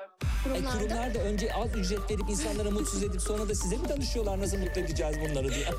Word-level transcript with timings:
E, 0.00 0.44
Kurumlarda 0.44 0.78
kurumlar 0.78 1.14
da 1.14 1.18
önce 1.18 1.54
az 1.54 1.76
ücret 1.76 2.10
verip 2.10 2.30
insanlara 2.30 2.70
mutsuz 2.70 3.02
edip 3.02 3.20
sonra 3.20 3.48
da 3.48 3.54
size 3.54 3.76
mi 3.76 3.88
danışıyorlar 3.88 4.40
nasıl 4.40 4.58
mutlu 4.58 4.80
edeceğiz 4.80 5.16
bunları 5.20 5.48
diye? 5.54 5.66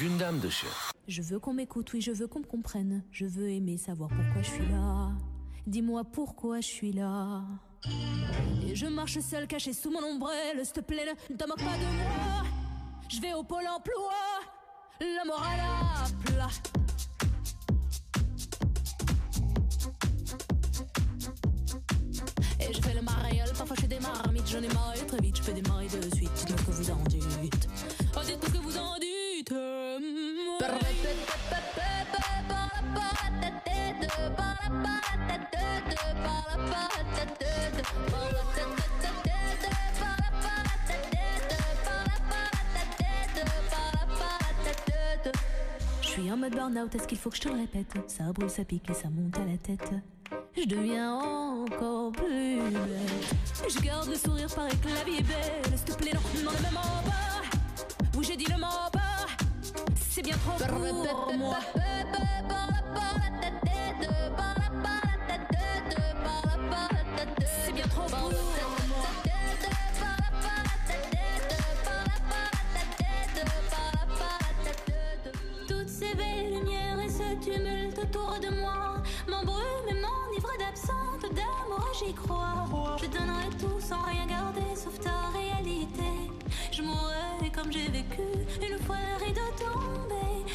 Gündem 0.00 0.42
dışı. 0.42 0.66
Je 1.08 1.22
veux 1.22 1.40
qu'on 1.40 1.54
m'écoute, 1.54 1.92
oui, 1.94 2.00
je 2.00 2.12
veux 2.12 2.28
qu'on 2.28 2.40
me 2.42 2.46
comprenne. 2.48 3.02
Je 3.12 3.26
veux 3.26 3.48
aimer 3.50 3.78
savoir 3.78 4.08
pourquoi 4.08 4.42
je 4.42 4.50
suis 4.50 4.68
là. 4.72 5.12
Dis-moi 5.66 6.04
pourquoi 6.12 6.60
je 6.60 6.68
suis 6.68 6.92
là. 6.92 7.42
Et 8.68 8.76
je 8.76 8.86
marche 8.86 9.18
seul, 9.20 9.46
caché 9.46 9.72
sous 9.72 9.90
mon 9.90 10.02
ombrelle. 10.04 10.64
S'il 10.64 10.72
te 10.74 10.80
plaît, 10.80 11.14
ne 11.30 11.36
te 11.36 11.48
moque 11.48 11.58
pas 11.58 11.76
de 11.82 11.88
moi. 11.98 12.44
Je 13.08 13.20
vais 13.20 13.34
au 13.34 13.42
pôle 13.42 13.66
emploi, 13.76 14.12
la 15.00 15.24
morale 15.24 15.60
à 15.60 16.06
plat. 16.24 16.48
Le 23.06 23.52
parfois 23.56 23.76
je 23.76 23.82
fais 23.82 23.88
des 23.88 24.00
marmites. 24.00 24.48
J'en 24.48 24.62
ai 24.62 24.68
marre 24.68 24.94
très 25.06 25.18
vite, 25.18 25.36
je 25.36 25.42
fais 25.42 25.52
des 25.52 25.62
de 25.88 26.14
suite. 26.14 26.30
Dites-moi 26.34 26.58
ce 26.58 26.64
que 26.64 26.70
vous 26.70 26.90
en 26.90 27.04
dites. 27.04 27.68
Oh, 28.16 28.20
dites-moi 28.24 28.48
ce 28.48 28.52
que 28.52 28.58
vous 28.58 28.78
en 28.78 28.94
dites. 28.98 29.54
Je 46.02 46.08
suis 46.20 46.30
en 46.30 46.36
mode 46.36 46.54
burn-out, 46.54 46.94
est-ce 46.94 47.08
qu'il 47.08 47.16
faut 47.16 47.30
que 47.30 47.36
je 47.36 47.42
te 47.42 47.48
le 47.48 47.54
répète? 47.54 47.96
Ça 48.06 48.24
brûle, 48.32 48.50
ça 48.50 48.64
pique 48.64 48.90
et 48.90 48.94
ça 48.94 49.08
monte 49.08 49.36
à 49.38 49.44
la 49.46 49.56
tête. 49.56 49.92
Je 50.54 50.64
deviens 50.66 51.14
encore 51.14 52.12
plus 52.12 52.60
bête. 52.60 53.34
Je 53.68 53.80
garde 53.80 54.08
le 54.08 54.16
sourire, 54.16 54.48
paraît 54.54 54.76
que 54.76 54.88
la 54.88 55.04
vie 55.04 55.18
est 55.18 55.22
belle. 55.22 55.76
S'il 55.76 55.84
te 55.84 55.92
plaît, 55.94 56.12
non, 56.14 56.20
non, 56.44 56.50
le 56.56 56.62
même 56.62 56.76
en 56.76 57.02
bas. 57.08 57.42
Oui, 58.16 58.24
j'ai 58.28 58.36
dit 58.36 58.46
le 58.50 58.58
mot 58.58 58.66
bas. 58.92 59.26
C'est 60.10 60.22
bien 60.22 60.36
trop 60.36 60.58
pour 60.58 61.34
moi. 61.34 61.56
C'est 67.64 67.72
bien 67.72 67.86
trop 67.88 68.02
pour 68.02 68.18
moi. 68.18 68.38
Toutes 75.66 75.88
ces 75.88 76.14
belles 76.14 76.52
lumières 76.54 77.00
et 77.00 77.08
ce 77.08 77.34
tumulte 77.42 77.98
autour 77.98 78.38
de 78.40 78.48
moi 78.60 79.02
m'embrument 79.28 79.81
j'y 82.06 82.14
crois. 82.14 82.66
Je 83.00 83.06
donnerai 83.06 83.48
tout 83.58 83.80
sans 83.80 84.02
rien 84.02 84.26
garder 84.26 84.74
sauf 84.76 84.98
ta 85.00 85.30
réalité. 85.32 86.02
Je 86.70 86.82
mourrai 86.82 87.50
comme 87.54 87.72
j'ai 87.72 87.88
vécu 87.90 88.22
une 88.60 88.78
fois 88.84 88.96
le 88.96 89.24
rideau 89.24 89.40
tombé. 89.58 90.51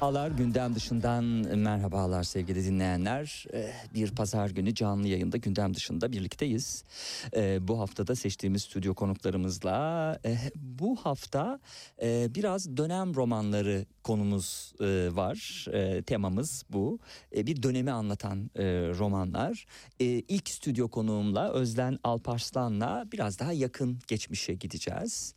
Merhabalar 0.00 0.30
gündem 0.30 0.74
dışından 0.74 1.24
merhabalar 1.58 2.22
sevgili 2.22 2.64
dinleyenler. 2.64 3.44
Ee, 3.52 3.72
Bir 3.94 4.14
pazar 4.14 4.50
günü 4.50 4.74
canlı 4.74 5.08
yayında 5.08 5.36
gündem 5.36 5.74
dışında 5.74 6.12
birlikteyiz. 6.12 6.84
Ee, 7.36 7.68
Bu 7.68 7.80
haftada 7.80 8.14
seçtiğimiz 8.14 8.62
stüdyo 8.62 8.94
konuklarımızla 8.94 10.18
e, 10.24 10.36
bu 10.56 10.96
hafta 10.96 11.60
biraz 12.34 12.76
dönem 12.76 13.14
romanları 13.14 13.86
konumuz 14.02 14.72
var. 15.16 15.66
Temamız 16.06 16.64
bu. 16.70 16.98
Bir 17.32 17.62
dönemi 17.62 17.90
anlatan 17.90 18.50
romanlar. 18.98 19.66
İlk 19.98 20.48
stüdyo 20.48 20.88
konuğumla 20.88 21.52
Özden 21.52 21.98
Alparslan'la 22.04 23.04
biraz 23.12 23.38
daha 23.38 23.52
yakın 23.52 23.98
geçmişe 24.08 24.54
gideceğiz. 24.54 25.34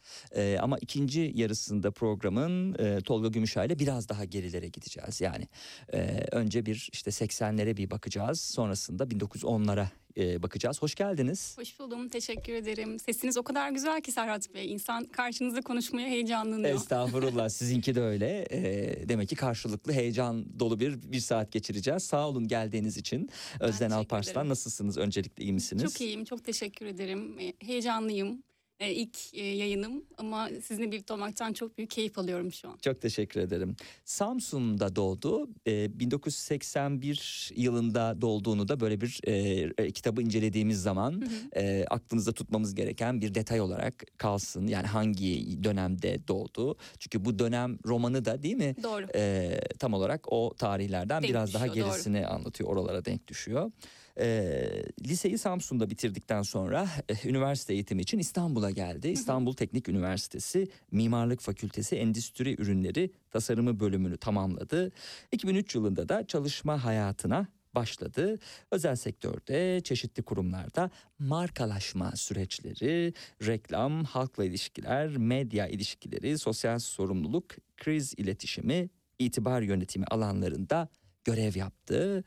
Ama 0.60 0.78
ikinci 0.82 1.32
yarısında 1.36 1.92
programın 1.92 2.74
Tolga 3.02 3.28
Gümüşay 3.28 3.68
ile 3.68 3.80
biraz 3.80 4.10
daha 4.10 4.26
gerilere 4.52 4.68
gideceğiz. 4.68 5.22
Yani 5.22 5.48
e, 5.94 5.98
önce 6.32 6.66
bir 6.66 6.90
işte 6.94 7.12
80'lere 7.12 7.78
bir 7.78 7.92
bakacağız. 7.92 8.42
Sonrasında 8.42 9.04
1910'lara 9.04 9.86
e, 10.18 10.44
bakacağız. 10.44 10.82
Hoş 10.82 10.96
geldiniz. 10.96 11.58
Hoş 11.58 11.80
buldum, 11.80 12.10
teşekkür 12.10 12.54
ederim. 12.54 13.00
Sesiniz 13.00 13.38
o 13.38 13.44
kadar 13.44 13.70
güzel 13.72 14.02
ki 14.02 14.12
Serhat 14.12 14.54
Bey. 14.54 14.72
İnsan 14.74 15.06
karşınızda 15.06 15.62
konuşmaya 15.62 16.08
heyecanlanıyor. 16.08 16.76
Estağfurullah 16.76 17.50
sizinki 17.60 17.96
de 17.96 18.02
öyle. 18.02 18.46
E, 18.52 19.10
demek 19.10 19.30
ki 19.30 19.36
karşılıklı 19.36 19.94
heyecan 19.94 20.60
dolu 20.60 20.80
bir 20.80 21.12
bir 21.12 21.20
saat 21.20 21.52
geçireceğiz. 21.52 22.04
Sağ 22.04 22.28
olun 22.28 22.48
geldiğiniz 22.48 22.98
için. 22.98 23.30
Özden 23.60 23.92
Alparslan 23.92 24.34
ederim. 24.34 24.50
nasılsınız? 24.50 24.98
Öncelikle 24.98 25.44
iyi 25.44 25.54
misiniz? 25.54 25.84
Çok 25.84 26.02
iyiyim, 26.02 26.26
çok 26.26 26.44
teşekkür 26.44 26.86
ederim. 26.86 27.38
Heyecanlıyım. 27.60 28.44
E, 28.82 28.92
ilk 28.94 29.34
e, 29.34 29.44
yayınım 29.44 30.06
ama 30.18 30.50
sizinle 30.64 30.92
birlikte 30.92 31.14
olmaktan 31.14 31.54
çok 31.54 31.78
büyük 31.78 31.92
keyif 31.92 32.18
alıyorum 32.18 32.54
şu 32.54 32.70
an. 32.70 32.78
Çok 32.82 33.02
teşekkür 33.02 33.40
ederim. 33.40 33.76
Samsun'da 34.06 34.96
doğdu. 34.96 35.50
Ee, 35.68 36.00
1981 36.00 37.52
yılında 37.56 38.22
doğduğunu 38.22 38.68
da 38.68 38.80
böyle 38.80 39.02
bir 39.02 39.20
e, 39.24 39.34
e, 39.78 39.92
kitabı 39.92 40.22
incelediğimiz 40.22 40.82
zaman 40.82 41.24
e, 41.56 41.86
aklınızda 41.90 42.32
tutmamız 42.32 42.76
gereken 42.76 43.22
bir 43.22 43.34
detay 43.36 43.62
olarak 43.62 44.04
kalsın. 44.18 44.68
Yani 44.68 44.88
hangi 44.88 45.64
dönemde 45.64 46.28
doğdu? 46.28 46.78
Çünkü 47.00 47.26
bu 47.26 47.40
dönem 47.40 47.78
romanı 47.86 48.26
da 48.26 48.44
değil 48.44 48.56
mi? 48.56 48.76
Doğru. 48.84 49.06
E, 49.16 49.60
tam 49.80 49.94
olarak 49.94 50.32
o 50.34 50.54
tarihlerden 50.58 51.22
Denk 51.24 51.30
biraz 51.30 51.54
daha 51.54 51.66
düşüyor, 51.66 51.86
doğru. 51.86 51.94
gerisini 51.94 52.28
anlatıyor. 52.28 52.70
Oralara 52.70 53.06
denk 53.06 53.28
düşüyor. 53.28 53.72
E, 54.20 54.84
liseyi 55.08 55.38
Samsun'da 55.38 55.90
bitirdikten 55.90 56.42
sonra 56.42 56.88
e, 57.10 57.30
üniversite 57.30 57.74
eğitimi 57.74 58.02
için 58.02 58.20
İstanbul'a 58.20 58.72
geldi. 58.72 59.08
İstanbul 59.08 59.54
Teknik 59.54 59.90
Üniversitesi 59.90 60.68
Mimarlık 60.92 61.42
Fakültesi 61.42 61.96
Endüstri 61.96 62.62
Ürünleri 62.62 63.12
Tasarımı 63.32 63.80
bölümünü 63.80 64.18
tamamladı. 64.18 64.92
2003 65.32 65.76
yılında 65.76 66.10
da 66.10 66.28
çalışma 66.28 66.84
hayatına 66.84 67.48
başladı. 67.76 68.40
Özel 68.72 68.96
sektörde 68.96 69.82
çeşitli 69.84 70.24
kurumlarda 70.24 70.90
markalaşma 71.20 72.16
süreçleri, 72.16 73.14
reklam, 73.46 74.04
halkla 74.04 74.46
ilişkiler, 74.46 75.18
medya 75.18 75.68
ilişkileri, 75.68 76.38
sosyal 76.38 76.80
sorumluluk, 76.80 77.46
kriz 77.78 78.14
iletişimi, 78.18 78.90
itibar 79.20 79.62
yönetimi 79.62 80.06
alanlarında 80.06 80.90
görev 81.24 81.56
yaptı. 81.56 82.24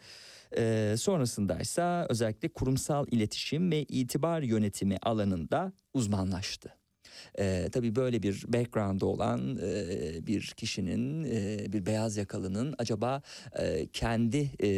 Ee, 0.57 0.95
sonrasında 0.99 1.59
ise 1.59 2.07
özellikle 2.09 2.49
kurumsal 2.49 3.07
iletişim 3.11 3.71
ve 3.71 3.83
itibar 3.83 4.43
yönetimi 4.43 4.97
alanında 5.03 5.73
uzmanlaştı. 5.95 6.75
E, 7.39 7.69
tabii 7.73 7.97
böyle 7.97 8.23
bir 8.23 8.45
background'ı 8.49 9.07
olan 9.07 9.59
e, 9.63 10.27
bir 10.27 10.53
kişinin, 10.57 11.25
e, 11.25 11.73
bir 11.73 11.87
beyaz 11.87 12.17
yakalının 12.17 12.75
acaba 12.79 13.23
e, 13.59 13.87
kendi 13.93 14.51
e, 14.61 14.69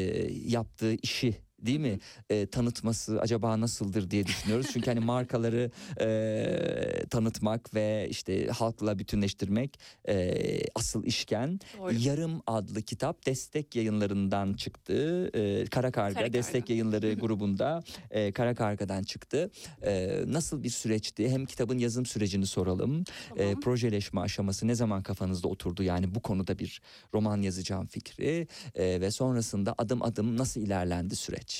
yaptığı 0.48 0.94
işi 0.94 1.45
değil 1.66 1.80
mi 1.80 1.98
e, 2.30 2.46
tanıtması 2.46 3.20
acaba 3.20 3.60
nasıldır 3.60 4.10
diye 4.10 4.26
düşünüyoruz. 4.26 4.66
Çünkü 4.72 4.90
hani 4.90 5.00
markaları 5.00 5.70
e, 6.00 7.06
tanıtmak 7.10 7.74
ve 7.74 8.06
işte 8.10 8.46
halkla 8.46 8.98
bütünleştirmek 8.98 9.78
e, 10.08 10.34
asıl 10.74 11.04
işken. 11.04 11.60
Doğru. 11.78 11.92
Yarım 11.98 12.42
adlı 12.46 12.82
kitap 12.82 13.26
destek 13.26 13.76
yayınlarından 13.76 14.54
çıktı. 14.54 15.30
E, 15.34 15.64
Kara 15.64 15.90
Karga 15.90 16.14
Kara 16.20 16.32
destek 16.32 16.60
Karga. 16.62 16.72
yayınları 16.72 17.14
grubunda 17.14 17.82
e, 18.10 18.32
Kara 18.32 18.54
Karga'dan 18.54 19.02
çıktı. 19.02 19.50
E, 19.82 20.20
nasıl 20.26 20.62
bir 20.62 20.70
süreçti? 20.70 21.28
Hem 21.30 21.46
kitabın 21.46 21.78
yazım 21.78 22.06
sürecini 22.06 22.46
soralım. 22.46 23.00
E, 23.00 23.04
Tamam. 23.38 23.60
projeleşme 23.60 24.20
aşaması 24.20 24.66
ne 24.66 24.74
zaman 24.74 25.02
kafanızda 25.02 25.48
oturdu? 25.48 25.82
Yani 25.82 26.14
bu 26.14 26.20
konuda 26.20 26.58
bir 26.58 26.80
roman 27.14 27.42
yazacağım 27.42 27.86
fikri 27.86 28.48
e, 28.74 29.00
ve 29.00 29.10
sonrasında 29.10 29.74
adım 29.78 30.02
adım 30.02 30.36
nasıl 30.36 30.60
ilerlendi 30.60 31.16
süreç? 31.16 31.55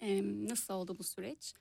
Ee, 0.00 0.22
nasıl 0.24 0.74
oldu 0.74 0.98
bu 0.98 1.04
süreç? 1.04 1.54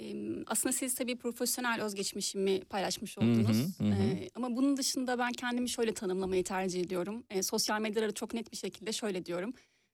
Ee, 0.00 0.14
aslında 0.46 0.72
siz 0.72 0.94
tabii 0.94 1.16
profesyonel 1.16 1.82
özgeçmişimi 1.82 2.60
paylaşmış 2.60 3.16
Hı 3.16 3.20
hı, 3.20 3.24
oldunuz. 3.24 3.80
hı 3.80 3.84
hı. 3.84 4.02
Ee, 4.02 4.30
ama 4.34 4.56
bunun 4.56 4.76
dışında 4.76 5.18
ben 5.18 5.32
kendimi 5.32 5.68
şöyle 5.68 5.94
tanımlamayı 5.94 6.44
tercih 6.44 6.80
ediyorum. 6.80 7.24
Ee, 7.30 7.42
sosyal 7.42 7.80
medyada 7.80 8.12
çok 8.12 8.34
net 8.34 8.52
bir 8.52 8.56
şekilde 8.56 8.92
şöyle 8.92 9.24
diyorum. 9.26 9.52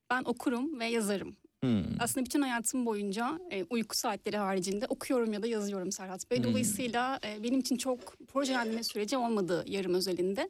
Ben 0.09 0.23
okurum 0.25 0.79
ve 0.79 0.85
yazarım. 0.85 1.35
Hmm. 1.63 1.83
Aslında 1.99 2.25
bütün 2.25 2.41
hayatım 2.41 2.85
boyunca 2.85 3.39
e, 3.51 3.63
uyku 3.63 3.95
saatleri 3.97 4.37
haricinde 4.37 4.85
okuyorum 4.87 5.33
ya 5.33 5.43
da 5.43 5.47
yazıyorum 5.47 5.91
Serhat 5.91 6.31
Bey. 6.31 6.43
Dolayısıyla 6.43 7.19
e, 7.25 7.43
benim 7.43 7.59
için 7.59 7.77
çok 7.77 8.17
projelendirme 8.27 8.83
süreci 8.83 9.17
olmadı 9.17 9.63
yarım 9.67 9.93
özelinde. 9.93 10.49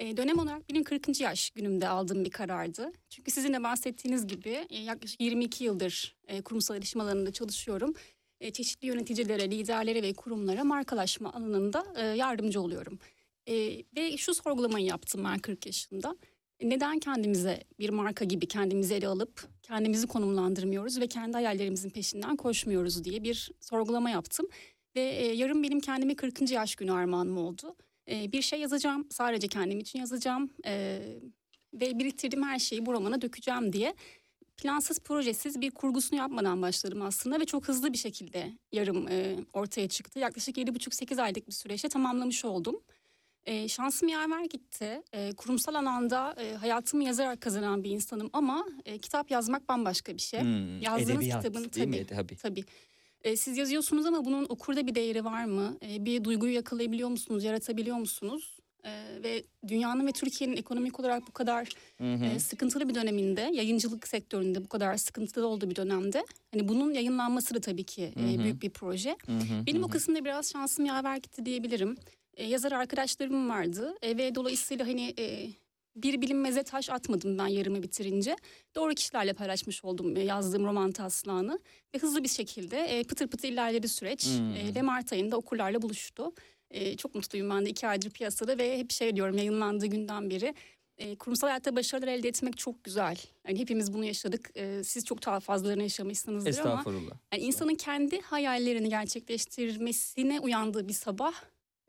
E, 0.00 0.16
dönem 0.16 0.38
olarak 0.38 0.70
benim 0.70 0.84
40. 0.84 1.20
yaş 1.20 1.50
günümde 1.50 1.88
aldığım 1.88 2.24
bir 2.24 2.30
karardı. 2.30 2.92
Çünkü 3.08 3.30
sizin 3.30 3.52
de 3.52 3.62
bahsettiğiniz 3.62 4.26
gibi 4.26 4.66
e, 4.70 4.78
yaklaşık 4.78 5.20
22 5.20 5.64
yıldır 5.64 6.16
e, 6.28 6.42
kurumsal 6.42 6.76
iletişim 6.76 7.00
alanında 7.00 7.32
çalışıyorum. 7.32 7.94
E, 8.40 8.50
çeşitli 8.50 8.88
yöneticilere, 8.88 9.50
liderlere 9.50 10.02
ve 10.02 10.12
kurumlara 10.12 10.64
markalaşma 10.64 11.32
alanında 11.32 12.00
yardımcı 12.14 12.60
oluyorum. 12.60 12.98
Ve 13.96 14.16
şu 14.16 14.34
sorgulamayı 14.34 14.86
yaptım 14.86 15.24
ben 15.24 15.38
40 15.38 15.66
yaşında. 15.66 16.16
Neden 16.62 16.98
kendimize 16.98 17.64
bir 17.78 17.90
marka 17.90 18.24
gibi 18.24 18.46
kendimizi 18.46 18.94
ele 18.94 19.08
alıp 19.08 19.48
kendimizi 19.62 20.06
konumlandırmıyoruz 20.06 21.00
ve 21.00 21.06
kendi 21.06 21.32
hayallerimizin 21.32 21.90
peşinden 21.90 22.36
koşmuyoruz 22.36 23.04
diye 23.04 23.22
bir 23.22 23.50
sorgulama 23.60 24.10
yaptım. 24.10 24.48
Ve 24.96 25.00
yarın 25.34 25.62
benim 25.62 25.80
kendime 25.80 26.14
40. 26.14 26.50
yaş 26.50 26.74
günü 26.74 26.92
armağanım 26.92 27.36
oldu. 27.36 27.76
E, 28.10 28.32
bir 28.32 28.42
şey 28.42 28.60
yazacağım, 28.60 29.06
sadece 29.10 29.48
kendim 29.48 29.78
için 29.80 29.98
yazacağım 29.98 30.50
e, 30.66 31.02
ve 31.74 31.98
biriktirdiğim 31.98 32.44
her 32.44 32.58
şeyi 32.58 32.86
bu 32.86 32.92
romana 32.92 33.22
dökeceğim 33.22 33.72
diye 33.72 33.94
plansız 34.56 34.98
projesiz 34.98 35.60
bir 35.60 35.70
kurgusunu 35.70 36.18
yapmadan 36.18 36.62
başladım 36.62 37.02
aslında 37.02 37.40
ve 37.40 37.44
çok 37.44 37.68
hızlı 37.68 37.92
bir 37.92 37.98
şekilde 37.98 38.52
yarım 38.72 39.08
e, 39.08 39.36
ortaya 39.52 39.88
çıktı. 39.88 40.18
Yaklaşık 40.18 40.56
7,5-8 40.56 41.22
aylık 41.22 41.48
bir 41.48 41.52
süreçte 41.52 41.88
tamamlamış 41.88 42.44
oldum. 42.44 42.80
E, 43.46 43.68
şansım 43.68 44.08
yaver 44.08 44.44
gitti. 44.44 45.02
E, 45.12 45.32
kurumsal 45.32 45.74
alanda 45.74 46.34
e, 46.38 46.54
hayatımı 46.54 47.04
yazarak 47.04 47.40
kazanan 47.40 47.84
bir 47.84 47.90
insanım 47.90 48.30
ama 48.32 48.66
e, 48.84 48.98
kitap 48.98 49.30
yazmak 49.30 49.68
bambaşka 49.68 50.14
bir 50.14 50.20
şey. 50.20 50.40
Hmm, 50.40 50.80
Yazdığınız 50.80 51.10
edebiyat 51.10 51.42
kitabın 51.42 51.72
değil 51.72 51.88
mi? 51.88 52.06
tabii, 52.06 52.36
Tabii. 52.36 52.64
E, 53.24 53.36
siz 53.36 53.56
yazıyorsunuz 53.58 54.06
ama 54.06 54.24
bunun 54.24 54.46
okurda 54.48 54.86
bir 54.86 54.94
değeri 54.94 55.24
var 55.24 55.44
mı? 55.44 55.76
E, 55.82 56.04
bir 56.04 56.24
duyguyu 56.24 56.54
yakalayabiliyor 56.54 57.08
musunuz, 57.08 57.44
yaratabiliyor 57.44 57.96
musunuz? 57.96 58.56
E, 58.84 58.90
ve 59.22 59.42
dünyanın 59.68 60.06
ve 60.06 60.12
Türkiye'nin 60.12 60.56
ekonomik 60.56 61.00
olarak 61.00 61.26
bu 61.28 61.32
kadar 61.32 61.68
Hı 61.98 62.14
hı. 62.14 62.24
e, 62.24 62.38
sıkıntılı 62.38 62.88
bir 62.88 62.94
döneminde, 62.94 63.40
yayıncılık 63.40 64.08
sektöründe 64.08 64.64
bu 64.64 64.68
kadar 64.68 64.96
sıkıntılı 64.96 65.46
olduğu 65.46 65.70
bir 65.70 65.76
dönemde, 65.76 66.24
hani 66.54 66.68
bunun 66.68 66.92
yayınlanması 66.92 67.54
da 67.54 67.60
tabii 67.60 67.84
ki 67.84 68.12
e, 68.16 68.34
Hı 68.34 68.38
büyük 68.44 68.62
bir 68.62 68.70
proje. 68.70 69.16
Hı 69.26 69.32
hı, 69.32 69.66
Benim 69.66 69.82
hı 69.82 69.86
o 69.86 69.88
hı. 69.88 69.92
kısımda 69.92 70.24
biraz 70.24 70.50
şansım 70.52 70.84
yaver 70.84 71.16
gitti 71.16 71.46
diyebilirim. 71.46 71.96
E, 72.36 72.44
yazar 72.44 72.72
arkadaşlarım 72.72 73.48
vardı 73.48 73.94
e, 74.02 74.16
ve 74.16 74.34
dolayısıyla 74.34 74.86
hani 74.86 75.14
e, 75.18 75.48
bir 75.96 76.20
bilinmeze 76.20 76.62
taş 76.62 76.90
atmadım 76.90 77.38
ben 77.38 77.46
yarımı 77.46 77.82
bitirince. 77.82 78.36
Doğru 78.74 78.94
kişilerle 78.94 79.32
paylaşmış 79.32 79.84
oldum 79.84 80.16
e, 80.16 80.20
yazdığım 80.20 80.64
roman 80.64 80.92
taslağını 80.92 81.60
ve 81.94 81.98
hızlı 81.98 82.22
bir 82.24 82.28
şekilde 82.28 82.78
e, 82.78 83.04
pıtır 83.04 83.26
pıtır 83.28 83.48
ilerledi 83.48 83.88
süreç 83.88 84.26
Hmm. 84.26 84.54
E, 84.54 84.74
ve 84.74 84.82
Mart 84.82 85.12
ayında 85.12 85.36
okurlarla 85.36 85.82
buluştu. 85.82 86.32
Çok 86.98 87.14
mutluyum 87.14 87.50
ben 87.50 87.66
de 87.66 87.70
iki 87.70 87.88
aydır 87.88 88.10
piyasada 88.10 88.58
ve 88.58 88.78
hep 88.78 88.90
şey 88.92 89.16
diyorum 89.16 89.36
yayınlandığı 89.38 89.86
günden 89.86 90.30
beri 90.30 90.54
e, 90.98 91.16
kurumsal 91.16 91.48
hayatta 91.48 91.76
başarılar 91.76 92.08
elde 92.08 92.28
etmek 92.28 92.58
çok 92.58 92.84
güzel. 92.84 93.16
Yani 93.48 93.58
hepimiz 93.58 93.92
bunu 93.94 94.04
yaşadık. 94.04 94.50
E, 94.56 94.84
siz 94.84 95.04
çok 95.04 95.26
daha 95.26 95.40
fazlalarını 95.40 95.82
yaşamışsınızdır 95.82 96.58
ama 96.58 96.70
Estağfurullah. 96.70 97.12
yani 97.32 97.42
insanın 97.42 97.74
kendi 97.74 98.20
hayallerini 98.20 98.88
gerçekleştirmesine 98.88 100.40
uyandığı 100.40 100.88
bir 100.88 100.92
sabah 100.92 101.32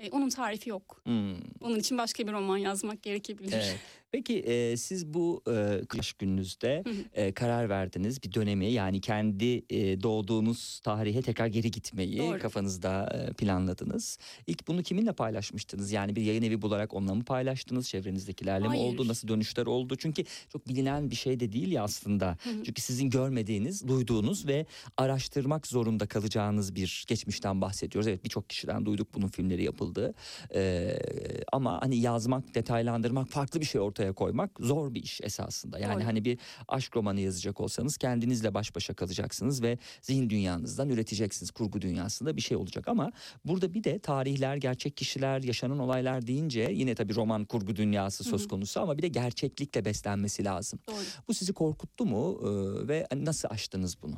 e, 0.01 0.09
onun 0.11 0.29
tarifi 0.29 0.69
yok. 0.69 1.01
Hmm. 1.03 1.35
Onun 1.61 1.79
için 1.79 1.97
başka 1.97 2.27
bir 2.27 2.31
roman 2.31 2.57
yazmak 2.57 3.03
gerekebilir. 3.03 3.53
Evet. 3.53 3.79
Peki 4.11 4.39
e, 4.39 4.77
siz 4.77 5.13
bu 5.13 5.43
e, 5.51 5.81
kış 5.89 6.13
gününüzde 6.13 6.83
e, 7.13 7.31
karar 7.31 7.69
verdiniz 7.69 8.23
bir 8.23 8.33
dönemi 8.33 8.71
yani 8.71 9.01
kendi 9.01 9.63
e, 9.69 10.03
doğduğunuz 10.03 10.79
tarihe 10.79 11.21
tekrar 11.21 11.47
geri 11.47 11.71
gitmeyi 11.71 12.17
Doğru. 12.17 12.39
kafanızda 12.39 13.09
e, 13.29 13.33
planladınız. 13.33 14.17
İlk 14.47 14.67
bunu 14.67 14.83
kiminle 14.83 15.11
paylaşmıştınız? 15.13 15.91
Yani 15.91 16.15
bir 16.15 16.21
yayın 16.21 16.43
evi 16.43 16.61
bularak 16.61 16.93
onunla 16.93 17.15
mı 17.15 17.23
paylaştınız? 17.23 17.89
Çevrenizdekilerle 17.89 18.67
mi 18.67 18.67
Hayır. 18.67 18.83
oldu? 18.93 19.07
Nasıl 19.07 19.27
dönüşler 19.27 19.65
oldu? 19.65 19.95
Çünkü 19.95 20.23
çok 20.49 20.67
bilinen 20.67 21.11
bir 21.11 21.15
şey 21.15 21.39
de 21.39 21.51
değil 21.51 21.71
ya 21.71 21.83
aslında. 21.83 22.37
Çünkü 22.65 22.81
sizin 22.81 23.09
görmediğiniz, 23.09 23.87
duyduğunuz 23.87 24.47
ve 24.47 24.65
araştırmak 24.97 25.67
zorunda 25.67 26.07
kalacağınız 26.07 26.75
bir 26.75 27.05
geçmişten 27.07 27.61
bahsediyoruz. 27.61 28.07
Evet 28.07 28.23
birçok 28.23 28.49
kişiden 28.49 28.85
duyduk 28.85 29.07
bunun 29.13 29.27
filmleri 29.27 29.63
yapıldı. 29.63 30.13
Ee, 30.55 30.97
ama 31.51 31.81
hani 31.81 31.97
yazmak, 31.97 32.55
detaylandırmak, 32.55 33.27
farklı 33.27 33.59
bir 33.61 33.65
şey 33.65 33.81
ortaya 33.81 34.00
koymak 34.11 34.51
zor 34.59 34.93
bir 34.93 35.03
iş 35.03 35.21
esasında. 35.21 35.79
Yani 35.79 35.95
Doğru. 35.95 36.07
hani 36.07 36.25
bir 36.25 36.39
aşk 36.67 36.95
romanı 36.97 37.19
yazacak 37.19 37.61
olsanız 37.61 37.97
kendinizle 37.97 38.53
baş 38.53 38.75
başa 38.75 38.93
kalacaksınız 38.93 39.61
ve 39.63 39.77
zihin 40.01 40.29
dünyanızdan 40.29 40.89
üreteceksiniz. 40.89 41.51
Kurgu 41.51 41.81
dünyasında 41.81 42.37
bir 42.37 42.41
şey 42.41 42.57
olacak 42.57 42.87
ama 42.87 43.11
burada 43.45 43.73
bir 43.73 43.83
de 43.83 43.99
tarihler, 43.99 44.55
gerçek 44.55 44.97
kişiler, 44.97 45.43
yaşanan 45.43 45.79
olaylar 45.79 46.27
deyince 46.27 46.69
yine 46.73 46.95
tabii 46.95 47.15
roman 47.15 47.45
kurgu 47.45 47.75
dünyası 47.75 48.23
söz 48.23 48.47
konusu 48.47 48.81
ama 48.81 48.97
bir 48.97 49.01
de 49.01 49.07
gerçeklikle 49.07 49.85
beslenmesi 49.85 50.45
lazım. 50.45 50.79
Doğru. 50.87 50.95
Bu 51.27 51.33
sizi 51.33 51.53
korkuttu 51.53 52.05
mu 52.05 52.21
Ee, 52.41 52.87
ve 52.87 53.07
hani 53.09 53.25
nasıl 53.25 53.47
aştınız 53.51 53.97
bunu? 54.01 54.15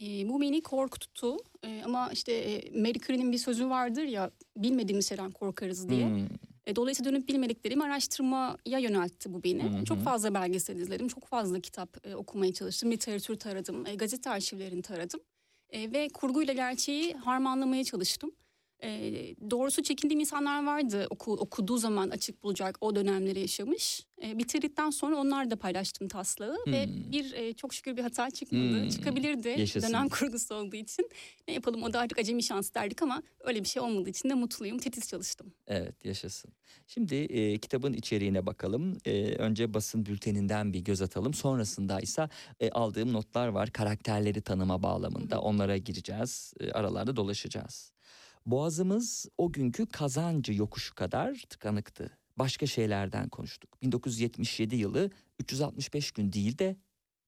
E, 0.00 0.28
bu 0.28 0.40
beni 0.40 0.62
korkuttu 0.62 1.36
E, 1.64 1.82
ama 1.84 2.10
işte 2.12 2.32
e, 2.32 2.80
Marie 2.80 3.00
Curie'nin 3.00 3.32
bir 3.32 3.38
sözü 3.38 3.68
vardır 3.68 4.02
ya 4.02 4.30
bilmediğimiz 4.56 5.08
şeyden 5.08 5.30
korkarız 5.30 5.88
diye. 5.88 6.06
Hmm, 6.06 6.26
E, 6.68 6.76
dolayısıyla 6.76 7.12
dönüp 7.12 7.28
bilmediklerimi 7.28 7.84
araştırmaya 7.84 8.78
yöneltti 8.78 9.34
bu 9.34 9.44
beni. 9.44 9.62
Hı 9.62 9.78
hı. 9.78 9.84
Çok 9.84 9.98
fazla 9.98 10.34
belgesel 10.34 10.76
izledim, 10.76 11.08
çok 11.08 11.26
fazla 11.26 11.60
kitap 11.60 12.06
e, 12.06 12.14
okumaya 12.16 12.52
çalıştım, 12.52 12.90
literatür 12.90 13.36
taradım, 13.36 13.86
e, 13.86 13.94
gazete 13.94 14.30
arşivlerini 14.30 14.82
taradım. 14.82 15.20
E, 15.70 15.92
ve 15.92 16.08
kurguyla 16.08 16.54
gerçeği 16.54 17.14
harmanlamaya 17.14 17.84
çalıştım. 17.84 18.32
E, 18.82 18.90
doğrusu 19.50 19.82
çekindiğim 19.82 20.20
insanlar 20.20 20.66
vardı 20.66 21.06
oku, 21.10 21.32
okuduğu 21.32 21.78
zaman 21.78 22.10
açık 22.10 22.42
bulacak 22.42 22.78
o 22.80 22.96
dönemleri 22.96 23.40
yaşamış. 23.40 24.06
E, 24.22 24.38
bitirdikten 24.38 24.90
sonra 24.90 25.16
onlar 25.16 25.50
da 25.50 25.56
paylaştım 25.56 26.08
taslağı 26.08 26.56
ve 26.66 26.86
Hmm. 26.86 27.12
bir 27.12 27.32
e, 27.32 27.52
çok 27.52 27.74
şükür 27.74 27.96
bir 27.96 28.02
hata 28.02 28.30
çıkmadı. 28.30 28.80
Hmm. 28.82 28.88
Çıkabilirdi 28.88 29.48
Yaşasın. 29.48 29.88
dönem 29.88 30.08
kurgusu 30.08 30.54
olduğu 30.54 30.76
için. 30.76 31.10
Ne 31.48 31.54
yapalım 31.54 31.82
o 31.82 31.92
da 31.92 32.00
artık 32.00 32.18
acemi 32.18 32.42
şans 32.42 32.74
derdik 32.74 33.02
ama 33.02 33.22
öyle 33.40 33.60
bir 33.64 33.68
şey 33.68 33.82
olmadığı 33.82 34.10
için 34.10 34.28
de 34.30 34.34
mutluyum. 34.34 34.78
Titiz 34.78 35.08
çalıştım. 35.08 35.52
Evet 35.66 36.04
yaşasın. 36.04 36.50
Şimdi 36.86 37.14
e, 37.14 37.58
kitabın 37.58 37.92
içeriğine 37.92 38.46
bakalım. 38.46 38.98
E, 39.04 39.34
önce 39.34 39.74
basın 39.74 40.06
bülteninden 40.06 40.72
bir 40.72 40.80
göz 40.80 41.02
atalım. 41.02 41.34
Sonrasında 41.34 42.00
ise 42.00 42.28
e, 42.60 42.70
aldığım 42.70 43.12
notlar 43.12 43.48
var. 43.48 43.70
Karakterleri 43.72 44.40
tanıma 44.42 44.82
bağlamında. 44.82 45.40
Onlara 45.40 45.76
gireceğiz. 45.76 46.54
E, 46.60 46.70
aralarda 46.72 47.16
dolaşacağız. 47.16 47.92
Boğazımız 48.50 49.26
o 49.38 49.52
günkü 49.52 49.86
kazancı 49.86 50.52
yokuşu 50.52 50.94
kadar 50.94 51.44
tıkanıktı. 51.48 52.18
Başka 52.36 52.66
şeylerden 52.66 53.28
konuştuk. 53.28 53.82
1977 53.82 54.76
yılı 54.76 55.10
365 55.38 56.10
gün 56.10 56.32
değil 56.32 56.58
de 56.58 56.76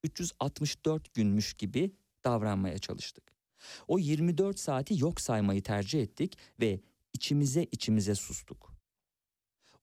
364 0.05 1.15
günmüş 1.15 1.55
gibi 1.55 1.93
davranmaya 2.25 2.79
çalıştık. 2.79 3.25
O 3.89 3.99
24 3.99 4.59
saati 4.59 5.01
yok 5.01 5.21
saymayı 5.21 5.63
tercih 5.63 6.03
ettik 6.03 6.39
ve 6.61 6.81
içimize 7.13 7.67
içimize 7.73 8.15
sustuk. 8.15 8.73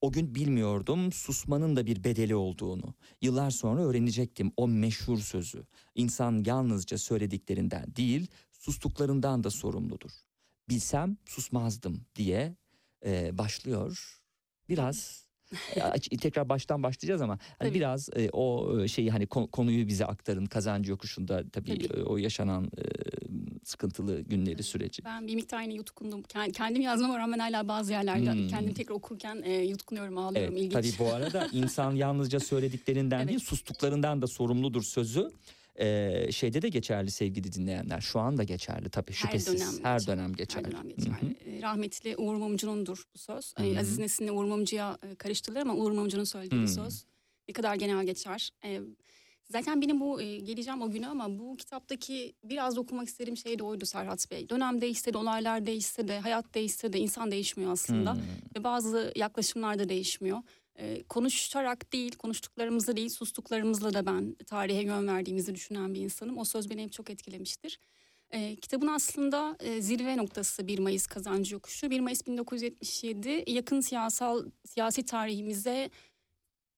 O 0.01 0.11
gün 0.11 0.35
bilmiyordum 0.35 1.11
susmanın 1.11 1.75
da 1.75 1.85
bir 1.85 2.03
bedeli 2.03 2.35
olduğunu. 2.35 2.93
Yıllar 3.21 3.51
sonra 3.51 3.81
öğrenecektim 3.81 4.51
o 4.57 4.67
meşhur 4.67 5.17
sözü. 5.17 5.63
İnsan 5.95 6.43
yalnızca 6.45 6.97
söylediklerinden 6.97 7.95
değil, 7.95 8.27
sustuklarından 8.51 9.43
da 9.43 9.49
sorumludur. 9.49 10.26
Bilsem 10.77 11.17
susmazdım 11.25 12.01
diye 12.15 12.55
e, 13.05 13.37
başlıyor. 13.37 14.19
Biraz 14.69 15.27
e, 16.11 16.17
tekrar 16.17 16.49
baştan 16.49 16.83
başlayacağız 16.83 17.21
ama 17.21 17.39
hani 17.59 17.69
Tabii. 17.69 17.79
biraz 17.79 18.09
e, 18.15 18.29
o 18.33 18.77
e, 18.81 18.87
şeyi 18.87 19.11
hani 19.11 19.27
kon- 19.27 19.47
konuyu 19.47 19.87
bize 19.87 20.05
aktarın 20.05 20.45
kazancı 20.45 20.91
yokuşunda 20.91 21.43
tabii, 21.49 21.87
Tabii. 21.87 21.99
e, 21.99 22.03
o 22.03 22.17
yaşanan 22.17 22.65
e, 22.65 22.83
sıkıntılı 23.63 24.21
günleri 24.21 24.63
süreci. 24.63 25.05
Ben 25.05 25.27
bir 25.27 25.35
miktar 25.35 25.61
yine 25.61 25.73
yutkundum. 25.73 26.21
Kend- 26.21 26.51
Kendim 26.51 26.81
yazmama 26.81 27.19
rağmen 27.19 27.39
hala 27.39 27.67
bazı 27.67 27.91
yerlerde 27.91 28.31
Hmm. 28.33 28.47
kendim 28.47 28.73
tekrar 28.73 28.95
okurken 28.95 29.41
e, 29.45 29.53
yutkunuyorum, 29.53 30.17
ağlıyorum. 30.17 30.53
Evet, 30.53 30.63
İlginç. 30.63 30.73
tabii 30.97 31.05
bu 31.09 31.13
arada 31.13 31.47
insan 31.53 31.95
yalnızca 31.95 32.39
söylediklerinden 32.39 33.17
Evet. 33.19 33.27
değil 33.29 33.39
sustuklarından 33.39 34.21
da 34.21 34.27
sorumludur 34.27 34.83
sözü. 34.83 35.31
Ee, 35.79 36.27
şeyde 36.31 36.61
de 36.61 36.69
geçerli 36.69 37.11
sevgili 37.11 37.53
dinleyenler. 37.53 38.01
Şu 38.01 38.19
anda 38.19 38.43
geçerli 38.43 38.89
tabii 38.89 39.13
şüphesiz. 39.13 39.83
Her 39.83 40.07
dönem, 40.07 40.33
geçerli. 40.33 40.67
Her 40.67 40.71
dönem 40.71 40.83
Hı 40.83 40.87
hı. 40.87 40.95
geçerli. 40.95 41.57
E, 41.57 41.61
Rahmetli 41.61 42.15
Uğur 42.17 42.35
Mumcu'nundur 42.35 43.03
bu 43.13 43.17
söz. 43.17 43.53
E, 43.59 43.63
Hı 43.63 43.75
hı. 43.75 43.79
Aziz 43.79 43.99
Nesin'le 43.99 44.29
Uğur 44.29 44.45
Mumcu'ya 44.45 44.97
e, 45.11 45.15
karıştırılır 45.15 45.61
ama 45.61 45.75
Uğur 45.75 45.91
Mumcu'nun 45.91 46.23
söylediği 46.23 46.61
bir 46.61 46.67
Hı. 46.67 46.71
söz. 46.71 47.05
Ne 47.49 47.53
kadar 47.53 47.75
genel 47.75 48.05
geçer. 48.05 48.49
E, 48.65 48.81
zaten 49.51 49.81
benim 49.81 49.99
bu 49.99 50.21
e, 50.21 50.37
geleceğim 50.37 50.81
o 50.81 50.91
güne 50.91 51.07
ama 51.07 51.39
bu 51.39 51.57
kitaptaki 51.57 52.33
biraz 52.43 52.77
okumak 52.77 53.07
istediğim 53.07 53.37
şey 53.37 53.59
de 53.59 53.63
oydu 53.63 53.85
Serhat 53.85 54.31
Bey. 54.31 54.49
Dönem 54.49 54.81
değişse 54.81 55.13
de, 55.13 55.17
olaylar 55.17 55.65
değişse 55.65 56.07
de, 56.07 56.19
hayat 56.19 56.53
değişse 56.55 56.93
de 56.93 56.99
insan 56.99 57.31
değişmiyor 57.31 57.71
aslında. 57.71 58.13
Hmm. 58.13 58.21
Ve 58.57 58.63
bazı 58.63 59.11
yaklaşımlar 59.15 59.79
da 59.79 59.89
değişmiyor. 59.89 60.37
Ee, 60.79 61.03
konuşarak 61.03 61.93
değil, 61.93 62.15
konuştuklarımızla 62.15 62.95
değil, 62.95 63.09
sustuklarımızla 63.09 63.93
da 63.93 64.05
ben 64.05 64.35
tarihe 64.45 64.81
yön 64.81 65.07
verdiğimizi 65.07 65.55
düşünen 65.55 65.93
bir 65.93 65.99
insanım. 65.99 66.37
O 66.37 66.45
söz 66.45 66.69
beni 66.69 66.83
hep 66.83 66.91
çok 66.91 67.09
etkilemiştir. 67.09 67.79
Ee, 68.31 68.55
kitabın 68.55 68.87
aslında 68.87 69.57
e, 69.59 69.81
zirve 69.81 70.17
noktası 70.17 70.67
1 70.67 70.79
Mayıs 70.79 71.07
kazancı 71.07 71.53
yokuşu. 71.53 71.89
1 71.89 71.99
Mayıs 71.99 72.27
1977 72.27 73.43
yakın 73.47 73.81
siyasal 73.81 74.45
siyasi 74.65 75.05
tarihimize 75.05 75.89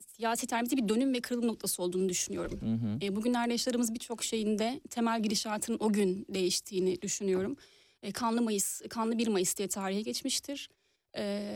siyasi 0.07 0.47
tarihimizde 0.47 0.77
bir 0.77 0.89
dönüm 0.89 1.13
ve 1.13 1.21
kırılım 1.21 1.47
noktası 1.47 1.83
olduğunu 1.83 2.09
düşünüyorum. 2.09 2.61
Hı 2.61 2.87
hı. 2.87 3.05
E, 3.05 3.15
bugünlerde 3.15 3.51
yaşadığımız 3.51 3.93
birçok 3.93 4.23
şeyin 4.23 4.59
de 4.59 4.81
temel 4.89 5.23
gidişatının 5.23 5.77
o 5.79 5.93
gün 5.93 6.25
değiştiğini 6.29 7.01
düşünüyorum. 7.01 7.57
E, 8.03 8.11
kanlı 8.11 8.41
Mayıs, 8.41 8.81
kanlı 8.89 9.17
1 9.17 9.27
Mayıs 9.27 9.57
diye 9.57 9.67
tarihe 9.67 10.01
geçmiştir. 10.01 10.69
E, 11.17 11.51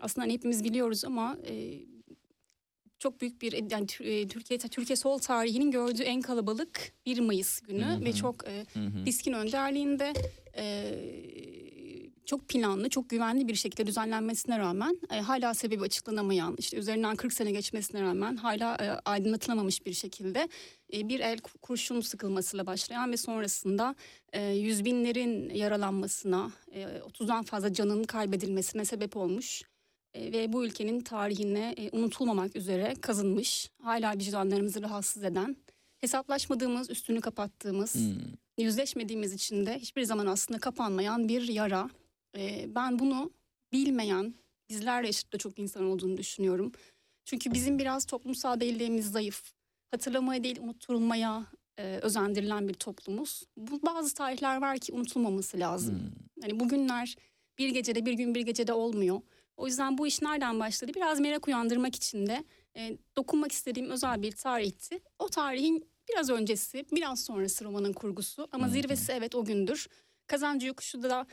aslında 0.00 0.24
hani 0.24 0.32
hepimiz 0.32 0.64
biliyoruz 0.64 1.04
ama 1.04 1.36
e, 1.46 1.74
çok 2.98 3.20
büyük 3.20 3.42
bir 3.42 3.70
yani 3.70 3.86
Tür- 3.86 4.28
Türkiye 4.28 4.58
Türkiye 4.58 4.96
sol 4.96 5.18
tarihinin 5.18 5.70
gördüğü 5.70 6.02
en 6.02 6.20
kalabalık 6.20 6.92
1 7.06 7.18
Mayıs 7.20 7.60
günü 7.60 7.84
Hı 7.84 7.94
hı. 7.96 8.04
ve 8.04 8.12
çok 8.12 8.48
e, 8.48 8.66
Hı 8.72 8.80
hı. 8.80 9.06
Diskin 9.06 9.32
önderliğinde 9.32 10.12
e, 10.56 10.94
çok 12.26 12.48
planlı, 12.48 12.88
çok 12.88 13.10
güvenli 13.10 13.48
bir 13.48 13.54
şekilde 13.54 13.86
düzenlenmesine 13.86 14.58
rağmen 14.58 15.00
e, 15.10 15.20
hala 15.20 15.54
sebebi 15.54 15.82
açıklanamayan, 15.82 16.56
işte 16.58 16.76
üzerinden 16.76 17.16
40 17.16 17.32
sene 17.32 17.52
geçmesine 17.52 18.02
rağmen 18.02 18.36
hala 18.36 18.74
e, 18.74 18.88
aydınlatılamamış 19.10 19.86
bir 19.86 19.92
şekilde 19.92 20.48
bir 20.92 21.20
el 21.20 21.38
ku- 21.38 21.58
kurşun 21.58 22.00
sıkılmasıyla 22.00 22.66
başlayan 22.66 23.12
ve 23.12 23.16
sonrasında 23.16 23.94
e, 24.32 24.44
yüz 24.52 24.84
binlerin 24.84 25.50
yaralanmasına, 25.54 26.52
e, 26.72 26.84
30'dan 26.84 27.42
fazla 27.44 27.72
canın 27.72 28.04
kaybedilmesine 28.04 28.84
sebep 28.84 29.16
olmuş 29.16 29.62
e, 30.14 30.32
ve 30.32 30.52
bu 30.52 30.64
ülkenin 30.64 31.00
tarihine 31.00 31.74
e, 31.76 31.90
unutulmamak 31.96 32.56
üzere 32.56 32.94
kazınmış, 33.00 33.70
hala 33.82 34.18
vicdanlarımızı 34.18 34.82
rahatsız 34.82 35.24
eden, 35.24 35.56
hesaplaşmadığımız, 35.98 36.90
üstünü 36.90 37.20
kapattığımız, 37.20 37.94
Hmm. 37.94 38.12
yüzleşmediğimiz 38.58 39.32
için 39.32 39.66
de 39.66 39.78
hiçbir 39.78 40.02
zaman 40.02 40.26
aslında 40.26 40.60
kapanmayan 40.60 41.28
bir 41.28 41.48
yara. 41.48 41.90
Ee, 42.36 42.74
ben 42.74 42.98
bunu 42.98 43.30
bilmeyen, 43.72 44.34
bizlerle 44.68 45.08
eşit 45.08 45.38
çok 45.40 45.58
insan 45.58 45.84
olduğunu 45.84 46.16
düşünüyorum. 46.16 46.72
Çünkü 47.24 47.52
bizim 47.52 47.78
biraz 47.78 48.04
toplumsal 48.04 48.60
belleğimiz 48.60 49.10
zayıf. 49.10 49.55
Hatırlamaya 49.90 50.44
değil 50.44 50.60
unutturulmaya 50.60 51.46
e, 51.78 51.98
özendirilen 52.02 52.68
bir 52.68 52.74
toplumuz. 52.74 53.42
Bu 53.56 53.82
bazı 53.82 54.14
tarihler 54.14 54.60
var 54.60 54.78
ki 54.78 54.92
unutulmaması 54.92 55.58
lazım. 55.58 55.94
Hmm. 55.94 56.42
Hani 56.42 56.60
bugünler 56.60 57.16
bir 57.58 57.68
gecede 57.68 58.06
bir 58.06 58.12
gün 58.12 58.34
bir 58.34 58.40
gecede 58.40 58.72
olmuyor. 58.72 59.20
O 59.56 59.66
yüzden 59.66 59.98
bu 59.98 60.06
iş 60.06 60.22
nereden 60.22 60.60
başladı? 60.60 60.92
Biraz 60.94 61.20
merak 61.20 61.48
uyandırmak 61.48 61.94
için 61.94 62.26
de 62.26 62.44
e, 62.76 62.98
dokunmak 63.16 63.52
istediğim 63.52 63.90
özel 63.90 64.22
bir 64.22 64.32
tarihti. 64.32 65.00
O 65.18 65.28
tarihin 65.28 65.84
biraz 66.08 66.30
öncesi, 66.30 66.84
biraz 66.92 67.24
sonrası 67.24 67.64
romanın 67.64 67.92
kurgusu 67.92 68.48
ama 68.52 68.66
hı. 68.66 68.70
zirvesi 68.70 69.12
evet 69.12 69.34
o 69.34 69.44
gündür. 69.44 69.88
Kazancı 70.26 70.66
yokuşu 70.66 71.02
da 71.02 71.26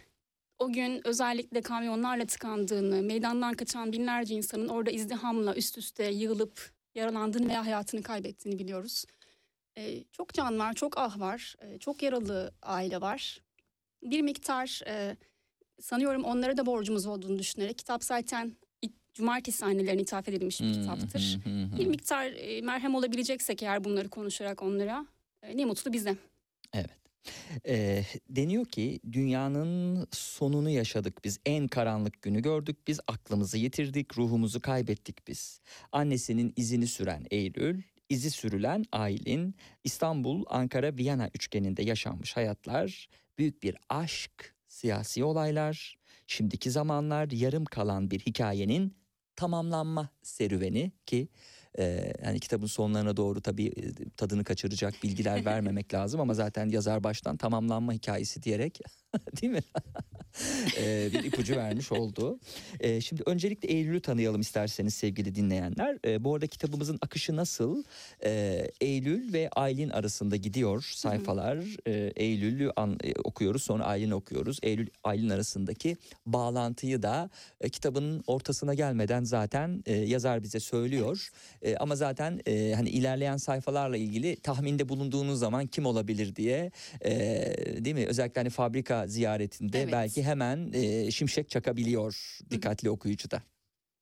o 0.60 0.74
gün 0.74 1.08
özellikle 1.08 1.62
kamyonlarla 1.62 2.26
tıkandığını, 2.26 3.02
meydandan 3.02 3.54
kaçan 3.54 3.92
binlerce 3.92 4.36
insanın 4.36 4.68
orada 4.68 4.92
izdihamla 4.92 5.56
üst 5.56 5.78
üste 5.78 6.04
yığılıp 6.04 6.73
yaralandığını 6.96 7.48
veya 7.50 7.66
hayatını 7.66 8.04
kaybettiğini 8.04 8.60
biliyoruz. 8.60 9.06
E, 9.78 10.04
çok 10.12 10.34
can 10.34 10.60
var, 10.60 10.74
çok 10.74 10.98
ah 10.98 11.20
var, 11.20 11.56
e, 11.62 11.78
çok 11.80 12.04
yaralı 12.04 12.54
aile 12.62 13.02
var. 13.02 13.42
Bir 14.04 14.22
miktar 14.22 14.82
e, 14.88 15.18
sanıyorum 15.82 16.24
onlara 16.24 16.58
da 16.58 16.66
borcumuz 16.66 17.06
olduğunu 17.06 17.40
düşünerek 17.40 17.78
kitap 17.78 18.04
zaten 18.04 18.56
cumartesi 19.14 19.66
annelerine 19.66 20.02
ithaf 20.02 20.30
edilmiş 20.30 20.62
bir 20.62 20.66
Hı 20.68 20.74
kitaptır. 20.74 21.40
hı 21.44 21.50
hı. 21.50 21.78
Bir 21.80 21.88
miktar 21.88 22.26
e, 22.26 22.62
merhem 22.62 22.96
olabileceksek 22.96 23.64
eğer 23.64 23.84
bunları 23.84 24.10
konuşarak 24.10 24.64
onlara 24.64 25.06
e, 25.44 25.58
ne 25.58 25.66
mutlu 25.66 25.94
bize. 25.94 26.16
Ee, 27.68 28.04
deniyor 28.30 28.66
ki 28.66 29.00
dünyanın 29.12 30.08
sonunu 30.12 30.70
yaşadık 30.70 31.24
biz. 31.24 31.40
En 31.46 31.68
karanlık 31.68 32.22
günü 32.22 32.42
gördük 32.42 32.78
biz. 32.88 33.00
Aklımızı 33.08 33.58
yitirdik, 33.58 34.18
ruhumuzu 34.18 34.62
kaybettik 34.62 35.28
biz. 35.28 35.62
Annesinin 35.92 36.54
izini 36.56 36.88
süren 36.88 37.26
Eylül, 37.32 37.82
izi 38.10 38.32
sürülen 38.32 38.86
Aylin, 38.92 39.56
İstanbul, 39.84 40.46
Ankara, 40.50 40.98
Viyana 40.98 41.30
üçgeninde 41.34 41.84
yaşanmış 41.84 42.38
hayatlar, 42.38 43.10
büyük 43.38 43.64
bir 43.64 43.78
aşk, 43.90 44.56
siyasi 44.68 45.24
olaylar, 45.24 45.98
şimdiki 46.28 46.72
zamanlar 46.72 47.32
yarım 47.32 47.66
kalan 47.66 48.12
bir 48.12 48.20
hikayenin 48.20 48.96
tamamlanma 49.36 50.10
serüveni 50.22 50.92
ki 51.06 51.28
e, 51.80 52.14
hani 52.24 52.40
kitabın 52.40 52.68
sonlarına 52.68 53.18
doğru 53.18 53.42
tabii 53.42 53.66
e, 53.68 54.10
tadını 54.18 54.44
kaçıracak 54.44 54.94
bilgiler 55.04 55.46
vermemek 55.46 55.94
lazım 55.94 56.22
ama 56.22 56.34
zaten 56.34 56.70
yazar 56.70 57.04
baştan 57.04 57.38
tamamlanma 57.38 57.94
hikayesi 57.94 58.44
diyerek 58.44 58.80
değil 59.42 59.54
mi? 59.54 59.62
E, 60.78 61.10
bir 61.14 61.24
ipucu 61.24 61.56
vermiş 61.56 61.92
oldu. 61.92 62.40
E, 62.80 63.02
şimdi 63.02 63.24
öncelikle 63.26 63.70
Eylül'ü 63.70 64.02
tanıyalım 64.02 64.42
isterseniz 64.42 64.94
sevgili 64.94 65.36
dinleyenler. 65.36 65.98
E, 66.06 66.24
bu 66.24 66.34
arada 66.36 66.48
kitabımızın 66.48 67.00
akışı 67.02 67.36
nasıl? 67.36 67.84
E, 68.26 68.64
Eylül 68.82 69.34
ve 69.34 69.50
Aylin 69.56 69.90
arasında 69.90 70.36
gidiyor 70.36 70.82
sayfalar. 70.96 71.58
E, 71.88 72.14
Eylül'ü 72.16 72.72
an- 72.76 73.00
e, 73.04 73.14
okuyoruz 73.24 73.64
sonra 73.64 73.86
Aylin'i 73.86 74.16
okuyoruz. 74.16 74.60
Eylül 74.64 74.88
Aylin 75.04 75.30
arasındaki 75.30 75.98
bağlantıyı 76.26 77.02
da 77.04 77.30
e, 77.62 77.70
kitabın 77.70 78.24
ortasına 78.28 78.74
gelmeden 78.74 79.24
zaten 79.24 79.84
e, 79.86 79.94
yazar 79.94 80.44
bize 80.44 80.60
söylüyor. 80.60 81.30
E, 81.64 81.78
ama 81.78 81.96
zaten 81.96 82.42
e, 82.48 82.74
hani 82.76 82.90
ilerleyen 82.90 83.38
sayfalarla 83.38 83.98
ilgili 83.98 84.36
tahminde 84.36 84.90
bulunduğunuz 84.90 85.40
zaman 85.40 85.68
kim 85.68 85.86
olabilir 85.86 86.36
diye 86.36 86.72
e, 87.06 87.12
değil 87.86 87.96
mi? 87.96 88.06
Özellikle 88.08 88.40
hani 88.42 88.50
fabrika 88.50 89.08
ziyaretinde 89.08 89.82
Evet. 89.82 89.92
belki 89.94 90.24
hemen 90.24 90.72
e, 90.74 91.12
şimşek 91.12 91.50
çakabiliyor 91.50 92.38
dikkatli 92.52 92.90
okuyucu 92.90 93.32
da. 93.32 93.42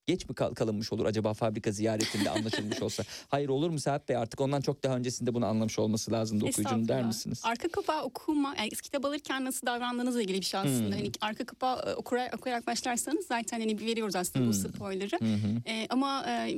Geç 0.07 0.29
mi 0.29 0.35
kal- 0.35 0.53
kalınmış 0.53 0.93
olur 0.93 1.05
acaba 1.05 1.33
fabrika 1.33 1.71
ziyaretinde 1.71 2.29
anlaşılmış 2.29 2.81
olsa? 2.83 3.03
Hayır 3.27 3.49
olur 3.49 3.69
mu 3.69 3.79
Serhat 3.79 4.09
Bey 4.09 4.15
artık 4.17 4.41
ondan 4.41 4.61
çok 4.61 4.83
daha 4.83 4.95
öncesinde 4.97 5.33
bunu 5.33 5.45
anlamış 5.45 5.79
olması 5.79 6.11
lazımdı 6.11 6.45
okuyucunun 6.45 6.87
der 6.87 7.05
misiniz? 7.05 7.41
Arka 7.45 7.67
kapağı 7.67 8.03
okuma, 8.03 8.55
yani 8.57 8.69
kitap 8.69 9.05
alırken 9.05 9.45
nasıl 9.45 9.67
davrandığınızla 9.67 10.21
ilgili 10.21 10.37
bir 10.39 10.45
şey 10.45 10.59
aslında. 10.59 10.85
Hmm. 10.85 10.91
Hani 11.03 11.11
arka 11.21 11.45
kapağı 11.45 11.91
e, 11.91 11.95
okuyarak, 11.95 12.35
okuyarak 12.35 12.67
başlarsanız 12.67 13.25
zaten 13.27 13.59
hani 13.59 13.79
veriyoruz 13.81 14.15
aslında 14.15 14.45
bu 14.47 14.53
Hmm. 14.53 14.59
spoiler'ı. 14.59 15.19
Hı 15.19 15.33
hı. 15.33 15.61
E, 15.65 15.87
ama 15.89 16.25
e, 16.29 16.55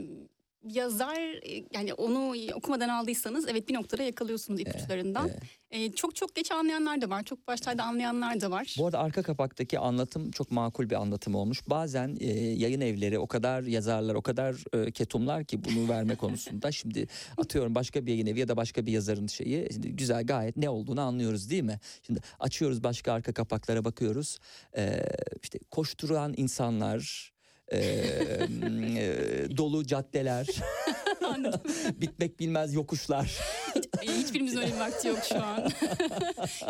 yazar 0.64 1.18
e, 1.50 1.66
yani 1.74 1.94
onu 1.94 2.34
okumadan 2.54 2.90
aldıysanız 2.90 3.48
evet 3.48 3.70
bir 3.70 3.74
noktada 3.74 4.04
yakalıyorsunuz 4.04 4.60
ipuçlarından. 4.60 5.30
evet. 5.30 5.44
E, 5.74 5.92
çok 5.92 6.16
çok 6.16 6.36
geç 6.36 6.52
anlayanlar 6.52 7.02
da 7.02 7.10
var. 7.10 7.24
Çok 7.24 7.48
başlarda 7.48 7.84
anlayanlar 7.84 8.42
da 8.42 8.52
var. 8.52 8.76
Bu 8.78 8.86
arada 8.86 9.00
arka 9.00 9.24
kapaktaki 9.24 9.80
anlatım 9.80 10.32
çok 10.32 10.52
makul 10.52 10.90
bir 10.90 10.96
anlatım 10.96 11.36
olmuş. 11.36 11.62
Bazen 11.68 12.18
e, 12.20 12.28
yayın 12.40 12.82
evleri 12.82 13.20
o 13.20 13.28
kadar 13.28 13.64
yazarlar, 13.64 14.16
o 14.16 14.22
kadar 14.22 14.56
e, 14.74 14.92
ketumlar 14.92 15.46
ki 15.46 15.64
bunu 15.64 15.90
verme 15.90 16.16
konusunda. 16.16 16.72
Şimdi 16.84 17.08
atıyorum 17.38 17.76
başka 17.76 18.06
bir 18.06 18.12
yayın 18.12 18.26
evi 18.26 18.40
ya 18.40 18.48
da 18.48 18.58
başka 18.58 18.86
bir 18.86 18.92
yazarın 18.92 19.28
şeyi 19.28 19.68
şimdi 19.74 19.96
güzel 19.96 20.26
gayet 20.26 20.58
ne 20.58 20.70
olduğunu 20.70 21.02
anlıyoruz 21.02 21.50
değil 21.50 21.64
mi? 21.64 21.80
Şimdi 22.08 22.20
açıyoruz 22.40 22.84
başka 22.84 23.14
arka 23.14 23.34
kapaklara 23.34 23.86
bakıyoruz. 23.86 24.38
E, 24.78 25.06
işte 25.44 25.60
koşturan 25.72 26.34
insanlar, 26.38 27.33
e, 27.72 27.78
e, 27.78 29.58
dolu 29.58 29.88
caddeler, 29.88 30.48
bitmek 32.02 32.40
bilmez 32.40 32.74
yokuşlar. 32.74 33.40
Hiç 33.76 33.86
E, 34.10 34.18
Hiçbirimizin 34.18 34.58
öyle 34.58 34.74
bir 34.74 34.80
vakti 34.80 35.08
yok 35.08 35.20
şu 35.30 35.44
an. 35.44 35.58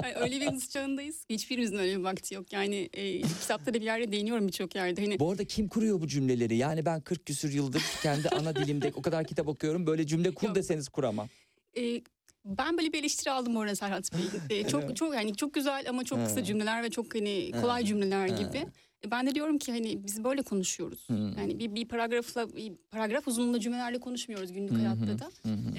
yani 0.04 0.16
öyle 0.16 0.42
bir 0.42 0.52
hız 0.52 0.70
çağındayız. 0.70 1.26
ki 1.26 1.34
Hiçbirimizin 1.34 1.78
öyle 1.78 1.98
bir 1.98 2.04
vakti 2.04 2.36
yok. 2.36 2.54
Yani 2.54 2.90
e, 2.94 3.22
kitapta 3.22 3.74
da 3.74 3.78
bir 3.80 3.86
yerde 3.86 4.12
değiniyorum 4.12 4.48
birçok 4.48 4.76
yerde. 4.76 5.02
Hani 5.02 5.20
Bu 5.20 5.32
arada 5.32 5.46
kim 5.46 5.68
kuruyor 5.68 6.02
bu 6.02 6.08
cümleleri? 6.08 6.56
Yani 6.56 6.86
ben 6.86 7.02
40 7.02 7.26
küsür 7.26 7.54
yıldır 7.54 7.84
kendi 8.04 8.30
ana 8.30 8.56
dilimde 8.56 8.92
o 8.96 9.02
kadar 9.02 9.26
kitap 9.26 9.48
okuyorum. 9.48 9.88
Böyle 9.88 10.08
cümle 10.08 10.34
kur 10.34 10.48
Yok. 10.48 10.56
deseniz 10.56 10.90
kuramam. 10.90 11.30
e, 11.78 12.02
ben 12.46 12.78
böyle 12.78 12.94
bir 12.94 13.00
eleştiri 13.00 13.32
aldım 13.32 13.58
orada 13.58 13.76
Serhat 13.76 14.10
Bey. 14.14 14.60
E, 14.60 14.68
çok 14.68 14.96
çok 14.96 15.16
yani 15.16 15.36
çok 15.36 15.54
güzel 15.54 15.86
ama 15.90 16.04
çok 16.04 16.26
kısa 16.26 16.44
cümleler 16.44 16.84
ve 16.84 16.90
çok 16.90 17.16
hani 17.16 17.52
kolay 17.62 17.86
cümleler 17.86 18.28
gibi. 18.28 18.66
E, 19.08 19.12
Ben 19.12 19.28
de 19.28 19.36
diyorum 19.36 19.58
ki 19.58 19.72
hani 19.72 20.04
biz 20.04 20.24
böyle 20.24 20.42
konuşuyoruz. 20.42 21.10
Hı. 21.10 21.14
Yani 21.38 21.60
bir, 21.60 21.76
bir 21.76 21.88
paragrafla 21.88 22.56
bir 22.56 22.74
paragraf 22.92 23.28
uzunluğunda 23.28 23.60
cümlelerle 23.60 24.00
konuşmuyoruz 24.00 24.54
günlük 24.54 24.72
Hı 24.72 24.76
hı. 24.76 24.80
hayatta 24.80 25.20
da. 25.20 25.32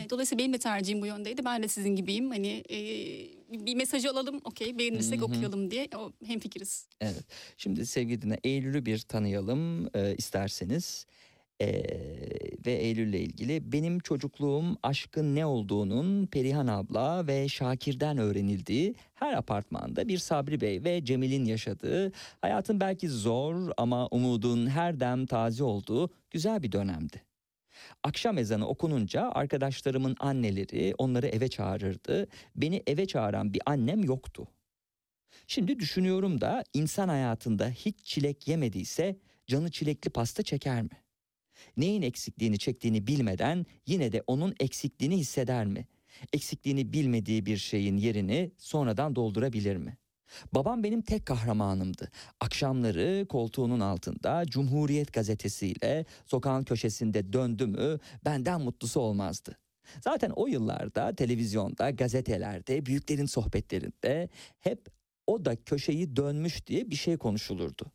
E, 0.06 0.10
Dolayısıyla 0.10 0.38
benim 0.44 0.52
de 0.52 0.58
tercihim 0.58 1.02
bu 1.02 1.06
yöndeydi. 1.06 1.44
Ben 1.44 1.62
de 1.62 1.68
sizin 1.68 1.96
gibiyim. 1.96 2.30
Hani 2.30 2.64
e, 2.70 2.76
bir 3.66 3.74
mesajı 3.74 4.10
alalım, 4.10 4.40
okey, 4.44 4.78
beğenirsek 4.78 5.16
Hı 5.18 5.20
hı. 5.20 5.24
okuyalım 5.26 5.70
diye 5.70 5.88
o 5.96 6.12
hemfikiriz. 6.26 6.88
Evet. 7.00 7.24
Şimdi 7.58 7.86
sevgili 7.86 8.22
dinle 8.22 8.38
Eylül'ü 8.44 8.86
bir 8.86 8.98
tanıyalım 8.98 9.86
e, 9.96 10.14
isterseniz. 10.18 11.06
E, 11.60 11.82
ve 12.66 12.72
Eylül'le 12.72 13.14
ilgili 13.14 13.72
benim 13.72 13.98
çocukluğum 13.98 14.76
aşkın 14.82 15.34
ne 15.34 15.46
olduğunun 15.46 16.26
Perihan 16.26 16.66
abla 16.66 17.26
ve 17.26 17.48
Şakir'den 17.48 18.18
öğrenildiği 18.18 18.94
her 19.14 19.32
apartmanda 19.32 20.08
bir 20.08 20.18
Sabri 20.18 20.60
Bey 20.60 20.84
ve 20.84 21.04
Cemil'in 21.04 21.44
yaşadığı 21.44 22.12
hayatın 22.40 22.80
belki 22.80 23.08
zor 23.08 23.70
ama 23.76 24.06
umudun 24.06 24.66
her 24.66 25.00
dem 25.00 25.26
taze 25.26 25.64
olduğu 25.64 26.10
güzel 26.30 26.62
bir 26.62 26.72
dönemdi. 26.72 27.22
Akşam 28.02 28.38
ezanı 28.38 28.68
okununca 28.68 29.30
arkadaşlarımın 29.30 30.16
anneleri 30.20 30.94
onları 30.98 31.26
eve 31.26 31.48
çağırırdı. 31.48 32.26
Beni 32.56 32.82
eve 32.86 33.06
çağıran 33.06 33.54
bir 33.54 33.62
annem 33.66 34.04
yoktu. 34.04 34.46
Şimdi 35.46 35.78
düşünüyorum 35.78 36.40
da 36.40 36.64
insan 36.74 37.08
hayatında 37.08 37.68
hiç 37.68 37.96
çilek 38.04 38.48
yemediyse 38.48 39.16
canı 39.46 39.70
çilekli 39.70 40.10
pasta 40.10 40.42
çeker 40.42 40.82
mi? 40.82 41.03
Neyin 41.76 42.02
eksikliğini 42.02 42.58
çektiğini 42.58 43.06
bilmeden 43.06 43.66
yine 43.86 44.12
de 44.12 44.22
onun 44.26 44.54
eksikliğini 44.60 45.16
hisseder 45.16 45.66
mi? 45.66 45.86
Eksikliğini 46.32 46.92
bilmediği 46.92 47.46
bir 47.46 47.56
şeyin 47.56 47.96
yerini 47.96 48.52
sonradan 48.58 49.16
doldurabilir 49.16 49.76
mi? 49.76 49.96
Babam 50.52 50.82
benim 50.82 51.02
tek 51.02 51.26
kahramanımdı. 51.26 52.10
Akşamları 52.40 53.26
koltuğunun 53.28 53.80
altında 53.80 54.44
Cumhuriyet 54.46 55.12
gazetesiyle 55.12 56.04
sokağın 56.26 56.64
köşesinde 56.64 57.32
döndü 57.32 57.66
mü 57.66 57.98
benden 58.24 58.60
mutlusu 58.60 59.00
olmazdı. 59.00 59.58
Zaten 60.00 60.30
o 60.30 60.46
yıllarda 60.46 61.14
televizyonda, 61.14 61.90
gazetelerde, 61.90 62.86
büyüklerin 62.86 63.26
sohbetlerinde 63.26 64.28
hep 64.60 64.88
o 65.26 65.44
da 65.44 65.56
köşeyi 65.56 66.16
dönmüş 66.16 66.66
diye 66.66 66.90
bir 66.90 66.96
şey 66.96 67.16
konuşulurdu. 67.16 67.92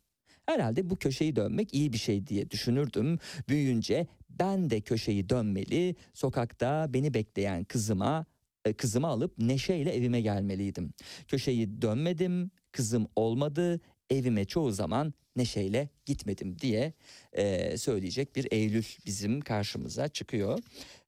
Herhalde 0.50 0.90
bu 0.90 0.96
köşeyi 0.96 1.36
dönmek 1.36 1.74
iyi 1.74 1.92
bir 1.92 1.98
şey 1.98 2.26
diye 2.26 2.50
düşünürdüm. 2.50 3.18
Büyüyünce 3.48 4.06
ben 4.30 4.70
de 4.70 4.80
köşeyi 4.80 5.28
dönmeli, 5.28 5.96
sokakta 6.14 6.86
beni 6.94 7.14
bekleyen 7.14 7.64
kızıma 7.64 8.26
e, 8.64 8.72
kızımı 8.72 9.06
alıp 9.06 9.38
neşeyle 9.38 9.94
evime 9.94 10.20
gelmeliydim. 10.20 10.92
Köşeyi 11.28 11.82
dönmedim, 11.82 12.50
kızım 12.72 13.06
olmadı, 13.16 13.80
evime 14.10 14.44
çoğu 14.44 14.70
zaman 14.70 15.14
neşeyle 15.40 15.88
gitmedim 16.06 16.58
diye 16.58 16.92
e, 17.32 17.76
söyleyecek 17.76 18.36
bir 18.36 18.46
Eylül 18.50 18.84
bizim 19.06 19.40
karşımıza 19.40 20.08
çıkıyor. 20.08 20.58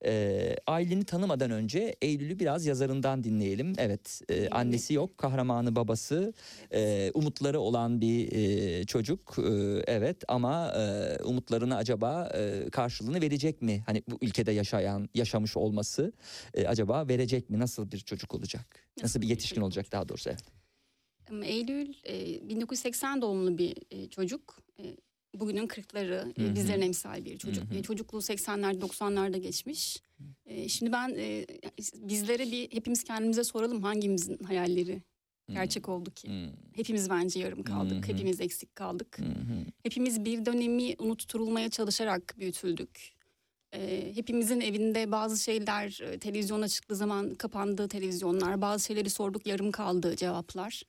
E, 0.04 0.56
Aylin'i 0.66 1.04
tanımadan 1.04 1.50
önce 1.50 1.96
Eylül'ü 2.02 2.38
biraz 2.38 2.66
yazarından 2.66 3.24
dinleyelim. 3.24 3.72
Evet, 3.78 4.20
e, 4.28 4.48
annesi 4.48 4.94
yok, 4.94 5.18
kahramanı 5.18 5.76
babası, 5.76 6.32
e, 6.74 7.10
umutları 7.14 7.60
olan 7.60 8.00
bir 8.00 8.32
e, 8.32 8.84
çocuk. 8.84 9.38
E, 9.38 9.52
evet 9.86 10.16
ama 10.28 10.72
e, 10.72 11.16
umutlarını 11.22 11.76
acaba 11.76 12.32
e, 12.34 12.70
karşılığını 12.70 13.20
verecek 13.20 13.62
mi? 13.62 13.82
Hani 13.86 14.02
bu 14.10 14.18
ülkede 14.22 14.52
yaşayan, 14.52 15.08
yaşamış 15.14 15.56
olması 15.56 16.12
e, 16.54 16.66
acaba 16.66 17.08
verecek 17.08 17.50
mi? 17.50 17.58
Nasıl 17.58 17.92
bir 17.92 17.98
çocuk 17.98 18.34
olacak? 18.34 18.66
Nasıl 19.02 19.20
bir 19.20 19.28
yetişkin 19.28 19.60
olacak 19.60 19.92
daha 19.92 20.08
doğrusu? 20.08 20.30
Evet. 20.30 20.61
Eylül 21.40 21.94
e, 22.04 22.48
1980 22.48 23.22
doğumlu 23.22 23.58
bir 23.58 23.76
e, 23.90 24.08
çocuk. 24.08 24.58
E, 24.78 24.96
bugünün 25.34 25.66
kırkları, 25.66 26.32
e, 26.38 26.54
bizlerin 26.54 26.82
emsal 26.82 27.24
bir 27.24 27.38
çocuk. 27.38 27.70
Hı 27.70 27.74
hı. 27.74 27.78
E, 27.78 27.82
çocukluğu 27.82 28.18
80'lerde 28.18 28.80
90'larda 28.80 29.38
geçmiş. 29.38 30.02
E, 30.46 30.68
şimdi 30.68 30.92
ben 30.92 31.14
e, 31.18 31.46
bizlere 31.94 32.50
bir 32.50 32.72
hepimiz 32.72 33.04
kendimize 33.04 33.44
soralım 33.44 33.82
hangimizin 33.82 34.44
hayalleri 34.44 35.02
gerçek 35.48 35.88
oldu 35.88 36.10
ki? 36.10 36.28
Hmm. 36.28 36.52
Hepimiz 36.72 37.10
bence 37.10 37.40
yarım 37.40 37.62
kaldık. 37.62 38.08
Hı. 38.08 38.12
Hepimiz 38.12 38.40
eksik 38.40 38.76
kaldık. 38.76 39.18
Hı. 39.18 39.24
Hepimiz 39.82 40.24
bir 40.24 40.46
dönemi 40.46 40.94
unutturulmaya 40.98 41.70
çalışarak 41.70 42.34
büyütüldük. 42.38 43.12
Ee, 43.74 44.12
hepimizin 44.14 44.60
evinde 44.60 45.12
bazı 45.12 45.42
şeyler 45.42 46.00
e, 46.02 46.18
televizyona 46.18 46.68
çıktığı 46.68 46.96
zaman 46.96 47.34
kapandı 47.34 47.88
televizyonlar. 47.88 48.60
Bazı 48.60 48.86
şeyleri 48.86 49.10
sorduk 49.10 49.46
yarım 49.46 49.70
kaldı 49.70 50.16
cevaplar. 50.16 50.82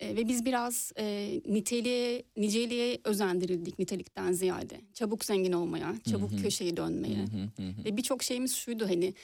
Ee, 0.00 0.16
ve 0.16 0.28
biz 0.28 0.44
biraz 0.44 0.92
e, 0.98 1.30
niteliğe, 1.46 2.22
niceliğe 2.36 2.98
özendirildik 3.04 3.78
nitelikten 3.78 4.32
ziyade. 4.32 4.80
Çabuk 4.94 5.24
zengin 5.24 5.52
olmaya, 5.52 5.94
çabuk 6.10 6.32
Hı 6.32 6.36
hı. 6.36 6.42
köşeyi 6.42 6.76
dönmeye. 6.76 7.18
Hı 7.18 7.22
hı 7.22 7.62
hı 7.62 7.68
hı. 7.68 7.84
Ve 7.84 7.96
birçok 7.96 8.22
şeyimiz 8.22 8.54
şuydu 8.54 8.88
hani 8.88 9.14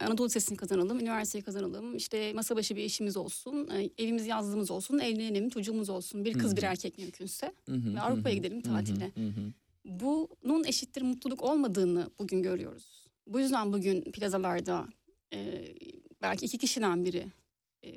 Anadolu 0.00 0.26
Lisesi'ni 0.26 0.56
kazanalım, 0.56 1.00
üniversiteyi 1.00 1.42
kazanalım, 1.44 1.96
işte 1.96 2.32
masa 2.32 2.56
başı 2.56 2.76
bir 2.76 2.84
işimiz 2.84 3.16
olsun, 3.16 3.68
e, 3.68 3.90
evimiz 4.04 4.26
yazlığımız 4.26 4.70
olsun, 4.70 4.98
evlenelim, 4.98 5.48
çocuğumuz 5.48 5.90
olsun, 5.90 6.24
bir 6.24 6.32
kız 6.32 6.52
hı. 6.52 6.56
bir 6.56 6.62
erkek 6.62 6.98
mümkünse. 6.98 7.52
Hı 7.68 7.74
hı 7.74 7.94
ve 7.94 8.00
Avrupa'ya 8.00 8.34
gidelim 8.34 8.60
tatile. 8.60 9.10
hı 9.14 9.26
hı. 9.26 9.52
Bunun 9.84 10.64
eşittir 10.64 11.02
mutluluk 11.02 11.42
olmadığını 11.42 12.10
bugün 12.18 12.42
görüyoruz. 12.42 13.06
Bu 13.26 13.40
yüzden 13.40 13.72
bugün 13.72 14.02
plazalarda 14.02 14.88
e, 15.34 15.64
belki 16.22 16.46
iki 16.46 16.58
kişiden 16.58 17.04
biri 17.04 17.26
e, 17.84 17.90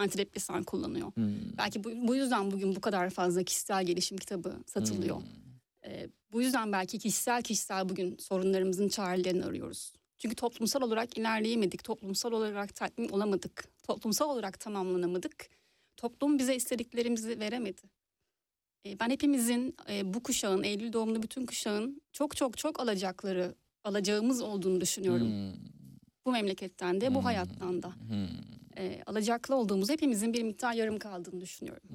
antidepresan 0.00 0.62
kullanıyor. 0.62 1.12
Hmm. 1.14 1.34
Belki 1.58 1.84
bu, 1.84 1.90
bu 2.08 2.16
yüzden 2.16 2.50
bugün 2.50 2.76
bu 2.76 2.80
kadar 2.80 3.10
fazla 3.10 3.42
kişisel 3.42 3.84
gelişim 3.86 4.18
kitabı 4.18 4.56
satılıyor. 4.66 5.16
Hmm. 5.16 5.90
E, 5.90 6.08
bu 6.32 6.42
yüzden 6.42 6.72
belki 6.72 6.98
kişisel 6.98 7.42
kişisel 7.42 7.88
bugün 7.88 8.16
sorunlarımızın 8.18 8.88
çarelerini 8.88 9.44
arıyoruz. 9.44 9.92
Çünkü 10.18 10.34
toplumsal 10.36 10.82
olarak 10.82 11.18
ilerleyemedik, 11.18 11.84
toplumsal 11.84 12.32
olarak 12.32 12.74
tatmin 12.74 13.08
olamadık, 13.08 13.64
toplumsal 13.82 14.30
olarak 14.30 14.60
tamamlanamadık. 14.60 15.48
Toplum 15.96 16.38
bize 16.38 16.56
istediklerimizi 16.56 17.40
veremedi. 17.40 17.82
E, 18.86 19.00
ben 19.00 19.10
hepimizin 19.10 19.76
e, 19.90 20.14
bu 20.14 20.22
kuşağın, 20.22 20.62
Eylül 20.62 20.92
doğumlu 20.92 21.22
bütün 21.22 21.46
kuşağın 21.46 22.02
çok 22.12 22.36
çok 22.36 22.58
çok 22.58 22.80
alacakları, 22.80 23.54
alacağımız 23.84 24.40
olduğunu 24.40 24.80
düşünüyorum. 24.80 25.28
Hmm. 25.28 25.52
Bu 26.26 26.32
memleketten 26.32 27.00
de, 27.00 27.14
bu 27.14 27.18
Hmm. 27.18 27.24
hayattan 27.24 27.82
da. 27.82 27.88
Hmm. 27.88 28.59
E, 28.78 29.02
alacaklı 29.06 29.54
olduğumuz 29.54 29.90
hepimizin 29.90 30.32
bir 30.32 30.42
miktar 30.42 30.72
yarım 30.72 30.98
kaldığını 30.98 31.40
düşünüyorum. 31.40 31.88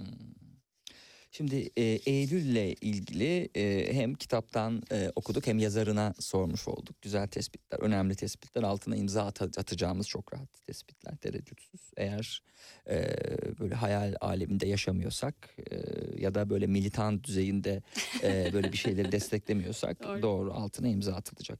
Şimdi 1.31 1.69
e, 1.77 1.83
Eylül'le 1.83 2.75
ilgili 2.81 3.49
e, 3.55 3.93
hem 3.93 4.13
kitaptan 4.13 4.83
e, 4.91 5.11
okuduk 5.15 5.47
hem 5.47 5.59
yazarına 5.59 6.13
sormuş 6.19 6.67
olduk. 6.67 7.01
Güzel 7.01 7.27
tespitler, 7.27 7.79
önemli 7.79 8.15
tespitler. 8.15 8.63
Altına 8.63 8.95
imza 8.95 9.25
at- 9.25 9.41
atacağımız 9.41 10.07
çok 10.07 10.33
rahat 10.33 10.65
tespitler, 10.67 11.15
tereddütsüz. 11.15 11.81
Eğer 11.97 12.43
e, 12.89 13.15
böyle 13.59 13.75
hayal 13.75 14.15
aleminde 14.21 14.67
yaşamıyorsak 14.67 15.55
e, 15.71 15.75
ya 16.21 16.35
da 16.35 16.49
böyle 16.49 16.67
militan 16.67 17.23
düzeyinde 17.23 17.83
e, 18.23 18.49
böyle 18.53 18.71
bir 18.71 18.77
şeyleri 18.77 19.11
desteklemiyorsak 19.11 20.03
Doğru. 20.03 20.21
doğru. 20.21 20.53
altına 20.53 20.87
imza 20.87 21.15
atılacak 21.15 21.59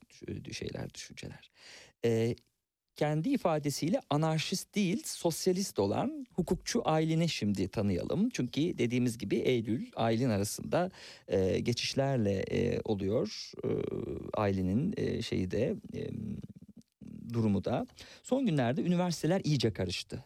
şeyler, 0.51 0.93
düşünceler. 0.93 1.51
E, 2.05 2.35
kendi 2.95 3.29
ifadesiyle 3.29 4.01
anarşist 4.09 4.75
değil 4.75 5.03
sosyalist 5.05 5.79
olan 5.79 6.25
hukukçu 6.33 6.81
Aylin'i 6.85 7.29
şimdi 7.29 7.67
tanıyalım. 7.67 8.29
Çünkü 8.29 8.77
dediğimiz 8.77 9.17
gibi 9.17 9.35
Eylül 9.35 9.91
Aylin 9.95 10.29
arasında 10.29 10.91
e, 11.27 11.59
geçişlerle 11.59 12.39
e, 12.51 12.81
oluyor. 12.85 13.51
E, 13.63 13.69
Aylin'in 14.33 14.93
e, 14.97 15.21
şeyi 15.21 15.51
de 15.51 15.75
e, 15.93 16.09
durumu 17.33 17.65
da. 17.65 17.87
Son 18.23 18.45
günlerde 18.45 18.81
üniversiteler 18.81 19.41
iyice 19.43 19.73
karıştı. 19.73 20.25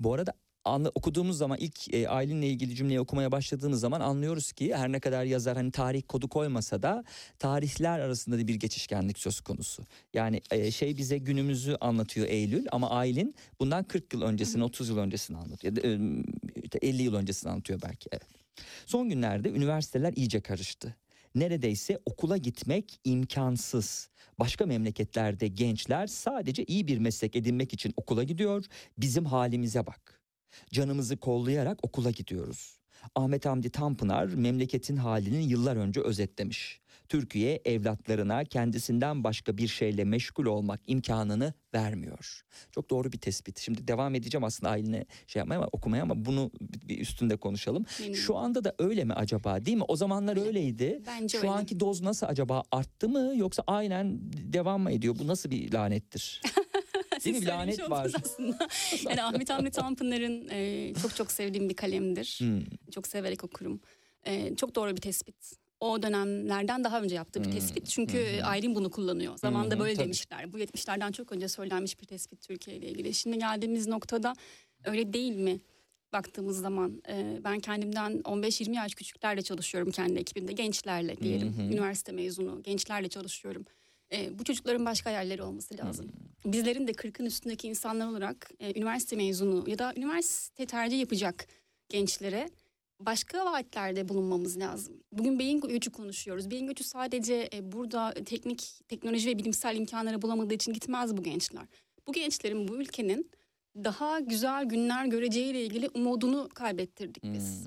Bu 0.00 0.14
arada 0.14 0.32
anla, 0.64 0.88
okuduğumuz 0.94 1.38
zaman 1.38 1.58
ilk 1.60 1.94
e, 1.94 2.08
Aylin'le 2.08 2.42
ilgili 2.42 2.74
cümleyi 2.74 3.00
okumaya 3.00 3.32
başladığımız 3.32 3.80
zaman 3.80 4.00
anlıyoruz 4.00 4.52
ki 4.52 4.74
her 4.74 4.92
ne 4.92 5.00
kadar 5.00 5.24
yazar 5.24 5.56
hani 5.56 5.70
tarih 5.70 6.02
kodu 6.08 6.28
koymasa 6.28 6.82
da 6.82 7.04
tarihler 7.38 7.98
arasında 8.00 8.38
da 8.38 8.48
bir 8.48 8.54
geçişkenlik 8.54 9.18
söz 9.18 9.40
konusu. 9.40 9.86
Yani 10.14 10.40
e, 10.50 10.70
şey 10.70 10.96
bize 10.96 11.18
günümüzü 11.18 11.76
anlatıyor 11.80 12.26
Eylül 12.26 12.66
ama 12.72 12.90
Aylin 12.90 13.34
bundan 13.60 13.84
40 13.84 14.14
yıl 14.14 14.22
öncesini 14.22 14.64
30 14.64 14.88
yıl 14.88 14.98
öncesini 14.98 15.36
anlatıyor. 15.36 15.76
E, 15.76 16.22
işte 16.62 16.78
50 16.82 17.02
yıl 17.02 17.14
öncesini 17.14 17.50
anlatıyor 17.52 17.80
belki 17.82 18.08
evet. 18.12 18.28
Son 18.86 19.08
günlerde 19.08 19.50
üniversiteler 19.50 20.12
iyice 20.12 20.40
karıştı. 20.40 20.96
neredeyse 21.34 21.98
okula 22.04 22.36
gitmek 22.36 23.00
imkansız. 23.04 24.10
Başka 24.38 24.66
memleketlerde 24.66 25.48
gençler 25.48 26.06
sadece 26.06 26.64
iyi 26.64 26.86
bir 26.86 26.98
meslek 26.98 27.36
edinmek 27.36 27.72
için 27.72 27.92
okula 27.96 28.24
gidiyor. 28.24 28.64
Bizim 28.98 29.24
halimize 29.24 29.86
bak. 29.86 30.19
Canımızı 30.72 31.16
kollayarak 31.16 31.78
okula 31.82 32.10
gidiyoruz. 32.10 32.76
Ahmet 33.14 33.46
Hamdi 33.46 33.70
Tanpınar 33.70 34.24
memleketin 34.26 34.96
halinin 34.96 35.40
yıllar 35.40 35.76
önce 35.76 36.00
özetlemiş. 36.00 36.80
Türkiye 37.08 37.60
evlatlarına 37.64 38.44
kendisinden 38.44 39.24
başka 39.24 39.56
bir 39.58 39.68
şeyle 39.68 40.04
meşgul 40.04 40.46
olmak 40.46 40.80
imkanını 40.86 41.54
vermiyor. 41.74 42.42
Çok 42.72 42.90
doğru 42.90 43.12
bir 43.12 43.18
tespit. 43.18 43.58
Şimdi 43.58 43.88
devam 43.88 44.14
edeceğim 44.14 44.44
aslında 44.44 44.70
ailine 44.72 45.06
şey 45.26 45.40
yapmaya 45.40 45.56
ama 45.56 45.68
okumaya 45.72 46.02
ama 46.02 46.24
bunu 46.24 46.50
bir 46.88 46.98
üstünde 46.98 47.36
konuşalım. 47.36 47.84
Benim- 48.00 48.14
Şu 48.14 48.36
anda 48.36 48.64
da 48.64 48.74
öyle 48.78 49.04
mi 49.04 49.12
acaba 49.12 49.64
değil 49.66 49.76
mi? 49.76 49.84
O 49.88 49.96
zamanlar 49.96 50.46
öyleydi. 50.46 51.02
Bence 51.06 51.38
Şu 51.38 51.42
öyle. 51.42 51.50
anki 51.50 51.80
doz 51.80 52.00
nasıl 52.02 52.26
acaba 52.26 52.62
arttı 52.72 53.08
mı 53.08 53.32
yoksa 53.36 53.62
aynen 53.66 54.18
devam 54.52 54.80
mı 54.82 54.92
ediyor? 54.92 55.16
Bu 55.18 55.26
nasıl 55.26 55.50
bir 55.50 55.72
lanettir? 55.72 56.42
Değil 57.24 57.38
mi? 57.38 57.46
Lanet 57.46 57.90
var. 57.90 58.12
aslında. 58.24 58.68
yani 59.08 59.22
Ahmet 59.22 59.50
Hamdi 59.50 59.70
Tanpınar'ın 59.70 60.48
e, 60.50 60.92
çok 61.02 61.16
çok 61.16 61.30
sevdiğim 61.32 61.68
bir 61.68 61.74
kalemdir. 61.76 62.36
Hmm. 62.40 62.60
Çok 62.90 63.06
severek 63.06 63.44
okurum. 63.44 63.80
E, 64.26 64.56
çok 64.56 64.74
doğru 64.74 64.96
bir 64.96 65.00
tespit. 65.00 65.52
O 65.80 66.02
dönemlerden 66.02 66.84
daha 66.84 67.00
önce 67.02 67.14
yaptığı 67.14 67.44
bir 67.44 67.50
tespit. 67.50 67.86
Çünkü 67.86 68.40
Aylin 68.42 68.74
bunu 68.74 68.90
kullanıyor. 68.90 69.38
Zamanında 69.38 69.74
Hmm, 69.74 69.80
böyle 69.82 69.94
tabii. 69.94 70.04
demişler. 70.04 70.52
Bu 70.52 70.58
70'lerden 70.58 71.12
çok 71.12 71.32
önce 71.32 71.48
söylenmiş 71.48 72.00
bir 72.00 72.06
tespit 72.06 72.42
Türkiye 72.48 72.76
ile 72.76 72.88
ilgili. 72.88 73.14
Şimdi 73.14 73.38
geldiğimiz 73.38 73.86
noktada 73.86 74.34
öyle 74.84 75.12
değil 75.12 75.36
mi? 75.36 75.60
Baktığımız 76.12 76.60
zaman 76.60 77.02
e, 77.08 77.38
ben 77.44 77.60
kendimden 77.60 78.12
15-20 78.20 78.74
yaş 78.76 78.94
küçüklerle 78.94 79.42
çalışıyorum 79.42 79.90
kendi 79.90 80.18
ekibimde. 80.18 80.52
Gençlerle 80.52 81.16
diyelim. 81.20 81.54
Üniversite 81.72 82.12
mezunu 82.12 82.62
gençlerle 82.62 83.08
çalışıyorum. 83.08 83.64
E, 84.12 84.38
bu 84.38 84.44
çocukların 84.44 84.86
başka 84.86 85.10
hayalleri 85.10 85.42
olması 85.42 85.76
lazım. 85.78 86.06
Bizlerin 86.44 86.86
de 86.88 86.92
40'ın 86.92 87.26
üstündeki 87.26 87.68
insanlar 87.68 88.06
olarak 88.06 88.50
e, 88.60 88.78
üniversite 88.78 89.16
mezunu 89.16 89.70
ya 89.70 89.78
da 89.78 89.92
üniversite 89.96 90.66
tercih 90.66 91.00
yapacak 91.00 91.46
gençlere 91.88 92.50
başka 93.00 93.44
vaatlerde 93.44 94.08
bulunmamız 94.08 94.58
lazım. 94.58 94.94
Bugün 95.12 95.38
beyin 95.38 95.60
göçü 95.60 95.90
konuşuyoruz. 95.92 96.50
Beyin 96.50 96.66
göçü 96.66 96.84
sadece 96.84 97.48
e, 97.54 97.72
burada 97.72 98.14
teknik, 98.24 98.80
teknoloji 98.88 99.28
ve 99.28 99.38
bilimsel 99.38 99.76
imkanları 99.76 100.22
bulamadığı 100.22 100.54
için 100.54 100.72
gitmez 100.72 101.16
bu 101.16 101.22
gençler. 101.22 101.64
Bu 102.06 102.12
gençlerin 102.12 102.68
bu 102.68 102.76
ülkenin 102.76 103.30
daha 103.76 104.20
güzel 104.20 104.64
günler 104.64 105.06
göreceğiyle 105.06 105.64
ilgili 105.64 105.88
umudunu 105.94 106.48
kaybettirdik 106.54 107.24
biz. 107.24 107.66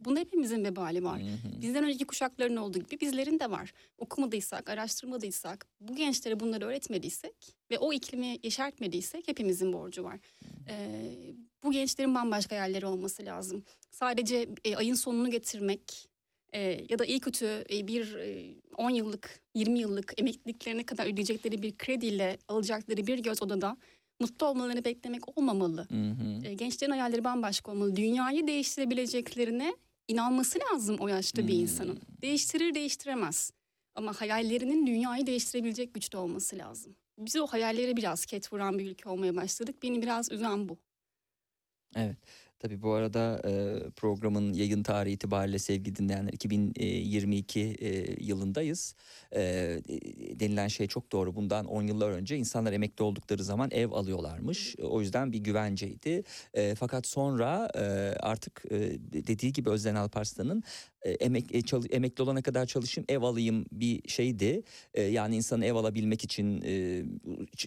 Bunda 0.00 0.20
hepimizin 0.20 0.64
vebali 0.64 1.04
var. 1.04 1.22
Bizden 1.62 1.84
önceki 1.84 2.04
kuşakların 2.04 2.56
olduğu 2.56 2.78
gibi 2.78 3.00
bizlerin 3.00 3.38
de 3.38 3.50
var. 3.50 3.72
Okumadıysak, 3.98 4.70
araştırmadıysak, 4.70 5.66
bu 5.80 5.96
gençlere 5.96 6.40
bunları 6.40 6.66
öğretmediysek 6.66 7.56
ve 7.70 7.78
o 7.78 7.92
iklimi 7.92 8.38
yeşertmediysek 8.42 9.28
hepimizin 9.28 9.72
borcu 9.72 10.04
var. 10.04 10.20
Ee, 10.68 11.34
bu 11.62 11.72
gençlerin 11.72 12.14
bambaşka 12.14 12.54
yerleri 12.54 12.86
olması 12.86 13.24
lazım. 13.24 13.64
Sadece 13.90 14.48
e, 14.64 14.76
ayın 14.76 14.94
sonunu 14.94 15.30
getirmek 15.30 16.08
e, 16.52 16.60
ya 16.88 16.98
da 16.98 17.04
iyi 17.04 17.20
kötü 17.20 17.64
e, 17.70 17.86
bir 17.86 18.14
e, 18.14 18.54
10 18.76 18.90
yıllık, 18.90 19.40
20 19.54 19.78
yıllık 19.78 20.14
emekliliklerine 20.20 20.82
kadar 20.86 21.06
ödeyecekleri 21.06 21.62
bir 21.62 21.78
krediyle 21.78 22.38
alacakları 22.48 23.06
bir 23.06 23.18
göz 23.18 23.42
odada 23.42 23.76
mutlu 24.20 24.46
olmalarını 24.46 24.84
beklemek 24.84 25.38
olmamalı. 25.38 25.86
E, 26.44 26.54
gençlerin 26.54 26.90
hayalleri 26.90 27.24
bambaşka 27.24 27.72
olmalı. 27.72 27.96
Dünyayı 27.96 28.46
değiştirebileceklerine 28.46 29.74
inanması 30.10 30.58
lazım 30.60 30.96
o 31.00 31.08
yaşta 31.08 31.48
bir 31.48 31.54
insanın. 31.54 32.00
Değiştirir 32.22 32.74
değiştiremez. 32.74 33.52
Ama 33.94 34.20
hayallerinin 34.20 34.86
dünyayı 34.86 35.26
değiştirebilecek 35.26 35.94
güçte 35.94 36.18
olması 36.18 36.58
lazım. 36.58 36.96
Biz 37.18 37.36
o 37.36 37.46
hayallere 37.46 37.96
biraz 37.96 38.26
ket 38.26 38.52
vuran 38.52 38.78
bir 38.78 38.90
ülke 38.90 39.08
olmaya 39.08 39.36
başladık. 39.36 39.82
Beni 39.82 40.02
biraz 40.02 40.32
üzen 40.32 40.68
bu. 40.68 40.78
Evet. 41.96 42.16
Tabii 42.60 42.82
bu 42.82 42.92
arada 42.92 43.40
e, 43.44 43.80
programın 43.96 44.52
yayın 44.52 44.82
tarihi 44.82 45.14
itibariyle 45.14 45.58
sevgili 45.58 45.96
dinleyenler 45.96 46.32
2022 46.32 47.60
e, 47.60 48.24
yılındayız. 48.24 48.94
E, 49.32 49.42
denilen 50.40 50.68
şey 50.68 50.86
çok 50.86 51.12
doğru. 51.12 51.34
Bundan 51.36 51.66
10 51.66 51.82
yıllar 51.82 52.10
önce 52.10 52.36
insanlar 52.36 52.72
emekli 52.72 53.02
oldukları 53.02 53.44
zaman 53.44 53.70
ev 53.70 53.90
alıyorlarmış. 53.90 54.76
O 54.82 55.00
yüzden 55.00 55.32
bir 55.32 55.38
güvenceydi. 55.38 56.22
E, 56.54 56.74
fakat 56.74 57.06
sonra 57.06 57.68
e, 57.74 57.80
artık 58.20 58.62
e, 58.70 58.78
dediği 59.12 59.52
gibi 59.52 59.70
Özden 59.70 59.94
Alparslan'ın 59.94 60.62
e, 60.99 60.99
emek, 61.04 61.54
e, 61.54 61.62
çalı- 61.62 61.86
emekli 61.90 62.22
olana 62.22 62.42
kadar 62.42 62.66
çalışayım 62.66 63.06
ev 63.08 63.22
alayım 63.22 63.66
bir 63.72 64.08
şeydi. 64.08 64.62
E, 64.94 65.02
yani 65.02 65.36
insanın 65.36 65.62
ev 65.62 65.74
alabilmek 65.74 66.24
için 66.24 66.62
e, 66.64 67.02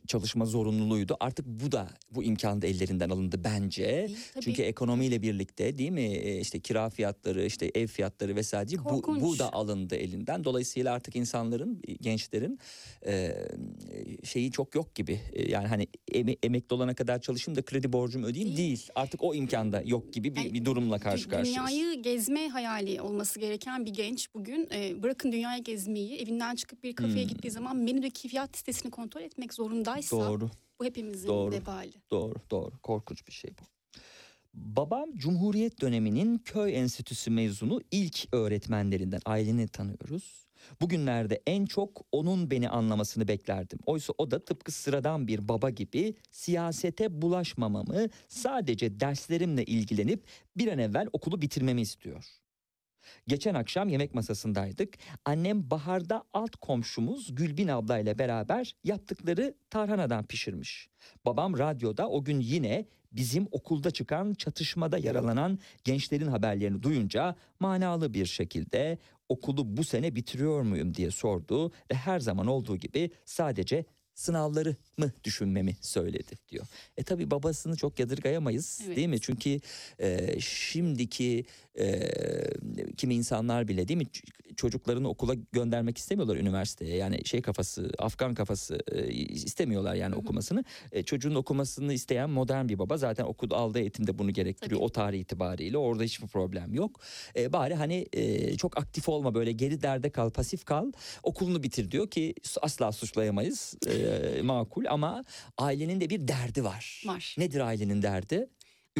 çalışma 0.08 0.46
zorunluluğuydu. 0.46 1.18
Artık 1.20 1.46
bu 1.48 1.72
da 1.72 1.90
bu 2.12 2.24
imkan 2.24 2.62
da 2.62 2.68
ellerinden 2.68 3.10
alındı 3.10 3.42
bence. 3.44 4.10
Tabii. 4.34 4.44
Çünkü 4.44 4.62
ekonomiyle 4.62 5.22
birlikte 5.22 5.78
değil 5.78 5.92
mi 5.92 6.02
E, 6.04 6.40
işte 6.40 6.60
kira 6.60 6.90
fiyatları 6.90 7.46
işte 7.46 7.72
ev 7.76 7.88
fiyatları 7.88 8.36
vesaire 8.36 8.78
bu, 8.78 8.84
Korkunç. 8.84 9.22
bu 9.22 9.40
da 9.40 9.54
alındı 9.54 9.96
elinden. 9.96 10.44
Dolayısıyla 10.44 10.94
artık 10.94 11.16
insanların 11.16 11.82
gençlerin 12.02 12.60
e, 13.06 13.36
şeyi 14.24 14.52
çok 14.52 14.76
yok 14.76 14.96
gibi. 14.96 15.20
E, 15.34 15.52
yani 15.52 15.68
hani 15.68 15.88
eme- 16.12 16.38
emekli 16.44 16.74
olana 16.76 16.94
kadar 16.94 17.22
çalışayım 17.22 17.58
da 17.58 17.62
kredi 17.62 17.94
borcumu 17.94 18.26
ödeyeyim 18.26 18.58
değil. 18.58 18.64
Değil. 18.64 18.88
Artık 18.96 19.24
o 19.24 19.36
imkanda 19.36 19.82
yok 19.86 20.14
gibi 20.14 20.36
bir, 20.36 20.42
Yani 20.42 20.54
bir 20.54 20.66
durumla 20.66 21.00
karşı 21.00 21.30
karşıyayız. 21.30 21.72
Dünyayı 21.72 22.02
gezme 22.02 22.50
hayali 22.50 23.02
olması 23.02 23.23
gereken 23.40 23.86
bir 23.86 23.94
genç 23.94 24.34
bugün 24.34 24.68
e, 24.72 25.04
bırakın 25.04 25.32
dünyayı 25.32 25.64
gezmeyi 25.64 26.18
evinden 26.18 26.56
çıkıp 26.56 26.84
bir 26.84 26.96
kafeye 26.96 27.24
gittiği 27.24 27.52
zaman 27.52 27.78
menüdeki 27.78 28.28
fiyat 28.28 28.56
listesini 28.56 28.92
kontrol 28.92 29.22
etmek 29.22 29.54
zorundaysa 29.54 30.18
Doğru. 30.18 30.50
bu 30.80 30.86
hepimizin 30.86 31.28
Doğru. 31.28 31.52
vebali. 31.52 31.94
Doğru, 32.12 32.36
doğru. 32.52 32.78
Korkunç 32.78 33.28
bir 33.28 33.34
şey 33.34 33.52
bu. 33.52 33.64
Babam 34.54 35.12
Cumhuriyet 35.16 35.82
döneminin 35.82 36.38
köy 36.38 36.76
enstitüsü 36.76 37.32
mezunu 37.32 37.82
ilk 37.92 38.28
öğretmenlerinden. 38.32 39.22
Aileni 39.26 39.68
tanıyoruz. 39.68 40.48
Bugünlerde 40.82 41.42
en 41.48 41.66
çok 41.66 42.06
onun 42.12 42.52
beni 42.52 42.70
anlamasını 42.70 43.28
beklerdim. 43.28 43.80
Oysa 43.86 44.14
o 44.18 44.32
da 44.32 44.46
tıpkı 44.46 44.72
sıradan 44.72 45.28
bir 45.28 45.48
baba 45.48 45.70
gibi 45.70 46.16
siyasete 46.32 47.22
bulaşmamamı, 47.22 48.08
sadece 48.28 49.00
derslerimle 49.00 49.66
ilgilenip 49.66 50.24
bir 50.58 50.68
an 50.68 50.80
evvel 50.80 51.08
okulu 51.14 51.42
bitirmemi 51.42 51.82
istiyor. 51.82 52.26
Geçen 53.28 53.54
akşam 53.54 53.90
yemek 53.90 54.14
masasındaydık. 54.14 54.98
Annem 55.26 55.72
baharda 55.72 56.24
alt 56.34 56.56
komşumuz 56.56 57.36
Gülbin 57.36 57.68
ablayla 57.68 58.20
beraber 58.20 58.76
yaptıkları 58.84 59.54
tarhanadan 59.70 60.26
pişirmiş. 60.26 60.90
Babam 61.26 61.58
radyoda 61.58 62.10
o 62.10 62.24
gün 62.24 62.40
yine 62.40 62.86
bizim 63.12 63.48
okulda 63.52 63.92
çıkan 63.92 64.34
çatışmada 64.34 64.98
yaralanan 64.98 65.60
gençlerin 65.84 66.28
haberlerini 66.28 66.84
duyunca 66.84 67.36
manalı 67.60 68.14
bir 68.14 68.26
şekilde 68.26 68.98
okulu 69.30 69.78
bu 69.78 69.84
sene 69.84 70.16
bitiriyor 70.16 70.62
muyum 70.62 70.96
diye 70.96 71.12
sordu 71.12 71.72
ve 71.92 71.96
her 71.96 72.20
zaman 72.20 72.48
olduğu 72.48 72.78
gibi 72.78 73.12
sadece 73.26 73.86
sınavları 74.16 74.76
mı 74.98 75.12
düşünmemi 75.24 75.76
söyledi 75.82 76.34
diyor. 76.50 76.66
E 76.98 77.04
tabi 77.04 77.32
babasını 77.32 77.76
çok 77.76 78.00
yadırgayamayız 78.00 78.82
Evet. 78.86 78.98
değil 78.98 79.08
mi? 79.08 79.22
Çünkü 79.22 79.60
e, 80.00 80.40
şimdiki 80.40 81.46
e, 81.80 82.10
kimi 82.98 83.16
insanlar 83.16 83.68
bile 83.68 83.88
değil 83.88 83.98
mi 83.98 84.06
çocuklarını 84.58 85.10
okula 85.10 85.34
göndermek 85.52 85.98
istemiyorlar 85.98 86.36
üniversiteye. 86.36 86.96
Yani 86.96 87.26
şey 87.26 87.42
kafası, 87.42 87.92
Afgan 88.00 88.34
kafası 88.34 88.80
e, 88.92 89.12
istemiyorlar 89.14 89.96
yani 89.96 90.16
okumasını. 90.16 90.64
E, 90.92 91.04
çocuğun 91.04 91.36
okumasını 91.36 91.94
isteyen 91.94 92.30
modern 92.30 92.68
bir 92.70 92.80
baba 92.80 92.98
zaten 92.98 93.24
okulda 93.24 93.56
aldığı 93.56 93.80
eğitimde 93.80 94.18
bunu 94.18 94.32
gerektiriyor 94.32 94.80
Tabii. 94.80 94.86
o 94.86 94.90
tarih 94.90 95.20
itibariyle. 95.20 95.78
Orada 95.78 96.04
hiçbir 96.04 96.28
problem 96.28 96.74
yok. 96.74 97.00
E, 97.36 97.54
bari 97.54 97.76
hani 97.76 98.06
e, 98.14 98.58
çok 98.58 98.78
aktif 98.78 99.10
olma 99.10 99.36
böyle 99.36 99.52
geri 99.52 99.82
derde 99.82 100.10
kal, 100.10 100.30
pasif 100.30 100.66
kal. 100.66 100.92
Okulunu 101.24 101.64
bitir 101.64 101.92
diyor 101.92 102.10
ki 102.10 102.36
asla 102.62 102.92
suçlayamayız. 102.92 103.76
E, 103.88 104.42
makul 104.42 104.86
ama 104.90 105.24
ailenin 105.58 106.02
de 106.02 106.10
bir 106.10 106.28
derdi 106.28 106.64
var. 106.64 107.04
Var. 107.06 107.36
Nedir 107.38 107.60
ailenin 107.60 108.02
derdi? 108.02 108.50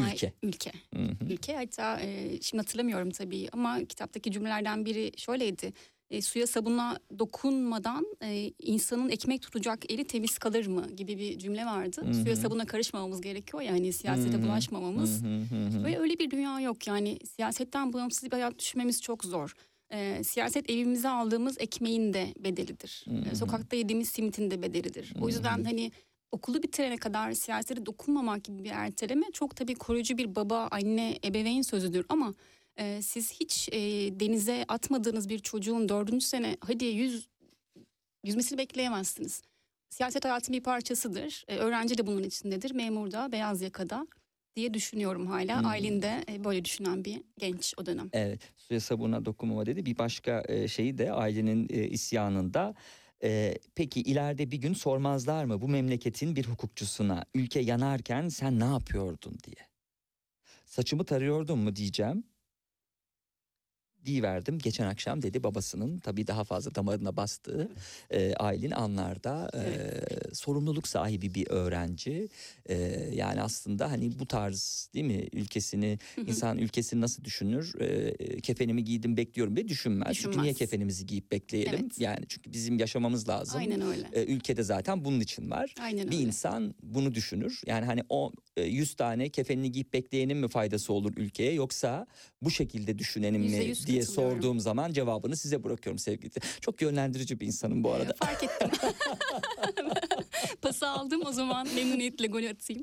Ay, 0.02 0.12
Ülke. 0.12 0.32
ülke. 0.42 0.72
Hı 0.94 1.02
hı. 1.02 1.32
Ülke 1.32 1.56
hatta 1.56 2.00
e, 2.00 2.40
şimdi 2.40 2.60
hatırlamıyorum 2.62 3.10
tabii 3.10 3.48
ama 3.52 3.84
kitaptaki 3.84 4.32
cümlelerden 4.32 4.84
biri 4.86 5.12
şöyleydi. 5.16 5.72
E, 6.10 6.22
suya 6.22 6.46
sabunla 6.46 6.98
dokunmadan 7.18 8.06
e, 8.22 8.52
insanın 8.58 9.08
ekmek 9.08 9.42
tutacak 9.42 9.92
eli 9.92 10.04
temiz 10.04 10.38
kalır 10.38 10.66
mı 10.66 10.86
gibi 10.96 11.18
bir 11.18 11.38
cümle 11.38 11.66
vardı. 11.66 12.00
Hı 12.04 12.08
hı. 12.10 12.14
Suya 12.14 12.36
sabuna 12.36 12.64
karışmamamız 12.66 13.20
gerekiyor 13.20 13.62
yani 13.62 13.92
siyasete 13.92 14.32
Hı 14.36 14.40
hı. 14.40 14.42
bulaşmamamız. 14.42 15.22
Hı 15.22 15.26
hı 15.26 15.56
hı 15.56 15.78
hı. 15.78 15.84
Ve 15.84 15.98
öyle 15.98 16.18
bir 16.18 16.30
dünya 16.30 16.60
yok 16.60 16.86
yani 16.86 17.18
siyasetten 17.36 17.92
bağımsız 17.92 18.24
bir 18.24 18.30
hayat 18.32 18.58
düşmemiz 18.58 19.02
çok 19.02 19.24
zor. 19.24 19.54
Ee, 19.92 20.24
siyaset 20.24 20.70
evimize 20.70 21.08
aldığımız 21.08 21.56
ekmeğin 21.60 22.14
de 22.14 22.34
bedelidir. 22.38 23.04
Ee, 23.32 23.34
sokakta 23.34 23.76
yediğimiz 23.76 24.08
simitin 24.08 24.50
de 24.50 24.62
bedelidir. 24.62 25.14
O 25.20 25.28
yüzden 25.28 25.64
hani 25.64 25.92
okulu 26.34 26.62
bitirene 26.62 26.96
kadar 26.96 27.32
siyasete 27.32 27.86
dokunmamak 27.86 28.44
gibi 28.44 28.64
bir 28.64 28.70
erteleme 28.70 29.26
çok 29.32 29.56
tabii 29.56 29.74
koruyucu 29.74 30.18
bir 30.18 30.34
baba, 30.34 30.68
anne, 30.70 31.18
ebeveyn 31.24 31.62
sözüdür 31.62 32.06
ama 32.08 32.34
Ee, 32.78 33.02
siz 33.02 33.32
hiç 33.32 33.68
e, 33.72 33.80
denize 34.20 34.64
atmadığınız 34.68 35.28
bir 35.28 35.38
çocuğun 35.38 35.88
dördüncü 35.88 36.26
sene 36.26 36.56
hadi 36.60 36.84
yüz 36.84 37.28
yüzmesini 38.24 38.58
bekleyemezsiniz. 38.58 39.42
Siyaset 39.90 40.24
hayatın 40.24 40.54
bir 40.54 40.62
parçasıdır. 40.62 41.44
Ee, 41.48 41.56
öğrenci 41.56 41.98
de 41.98 42.06
bunun 42.06 42.22
içindedir. 42.22 42.70
Memur 42.70 43.10
da, 43.12 43.32
beyaz 43.32 43.62
yakada 43.62 44.06
diye 44.56 44.74
düşünüyorum 44.74 45.26
hala. 45.26 45.60
Hmm. 45.60 45.66
Aylin 45.66 46.02
de 46.02 46.24
e, 46.28 46.44
böyle 46.44 46.64
düşünen 46.64 47.04
bir 47.04 47.20
genç 47.38 47.74
o 47.78 47.86
dönem. 47.86 48.08
Evet, 48.12 48.40
suya 48.56 48.80
sabuna 48.80 49.24
dokunmama 49.24 49.66
dedi. 49.66 49.86
Bir 49.86 49.98
başka 49.98 50.42
e, 50.48 50.68
şeyi 50.68 50.98
de 50.98 51.12
ailenin 51.12 51.68
e, 51.70 51.88
isyanında. 51.88 52.74
E, 53.24 53.58
peki 53.74 54.00
ileride 54.00 54.50
bir 54.50 54.56
gün 54.56 54.74
sormazlar 54.74 55.44
mı 55.44 55.60
bu 55.60 55.68
memleketin 55.68 56.36
bir 56.36 56.44
hukukçusuna 56.44 57.24
ülke 57.34 57.60
yanarken 57.60 58.28
sen 58.28 58.60
ne 58.60 58.64
yapıyordun 58.64 59.38
diye. 59.44 59.68
Saçımı 60.66 61.04
tarıyordun 61.04 61.58
mu 61.58 61.76
diyeceğim. 61.76 62.24
Verdim 64.08 64.58
geçen 64.58 64.86
akşam 64.86 65.22
dedi 65.22 65.42
babasının 65.42 65.98
tabii 65.98 66.26
daha 66.26 66.44
fazla 66.44 66.74
damarına 66.74 67.16
bastığı 67.16 67.68
e, 68.10 68.34
Aylin 68.34 68.70
anlarda 68.70 69.50
e, 69.54 69.64
sorumluluk 70.34 70.88
sahibi 70.88 71.34
bir 71.34 71.46
öğrenci. 71.50 72.28
E, 72.68 72.74
yani 73.14 73.42
aslında 73.42 73.90
hani 73.90 74.18
bu 74.18 74.26
tarz 74.26 74.88
değil 74.94 75.06
mi 75.06 75.28
ülkesini 75.32 75.98
insan 76.26 76.58
ülkesini 76.58 77.00
nasıl 77.00 77.24
düşünür? 77.24 77.80
E, 77.80 78.40
kefenimi 78.40 78.84
giydim 78.84 79.16
bekliyorum 79.16 79.56
diye 79.56 79.68
düşünmez. 79.68 80.16
Çünkü 80.16 80.28
niye 80.30 80.34
Düşünmez. 80.42 80.58
kefenimizi 80.58 81.06
giyip 81.06 81.32
bekleyelim? 81.32 81.80
Evet. 81.82 82.00
Yani 82.00 82.24
çünkü 82.28 82.52
bizim 82.52 82.78
yaşamamız 82.78 83.28
lazım. 83.28 83.58
Aynen 83.58 83.80
öyle. 83.80 84.08
E, 84.12 84.24
ülkede 84.24 84.62
zaten 84.62 85.04
bunun 85.04 85.20
için 85.20 85.50
var. 85.50 85.74
Aynen 85.80 86.10
Bir 86.10 86.16
öyle. 86.16 86.26
insan 86.26 86.74
bunu 86.82 87.14
düşünür. 87.14 87.60
Yani 87.66 87.86
hani 87.86 88.00
o 88.08 88.32
e, 88.56 88.62
100 88.62 88.94
tane 88.94 89.28
kefenini 89.28 89.72
giyip 89.72 89.92
bekleyenin 89.92 90.36
mi 90.36 90.48
faydası 90.48 90.92
olur 90.92 91.12
ülkeye 91.16 91.52
yoksa 91.52 92.06
bu 92.42 92.50
şekilde 92.50 92.98
düşünenin 92.98 93.40
mi 93.40 93.46
diye 93.94 94.04
sorduğum 94.04 94.60
zaman 94.60 94.92
cevabını 94.92 95.36
size 95.36 95.64
bırakıyorum 95.64 95.98
sevgili. 95.98 96.30
Çok 96.60 96.82
yönlendirici 96.82 97.40
bir 97.40 97.46
insanım 97.46 97.84
bu 97.84 97.92
arada. 97.92 98.14
Fark 98.18 98.42
ettim. 98.42 98.70
Pası 100.62 100.88
aldım 100.88 101.22
o 101.26 101.32
zaman 101.32 101.68
memnuniyetle 101.74 102.26
gol 102.26 102.44
atayım. 102.44 102.82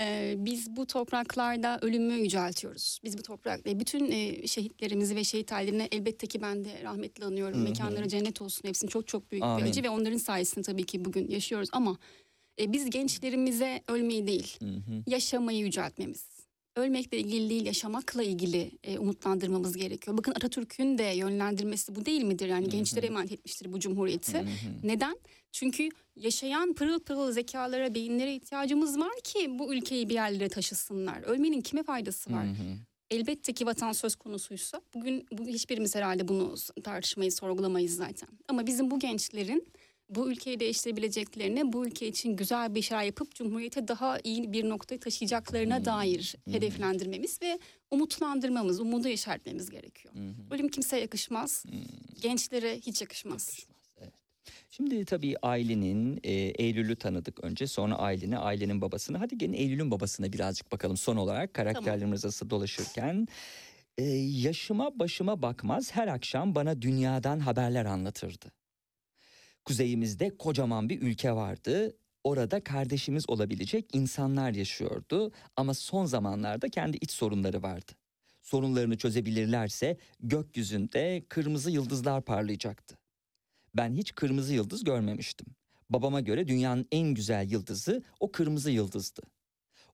Ee, 0.00 0.34
biz 0.38 0.76
bu 0.76 0.86
topraklarda 0.86 1.78
ölümü 1.82 2.14
yüceltiyoruz. 2.14 2.98
Biz 3.04 3.18
bu 3.18 3.22
toprak 3.22 3.64
bütün 3.66 4.10
e, 4.10 4.46
şehitlerimizi 4.46 5.16
ve 5.16 5.24
şehit 5.24 5.52
ailelerini 5.52 5.88
elbette 5.92 6.26
ki 6.26 6.42
ben 6.42 6.64
de 6.64 6.82
rahmetli 6.82 7.24
anıyorum. 7.24 7.62
Mekanları 7.62 8.08
cennet 8.08 8.42
olsun. 8.42 8.68
Hepsinin 8.68 8.90
çok 8.90 9.08
çok 9.08 9.32
büyük 9.32 9.44
Amin. 9.44 9.64
bir 9.64 9.70
acı 9.70 9.82
ve 9.82 9.90
onların 9.90 10.18
sayesinde 10.18 10.62
tabii 10.64 10.84
ki 10.86 11.04
bugün 11.04 11.30
yaşıyoruz 11.30 11.68
ama 11.72 11.98
e, 12.60 12.72
biz 12.72 12.90
gençlerimize 12.90 13.82
ölmeyi 13.88 14.26
değil, 14.26 14.56
Hı 14.58 14.66
hı. 14.66 15.02
yaşamayı 15.06 15.58
yüceltmemiz. 15.58 16.26
Ölmekle 16.76 17.18
ilgili 17.18 17.50
değil, 17.50 17.66
yaşamakla 17.66 18.22
ilgili 18.22 18.70
e, 18.84 18.98
umutlandırmamız 18.98 19.76
gerekiyor. 19.76 20.16
Bakın 20.18 20.32
Atatürk'ün 20.32 20.98
de 20.98 21.02
yönlendirmesi 21.02 21.94
bu 21.94 22.04
değil 22.04 22.22
midir? 22.22 22.48
Yani 22.48 22.68
gençlere 22.68 23.06
emanet 23.06 23.32
etmiştir 23.32 23.72
bu 23.72 23.80
cumhuriyeti. 23.80 24.44
Neden? 24.84 25.16
Çünkü 25.52 25.88
yaşayan 26.16 26.72
pırıl 26.74 27.00
pırıl 27.00 27.32
zekalara, 27.32 27.94
beyinlere 27.94 28.34
ihtiyacımız 28.34 28.98
var 28.98 29.20
ki 29.24 29.58
bu 29.58 29.74
ülkeyi 29.74 30.08
bir 30.08 30.14
yerlere 30.14 30.48
taşısınlar. 30.48 31.22
Ölmenin 31.22 31.60
kime 31.60 31.82
faydası 31.82 32.32
var? 32.32 32.46
Elbette 33.10 33.52
ki 33.52 33.66
vatan 33.66 33.92
söz 33.92 34.16
konusuysa 34.16 34.80
bugün 34.94 35.26
bu, 35.32 35.46
hiçbirimiz 35.46 35.94
herhalde 35.94 36.28
bunu 36.28 36.54
tartışmayı 36.84 37.32
sorgulamayız 37.32 37.96
zaten. 37.96 38.28
Ama 38.48 38.66
bizim 38.66 38.90
bu 38.90 38.98
gençlerin 38.98 39.68
bu 40.14 40.30
ülkeyi 40.30 40.60
değiştirebileceklerine, 40.60 41.72
bu 41.72 41.86
ülke 41.86 42.08
için 42.08 42.36
güzel 42.36 42.74
bir 42.74 42.82
şeyler 42.82 43.02
yapıp 43.02 43.34
Cumhuriyete 43.34 43.88
daha 43.88 44.18
iyi 44.24 44.52
bir 44.52 44.68
noktaya 44.68 44.98
taşıyacaklarına 44.98 45.84
dair 45.84 46.34
hedeflendirmemiz 46.50 47.42
ve 47.42 47.58
umutlandırmamız, 47.90 48.80
umudu 48.80 49.08
işaretlememiz 49.08 49.70
gerekiyor. 49.70 50.14
Ölüm 50.50 50.68
kimseye 50.68 51.02
yakışmaz, 51.02 51.64
gençlere 52.22 52.80
hiç 52.80 53.00
yakışmaz. 53.00 53.66
Şimdi 54.70 55.04
tabii 55.04 55.36
ailenin 55.42 56.20
e, 56.24 56.32
Eylül'ü 56.32 56.96
tanıdık 56.96 57.44
önce 57.44 57.66
sonra 57.66 57.94
aileni 57.98 58.38
ailenin 58.38 58.80
babasını 58.80 59.18
hadi 59.18 59.38
gelin 59.38 59.52
Eylül'ün 59.52 59.90
babasına 59.90 60.32
birazcık 60.32 60.72
bakalım 60.72 60.96
son 60.96 61.16
olarak 61.16 61.54
karakterlerimiz 61.54 62.24
arası 62.24 62.50
dolaşırken. 62.50 63.28
E, 63.98 64.04
yaşıma 64.04 64.98
başıma 64.98 65.42
bakmaz 65.42 65.96
her 65.96 66.08
akşam 66.08 66.54
bana 66.54 66.82
dünyadan 66.82 67.38
haberler 67.40 67.84
anlatırdı. 67.84 68.63
Kuzeyimizde 69.64 70.36
kocaman 70.38 70.88
bir 70.88 71.02
ülke 71.02 71.32
vardı. 71.32 71.96
Orada 72.24 72.64
kardeşimiz 72.64 73.30
olabilecek 73.30 73.94
insanlar 73.94 74.50
yaşıyordu 74.50 75.32
ama 75.56 75.74
son 75.74 76.04
zamanlarda 76.04 76.68
kendi 76.68 76.96
iç 76.96 77.10
sorunları 77.10 77.62
vardı. 77.62 77.92
Sorunlarını 78.42 78.98
çözebilirlerse 78.98 79.96
gökyüzünde 80.20 81.24
kırmızı 81.28 81.70
yıldızlar 81.70 82.24
parlayacaktı. 82.24 82.98
Ben 83.74 83.94
hiç 83.94 84.14
kırmızı 84.14 84.54
yıldız 84.54 84.84
görmemiştim. 84.84 85.46
Babama 85.90 86.20
göre 86.20 86.48
dünyanın 86.48 86.88
en 86.92 87.14
güzel 87.14 87.50
yıldızı 87.50 88.02
o 88.20 88.32
kırmızı 88.32 88.70
yıldızdı. 88.70 89.22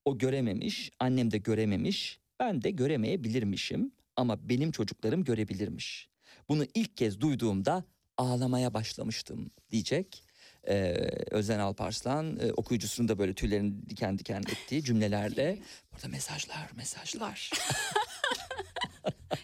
O 0.05 0.19
görememiş, 0.19 0.91
annem 0.99 1.31
de 1.31 1.39
görememiş, 1.39 2.21
ben 2.41 2.63
de 2.63 2.71
göremeyebilirmişim 2.71 3.93
ama 4.17 4.49
benim 4.49 4.71
çocuklarım 4.73 5.25
görebilirmiş. 5.25 6.09
Bunu 6.49 6.65
ilk 6.75 6.97
kez 6.97 7.21
duyduğumda 7.21 7.85
ağlamaya 8.21 8.75
başlamıştım 8.75 9.51
diyecek. 9.71 10.23
Ee, 10.69 10.95
Özen 11.31 11.59
Alparslan 11.59 12.39
e, 12.41 12.53
okuyucusunu 12.53 13.09
da 13.09 13.19
böyle 13.19 13.35
tüylerini 13.35 13.91
diken 13.91 14.19
diken 14.19 14.41
ettiği 14.41 14.85
cümlelerle 14.85 15.59
burada 15.93 16.09
mesajlar 16.09 16.71
mesajlar. 16.77 17.51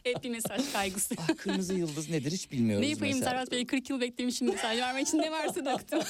Hep 0.04 0.24
bir 0.24 0.30
mesaj 0.30 0.72
kaygısı. 0.72 1.14
Ah, 1.18 1.36
kırmızı 1.36 1.74
yıldız 1.74 2.10
nedir 2.10 2.32
hiç 2.32 2.52
bilmiyoruz 2.52 2.86
ne 2.86 2.90
yapayım 2.90 3.16
mesela. 3.18 3.30
Serhat 3.30 3.52
Bey 3.52 3.66
40 3.66 3.90
yıl 3.90 4.00
beklemişim 4.00 4.48
mesaj 4.48 4.78
vermek 4.78 5.08
için 5.08 5.18
ne 5.18 5.32
varsa 5.32 5.64
döktüm. 5.64 6.00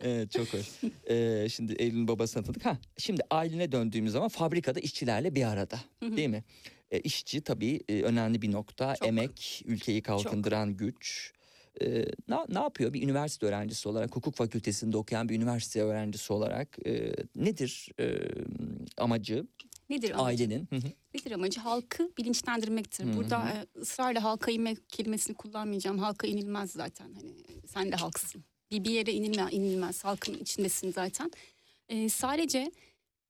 Evet 0.00 0.32
çok 0.32 0.54
hoş. 0.54 0.66
Ee, 1.10 1.48
şimdi 1.48 1.72
Eylül'ün 1.72 2.08
babasını 2.08 2.44
tanıdık. 2.44 2.64
Ha, 2.66 2.78
şimdi 2.98 3.22
ailene 3.30 3.72
döndüğümüz 3.72 4.12
zaman 4.12 4.28
fabrikada 4.28 4.80
işçilerle 4.80 5.34
bir 5.34 5.44
arada 5.44 5.78
değil 6.02 6.28
mi? 6.28 6.44
Ee, 6.94 7.00
işçi 7.00 7.40
tabii 7.40 7.80
e, 7.88 8.02
önemli 8.02 8.42
bir 8.42 8.52
nokta. 8.52 8.96
Çok. 8.96 9.08
Emek, 9.08 9.62
ülkeyi 9.66 10.02
kalkındıran 10.02 10.76
güç. 10.76 11.32
Ee, 11.80 12.04
ne, 12.28 12.36
ne 12.48 12.58
yapıyor 12.58 12.92
bir 12.92 13.02
üniversite 13.02 13.46
öğrencisi 13.46 13.88
olarak, 13.88 14.16
hukuk 14.16 14.34
fakültesinde 14.34 14.96
okuyan 14.96 15.28
bir 15.28 15.36
üniversite 15.36 15.82
öğrencisi 15.82 16.32
olarak 16.32 16.86
e, 16.86 17.12
nedir 17.36 17.88
e, 18.00 18.18
amacı 18.96 19.46
Nedir 19.90 20.10
amacı? 20.10 20.24
ailenin? 20.24 20.68
Hı 20.70 20.76
hı. 20.76 20.92
Nedir 21.14 21.32
amacı? 21.32 21.60
Halkı 21.60 22.10
bilinçlendirmektir. 22.18 23.16
Burada 23.16 23.48
e, 23.50 23.80
ısrarla 23.80 24.24
halka 24.24 24.50
inmek 24.50 24.90
kelimesini 24.90 25.36
kullanmayacağım. 25.36 25.98
Halka 25.98 26.26
inilmez 26.26 26.72
zaten. 26.72 27.14
Hani 27.14 27.34
sen 27.66 27.92
de 27.92 27.96
halksın. 27.96 28.44
Bir, 28.70 28.84
bir 28.84 28.90
yere 28.90 29.12
inilme, 29.12 29.46
inilmez. 29.50 30.04
Halkın 30.04 30.34
içindesin 30.34 30.92
zaten. 30.92 31.30
E, 31.88 32.08
sadece 32.08 32.72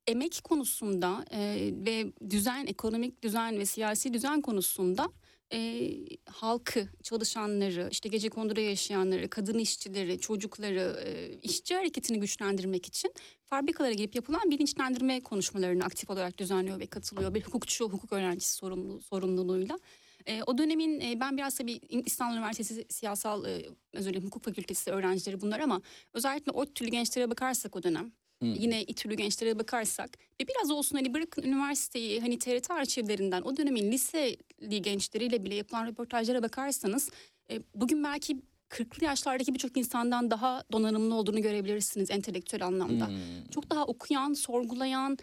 emek 0.07 0.41
konusunda 0.45 1.25
e, 1.31 1.71
ve 1.87 2.13
düzen, 2.31 2.67
ekonomik 2.67 3.23
düzen 3.23 3.59
ve 3.59 3.67
siyasi 3.67 4.15
düzen 4.15 4.41
konusunda 4.41 5.09
e, 5.53 5.91
halkı, 6.27 6.89
çalışanları, 7.03 7.89
işte 7.91 8.09
gece 8.09 8.29
konduda 8.29 8.61
yaşayanları, 8.61 9.31
kadın 9.31 9.59
işçileri, 9.59 10.19
çocukları, 10.19 11.03
e, 11.07 11.39
işçi 11.43 11.75
hareketini 11.75 12.21
güçlendirmek 12.21 12.87
için 12.87 13.13
fabrikalara 13.45 13.93
gelip 13.93 14.15
yapılan 14.15 14.51
bilinçlendirme 14.51 15.21
konuşmalarını 15.21 15.85
aktif 15.85 16.11
olarak 16.11 16.39
düzenliyor 16.39 16.81
ve 16.81 16.87
katılıyor. 16.87 17.35
Bir 17.35 17.43
hukukçu, 17.43 17.89
hukuk 17.89 18.13
öğrencisi 18.13 18.55
sorumlu, 18.55 19.03
sorumluluğuyla. 19.03 19.79
E, 20.27 20.43
o 20.43 20.59
dönemin 20.59 21.01
e, 21.01 21.21
ben 21.21 21.37
biraz 21.37 21.55
tabii 21.55 21.81
İstanbul 22.07 22.37
Üniversitesi 22.37 22.87
siyasal 22.89 23.45
e, 23.45 23.65
dilerim 23.95 24.25
hukuk 24.25 24.45
fakültesi 24.45 24.91
öğrencileri 24.91 25.41
bunlar 25.41 25.61
ama 25.61 25.83
özellikle 26.13 26.53
ODTÜ'lü 26.53 26.89
gençlere 26.89 27.31
bakarsak 27.31 27.77
o 27.77 27.83
dönem 27.83 28.13
Yine 28.45 28.83
İTÜ'lü 28.83 29.15
gençlere 29.15 29.59
bakarsak 29.59 30.11
ve 30.41 30.49
biraz 30.49 30.71
olsun 30.71 30.97
hani 30.97 31.15
bırakın 31.15 31.43
üniversiteyi 31.43 32.21
hani 32.21 32.39
TRT 32.39 32.71
arşivlerinden 32.71 33.43
o 33.43 33.57
dönemin 33.57 33.93
liseli 33.93 34.83
gençleriyle 34.83 35.45
bile 35.45 35.55
yapılan 35.55 35.87
röportajlara 35.87 36.43
bakarsanız 36.43 37.11
e, 37.51 37.61
bugün 37.75 38.05
belki 38.05 38.37
40'lı 38.71 39.07
yaşlardaki 39.07 39.55
birçok 39.55 39.77
insandan 39.77 40.31
daha 40.31 40.63
donanımlı 40.73 41.15
olduğunu 41.15 41.43
görebilirsiniz 41.43 42.11
entelektüel 42.11 42.67
anlamda. 42.67 43.11
Çok 43.51 43.71
daha 43.71 43.85
okuyan, 43.85 44.33
sorgulayan, 44.33 45.19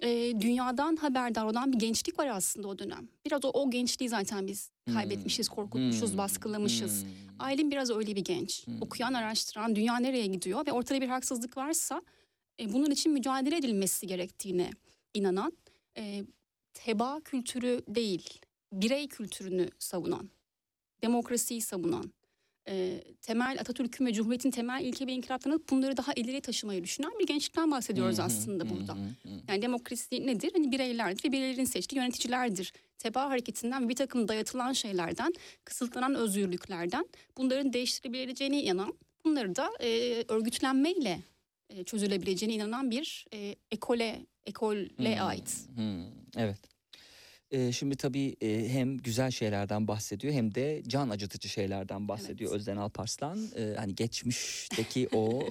e, 0.00 0.40
dünyadan 0.40 0.96
haberdar 0.96 1.44
olan 1.44 1.72
bir 1.72 1.78
gençlik 1.78 2.18
var 2.18 2.26
aslında 2.26 2.68
o 2.68 2.78
dönem. 2.78 3.08
Biraz 3.26 3.44
o, 3.44 3.48
o 3.48 3.70
gençliği 3.70 4.08
zaten 4.08 4.46
biz 4.46 4.70
kaybetmişiz, 4.94 5.48
korkutmuşuz, 5.48 6.18
baskılamışız. 6.18 7.04
Aylin 7.38 7.70
biraz 7.70 7.90
öyle 7.90 8.16
bir 8.16 8.24
genç. 8.24 8.66
Okuyan, 8.80 9.14
araştıran, 9.14 9.76
dünya 9.76 9.96
nereye 9.96 10.26
gidiyor 10.26 10.66
ve 10.66 10.72
ortada 10.72 11.00
bir 11.00 11.08
haksızlık 11.08 11.56
varsa 11.56 12.02
e, 12.60 12.72
bunun 12.72 12.90
için 12.90 13.12
mücadele 13.12 13.56
edilmesi 13.56 14.06
gerektiğine 14.06 14.70
inanan, 15.14 15.52
e, 15.98 16.24
teba 16.74 17.20
kültürü 17.20 17.82
değil, 17.88 18.40
birey 18.72 19.08
kültürünü 19.08 19.68
savunan, 19.78 20.30
demokrasiyi 21.02 21.60
savunan, 21.60 22.12
e, 22.68 23.04
temel 23.22 23.56
Atatürk'ün 23.60 24.06
ve 24.06 24.12
Cumhuriyet'in 24.12 24.50
temel 24.50 24.84
ilke 24.84 25.06
ve 25.06 25.12
inkılaplarını 25.12 25.60
bunları 25.70 25.96
daha 25.96 26.12
ileriye 26.12 26.40
taşımayı 26.40 26.84
düşünen 26.84 27.12
bir 27.18 27.26
gençlikten 27.26 27.70
bahsediyoruz 27.70 28.20
aslında 28.20 28.70
burada. 28.70 28.96
Yani 29.48 29.62
demokrasi 29.62 30.26
nedir? 30.26 30.50
Hani 30.54 30.72
bireylerdir 30.72 31.28
ve 31.28 31.32
bireylerin 31.32 31.64
seçtiği 31.64 31.98
yöneticilerdir. 31.98 32.72
Tebaa 32.98 33.30
hareketinden 33.30 33.88
bir 33.88 33.94
takım 33.94 34.28
dayatılan 34.28 34.72
şeylerden, 34.72 35.32
kısıtlanan 35.64 36.14
özgürlüklerden 36.14 37.06
bunların 37.36 37.72
değiştirebileceğine 37.72 38.62
inanan, 38.62 38.94
bunları 39.24 39.56
da 39.56 39.70
e, 39.80 40.24
örgütlenmeyle 40.28 41.20
e, 41.70 41.84
çözülebileceğine 41.84 42.54
inanan 42.54 42.90
bir 42.90 43.26
e, 43.34 43.54
ekole, 43.70 44.26
ekole 44.46 44.88
Hmm, 44.96 45.26
ait. 45.26 45.56
hmm, 45.76 46.04
evet. 46.36 46.58
Ee, 47.50 47.72
şimdi 47.72 47.96
tabii 47.96 48.36
e, 48.40 48.68
hem 48.68 48.96
güzel 48.98 49.30
şeylerden 49.30 49.88
bahsediyor 49.88 50.34
hem 50.34 50.54
de 50.54 50.82
can 50.86 51.10
acıtıcı 51.10 51.48
şeylerden 51.48 52.08
bahsediyor 52.08 52.50
Evet. 52.50 52.60
Özden 52.60 52.76
Alparslan. 52.76 53.38
Ee, 53.56 53.74
hani 53.78 53.94
geçmişteki 53.94 55.08
o 55.12 55.46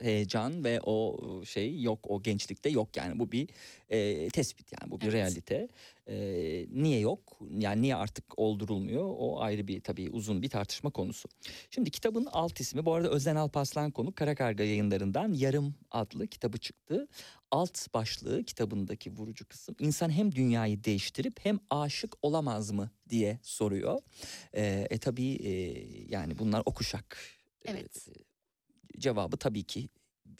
e, 0.00 0.04
heyecan 0.04 0.64
ve 0.64 0.80
o 0.80 1.16
şey 1.44 1.80
yok 1.82 1.98
o 2.10 2.22
gençlikte 2.22 2.68
yok 2.68 2.96
yani 2.96 3.18
bu 3.18 3.32
bir 3.32 3.48
e, 3.88 4.28
tespit 4.28 4.72
yani 4.72 4.90
bu 4.90 5.00
bir 5.00 5.04
Evet. 5.06 5.14
realite. 5.14 5.68
Ee, 6.08 6.66
niye 6.70 7.00
yok 7.00 7.38
yani 7.58 7.82
niye 7.82 7.96
artık 7.96 8.38
oldurulmuyor 8.38 9.04
o 9.18 9.40
ayrı 9.40 9.68
bir 9.68 9.80
tabii 9.80 10.10
uzun 10.10 10.42
bir 10.42 10.48
tartışma 10.50 10.90
konusu. 10.90 11.28
Şimdi 11.70 11.90
kitabın 11.90 12.28
alt 12.32 12.60
ismi 12.60 12.86
bu 12.86 12.94
arada 12.94 13.08
Özden 13.10 13.36
Alparslan 13.36 13.90
konu 13.90 14.14
Karakarga 14.14 14.64
yayınlarından 14.64 15.32
Yarım 15.32 15.74
adlı 15.90 16.26
kitabı 16.26 16.58
çıktı. 16.58 17.08
Alt 17.50 17.94
başlığı 17.94 18.44
kitabındaki 18.44 19.10
vurucu 19.12 19.48
kısım 19.48 19.76
insan 19.80 20.10
hem 20.10 20.32
dünyayı 20.34 20.84
değiştirip 20.84 21.44
hem 21.44 21.58
aşık 21.70 22.14
olamaz 22.22 22.70
mı 22.70 22.90
diye 23.08 23.38
soruyor. 23.42 24.00
Ee, 24.54 24.86
e 24.90 24.98
tabii 24.98 25.34
e, 25.34 25.50
yani 26.08 26.38
bunlar 26.38 26.62
okuşak. 26.66 27.18
Ee, 27.64 27.70
Evet. 27.70 28.08
cevabı 28.98 29.36
tabii 29.36 29.64
ki 29.64 29.88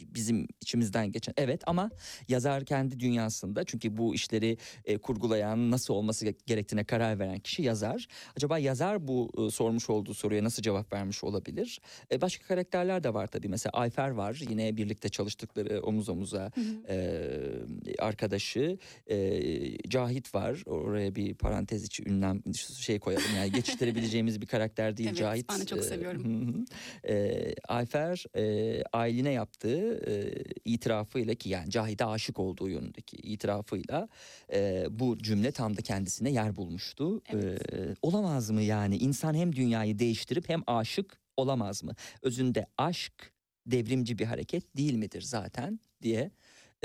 bizim 0.01 0.49
içimizden 0.61 1.13
geçen 1.13 1.35
evet 1.37 1.63
ama 1.67 1.91
yazar 2.29 2.65
kendi 2.65 3.01
dünyasında 3.01 3.65
çünkü 3.65 3.97
bu 3.97 4.15
işleri 4.15 4.59
e, 4.85 4.99
kurgulayan 4.99 5.71
nasıl 5.71 5.95
olması 5.95 6.27
gerektiğine 6.47 6.85
karar 6.85 7.19
veren 7.19 7.39
kişi 7.39 7.63
yazar. 7.63 8.09
Acaba 8.37 8.59
yazar 8.59 9.09
bu 9.09 9.31
e, 9.47 9.51
sormuş 9.51 9.91
olduğu 9.91 10.15
soruya 10.15 10.45
nasıl 10.45 10.63
cevap 10.63 10.93
vermiş 10.93 11.25
olabilir? 11.25 11.81
E, 12.13 12.21
başka 12.21 12.47
karakterler 12.47 13.05
de 13.05 13.15
var 13.15 13.27
tabii 13.27 13.49
mesela 13.49 13.71
Ayfer 13.73 14.09
var 14.11 14.41
yine 14.49 14.77
birlikte 14.77 15.09
çalıştıkları 15.09 15.81
omuz 15.83 16.09
omuza 16.09 16.51
Hı 16.55 16.61
hı. 16.61 16.93
e, 16.93 17.95
arkadaşı 17.99 18.79
e, 19.07 19.89
Cahit 19.89 20.35
var 20.35 20.63
oraya 20.67 21.15
bir 21.15 21.35
parantez 21.35 21.85
içi 21.85 22.09
ünlem 22.09 22.43
şey 22.81 22.99
koyalım 22.99 23.27
yani 23.37 23.53
geçiştirebileceğimiz 23.53 24.41
bir 24.41 24.47
karakter 24.47 24.97
değil 24.97 25.09
Evet, 25.09 25.19
Cahit. 25.19 25.49
ben 25.49 25.61
de 25.61 25.65
çok 25.67 25.79
E, 25.79 25.83
seviyorum. 25.83 26.25
hı 26.25 26.59
hı. 26.59 26.65
E, 27.13 27.55
Ayfer 27.69 28.25
e, 28.37 28.83
Aylin'e 28.93 29.31
yaptığı 29.33 29.86
e, 29.87 30.45
itirafıyla 30.65 31.35
ki 31.35 31.49
yani 31.49 31.71
Cahit'e 31.71 32.05
aşık 32.05 32.39
olduğu 32.39 32.69
yönündeki 32.69 33.17
itirafıyla 33.17 34.09
e, 34.53 34.87
bu 34.91 35.19
cümle 35.19 35.53
tam 35.53 35.77
da 35.77 35.83
kendisine 35.83 36.31
yer 36.31 36.57
bulmuştu. 36.57 37.21
Evet. 37.29 37.75
E, 37.75 37.95
olamaz 38.03 38.51
mı 38.51 38.63
yani 38.63 38.97
insan 38.97 39.35
hem 39.35 39.57
dünyayı 39.57 39.99
değiştirip 39.99 40.49
hem 40.49 40.63
aşık 40.67 41.21
olamaz 41.37 41.85
mı? 41.85 41.95
Özünde 42.23 42.67
aşk 42.79 43.33
devrimci 43.67 44.19
bir 44.19 44.25
hareket 44.25 44.77
değil 44.77 44.95
midir 44.95 45.23
zaten 45.23 45.81
diye 46.03 46.31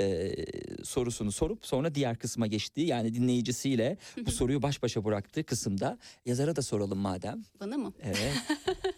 e, 0.00 0.34
sorusunu 0.84 1.32
sorup 1.32 1.66
sonra 1.66 1.94
diğer 1.94 2.18
kısma 2.18 2.46
geçtiği 2.46 2.86
yani 2.86 3.14
dinleyicisiyle 3.14 3.96
bu 4.26 4.30
soruyu 4.30 4.62
baş 4.62 4.82
başa 4.82 5.04
bıraktığı 5.04 5.44
kısımda 5.44 5.98
yazara 6.26 6.56
da 6.56 6.62
soralım 6.62 6.98
madem. 6.98 7.42
Bana 7.60 7.76
mı? 7.76 7.92
Evet. 8.02 8.32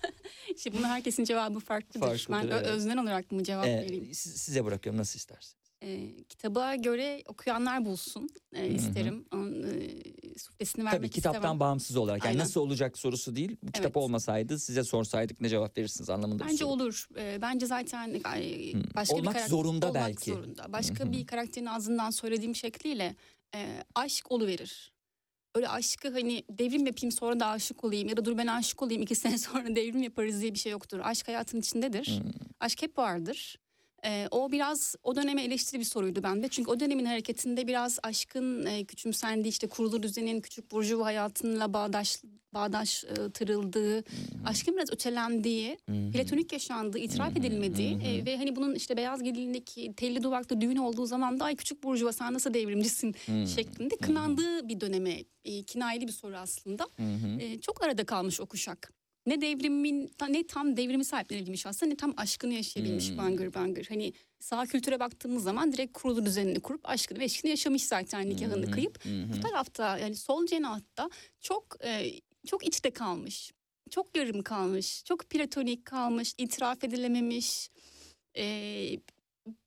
İşte 0.56 0.72
buna 0.72 0.88
herkesin 0.88 1.24
cevabı 1.24 1.60
farklıdır. 1.60 2.00
Farklıdır, 2.06 2.50
ben 2.50 2.56
evet. 2.56 2.66
öznen 2.66 2.96
olarak 2.96 3.32
mı 3.32 3.44
cevap 3.44 3.66
e, 3.66 3.76
vereyim? 3.76 4.14
siz- 4.14 4.36
size 4.36 4.64
bırakıyorum 4.64 5.00
nasıl 5.00 5.18
isterseniz. 5.18 5.64
E, 5.82 6.22
kitaba 6.28 6.74
göre 6.74 7.22
okuyanlar 7.28 7.84
bulsun 7.84 8.28
e, 8.52 8.66
isterim. 8.68 9.24
Onun 9.32 9.62
e, 9.62 10.38
suflesini 10.38 10.84
vermek 10.84 11.00
Tabii 11.00 11.10
kitaptan 11.10 11.38
istemem. 11.40 11.60
bağımsız 11.60 11.96
olarak 11.96 12.24
yani 12.24 12.32
Aynen. 12.32 12.42
nasıl 12.44 12.60
olacak 12.60 12.98
sorusu 12.98 13.36
değil. 13.36 13.56
Bu 13.62 13.66
kitap 13.66 13.84
Evet. 13.84 13.96
olmasaydı 13.96 14.58
size 14.58 14.84
sorsaydık 14.84 15.40
ne 15.40 15.48
cevap 15.48 15.78
verirsiniz 15.78 16.10
anlamında 16.10 16.44
Bence 16.46 16.64
olur. 16.64 17.06
Ee, 17.18 17.38
bence 17.42 17.66
zaten 17.66 18.14
Hı. 18.14 18.20
başka 18.94 19.14
Olmak 19.14 19.24
bir 19.28 19.32
karakter 19.32 19.48
zorunda 19.48 19.88
olmak 19.88 20.02
belki. 20.02 20.30
zorunda. 20.30 20.72
Başka 20.72 21.04
Hı 21.04 21.08
hı. 21.08 21.12
bir 21.12 21.26
karakterin 21.26 21.66
ağzından 21.66 22.10
söylediğim 22.10 22.54
şekliyle 22.54 23.16
e, 23.54 23.84
aşk 23.94 24.32
oluverir. 24.32 24.93
Öyle 25.54 25.68
aşkı 25.68 26.12
hani 26.12 26.44
devrim 26.50 26.86
yapayım 26.86 27.12
sonra 27.12 27.40
da 27.40 27.46
aşık 27.46 27.84
olayım 27.84 28.08
ya 28.08 28.16
da 28.16 28.24
dur 28.24 28.38
ben 28.38 28.46
aşık 28.46 28.82
olayım 28.82 29.02
iki 29.02 29.14
sene 29.24 29.38
sonra 29.38 29.76
devrim 29.76 30.02
yaparız 30.02 30.40
diye 30.40 30.54
bir 30.54 30.58
şey 30.58 30.72
yoktur. 30.72 31.00
Aşk 31.02 31.28
hayatın 31.28 31.60
içindedir. 31.60 32.06
Hı. 32.06 32.28
Aşk 32.60 32.82
hep 32.82 32.98
vardır. 32.98 33.58
Ee, 34.04 34.28
o 34.30 34.52
biraz 34.52 34.94
o 35.02 35.16
döneme 35.16 35.42
eleştiri 35.42 35.80
bir 35.80 35.84
soruydu 35.84 36.22
bende. 36.22 36.48
Çünkü 36.48 36.70
o 36.70 36.80
dönemin 36.80 37.04
hareketinde 37.04 37.66
biraz 37.66 37.98
aşkın 38.02 38.66
e, 38.66 38.84
küçümsendiği 38.84 39.48
işte 39.50 39.68
kurulu 39.68 40.02
düzenin 40.02 40.40
küçük 40.40 40.72
burjuva 40.72 41.04
hayatıyla 41.04 41.72
bağdaş 41.72 42.22
bağdaştırıldığı, 42.54 44.04
aşkın 44.46 44.76
biraz 44.76 44.92
ötelendiği, 44.92 45.78
hı. 45.88 46.10
platonik 46.12 46.52
yaşandığı, 46.52 46.98
itiraf 46.98 47.34
hı, 47.34 47.38
edilmediği 47.38 47.96
hı. 47.96 48.00
e, 48.02 48.26
ve 48.26 48.36
hani 48.36 48.56
bunun 48.56 48.74
işte 48.74 48.96
beyaz 48.96 49.22
gelindeki 49.22 49.94
telli 49.96 50.22
duvakta 50.22 50.60
düğün 50.60 50.76
olduğu 50.76 51.06
zaman 51.06 51.40
da 51.40 51.44
ay 51.44 51.56
küçük 51.56 51.82
burjuva 51.82 52.12
sen 52.12 52.34
nasıl 52.34 52.54
devrimcisin 52.54 53.14
Hı. 53.26 53.46
şeklinde 53.46 53.96
kınandığı 53.96 54.68
bir 54.68 54.80
döneme 54.80 55.24
e, 55.44 55.62
kinayeli 55.62 56.06
bir 56.06 56.12
soru 56.12 56.36
aslında. 56.36 56.84
Hı. 56.96 57.40
E, 57.40 57.60
çok 57.60 57.84
arada 57.84 58.04
kalmış 58.04 58.40
o 58.40 58.46
kuşak. 58.46 58.92
Ne 59.26 59.40
devrimin 59.40 60.10
ne 60.28 60.46
tam 60.46 60.76
devrimi 60.76 61.04
sahiplenebilmiş 61.04 61.66
aslında 61.66 61.90
ne 61.90 61.96
tam 61.96 62.14
aşkını 62.16 62.54
yaşayabilmiş 62.54 63.10
Hmm. 63.10 63.18
bangır 63.18 63.54
bangır. 63.54 63.86
Hani 63.88 64.12
sağ 64.40 64.66
kültüre 64.66 65.00
baktığımız 65.00 65.42
zaman 65.42 65.72
direkt 65.72 65.92
kurulu 65.92 66.26
düzenini 66.26 66.60
kurup 66.60 66.88
aşkını 66.88 67.18
ve 67.18 67.24
eşkini 67.24 67.50
yaşamış 67.50 67.84
zaten 67.84 68.28
nikahını 68.30 68.62
Hı 68.62 68.66
hı, 68.66 68.70
kıyıp. 68.70 69.04
hı. 69.04 69.08
Bu 69.36 69.40
tarafta 69.40 69.98
yani 69.98 70.16
sol 70.16 70.46
cenahta 70.46 71.10
çok 71.40 71.76
e, 71.84 72.12
çok 72.46 72.66
içte 72.66 72.90
kalmış. 72.90 73.52
Çok 73.90 74.16
yarım 74.16 74.42
kalmış. 74.42 75.04
Çok 75.04 75.30
platonik 75.30 75.84
kalmış. 75.84 76.34
itiraf 76.38 76.84
edilememiş. 76.84 77.70
E, 78.36 78.44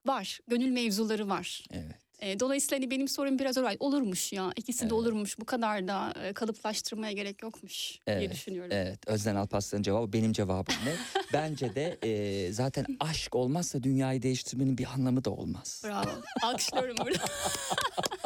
var. 0.06 0.39
Gönül 0.48 0.70
mevzuları 0.72 1.30
var. 1.30 1.63
Evet. 1.72 2.07
E, 2.19 2.39
dolayısıyla 2.39 2.77
hani 2.77 2.91
benim 2.91 3.08
sorum 3.08 3.39
biraz 3.39 3.58
oray. 3.58 3.77
Olurmuş 3.80 4.34
ya. 4.34 4.51
İkisi 4.56 4.84
Evet. 4.84 4.89
de 4.91 4.95
olurmuş. 4.95 5.39
Bu 5.39 5.45
kadar 5.45 5.88
da 5.88 6.13
e, 6.23 6.34
kalıplaştırmaya 6.34 7.12
gerek 7.12 7.43
yokmuş 7.43 7.99
diye 8.08 8.17
Evet, 8.17 8.32
düşünüyorum. 8.32 8.71
Evet 8.73 8.99
Özden 9.08 9.36
Alparslan'ın 9.36 9.84
cevabı 9.84 10.13
benim 10.13 10.34
cevabım 10.34 10.75
ne? 10.86 10.93
Bence 11.34 11.75
de 11.75 11.97
e, 12.03 12.51
zaten 12.53 12.86
aşk 12.99 13.36
olmazsa 13.36 13.84
dünyayı 13.84 14.21
değiştirmenin 14.21 14.77
bir 14.77 14.86
anlamı 14.86 15.23
da 15.25 15.30
olmaz. 15.30 15.82
Bravo. 15.86 16.10
Alkışlıyorum 16.43 16.95
burada. 16.97 17.17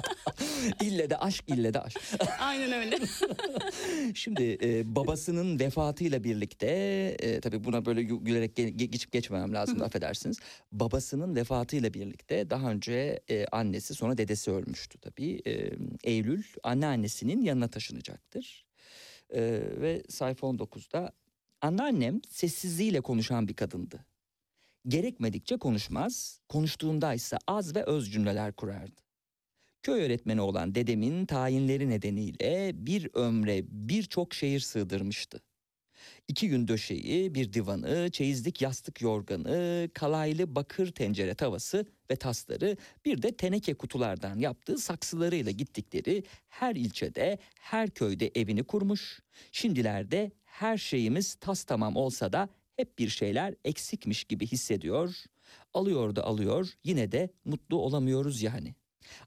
ille 0.82 1.10
de 1.10 1.18
aşk 1.18 1.44
ille 1.50 1.74
de 1.74 1.80
aşk. 1.82 2.00
Aynen 2.40 2.72
öyle. 2.72 3.00
Şimdi 4.16 4.58
e, 4.64 4.96
babasının 4.96 5.60
vefatıyla 5.60 6.24
birlikte 6.24 6.68
e, 7.20 7.40
tabii 7.40 7.64
buna 7.64 7.86
böyle 7.86 8.02
gü- 8.02 8.24
gülerek 8.24 8.58
ge- 8.58 8.76
ge- 8.76 8.86
geçip 8.86 9.12
geçmemem 9.12 9.54
lazım 9.54 9.80
da 9.80 9.86
affedersiniz. 9.86 10.38
Babasının 10.72 11.36
vefatıyla 11.36 11.94
birlikte 11.94 12.50
daha 12.50 12.72
önce 12.72 13.20
e, 13.30 13.46
annesi 13.46 13.94
sonra 13.96 14.18
dedesi 14.18 14.52
ölmüştü 14.52 14.98
tabii. 14.98 15.42
E, 15.48 15.72
Eylül 16.04 16.44
anneannesinin 16.64 17.42
yanına 17.42 17.68
taşınacaktır. 17.68 18.66
E, 19.30 19.42
ve 19.82 20.04
sayfa 20.10 20.48
19'da 20.48 21.12
anneannem 21.62 22.22
sessizliğiyle 22.30 23.02
konuşan 23.02 23.48
bir 23.48 23.54
kadındı. 23.54 24.06
Gerekmedikçe 24.88 25.58
konuşmaz, 25.58 26.40
konuştuğunda 26.50 27.14
ise 27.14 27.38
az 27.48 27.76
ve 27.76 27.84
öz 27.84 28.12
cümleler 28.12 28.54
kurardı. 28.54 29.02
Köy 29.84 30.02
öğretmeni 30.02 30.42
olan 30.42 30.76
dedemin 30.76 31.26
tayinleri 31.26 31.90
nedeniyle 31.90 32.72
bir 32.74 33.10
ömre 33.14 33.64
birçok 33.68 34.34
şehir 34.34 34.60
sığdırmıştı. 34.60 35.42
İki 36.28 36.50
gün 36.50 36.68
döşeği, 36.68 37.36
bir 37.36 37.54
divanı, 37.54 38.10
çeyizlik 38.12 38.62
yastık 38.62 39.02
yorganı, 39.02 39.90
kalaylı 39.94 40.56
bakır 40.56 40.92
tencere 40.92 41.36
tavası 41.36 41.86
ve 42.12 42.16
tasları, 42.16 42.78
bir 43.06 43.22
de 43.22 43.38
teneke 43.38 43.74
kutulardan 43.74 44.40
yaptığı 44.40 44.78
saksılarıyla 44.78 45.52
gittikleri 45.52 46.24
her 46.50 46.76
ilçede, 46.76 47.40
her 47.60 47.90
köyde 47.90 48.32
evini 48.36 48.64
kurmuş. 48.64 49.20
Şimdilerde 49.52 50.32
her 50.46 50.78
şeyimiz 50.78 51.36
tas 51.36 51.64
tamam 51.64 51.96
olsa 51.96 52.34
da 52.34 52.50
hep 52.76 53.00
bir 53.00 53.10
şeyler 53.10 53.56
eksikmiş 53.66 54.24
gibi 54.24 54.48
hissediyor. 54.48 55.16
Alıyor 55.74 56.16
da 56.16 56.24
alıyor, 56.24 56.70
yine 56.84 57.12
de 57.12 57.30
mutlu 57.46 57.78
olamıyoruz 57.78 58.42
yani. 58.42 58.76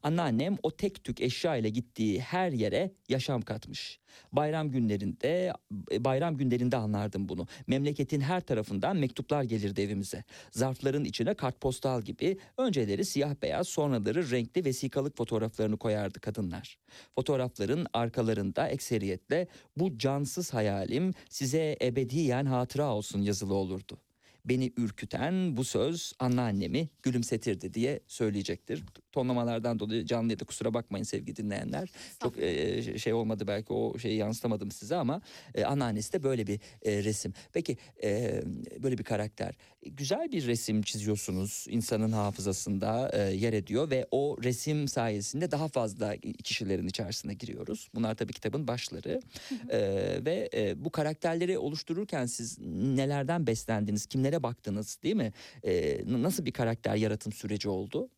Anneannem 0.03 0.57
o 0.63 0.71
tek 0.71 1.03
tük 1.03 1.21
eşya 1.21 1.55
ile 1.55 1.69
gittiği 1.69 2.19
her 2.19 2.51
yere 2.51 2.91
yaşam 3.09 3.41
katmış. 3.41 3.99
Bayram 4.31 4.71
günlerinde 4.71 5.53
bayram 5.99 6.37
günlerinde 6.37 6.77
anlardım 6.77 7.29
bunu. 7.29 7.47
Memleketin 7.67 8.21
her 8.21 8.41
tarafından 8.41 8.97
mektuplar 8.97 9.43
gelirdi 9.43 9.81
evimize. 9.81 10.23
Zarfların 10.51 11.03
içine 11.03 11.33
kartpostal 11.33 12.01
gibi 12.01 12.37
önceleri 12.57 13.05
siyah 13.05 13.35
beyaz 13.41 13.67
sonraları 13.67 14.31
renkli 14.31 14.65
vesikalık 14.65 15.17
fotoğraflarını 15.17 15.77
koyardı 15.77 16.19
kadınlar. 16.19 16.77
Fotoğrafların 17.15 17.87
arkalarında 17.93 18.67
ekseriyetle 18.67 19.47
bu 19.77 19.97
cansız 19.97 20.53
hayalim 20.53 21.13
size 21.29 21.77
ebediyen 21.81 22.45
hatıra 22.45 22.93
olsun 22.93 23.21
yazılı 23.21 23.53
olurdu. 23.53 24.04
Beni 24.45 24.73
ürküten 24.77 25.57
bu 25.57 25.63
söz 25.63 26.13
anneannemi 26.19 26.89
gülümsetirdi 27.03 27.73
diye 27.73 27.99
söyleyecektir. 28.07 28.83
Tonlamalardan 29.11 29.79
dolayı 29.79 30.05
canlı 30.05 30.31
ya 30.31 30.39
da 30.39 30.45
kusura 30.45 30.73
bakmayın 30.73 31.03
sevgili 31.03 31.35
dinleyenler. 31.35 31.89
Çok 32.21 32.39
e, 32.39 32.97
şey 32.99 33.13
olmadı 33.13 33.47
belki 33.47 33.73
o 33.73 33.99
şeyi 33.99 34.17
yansıtamadım 34.17 34.71
size 34.71 34.95
ama 34.95 35.21
e, 35.55 35.63
anneannesi 35.65 36.13
de 36.13 36.23
böyle 36.23 36.47
bir 36.47 36.59
e, 36.85 37.03
resim. 37.03 37.33
Peki 37.53 37.77
e, 38.03 38.41
böyle 38.83 38.97
bir 38.97 39.03
karakter. 39.03 39.55
Güzel 39.85 40.31
bir 40.31 40.47
resim 40.47 40.81
çiziyorsunuz 40.81 41.65
insanın 41.69 42.11
hafızasında 42.11 43.11
e, 43.13 43.35
yer 43.35 43.53
ediyor 43.53 43.89
ve 43.89 44.07
o 44.11 44.37
resim 44.43 44.87
sayesinde 44.87 45.51
daha 45.51 45.67
fazla 45.67 46.15
kişilerin 46.43 46.87
içerisine 46.87 47.33
giriyoruz. 47.33 47.89
Bunlar 47.95 48.15
tabii 48.15 48.33
kitabın 48.33 48.67
başları 48.67 49.21
E, 49.69 49.79
ve 50.25 50.49
e, 50.53 50.85
bu 50.85 50.89
karakterleri 50.89 51.57
oluştururken 51.57 52.25
siz 52.25 52.59
nelerden 52.95 53.47
beslendiniz, 53.47 54.05
kimlere 54.05 54.34
baktınız 54.43 54.97
değil 55.03 55.15
mi? 55.15 55.33
E, 55.63 56.01
nasıl 56.05 56.45
bir 56.45 56.51
karakter 56.51 56.95
yaratım 56.95 57.33
süreci 57.33 57.69
oldu? 57.69 58.09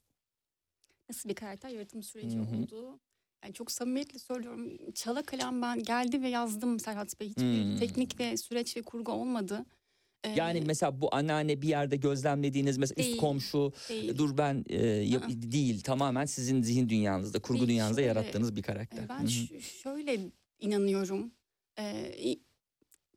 Nasıl 1.10 1.30
bir 1.30 1.36
karakter 1.36 1.70
yaratım 1.70 2.04
süreci 2.04 2.38
Hı 2.38 2.42
hı. 2.42 2.56
oldu? 2.58 3.00
Yani 3.44 3.54
çok 3.54 3.72
samimiyetle 3.72 4.20
söylüyorum. 4.20 4.92
Çala 4.94 5.24
kalem 5.24 5.62
ben 5.62 5.84
geldi 5.84 6.22
ve 6.22 6.30
yazdım 6.30 6.80
Serhat 6.80 7.20
Bey. 7.20 7.30
Hiçbir 7.30 7.64
Hmm. 7.64 7.78
teknik 7.78 8.20
ve 8.20 8.38
süreç 8.38 8.78
ve 8.78 8.82
kurgu 8.82 9.12
olmadı. 9.12 9.66
Ee, 10.24 10.30
Yani 10.30 10.62
mesela 10.66 11.02
bu 11.02 11.16
anneanne 11.16 11.62
bir 11.62 11.68
yerde 11.68 11.96
gözlemlediğiniz 11.96 12.78
mesela 12.78 12.96
üst 13.02 13.10
Değil, 13.10 13.18
komşu 13.18 13.74
değil. 13.90 14.18
dur 14.18 14.38
ben 14.38 14.66
e, 14.70 14.86
yap- 14.86 15.30
değil 15.30 15.82
tamamen 15.82 16.26
sizin 16.26 16.62
zihin 16.62 16.90
dünyanızda 16.90 17.40
kurgu 17.40 17.60
Değil, 17.60 17.70
dünyanızda 17.70 18.02
şöyle, 18.02 18.08
yarattığınız 18.08 18.56
bir 18.56 18.64
karakter. 18.64 19.10
Ben 19.10 19.26
Hı 19.26 19.60
şöyle 19.62 20.20
inanıyorum. 20.60 21.32
Ee, 21.80 22.16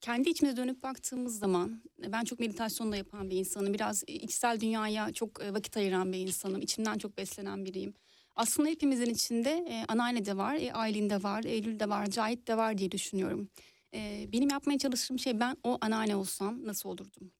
kendi 0.00 0.30
içimize 0.30 0.56
dönüp 0.56 0.82
baktığımız 0.82 1.38
zaman 1.38 1.82
e, 2.04 2.12
ben 2.12 2.24
çok 2.24 2.40
meditasyonda 2.40 2.96
yapan 2.96 3.30
bir 3.30 3.36
insanım. 3.36 3.74
Biraz 3.74 4.04
içsel 4.06 4.60
dünyaya 4.60 5.12
çok 5.12 5.44
e, 5.44 5.54
vakit 5.54 5.76
ayıran 5.76 6.12
bir 6.12 6.18
insanım. 6.18 6.62
İçimden 6.62 6.98
çok 6.98 7.18
beslenen 7.18 7.64
biriyim. 7.64 7.94
Aslında 8.36 8.68
hepimizin 8.68 9.10
içinde 9.10 9.50
e, 9.50 9.84
anneanne 9.88 10.24
de 10.24 10.36
var, 10.36 10.54
e, 10.54 10.72
Aylin 10.72 11.10
de 11.10 11.22
var, 11.22 11.44
Eylül 11.44 11.80
de 11.80 11.88
var, 11.88 12.06
Cahit 12.06 12.48
de 12.48 12.56
var 12.56 12.78
diye 12.78 12.92
düşünüyorum. 12.92 13.48
E, 13.94 14.28
benim 14.32 14.48
yapmaya 14.50 14.78
çalıştığım 14.78 15.18
şey 15.18 15.40
ben 15.40 15.56
o 15.64 15.78
anneanne 15.80 16.16
olsam 16.16 16.66
nasıl 16.66 16.88
olurdum? 16.88 17.32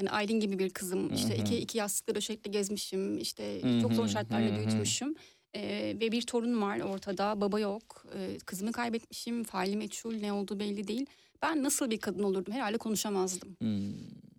Yani 0.00 0.10
Aylin 0.10 0.40
gibi 0.40 0.58
bir 0.58 0.70
kızım, 0.70 1.14
işte 1.14 1.34
Hı 1.34 1.38
hı. 1.38 1.42
iki, 1.42 1.56
iki 1.56 1.78
yastıklı 1.78 2.14
döşekle 2.14 2.50
gezmişim, 2.50 3.18
işte 3.18 3.60
çok 3.82 3.92
zor 3.92 4.08
hı. 4.08 4.56
büyütmüşüm. 4.56 5.14
Ee, 5.54 5.96
ve 6.00 6.12
bir 6.12 6.22
torun 6.22 6.62
var 6.62 6.80
ortada, 6.80 7.40
baba 7.40 7.60
yok. 7.60 8.06
Ee, 8.14 8.38
kızımı 8.46 8.72
kaybetmişim, 8.72 9.44
faili 9.44 9.76
meçhul, 9.76 10.14
ne 10.14 10.32
olduğu 10.32 10.60
belli 10.60 10.88
değil. 10.88 11.06
Ben 11.42 11.62
nasıl 11.62 11.90
bir 11.90 11.98
kadın 11.98 12.22
olurdum? 12.22 12.54
Herhalde 12.54 12.78
konuşamazdım. 12.78 13.56
Hmm. 13.60 13.92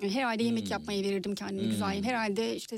Herhalde 0.09 0.43
yemek 0.43 0.63
Hmm. 0.63 0.71
yapmaya 0.71 1.03
verirdim 1.03 1.35
kendimi 1.35 1.63
Hmm. 1.63 1.71
güzel. 1.71 2.03
Herhalde 2.03 2.55
işte 2.55 2.75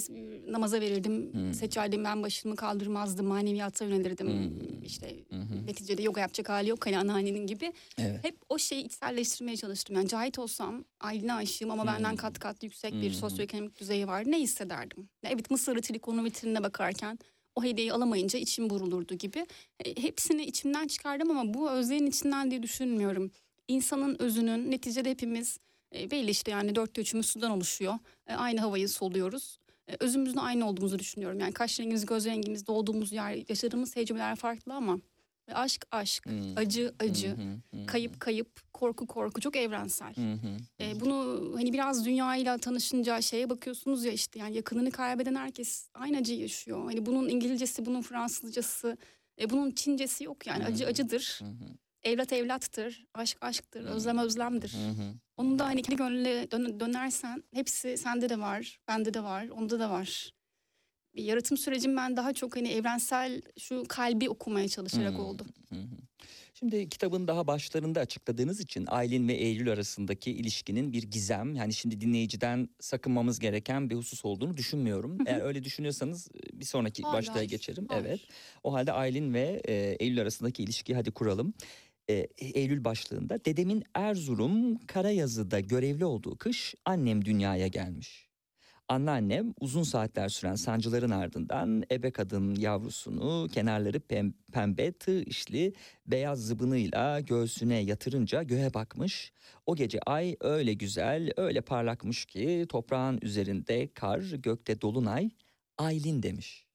namaza 0.48 0.82
verirdim. 0.82 1.34
Hmm. 1.34 1.54
Seçerdim 1.54 2.04
ben 2.04 2.24
başımı 2.24 2.56
kaldırmazdım. 2.56 3.26
Maneviyata 3.28 3.86
yönelirdim. 3.86 4.28
Hmm. 4.28 4.84
İşte 4.86 5.16
hı. 5.32 5.66
neticede 5.68 6.02
yoga 6.02 6.22
yapacak 6.22 6.50
hali 6.50 6.70
yok 6.70 6.86
hani 6.86 6.98
anneannenin 6.98 7.48
gibi. 7.48 7.74
Evet. 7.98 8.24
Hep 8.24 8.36
o 8.50 8.58
şeyi 8.58 8.84
içselleştirmeye 8.86 9.58
çalıştım. 9.58 9.96
Yani 9.96 10.08
Cahit 10.08 10.40
olsam 10.40 10.84
Aylin'e 11.00 11.34
aşığım 11.34 11.72
ama 11.72 11.88
benden 11.88 12.10
Hmm. 12.10 12.18
kat 12.18 12.40
kat 12.40 12.64
yüksek 12.64 12.94
bir 12.94 13.08
Hmm. 13.10 13.14
sosyoekonomik 13.14 13.80
düzeyi 13.80 14.08
var. 14.08 14.24
Ne 14.26 14.40
hissederdim? 14.40 15.10
Evet 15.24 15.52
Mısırlı 15.52 15.82
Trikon'un 15.82 16.26
vitrinine 16.26 16.64
bakarken 16.64 17.20
o 17.56 17.64
hediyeyi 17.64 17.94
alamayınca 17.94 18.40
içim 18.40 18.70
burulurdu 18.70 19.16
gibi. 19.16 19.46
E, 19.86 20.02
Hepsini 20.02 20.44
içimden 20.46 20.88
çıkardım 20.88 21.32
ama 21.32 21.54
bu 21.54 21.72
özlerin 21.72 22.08
içinden 22.08 22.52
diye 22.52 22.64
düşünmüyorum. 22.64 23.32
İnsanın 23.76 24.16
özünün 24.22 24.72
neticede 24.72 25.10
hepimiz 25.10 25.58
e, 25.96 26.12
belli 26.12 26.32
işte 26.32 26.52
yani 26.52 26.76
dörtte 26.76 27.02
üçümüz 27.02 27.26
sudan 27.26 27.52
oluşuyor. 27.52 27.94
E, 28.28 28.34
aynı 28.34 28.60
havayı 28.60 28.90
soluyoruz. 28.90 29.60
E, 29.88 29.96
özümüzün 30.00 30.38
aynı 30.38 30.68
olduğumuzu 30.68 31.00
düşünüyorum. 31.00 31.40
Yani 31.40 31.52
kaş 31.54 31.80
rengimiz, 31.80 32.06
göz 32.06 32.26
rengimiz, 32.26 32.68
doğduğumuz 32.68 33.12
yer, 33.12 33.50
yaşadığımız 33.50 33.92
tecrübeler 33.94 34.36
farklı 34.36 34.74
ama 34.74 35.00
e, 35.48 35.54
aşk 35.54 35.86
aşk, 35.92 36.26
Hmm. 36.26 36.58
acı 36.58 36.94
acı, 37.00 37.28
hı 37.30 37.86
kayıp 37.88 38.20
kayıp, 38.20 38.74
korku 38.74 39.08
korku 39.08 39.42
çok 39.42 39.56
evrensel. 39.56 40.14
hı. 40.16 40.84
E, 40.84 41.00
bunu 41.00 41.52
hani 41.56 41.74
biraz 41.74 42.06
dünyayla 42.06 42.58
tanışınca 42.58 43.22
şeye 43.22 43.50
bakıyorsunuz 43.50 44.06
ya 44.06 44.12
işte 44.12 44.40
yani 44.40 44.56
yakınını 44.56 44.92
kaybeden 44.92 45.36
herkes 45.36 45.90
aynı 45.94 46.18
acıyı 46.18 46.40
yaşıyor. 46.40 46.86
Hani 46.86 47.06
bunun 47.06 47.30
İngilizcesi, 47.30 47.86
bunun 47.86 48.02
Fransızcası, 48.02 48.98
e, 49.42 49.50
bunun 49.50 49.72
Çincesi 49.72 50.24
yok 50.24 50.48
yani 50.48 50.66
acı 50.66 50.88
acıdır. 50.88 51.40
Hı 51.42 51.46
hı, 51.46 51.66
Evlat 52.04 52.34
evlattır, 52.34 53.06
aşk 53.14 53.38
aşktır, 53.42 53.86
özlem 53.86 54.18
özlemdir. 54.18 54.74
hı 54.74 54.90
hı. 54.90 55.14
Onun 55.38 55.60
da 55.60 55.66
hani 55.66 55.80
ikili 55.80 55.96
gönülle 55.96 56.52
dön- 56.52 56.80
dönersen 56.80 57.44
hepsi 57.54 57.98
sende 57.98 58.30
de 58.30 58.40
var, 58.40 58.80
bende 58.88 59.14
de 59.14 59.24
var, 59.24 59.48
onda 59.48 59.80
da 59.80 59.90
var. 59.90 60.32
Bir 61.16 61.24
yaratım 61.24 61.58
sürecim 61.58 61.98
ben 61.98 62.18
daha 62.18 62.34
çok 62.34 62.56
hani 62.56 62.68
evrensel 62.72 63.42
şu 63.60 63.84
kalbi 63.90 64.30
okumaya 64.30 64.68
çalışarak 64.70 65.14
Hmm. 65.14 65.20
oldu. 65.20 65.46
Şimdi 66.54 66.90
kitabın 66.90 67.28
daha 67.28 67.48
başlarında 67.48 68.00
açıkladığınız 68.00 68.60
için 68.60 68.86
Aylin 68.88 69.28
ve 69.28 69.34
Eylül 69.34 69.72
arasındaki 69.72 70.32
ilişkinin 70.32 70.94
bir 70.94 71.04
gizem 71.04 71.56
yani 71.56 71.74
şimdi 71.74 72.02
dinleyiciden 72.02 72.70
sakınmamız 72.80 73.40
gereken 73.40 73.90
bir 73.90 73.96
husus 73.96 74.26
olduğunu 74.26 74.58
düşünmüyorum. 74.58 75.18
Eğer 75.26 75.42
öyle 75.42 75.64
düşünüyorsanız 75.64 76.28
e, 76.28 76.60
bir 76.60 76.66
sonraki 76.66 77.04
Hayır, 77.04 77.18
başlığa 77.18 77.36
hayır, 77.36 77.50
geçerim. 77.50 77.86
hayır. 77.90 78.06
Evet. 78.06 78.20
O 78.64 78.74
halde 78.74 78.92
Aylin 78.92 79.34
ve 79.34 79.62
e, 79.68 79.74
Eylül 80.00 80.22
arasındaki 80.22 80.64
ilişkiyi 80.64 80.96
hadi 80.96 81.12
kuralım. 81.12 81.54
E, 82.12 82.46
Eylül 82.46 82.84
başlığında 82.84 83.46
dedemin 83.46 83.84
Erzurum 83.94 84.78
Karayazı'da 84.78 85.60
görevli 85.60 86.06
olduğu 86.06 86.38
kış 86.38 86.76
annem 86.86 87.26
dünyaya 87.26 87.68
gelmiş. 87.68 88.32
Anneannem 88.88 89.54
uzun 89.60 89.84
saatler 89.84 90.30
süren 90.30 90.56
sancıların 90.56 91.10
ardından 91.10 91.84
ebe 91.92 92.12
kadın 92.12 92.56
yavrusunu 92.56 93.48
kenarları 93.52 93.98
pem- 93.98 94.34
pembe 94.54 94.92
tığ 94.92 95.24
işli 95.24 95.74
beyaz 96.08 96.40
zıbınıyla 96.40 97.20
göğsüne 97.20 97.78
yatırınca 97.78 98.44
göğe 98.44 98.74
bakmış. 98.74 99.34
O 99.66 99.76
gece 99.76 100.00
ay 100.00 100.36
öyle 100.42 100.74
güzel, 100.74 101.32
öyle 101.38 101.62
parlakmış 101.62 102.26
ki 102.26 102.66
toprağın 102.70 103.20
üzerinde 103.22 103.94
kar, 103.94 104.20
gökte 104.20 104.82
dolunay, 104.82 105.30
Aylin 105.78 106.24
demiş. 106.24 106.71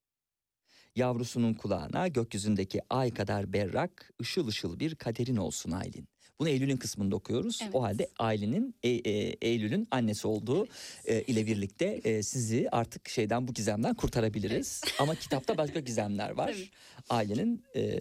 Yavrusunun 0.96 1.54
kulağına 1.54 2.08
gökyüzündeki 2.08 2.80
ay 2.90 3.14
kadar 3.14 3.52
berrak, 3.52 4.12
ışıl 4.20 4.46
ışıl 4.46 4.80
bir 4.80 4.94
kaderin 4.94 5.36
olsun 5.36 5.70
Aylin. 5.70 6.08
Bunu 6.38 6.48
Eylül'ün 6.48 6.76
kısmında 6.76 7.16
okuyoruz. 7.16 7.60
Evet. 7.62 7.74
O 7.74 7.82
halde 7.82 8.08
Aylin'in, 8.18 8.74
e, 8.82 8.88
e, 8.88 9.10
Eylül'ün 9.40 9.88
annesi 9.90 10.28
olduğu 10.28 10.66
e, 11.04 11.22
ile 11.22 11.46
birlikte 11.46 11.86
e, 11.86 12.22
sizi 12.22 12.68
artık 12.72 13.08
şeyden 13.08 13.48
bu 13.48 13.54
gizemden 13.54 13.94
kurtarabiliriz. 13.94 14.80
Ama 14.98 15.14
kitapta 15.14 15.56
başka 15.58 15.80
gizemler 15.80 16.30
var. 16.30 16.52
Tabii. 16.52 16.70
Ailenin 17.08 17.64
e, 17.76 18.00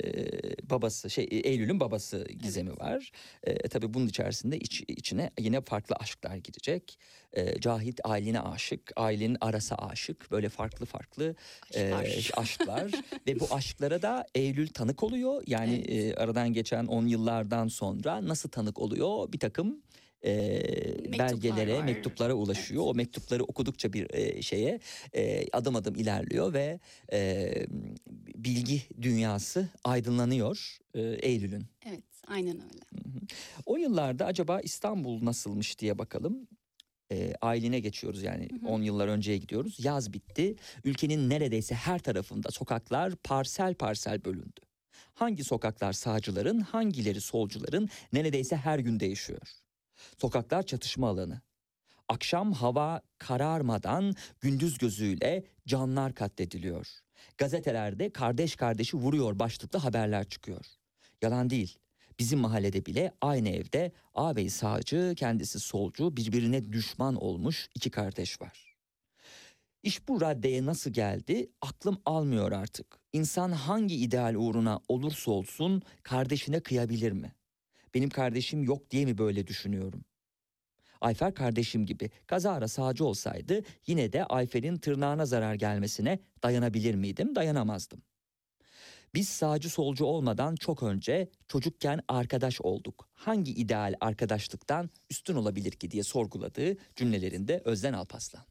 babası, 0.69 1.09
şey 1.09 1.27
e, 1.31 1.35
Eylül'ün 1.35 1.79
babası 1.79 2.27
gizemi 2.41 2.71
var. 2.71 3.11
E, 3.43 3.67
tabii 3.67 3.93
bunun 3.93 4.07
içerisinde 4.07 4.59
iç, 4.59 4.83
içine 4.87 5.31
yine 5.39 5.61
farklı 5.61 5.95
aşklar 5.95 6.35
girecek. 6.35 6.99
E, 7.35 7.59
Cahit 7.59 7.99
Aylin'e 8.03 8.41
aşık, 8.41 8.91
Aylin 8.95 9.37
Aras'a 9.41 9.75
aşık. 9.75 10.31
Böyle 10.31 10.49
farklı 10.49 10.85
farklı 10.85 11.35
e, 11.73 11.93
Aşklar. 11.93 12.43
aşklar 12.43 12.91
ve 13.27 13.39
bu 13.39 13.47
aşklara 13.55 14.01
da 14.01 14.25
Eylül 14.35 14.67
tanık 14.67 15.03
oluyor. 15.03 15.43
Yani 15.47 15.75
e, 15.75 16.13
aradan 16.13 16.53
geçen 16.53 16.85
10 16.85 17.05
yıllardan 17.05 17.67
sonra 17.67 18.27
nasıl 18.27 18.49
tanık 18.49 18.79
oluyor? 18.79 19.31
Bir 19.31 19.39
takım 19.39 19.81
e, 20.25 20.31
belgelere, 21.19 21.77
var. 21.77 21.83
mektuplara 21.83 22.33
ulaşıyor. 22.33 22.83
O 22.85 22.93
mektupları 22.93 23.43
okudukça 23.43 23.93
bir 23.93 24.13
e, 24.13 24.41
şeye 24.41 24.79
e, 25.13 25.45
adım 25.53 25.75
adım 25.75 25.95
ilerliyor 25.95 26.53
ve 26.53 26.79
e, 27.13 27.51
bilgi 28.35 28.81
dünyası 29.01 29.69
aydınlanıyor 29.83 30.77
e, 30.93 31.01
Eylül'ün. 31.01 31.65
Evet, 31.85 32.03
aynen 32.27 32.55
öyle. 32.55 32.85
O 33.65 33.77
yıllarda 33.77 34.25
acaba 34.25 34.59
İstanbul 34.59 35.25
nasılmış 35.25 35.79
diye 35.79 35.97
bakalım. 35.97 36.47
E, 37.11 37.33
Aylin'e 37.41 37.79
geçiyoruz 37.79 38.23
yani 38.23 38.49
Hı 38.61 38.65
hı. 38.65 38.69
10 38.69 38.81
yıllar 38.81 39.07
önceye 39.07 39.37
gidiyoruz. 39.37 39.85
Yaz 39.85 40.13
bitti. 40.13 40.55
Ülkenin 40.83 41.29
neredeyse 41.29 41.75
her 41.75 41.99
tarafında 41.99 42.51
sokaklar 42.51 43.15
parsel 43.15 43.73
parsel 43.73 44.25
bölündü. 44.25 44.61
Hangi 45.13 45.43
sokaklar 45.43 45.93
sağcıların, 45.93 46.59
hangileri 46.59 47.21
solcuların 47.21 47.89
neredeyse 48.13 48.55
her 48.55 48.79
gün 48.79 48.99
değişiyor. 48.99 49.47
Sokaklar 50.17 50.63
çatışma 50.63 51.09
alanı. 51.09 51.41
Akşam 52.09 52.53
hava 52.53 53.01
kararmadan 53.17 54.15
gündüz 54.41 54.77
gözüyle 54.77 55.43
canlar 55.67 56.13
katlediliyor. 56.13 56.87
Gazetelerde 57.37 58.09
kardeş 58.09 58.55
kardeşi 58.55 58.97
vuruyor 58.97 59.39
başlıklı 59.39 59.79
haberler 59.79 60.29
çıkıyor. 60.29 60.65
Yalan 61.21 61.49
değil. 61.49 61.77
Bizim 62.19 62.39
mahallede 62.39 62.85
bile 62.85 63.11
aynı 63.21 63.49
evde 63.49 63.91
ağabey 64.13 64.49
sağcı, 64.49 65.13
kendisi 65.17 65.59
solcu, 65.59 66.17
birbirine 66.17 66.71
düşman 66.73 67.15
olmuş 67.15 67.69
iki 67.75 67.89
kardeş 67.89 68.41
var. 68.41 68.75
İş 69.83 70.07
bu 70.07 70.21
raddeye 70.21 70.65
nasıl 70.65 70.91
geldi 70.91 71.49
aklım 71.61 72.01
almıyor 72.05 72.51
artık. 72.51 72.99
İnsan 73.13 73.51
hangi 73.51 73.95
ideal 73.95 74.35
uğruna 74.35 74.79
olursa 74.87 75.31
olsun 75.31 75.81
kardeşine 76.03 76.59
kıyabilir 76.59 77.11
mi? 77.11 77.35
Benim 77.93 78.09
kardeşim 78.09 78.63
yok 78.63 78.91
diye 78.91 79.05
mi 79.05 79.17
böyle 79.17 79.47
düşünüyorum? 79.47 80.05
Ayfer 81.01 81.33
kardeşim 81.33 81.85
gibi 81.85 82.09
kazara 82.27 82.67
sağcı 82.67 83.05
olsaydı 83.05 83.61
yine 83.87 84.13
de 84.13 84.25
Ayfer'in 84.25 84.77
tırnağına 84.77 85.25
zarar 85.25 85.55
gelmesine 85.55 86.19
dayanabilir 86.43 86.95
miydim? 86.95 87.35
Dayanamazdım. 87.35 88.01
Biz 89.15 89.29
sağcı 89.29 89.69
solcu 89.69 90.05
olmadan 90.05 90.55
çok 90.55 90.83
önce 90.83 91.29
çocukken 91.47 91.99
arkadaş 92.07 92.61
olduk. 92.61 93.09
Hangi 93.13 93.51
ideal 93.51 93.93
arkadaşlıktan 94.01 94.89
üstün 95.09 95.35
olabilir 95.35 95.71
ki 95.71 95.91
diye 95.91 96.03
sorguladığı 96.03 96.77
cümlelerinde 96.95 97.61
Özden 97.65 97.93
Alpaslan. 97.93 98.43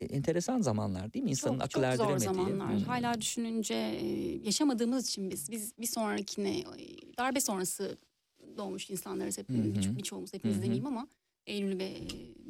E, 0.00 0.04
enteresan 0.04 0.60
zamanlar 0.60 1.12
değil 1.12 1.24
mi? 1.24 1.30
İnsanın 1.30 1.58
çok, 1.58 1.84
akıl 1.84 1.96
çok 1.96 2.08
zor 2.08 2.18
zamanlar. 2.18 2.70
Hmm. 2.70 2.84
Hala 2.84 3.20
düşününce 3.20 3.74
e, 3.74 4.06
yaşamadığımız 4.44 5.08
için 5.08 5.30
biz 5.30 5.50
biz 5.50 5.78
bir 5.78 5.86
sonrakine 5.86 6.58
e, 6.58 6.66
darbe 7.18 7.40
sonrası 7.40 7.98
doğmuş 8.56 8.90
insanlarız 8.90 9.38
hep 9.38 9.48
Hı 9.48 9.52
hı. 9.52 9.56
birço- 9.56 9.96
birçoğumuz 9.96 10.34
hepimiz 10.34 10.56
demeyeyim 10.56 10.86
ama 10.86 11.08
Eylül 11.48 11.78
ve 11.78 11.84
e, 11.84 12.00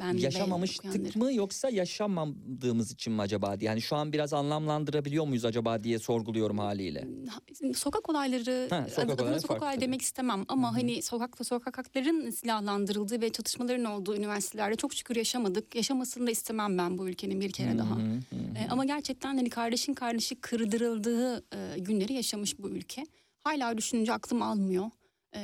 ben 0.01 0.13
Yaşamamıştık 0.15 1.17
mı 1.17 1.33
yoksa 1.33 1.71
yaşamadığımız 1.71 2.93
için 2.93 3.13
mi 3.13 3.21
acaba 3.23 3.61
diye. 3.61 3.69
Yani 3.69 3.83
şu 3.83 3.97
an 3.97 4.13
biraz 4.13 4.33
anlamlandırabiliyor 4.33 5.27
muyuz 5.27 5.45
acaba 5.45 5.85
diye 5.85 5.99
sorguluyorum 5.99 6.59
haliyle. 6.59 7.09
Ha, 7.29 7.41
Sokak 7.75 8.09
olayları, 8.11 8.67
Ha, 8.71 8.87
sokak 8.91 9.11
adına 9.11 9.23
olayları 9.23 9.41
sokak 9.41 9.61
tabii. 9.61 9.81
demek 9.81 10.03
istemem 10.03 10.45
ama 10.49 10.75
hani 10.75 11.03
sokakta 11.03 11.45
sokakların 11.45 12.31
silahlandırıldığı 12.31 13.21
ve 13.21 13.31
çatışmaların 13.33 13.85
olduğu 13.85 14.17
üniversitelerde 14.17 14.77
çok 14.77 14.95
şükür 14.95 15.17
yaşamadık. 15.17 15.75
Yaşamasını 15.75 16.27
da 16.27 16.31
istemem 16.31 16.79
ben 16.79 16.99
bu 16.99 17.09
ülkenin 17.09 17.41
bir 17.41 17.53
kere 17.53 17.79
daha. 17.79 17.97
Hı 17.97 18.01
hı, 18.01 18.13
hı. 18.37 18.59
E, 18.59 18.69
ama 18.71 18.85
gerçekten 18.85 19.37
hani 19.37 19.51
kardeşin 19.51 19.95
kardeşi 19.95 20.35
kırdırıldığı 20.35 21.37
e, 21.37 21.79
günleri 21.79 22.13
yaşamış 22.13 22.59
bu 22.59 22.69
ülke. 22.71 23.07
Hala 23.39 23.79
düşününce 23.79 24.13
aklım 24.13 24.43
almıyor. 24.43 24.91
E, 25.39 25.43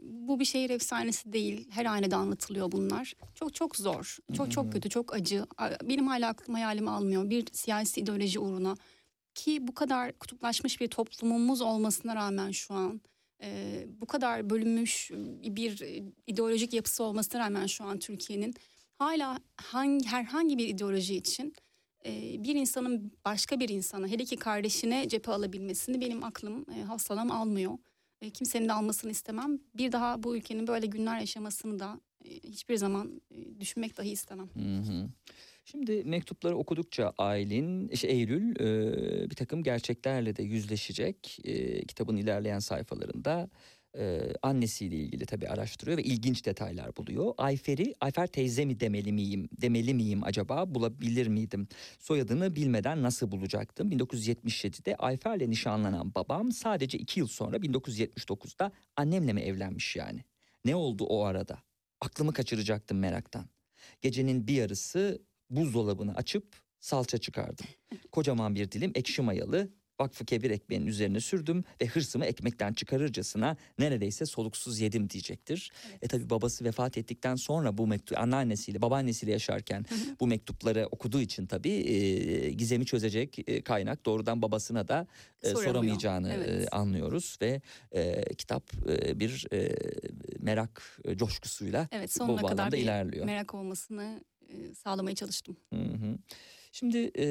bu 0.00 0.40
bir 0.40 0.44
şehir 0.44 0.70
efsanesi 0.70 1.32
değil. 1.32 1.68
Her 1.70 1.84
hanede 1.84 2.16
anlatılıyor 2.16 2.72
bunlar. 2.72 3.14
Çok 3.34 3.54
çok 3.54 3.76
zor. 3.76 4.16
Çok 4.36 4.52
çok 4.52 4.72
kötü, 4.72 4.90
çok 4.90 5.14
acı. 5.14 5.46
Benim 5.82 6.06
hala 6.06 6.28
aklım 6.28 6.54
hayalim 6.54 6.88
almıyor. 6.88 7.30
Bir 7.30 7.46
siyasi 7.52 8.00
ideoloji 8.00 8.38
uğruna 8.38 8.76
ki 9.34 9.66
bu 9.66 9.74
kadar 9.74 10.12
kutuplaşmış 10.12 10.80
bir 10.80 10.88
toplumumuz 10.88 11.60
olmasına 11.60 12.16
rağmen 12.16 12.50
şu 12.50 12.74
an 12.74 13.00
e, 13.42 13.84
bu 14.00 14.06
kadar 14.06 14.50
bölünmüş 14.50 15.10
bir 15.42 16.02
ideolojik 16.26 16.74
yapısı 16.74 17.04
olmasına 17.04 17.40
rağmen 17.40 17.66
şu 17.66 17.84
an 17.84 17.98
Türkiye'nin 17.98 18.54
hala 18.98 19.38
hangi 19.56 20.06
herhangi 20.06 20.58
bir 20.58 20.68
ideoloji 20.68 21.16
için 21.16 21.54
e, 22.06 22.10
bir 22.44 22.54
insanın 22.54 23.12
başka 23.24 23.60
bir 23.60 23.68
insana 23.68 24.08
hele 24.08 24.24
ki 24.24 24.36
kardeşine 24.36 25.08
cephe 25.08 25.32
alabilmesini 25.32 26.00
benim 26.00 26.24
aklım 26.24 26.66
e, 26.78 26.82
hafsalam 26.82 27.30
almıyor. 27.30 27.78
E, 28.22 28.30
kimsenin 28.30 28.68
de 28.68 28.72
almasını 28.72 29.10
istemem. 29.10 29.58
Bir 29.74 29.92
daha 29.92 30.22
bu 30.22 30.36
ülkenin 30.36 30.66
böyle 30.66 30.86
günler 30.86 31.20
yaşamasını 31.20 31.78
da 31.78 32.00
e, 32.24 32.30
hiçbir 32.30 32.76
zaman 32.76 33.20
e, 33.30 33.60
düşünmek 33.60 33.98
dahi 33.98 34.10
istemem. 34.10 34.48
Hı 34.54 34.92
hı. 34.92 35.08
Şimdi 35.64 36.04
mektupları 36.04 36.56
okudukça 36.56 37.12
Aylin, 37.18 37.88
işte 37.88 38.08
Eylül 38.08 38.60
e, 38.60 39.30
bir 39.30 39.34
takım 39.34 39.62
gerçeklerle 39.62 40.36
de 40.36 40.42
yüzleşecek. 40.42 41.38
E, 41.44 41.84
kitabın 41.84 42.16
ilerleyen 42.16 42.58
sayfalarında 42.58 43.50
e, 43.98 44.32
annesiyle 44.42 44.96
ilgili 44.96 45.26
tabii 45.26 45.48
araştırıyor 45.48 45.98
ve 45.98 46.02
ilginç 46.02 46.46
detaylar 46.46 46.96
buluyor. 46.96 47.34
Ayfer'i, 47.38 47.94
Ayfer 48.00 48.26
teyze 48.26 48.64
mi 48.64 48.80
demeli 48.80 49.12
miyim, 49.12 49.48
demeli 49.60 49.94
miyim 49.94 50.24
acaba 50.24 50.74
bulabilir 50.74 51.26
miydim? 51.26 51.68
Soyadını 51.98 52.56
bilmeden 52.56 53.02
nasıl 53.02 53.30
bulacaktım? 53.30 53.90
1977'de 53.90 54.96
Ayfer'le 54.96 55.50
nişanlanan 55.50 56.14
babam 56.14 56.52
sadece 56.52 56.98
iki 56.98 57.20
yıl 57.20 57.26
sonra 57.26 57.56
1979'da 57.56 58.72
annemle 58.96 59.32
mi 59.32 59.40
evlenmiş 59.40 59.96
yani? 59.96 60.24
Ne 60.64 60.76
oldu 60.76 61.04
o 61.04 61.24
arada? 61.24 61.58
Aklımı 62.00 62.32
kaçıracaktım 62.32 62.98
meraktan. 62.98 63.46
Gecenin 64.02 64.46
bir 64.46 64.54
yarısı 64.54 65.22
buzdolabını 65.50 66.14
açıp 66.14 66.56
salça 66.80 67.18
çıkardım. 67.18 67.66
Kocaman 68.12 68.54
bir 68.54 68.72
dilim 68.72 68.92
ekşi 68.94 69.22
mayalı 69.22 69.70
vakfı 70.00 70.24
kebir 70.24 70.50
ekmeğinin 70.50 70.86
üzerine 70.86 71.20
sürdüm 71.20 71.64
ve 71.82 71.86
hırsımı 71.86 72.24
ekmekten 72.24 72.72
çıkarırcasına 72.72 73.56
neredeyse 73.78 74.26
soluksuz 74.26 74.80
yedim 74.80 75.10
diyecektir. 75.10 75.72
E 76.02 76.08
tabi 76.08 76.30
babası 76.30 76.64
vefat 76.64 76.98
ettikten 76.98 77.36
sonra 77.36 77.78
bu 77.78 77.86
mektup 77.86 78.18
anneannesiyle 78.18 78.82
babaannesiyle 78.82 79.32
yaşarken 79.32 79.86
bu 80.20 80.26
mektupları 80.26 80.86
okuduğu 80.90 81.20
için 81.20 81.46
tabi 81.46 82.56
gizemi 82.56 82.86
çözecek 82.86 83.38
e, 83.48 83.62
kaynak 83.62 84.06
doğrudan 84.06 84.42
babasına 84.42 84.88
da 84.88 85.06
e, 85.42 85.48
Soramıyor. 85.48 85.72
soramayacağını 85.72 86.32
Evet. 86.32 86.64
e, 86.64 86.68
anlıyoruz 86.68 87.36
ve 87.42 87.60
e, 87.92 88.22
kitap 88.34 88.72
e, 88.88 89.20
bir 89.20 89.46
e, 89.52 89.76
merak 90.40 91.00
e, 91.04 91.16
coşkusuyla 91.16 91.88
Evet 91.92 92.08
bu 92.08 92.18
sonuna 92.18 92.36
kadar 92.42 92.56
bağlamda 92.58 92.76
bir 92.76 92.82
ilerliyor. 92.82 93.24
merak 93.26 93.54
olmasını 93.54 94.20
e, 94.48 94.74
sağlamaya 94.74 95.14
çalıştım. 95.14 95.56
Hı 95.72 95.76
hı. 95.76 96.18
Şimdi 96.72 97.10
e, 97.18 97.26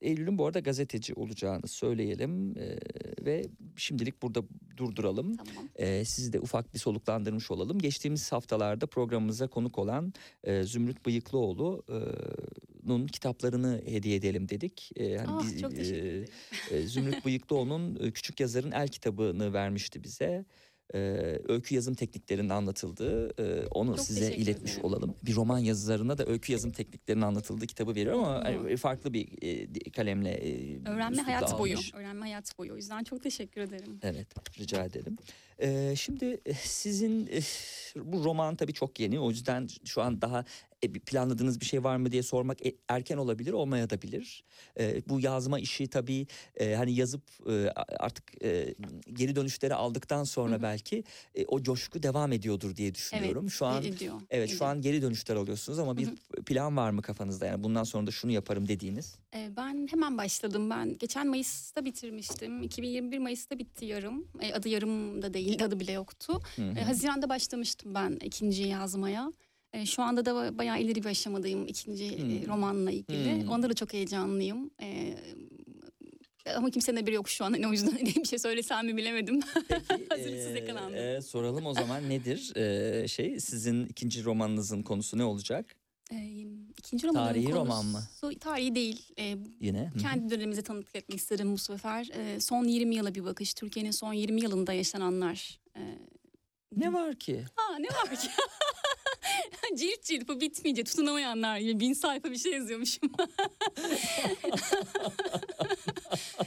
Eylül'ün 0.00 0.38
bu 0.38 0.46
arada 0.46 0.58
gazeteci 0.60 1.14
olacağını 1.14 1.68
söyleyelim 1.68 2.58
e, 2.58 2.78
ve 3.24 3.44
şimdilik 3.76 4.22
burada 4.22 4.42
durduralım. 4.76 5.36
Tamam. 5.36 5.68
E, 5.76 6.04
sizi 6.04 6.32
de 6.32 6.40
ufak 6.40 6.74
bir 6.74 6.78
soluklandırmış 6.78 7.50
olalım. 7.50 7.78
Geçtiğimiz 7.78 8.32
haftalarda 8.32 8.86
programımıza 8.86 9.46
konuk 9.46 9.78
olan 9.78 10.12
e, 10.44 10.62
Zümrüt 10.62 11.06
Bıyıklıoğlu'nun 11.06 13.06
kitaplarını 13.06 13.82
hediye 13.86 14.16
edelim 14.16 14.48
dedik. 14.48 14.90
E, 14.96 15.16
hani 15.16 15.28
Ah, 15.30 15.42
biz- 15.44 15.60
çok 15.60 15.76
teşekkür 15.76 16.04
e, 16.04 16.08
ederim. 16.08 16.28
e, 16.70 16.82
Zümrüt 16.82 17.24
Bıyıklıoğlu'nun 17.24 18.06
e, 18.06 18.10
Küçük 18.10 18.40
Yazarın 18.40 18.70
El 18.70 18.88
kitabını 18.88 19.52
vermişti 19.52 20.04
bize. 20.04 20.44
E, 20.94 20.98
öykü 21.48 21.74
yazım 21.74 21.94
tekniklerinin 21.94 22.48
anlatıldığı 22.48 23.42
e, 23.42 23.66
onu 23.66 23.96
Çok 23.96 24.06
size 24.06 24.32
iletmiş 24.34 24.72
ederim. 24.72 24.84
olalım. 24.84 25.14
Bir 25.22 25.34
roman 25.34 25.58
yazarına 25.58 26.18
da 26.18 26.26
öykü 26.26 26.52
yazım 26.52 26.72
tekniklerinin 26.72 27.22
anlatıldığı 27.22 27.66
kitabı 27.66 27.94
veriyor 27.94 28.14
ama 28.14 28.50
e, 28.50 28.76
farklı 28.76 29.12
bir 29.12 29.28
e, 29.42 29.90
kalemle 29.90 30.30
e, 30.30 30.78
Öğrenme 30.88 31.22
hayat 31.22 31.58
boyu. 31.58 31.74
almış. 31.74 31.94
Öğrenme 31.94 32.20
hayat 32.20 32.58
boyu. 32.58 32.72
O 32.72 32.76
yüzden 32.76 33.04
çok 33.04 33.22
teşekkür 33.22 33.60
ederim. 33.60 33.98
Evet 34.02 34.26
rica 34.58 34.84
ederim. 34.84 35.16
Ee, 35.62 35.94
şimdi 35.96 36.40
eh, 36.46 36.54
sizin 36.54 37.26
eh, 37.32 37.42
bu 37.96 38.24
roman 38.24 38.56
tabii 38.56 38.72
çok 38.72 39.00
yeni 39.00 39.20
o 39.20 39.30
yüzden 39.30 39.68
şu 39.84 40.02
an 40.02 40.20
daha 40.20 40.40
e, 40.40 40.44
planladığınız 40.88 41.60
bir 41.60 41.64
şey 41.66 41.84
var 41.84 41.96
mı 41.96 42.12
diye 42.12 42.22
sormak 42.22 42.66
e, 42.66 42.74
erken 42.88 43.16
olabilir 43.16 43.52
olmaya 43.52 43.90
da 43.90 44.02
bilir. 44.02 44.44
Ee, 44.78 45.02
bu 45.08 45.20
yazma 45.20 45.58
işi 45.60 45.88
tabii 45.88 46.26
e, 46.56 46.74
hani 46.74 46.94
yazıp 46.94 47.22
e, 47.50 47.68
artık 47.98 48.44
e, 48.44 48.74
geri 49.12 49.36
dönüşleri 49.36 49.74
aldıktan 49.74 50.24
sonra 50.24 50.52
Hı 50.52 50.58
hı. 50.58 50.62
belki 50.62 51.04
e, 51.34 51.44
o 51.46 51.62
coşku 51.62 52.02
devam 52.02 52.32
ediyordur 52.32 52.76
diye 52.76 52.94
düşünüyorum. 52.94 53.50
şu 53.50 53.66
an 53.66 53.84
ediyor. 53.84 54.20
evet 54.30 54.48
şu 54.48 54.54
ediyor. 54.56 54.70
an 54.70 54.80
geri 54.80 55.02
dönüşler 55.02 55.36
alıyorsunuz 55.36 55.78
ama 55.78 55.96
bir 55.96 56.08
plan 56.46 56.76
var 56.76 56.90
mı 56.90 57.02
kafanızda 57.02 57.46
yani 57.46 57.62
bundan 57.64 57.84
sonra 57.84 58.06
da 58.06 58.10
şunu 58.10 58.32
yaparım 58.32 58.68
dediğiniz? 58.68 59.18
Ee, 59.34 59.50
Ben 59.56 59.86
hemen 59.90 60.18
başladım. 60.18 60.70
Ben 60.70 60.98
geçen 60.98 61.26
Mayıs'ta 61.28 61.84
bitirmiştim. 61.84 62.62
2021 62.62 63.18
Mayıs'ta 63.18 63.58
bitti 63.58 63.84
yarım. 63.84 64.26
E, 64.40 64.52
Adı 64.54 64.68
yarım 64.68 65.22
da 65.22 65.34
değil, 65.34 65.64
adı 65.64 65.80
bile 65.80 65.92
yoktu. 65.92 66.40
E, 66.58 66.82
Haziran'da 66.82 67.28
başlamıştım 67.28 67.94
ben 67.94 68.18
ikinci 68.24 68.62
yazmaya. 68.62 69.32
E, 69.72 69.86
Şu 69.86 70.02
anda 70.02 70.24
da 70.24 70.30
ba- 70.30 70.58
bayağı 70.58 70.80
ileri 70.80 71.02
bir 71.02 71.08
aşamadayım 71.08 71.66
ikinci 71.66 72.04
e, 72.04 72.18
Hmm. 72.18 72.46
romanla 72.48 72.90
ilgili. 72.90 73.42
Hmm. 73.42 73.48
Onda 73.50 73.70
da 73.70 73.74
çok 73.74 73.92
heyecanlıyım. 73.92 74.70
E, 74.82 75.16
ama 76.56 76.70
kimsenin 76.70 76.96
haberi 76.96 77.14
yok 77.14 77.28
şu 77.28 77.44
an. 77.44 77.52
Hani 77.52 77.68
o 77.68 77.72
yüzden 77.72 77.98
bir 78.06 78.24
şey 78.24 78.38
söylesem 78.38 78.86
mi 78.86 78.96
bilemedim. 78.96 79.40
Peki, 79.68 80.06
Hazırlıksız 80.10 80.50
eee, 80.50 80.58
yakalandım. 80.60 80.94
eee, 80.94 81.20
soralım 81.20 81.66
o 81.66 81.74
zaman 81.74 82.08
nedir 82.10 82.52
eee, 82.56 83.08
şey 83.08 83.40
sizin 83.40 83.86
ikinci 83.86 84.24
romanınızın 84.24 84.82
konusu 84.82 85.18
ne 85.18 85.24
olacak 85.24 85.76
E, 86.12 86.16
ikinci 86.78 87.06
romanın 87.06 87.26
Tarihi 87.26 87.44
konusu, 87.44 87.60
roman 87.60 87.86
mı? 87.86 88.02
Tarihi 88.40 88.74
değil. 88.74 89.02
E, 89.18 89.36
yine? 89.60 89.92
Kendi 90.02 90.30
dönemimize 90.30 90.62
tanıklık 90.62 90.96
etmek 90.96 91.18
istedim 91.18 91.52
bu 91.52 91.58
sefer. 91.58 92.08
Son 92.40 92.64
20 92.64 92.94
yıla 92.94 93.14
bir 93.14 93.24
bakış. 93.24 93.54
Türkiye'nin 93.54 93.90
son 93.90 94.12
20 94.12 94.40
yılında 94.40 94.72
yaşananlar. 94.72 95.60
Ee, 95.76 95.98
Ne 96.76 96.92
var 96.92 97.14
ki? 97.14 97.44
aa 97.56 97.78
ne 97.78 97.86
var 97.88 98.20
ki? 98.20 98.28
cilt 99.76 100.02
cilt 100.02 100.28
bu 100.28 100.40
bitmeyecek. 100.40 100.86
Tutunamayanlar 100.86 101.58
gibi 101.58 101.80
bin 101.80 101.92
sayfa 101.92 102.30
bir 102.30 102.38
şey 102.38 102.52
yazıyormuşum. 102.52 103.10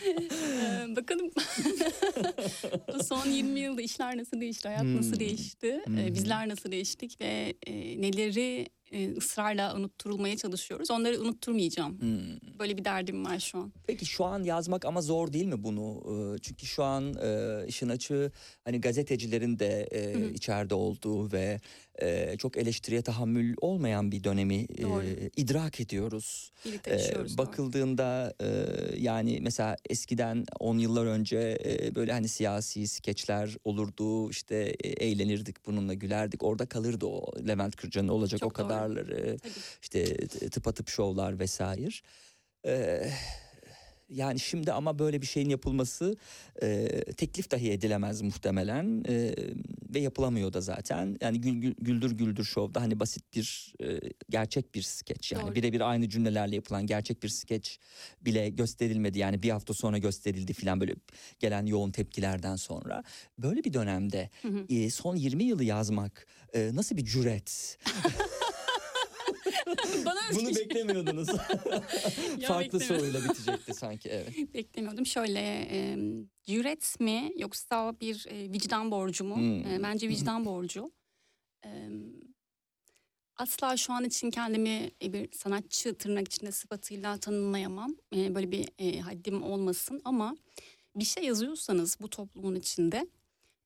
Ee, 0.06 0.96
bakalım 0.96 1.28
bu 3.00 3.04
son 3.04 3.30
20 3.30 3.60
yılda 3.60 3.82
işler 3.82 4.18
nasıl 4.18 4.42
değişti, 4.42 4.68
hayat 4.68 4.84
nasıl 4.84 5.12
Hmm. 5.12 5.20
değişti, 5.20 5.82
Hı 5.88 5.94
hı. 5.94 6.00
ee, 6.00 6.14
bizler 6.16 6.50
nasıl 6.50 6.72
değiştik 6.72 7.22
ve 7.22 7.54
e, 7.68 8.02
neleri 8.02 8.68
e, 8.92 9.12
ısrarla 9.18 9.76
unutturulmaya 9.76 10.38
çalışıyoruz. 10.38 10.92
Onları 10.92 11.22
unutturmayacağım. 11.22 12.02
Hmm. 12.02 12.60
Böyle 12.60 12.78
bir 12.78 12.86
derdim 12.86 13.26
var 13.26 13.40
şu 13.40 13.58
an. 13.58 13.74
Peki 13.88 14.06
şu 14.06 14.26
an 14.26 14.44
yazmak 14.44 14.86
ama 14.86 15.02
zor 15.02 15.34
değil 15.34 15.46
mi 15.46 15.64
bunu? 15.64 16.02
Ee, 16.36 16.40
Çünkü 16.42 16.66
şu 16.66 16.84
an 16.84 17.14
e, 17.24 17.60
işin 17.68 17.90
açığı 17.90 18.32
hani 18.66 18.82
gazetecilerin 18.82 19.60
de 19.60 19.88
e, 19.92 20.30
içeride 20.34 20.76
olduğu 20.76 21.32
ve 21.32 21.60
e, 22.02 22.36
çok 22.38 22.58
eleştiriye 22.58 23.02
tahammül 23.02 23.56
olmayan 23.62 24.12
bir 24.12 24.24
dönemi 24.24 24.56
e, 24.56 25.30
idrak 25.38 25.80
ediyoruz. 25.80 26.52
Doğru. 26.66 27.38
bakıldığında 27.38 28.34
e, 28.42 28.48
yani 28.98 29.40
mesela 29.42 29.78
eskiden 29.90 30.46
10 30.60 30.78
yıllar 30.78 31.06
önce 31.06 31.58
e, 31.66 31.96
böyle 31.96 32.12
hani 32.12 32.28
siyasi 32.28 32.88
skeçler 32.88 33.56
olurdu 33.64 34.30
işte 34.30 34.56
e, 34.84 34.90
eğlenirdik 34.90 35.66
bununla 35.66 35.94
gülerdik 35.94 36.44
orada 36.44 36.66
kalırdı 36.66 37.06
o 37.06 37.32
Levent 37.48 37.76
Kırca'nın 37.76 38.08
olacak 38.08 38.40
Çok 38.40 38.52
o 38.52 38.56
doğru. 38.60 38.68
kadarları 38.68 39.38
Tabii. 39.38 39.52
işte 39.82 40.28
tıpatıp 40.28 40.90
şovlar 40.90 41.40
vesaire. 41.40 41.90
Ee, 42.66 43.12
yani 44.14 44.40
şimdi 44.40 44.72
ama 44.72 45.00
böyle 45.00 45.22
bir 45.22 45.28
şeyin 45.28 45.50
yapılması 45.50 46.16
e, 46.62 46.88
teklif 47.18 47.52
dahi 47.52 47.72
edilemez 47.72 48.22
muhtemelen 48.22 49.04
e, 49.10 49.36
ve 49.94 50.00
yapılamıyor 50.00 50.54
da 50.54 50.62
zaten. 50.62 51.18
Yani 51.22 51.42
gül, 51.42 51.62
gül- 51.62 51.76
güldür 51.82 52.12
güldür 52.12 52.44
şovda 52.44 52.82
hani 52.82 53.00
basit 53.00 53.24
bir 53.36 53.74
e, 53.84 54.00
gerçek 54.30 54.76
bir 54.76 54.82
skeç 54.82 55.32
yani 55.32 55.56
birebir 55.56 55.82
aynı 55.82 56.10
cümlelerle 56.10 56.56
yapılan 56.56 56.86
gerçek 56.88 57.24
bir 57.24 57.30
skeç 57.30 57.80
bile 58.22 58.50
gösterilmedi. 58.50 59.20
Yani 59.20 59.44
bir 59.44 59.50
hafta 59.50 59.74
sonra 59.74 59.98
gösterildi 59.98 60.54
falan 60.54 60.82
böyle 60.82 60.96
gelen 61.40 61.66
yoğun 61.66 61.92
tepkilerden 61.92 62.56
sonra. 62.56 63.04
Böyle 63.38 63.64
bir 63.64 63.74
dönemde 63.74 64.30
Hı 64.42 64.48
hı. 64.48 64.66
e, 64.70 64.90
son 64.90 65.16
20 65.16 65.44
yılı 65.44 65.64
yazmak 65.64 66.28
e, 66.54 66.72
nasıl 66.74 66.98
bir 66.98 67.06
cüret? 67.06 67.78
Bana 70.06 70.20
Bunu 70.36 70.56
beklemiyordunuz. 70.56 71.28
Farklı 72.48 72.80
soruyla 72.80 73.24
bitecekti 73.24 73.74
sanki 73.74 74.10
evet. 74.10 74.54
Beklemiyordum. 74.54 75.06
Şöyle 75.06 75.40
e, 75.72 75.98
cüret 76.44 77.00
mi 77.00 77.34
yoksa 77.38 77.96
bir 78.02 78.26
e, 78.30 78.52
vicdan 78.52 78.92
borcu 78.92 79.24
mu? 79.24 79.36
Hmm. 79.36 79.66
E, 79.66 79.80
bence 79.84 80.10
vicdan 80.10 80.46
borcu. 80.46 80.92
E, 81.66 81.90
asla 83.38 83.78
şu 83.78 83.94
an 83.94 84.04
için 84.04 84.32
kendimi 84.32 84.92
e, 85.04 85.14
bir 85.14 85.32
sanatçı 85.32 85.96
tırnak 85.96 86.28
içinde 86.28 86.52
sıfatıyla 86.52 87.18
tanımlayamam. 87.18 87.96
E, 88.16 88.36
böyle 88.36 88.52
bir 88.52 88.70
e, 88.80 89.00
haddim 89.00 89.44
olmasın 89.44 90.02
ama 90.06 90.36
bir 90.96 91.06
şey 91.06 91.24
yazıyorsanız 91.24 91.98
bu 92.02 92.10
toplumun 92.10 92.56
içinde 92.56 93.08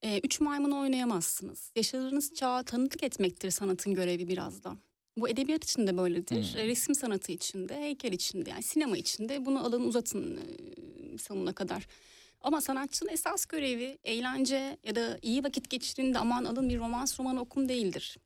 e, 0.02 0.20
üç 0.20 0.40
maymun 0.40 0.72
oynayamazsınız. 0.72 1.72
Yaşadığınız 1.76 2.34
çağa 2.34 2.64
tanıklık 2.64 3.04
etmektir 3.04 3.52
sanatın 3.52 3.94
görevi 3.94 4.28
biraz 4.28 4.64
da. 4.64 4.78
Bu 5.18 5.30
edebiyat 5.30 5.64
için 5.64 5.88
de 5.88 5.98
böyledir. 5.98 6.54
Hmm. 6.54 6.60
E, 6.60 6.68
Resim 6.68 6.96
sanatı 6.96 7.32
için 7.32 7.70
de, 7.70 7.76
heykel 7.76 8.14
için 8.14 8.46
de, 8.46 8.50
yani 8.50 8.64
sinema 8.64 8.98
için 8.98 9.30
de 9.30 9.46
bunu 9.46 9.66
alın 9.66 9.84
uzatın 9.84 10.38
e, 10.38 11.18
sonuna 11.18 11.54
kadar. 11.54 11.88
Ama 12.42 12.62
sanatçının 12.62 13.12
esas 13.12 13.46
görevi 13.46 13.98
eğlence 14.04 14.78
ya 14.84 14.96
da 14.96 15.20
iyi 15.22 15.44
vakit 15.44 15.70
geçirin 15.70 16.14
de 16.14 16.20
aman 16.20 16.46
alın 16.46 16.70
bir 16.70 16.80
romans 16.80 17.20
romanı 17.20 17.42
okum 17.42 17.70
değildir. 17.70 18.18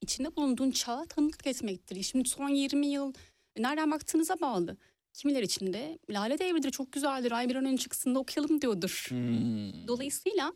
İçinde 0.00 0.36
bulunduğun 0.36 0.70
çağa 0.70 1.04
tanıklık 1.08 1.46
etmektir. 1.46 2.02
Şimdi 2.02 2.28
son 2.28 2.48
20 2.48 2.86
yıl 2.86 3.12
e, 3.56 3.62
nereden 3.62 3.90
baktığınıza 3.90 4.40
bağlı. 4.40 4.76
Kimiler 5.12 5.42
için 5.42 5.72
de 5.72 5.98
Lale 6.10 6.38
Devri'dir 6.38 6.70
çok 6.70 6.92
güzeldir 6.92 7.32
ay 7.32 7.48
bir 7.48 7.56
an 7.56 7.64
önce 7.64 7.82
çıksın 7.82 8.14
da 8.14 8.18
okuyalım 8.18 8.60
diyordur. 8.60 9.06
Hmm. 9.08 9.88
Dolayısıyla 9.88 10.52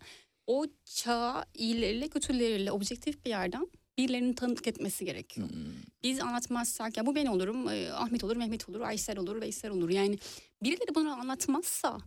o 0.46 0.66
çağa 0.84 1.44
iyileriyle 1.54 2.08
kötüleriyle 2.08 2.72
objektif 2.72 3.24
bir 3.24 3.30
yerden 3.30 3.66
birilerinin 3.98 4.32
tanıklık 4.32 4.66
etmesi 4.66 5.04
gerekiyor. 5.04 5.50
Hmm. 5.50 5.72
Biz 6.02 6.20
anlatmazsak 6.20 6.96
ya 6.96 7.06
bu 7.06 7.14
ben 7.14 7.26
olurum, 7.26 7.68
e, 7.68 7.92
Ahmet 7.92 8.24
olur, 8.24 8.36
Mehmet 8.36 8.68
olur, 8.68 8.80
Aysel 8.80 9.18
olur, 9.18 9.40
Veysel 9.40 9.70
olur. 9.70 9.90
Yani 9.90 10.18
birileri 10.62 10.94
bunu 10.94 11.12
anlatmazsa 11.12 11.98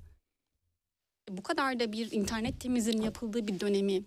bu 1.30 1.44
kadar 1.44 1.80
da 1.80 1.92
bir 1.92 2.12
internet 2.12 2.62
temizliğinin 2.62 3.02
yapıldığı 3.02 3.48
bir 3.48 3.60
dönemi 3.60 4.04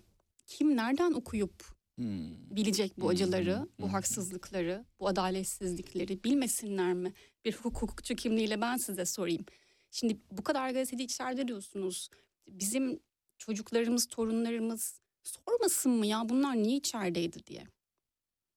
kim 0.46 0.76
nereden 0.76 1.12
okuyup 1.12 1.74
Hmm. 1.96 2.56
bilecek 2.56 3.00
bu 3.00 3.08
acıları, 3.08 3.54
hı 3.54 3.68
bu 3.80 3.86
hı. 3.86 3.90
haksızlıkları, 3.90 4.84
bu 5.00 5.08
adaletsizlikleri 5.08 6.24
bilmesinler 6.24 6.94
mi? 6.94 7.12
Bir 7.44 7.52
hukukçu 7.52 8.14
kimliğiyle 8.14 8.60
ben 8.60 8.76
size 8.76 9.04
sorayım. 9.04 9.44
Şimdi 9.90 10.18
bu 10.30 10.42
kadar 10.42 10.70
gazeteci 10.70 11.04
içeride 11.04 11.48
diyorsunuz. 11.48 12.08
Bizim 12.48 13.00
çocuklarımız, 13.38 14.06
torunlarımız 14.06 15.00
sormasın 15.22 15.92
mı 15.92 16.06
ya 16.06 16.28
bunlar 16.28 16.56
niye 16.56 16.76
içerideydi 16.76 17.46
diye. 17.46 17.64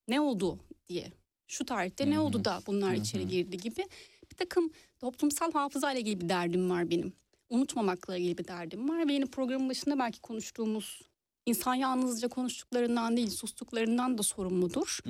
Ne 0.08 0.22
oldu 0.22 0.60
diye. 0.88 1.12
Şu 1.48 1.66
tarihte 1.66 2.06
Hı 2.06 2.12
ne 2.12 2.20
oldu 2.20 2.46
da 2.46 2.62
bunlar 2.68 2.92
hı 2.92 3.00
içeri 3.00 3.28
girdi 3.28 3.58
gibi. 3.58 3.86
Bir 4.32 4.36
takım 4.38 4.72
toplumsal 5.00 5.52
hafıza 5.52 5.92
ile 5.92 6.00
ilgili 6.00 6.22
bir 6.22 6.30
derdim 6.30 6.70
var 6.70 6.90
benim. 6.90 7.14
Unutmamakla 7.50 8.18
ilgili 8.18 8.38
bir 8.38 8.48
derdim 8.48 8.90
var. 8.90 9.08
Ve 9.08 9.14
yine 9.14 9.26
programın 9.26 9.70
başında 9.70 10.00
belki 10.00 10.22
konuştuğumuz 10.22 11.02
insan 11.46 11.76
yalnızca 11.76 12.28
konuştuklarından 12.28 13.18
değil 13.18 13.30
sustuklarından 13.30 14.18
da 14.18 14.24
sorumludur. 14.24 15.00
Hı. 15.04 15.10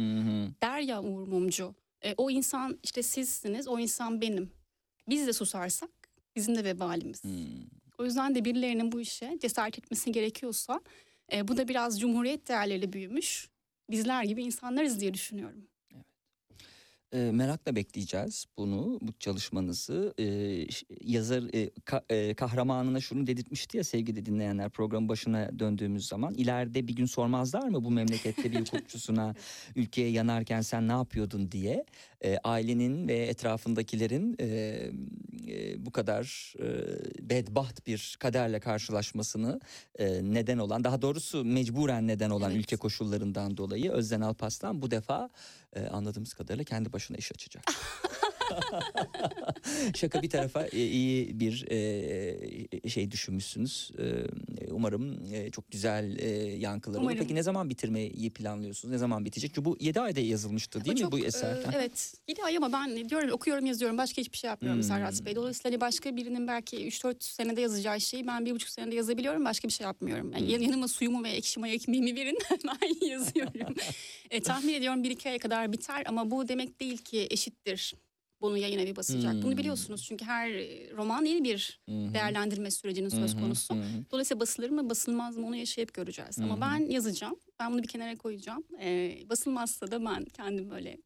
Der 0.62 0.80
ya 0.80 1.04
Uğur 1.04 1.28
Mumcu. 1.28 1.76
E, 2.02 2.14
o 2.18 2.30
insan 2.30 2.80
işte 2.84 3.04
sizsiniz, 3.04 3.68
o 3.68 3.80
insan 3.80 4.22
benim. 4.22 4.52
Biz 5.10 5.28
de 5.28 5.34
susarsak 5.34 5.90
bizim 6.36 6.56
de 6.56 6.64
vebalimiz. 6.64 7.24
Hmm. 7.24 7.32
O 7.98 8.06
yüzden 8.06 8.36
de 8.36 8.46
birilerinin 8.46 8.92
bu 8.92 9.02
işe 9.02 9.38
cesaret 9.42 9.80
etmesi 9.80 10.12
gerekiyorsa 10.12 10.82
e, 11.34 11.48
bu 11.48 11.58
da 11.58 11.68
biraz 11.68 12.00
cumhuriyet 12.00 12.48
değerleriyle 12.48 12.94
büyümüş 12.94 13.50
bizler 13.90 14.24
gibi 14.24 14.44
insanlarız 14.44 15.00
diye 15.00 15.14
düşünüyorum. 15.14 15.68
E, 17.14 17.18
merakla 17.18 17.76
bekleyeceğiz 17.76 18.46
bunu, 18.58 19.00
bu 19.02 19.12
çalışmanızı. 19.20 20.14
E, 20.20 20.24
yazar 21.02 21.44
e, 21.54 21.68
ka- 21.68 22.04
e, 22.14 22.34
kahramanına 22.34 23.00
şunu 23.00 23.28
dedirtmişti 23.28 23.78
ya 23.78 23.84
sevgili 23.84 24.26
dinleyenler 24.26 24.70
program 24.70 25.10
başına 25.10 25.60
döndüğümüz 25.60 26.08
zaman. 26.08 26.34
ileride 26.34 26.88
bir 26.88 26.96
gün 26.96 27.06
sormazlar 27.06 27.68
mı 27.68 27.84
bu 27.84 27.92
memlekette 27.92 28.52
bir 28.52 28.60
hukukçusuna 28.66 29.36
ülkeye 29.76 30.10
yanarken 30.10 30.62
sen 30.62 30.88
ne 30.88 30.92
yapıyordun 30.92 31.52
diye. 31.52 31.86
E, 32.24 32.38
ailenin 32.44 33.08
ve 33.08 33.14
etrafındakilerin 33.18 34.36
e, 34.40 34.46
e, 35.48 35.86
bu 35.86 35.92
kadar 35.92 36.54
e, 36.60 36.66
bedbaht 37.30 37.88
bir 37.88 38.16
kaderle 38.20 38.60
karşılaşmasını 38.60 39.60
e, 40.00 40.22
neden 40.24 40.58
olan, 40.58 40.84
daha 40.84 41.02
doğrusu 41.02 41.44
mecburen 41.46 42.08
neden 42.08 42.30
olan 42.30 42.52
Evet. 42.52 42.60
ülke 42.62 42.76
koşullarından 42.76 43.58
dolayı 43.58 43.92
Özden 43.92 44.22
Alpaslan 44.22 44.82
bu 44.82 44.92
defa 44.92 45.30
e, 45.76 45.82
anladığımız 45.88 46.34
kadarıyla 46.34 46.64
kendi 46.64 46.94
başına 46.94 47.18
iş 47.18 47.32
açacak. 47.32 47.64
Şaka 49.96 50.22
bir 50.22 50.30
tarafa 50.30 50.66
e, 50.68 50.86
iyi 50.88 51.40
bir 51.40 51.66
e, 51.72 52.90
şey 52.90 53.12
düşünmüşsünüz. 53.12 53.92
E, 54.00 54.26
umarım 54.72 55.34
e, 55.34 55.50
çok 55.52 55.72
güzel 55.72 56.20
e, 56.20 56.30
yankıları 56.58 57.02
olur. 57.02 57.16
Peki 57.20 57.36
ne 57.36 57.44
zaman 57.44 57.70
bitirmeyi 57.70 58.30
planlıyorsunuz? 58.30 58.92
Ne 58.92 58.98
zaman 58.98 59.26
bitecek? 59.26 59.52
Çünkü 59.56 59.66
bu 59.66 59.78
7 59.80 60.00
ayda 60.02 60.20
yazılmıştı 60.20 60.86
değil 60.86 60.92
O 60.92 60.94
mi 60.94 61.02
çok, 61.02 61.12
bu 61.12 61.20
eser? 61.20 61.56
e, 61.56 61.64
evet. 61.76 62.07
Ay 62.44 62.58
ama 62.58 62.74
ben 62.74 63.10
diyorum 63.10 63.32
okuyorum 63.32 63.66
yazıyorum 63.66 63.98
başka 63.98 64.22
hiçbir 64.22 64.38
şey 64.38 64.48
yapmıyorum 64.48 64.82
Hmm. 64.82 64.88
Serhat 64.88 65.26
Bey. 65.26 65.36
Dolayısıyla 65.36 65.72
hani 65.72 65.82
başka 65.82 66.16
birinin 66.16 66.48
belki 66.48 66.88
3-4 66.88 67.16
senede 67.24 67.62
yazacağı 67.62 68.02
şeyi 68.02 68.28
ben 68.28 68.46
bir 68.46 68.52
buçuk 68.52 68.70
senede 68.70 68.96
yazabiliyorum 68.96 69.46
başka 69.46 69.68
bir 69.68 69.74
şey 69.74 69.86
yapmıyorum. 69.86 70.32
Yani 70.32 70.56
Hmm. 70.56 70.64
yanıma 70.64 70.88
suyumu 70.88 71.24
ve 71.24 71.30
ekşi 71.30 71.60
maya 71.60 71.74
ekmeğimi 71.74 72.16
verin 72.16 72.38
ben 72.64 73.08
yazıyorum. 73.08 73.76
e, 74.32 74.42
tahmin 74.42 74.74
ediyorum 74.74 75.04
bir 75.04 75.12
iki 75.12 75.30
aya 75.30 75.40
kadar 75.40 75.72
biter 75.74 76.04
ama 76.08 76.32
bu 76.32 76.48
demek 76.48 76.80
değil 76.80 76.98
ki 76.98 77.28
eşittir. 77.32 77.94
Bunu 78.42 78.58
yayın 78.58 78.80
evi 78.80 78.96
basacak. 78.96 79.34
Hmm. 79.34 79.42
Bunu 79.42 79.58
biliyorsunuz 79.58 80.04
çünkü 80.04 80.26
her 80.26 80.50
e, 80.50 80.92
roman 80.98 81.26
yeni 81.26 81.44
bir 81.44 81.80
hı. 81.86 82.14
değerlendirme 82.14 82.72
sürecinin 82.72 83.10
söz 83.10 83.36
konusu. 83.36 83.76
hı. 83.76 83.84
Dolayısıyla 84.12 84.40
basılır 84.40 84.70
mı 84.70 84.90
basılmaz 84.90 85.38
mı 85.38 85.48
onu 85.48 85.56
yaşayıp 85.56 85.94
göreceğiz. 85.94 86.38
Hı. 86.38 86.44
Ama 86.44 86.62
ben 86.62 86.90
yazacağım. 86.90 87.36
Ben 87.60 87.74
bunu 87.74 87.84
bir 87.84 87.88
kenara 87.88 88.18
koyacağım. 88.18 88.64
Ee, 88.82 89.20
basılmazsa 89.30 89.92
da 89.92 90.06
ben 90.06 90.26
kendim 90.26 90.70
böyle 90.70 90.98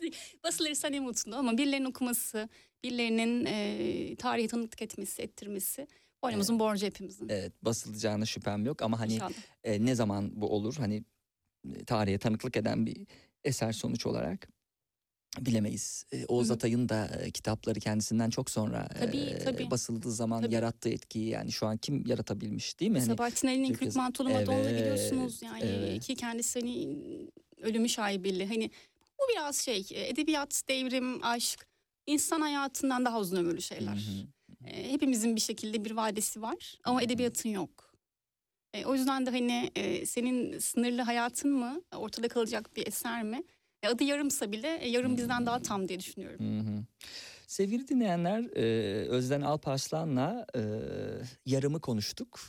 şey. 0.00 0.10
Basılırsa 0.44 0.88
ne 0.88 1.00
mutlu 1.00 1.36
ama 1.36 1.58
birilerinin 1.58 1.86
okuması, 1.86 2.48
birilerinin 2.84 3.44
e, 3.46 4.16
tarihe 4.16 4.48
tanıklık 4.48 4.82
etmesi, 4.82 5.22
ettirmesi 5.22 5.86
boynumuzun 6.22 6.58
borcu 6.58 6.86
hepimizin. 6.86 7.28
Evet 7.28 7.52
basılacağına 7.62 8.26
şüphem 8.26 8.66
yok 8.66 8.82
ama 8.82 9.00
hani 9.00 9.14
İnşallah. 9.14 9.32
e, 9.64 9.84
ne 9.84 9.94
zaman 9.94 10.30
bu 10.40 10.48
olur? 10.48 10.76
Hani 10.78 11.04
e, 11.74 11.84
tarihe 11.84 12.18
tanıklık 12.18 12.56
eden 12.56 12.86
bir 12.86 13.06
eser 13.44 13.72
sonuç 13.72 14.06
olarak 14.06 14.48
bilemeyiz. 15.40 16.04
E, 16.12 16.26
Oğuz. 16.26 16.50
Atay'ın 16.50 16.88
da 16.88 17.06
e, 17.06 17.30
kitapları 17.30 17.80
kendisinden 17.80 18.30
çok 18.30 18.50
sonra 18.50 18.88
Tabii, 19.00 19.16
e, 19.16 19.38
tabii. 19.38 19.70
basıldığı 19.70 20.12
zaman 20.12 20.42
Tabii. 20.42 20.54
yarattığı 20.54 20.88
etkiyi 20.88 21.28
yani 21.28 21.52
şu 21.52 21.66
an 21.66 21.76
kim 21.76 22.06
yaratabilmiş 22.06 22.80
değil 22.80 22.90
mi? 22.90 22.98
Hani, 22.98 23.06
Sabahattin 23.06 23.48
Ali'nin 23.48 23.74
Kırk 23.74 23.96
Mantolu 23.96 24.28
Madonna 24.28 24.58
Evet, 24.58 24.80
biliyorsunuz 24.80 25.42
yani 25.42 25.62
evet. 25.64 26.06
ki 26.06 26.14
kendisi 26.14 26.60
hani 26.60 26.98
ölümü 27.60 27.88
şaibeli. 27.88 28.46
Hani 28.46 28.70
bu 29.18 29.22
biraz 29.32 29.56
şey 29.56 29.86
edebiyat, 29.90 30.62
devrim, 30.68 31.24
aşk 31.24 31.66
insan 32.06 32.40
hayatından 32.40 33.04
daha 33.04 33.20
uzun 33.20 33.36
ömürlü 33.36 33.62
şeyler. 33.62 33.96
Hı 33.96 33.96
hı. 33.96 34.68
E, 34.70 34.92
hepimizin 34.92 35.36
bir 35.36 35.40
şekilde 35.40 35.84
bir 35.84 35.90
vadesi 35.90 36.42
var 36.42 36.78
ama 36.84 37.02
edebiyatın 37.02 37.48
yok. 37.48 37.94
E, 38.74 38.84
o 38.84 38.94
yüzden 38.94 39.26
de 39.26 39.30
hani 39.30 39.70
e, 39.76 40.06
senin 40.06 40.58
sınırlı 40.58 41.02
hayatın 41.02 41.52
mı 41.52 41.82
ortada 41.96 42.28
kalacak 42.28 42.76
bir 42.76 42.86
eser 42.86 43.22
mi? 43.22 43.42
Adı 43.86 44.04
yarımsa 44.04 44.52
bile 44.52 44.78
e, 44.80 44.88
yarım 44.88 45.16
bizden 45.16 45.46
daha 45.46 45.62
tam 45.62 45.88
diye 45.88 46.00
düşünüyorum. 46.00 46.38
Hı 46.40 46.70
hı. 46.70 46.84
Sevgili 47.46 47.88
dinleyenler, 47.88 48.56
e, 48.56 49.08
Özden 49.08 49.40
Alparslan'la 49.40 50.46
e, 50.54 50.60
yarımı 51.46 51.80
konuştuk. 51.80 52.40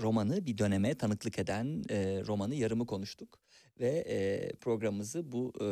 Romanı 0.00 0.46
bir 0.46 0.58
döneme 0.58 0.94
tanıklık 0.94 1.38
eden 1.38 1.82
romanı 2.26 2.54
yarımı 2.54 2.86
konuştuk. 2.86 3.38
Ve 3.80 4.04
e, 4.08 4.52
programımızı 4.52 5.32
bu 5.32 5.52
e, 5.60 5.66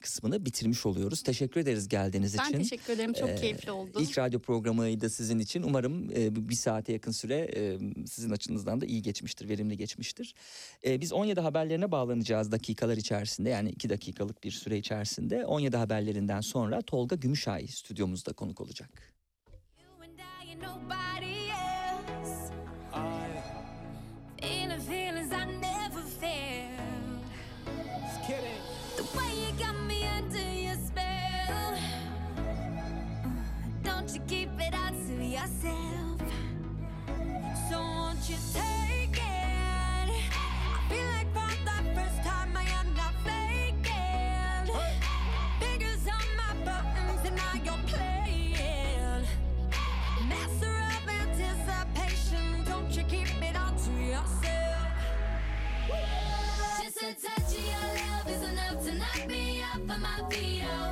kısmını 0.00 0.46
bitirmiş 0.46 0.86
oluyoruz. 0.86 1.22
Teşekkür 1.22 1.60
ederiz 1.60 1.88
geldiğiniz 1.88 2.38
Ben 2.38 2.48
için. 2.48 2.58
teşekkür 2.58 2.92
ederim. 2.92 3.12
Çok 3.12 3.28
Ee, 3.28 3.34
keyifli 3.36 3.70
oldu. 3.70 3.98
İlk 4.00 4.18
radyo 4.18 4.40
programıydı 4.40 5.10
sizin 5.10 5.38
için. 5.38 5.62
Umarım 5.62 6.10
e, 6.10 6.48
bir 6.48 6.54
saate 6.54 6.92
yakın 6.92 7.12
süre 7.12 7.34
e, 7.56 7.78
sizin 8.06 8.30
açınızdan 8.30 8.80
da 8.80 8.86
iyi 8.86 9.02
geçmiştir, 9.02 9.48
verimli 9.48 9.76
geçmiştir. 9.76 10.34
E, 10.86 11.00
biz 11.00 11.12
17 11.12 11.40
haberlerine 11.40 11.90
bağlanacağız 11.90 12.52
dakikalar 12.52 12.96
içerisinde. 12.96 13.48
Yani 13.50 13.70
2 13.70 13.88
dakikalık 13.90 14.44
bir 14.44 14.50
süre 14.50 14.78
içerisinde. 14.78 15.46
17 15.46 15.76
haberlerinden 15.76 16.40
sonra 16.40 16.82
Tolga 16.82 17.16
Gümüşay 17.16 17.66
stüdyomuzda 17.66 18.32
konuk 18.32 18.60
olacak. 18.60 18.90
You 19.82 20.02
and 20.02 20.18
I 20.18 20.52
and 20.52 20.62
nobody 20.62 21.49
Mosquito. 60.30 60.89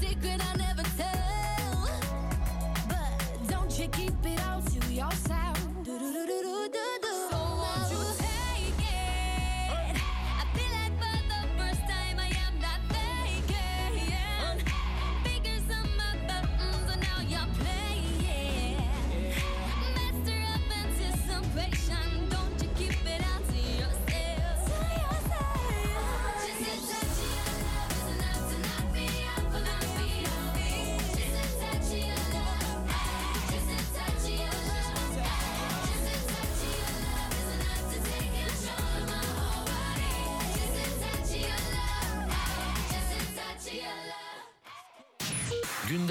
Secret 0.00 0.40
I 0.40 0.56
never 0.56 0.82
tell. 0.96 1.88
But 2.88 3.48
don't 3.48 3.78
you 3.78 3.88
keep 3.88 4.14
it 4.24 4.40
all 4.46 4.60
to 4.60 4.92
yourself. 4.92 5.45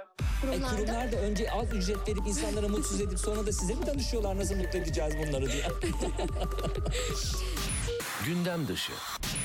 E, 0.00 0.40
Kurumlarda 0.40 0.76
kurumlar 0.76 1.12
da 1.12 1.16
önce 1.16 1.50
az 1.50 1.72
ücret 1.72 2.08
verip 2.08 2.26
insanlara 2.26 2.68
mutsuz 2.68 3.00
edip 3.00 3.18
sonra 3.18 3.46
da 3.46 3.52
size 3.52 3.74
mi 3.74 3.86
danışıyorlar 3.86 4.38
nasıl 4.38 4.56
mutlu 4.56 4.78
edeceğiz 4.78 5.14
bunları 5.18 5.52
diye. 5.52 5.64
Gündem 8.26 8.68
dışı. 8.68 8.92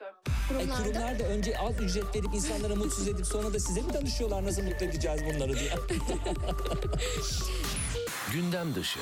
E, 0.00 0.04
Kurumlarda 0.48 0.82
kurumlar 0.82 1.18
da 1.18 1.24
önce 1.24 1.58
az 1.58 1.80
ücret 1.80 2.14
verip 2.14 2.34
insanlara 2.34 2.74
mutsuz 2.74 3.08
edip 3.08 3.26
sonra 3.26 3.52
da 3.54 3.60
size 3.60 3.80
mi 3.80 3.92
danışıyorlar 3.94 4.44
nasıl 4.44 4.62
mutlu 4.62 4.86
edeceğiz 4.86 5.20
bunları 5.24 5.58
diye. 5.58 5.70
Gündem 8.32 8.74
dışı. 8.74 9.00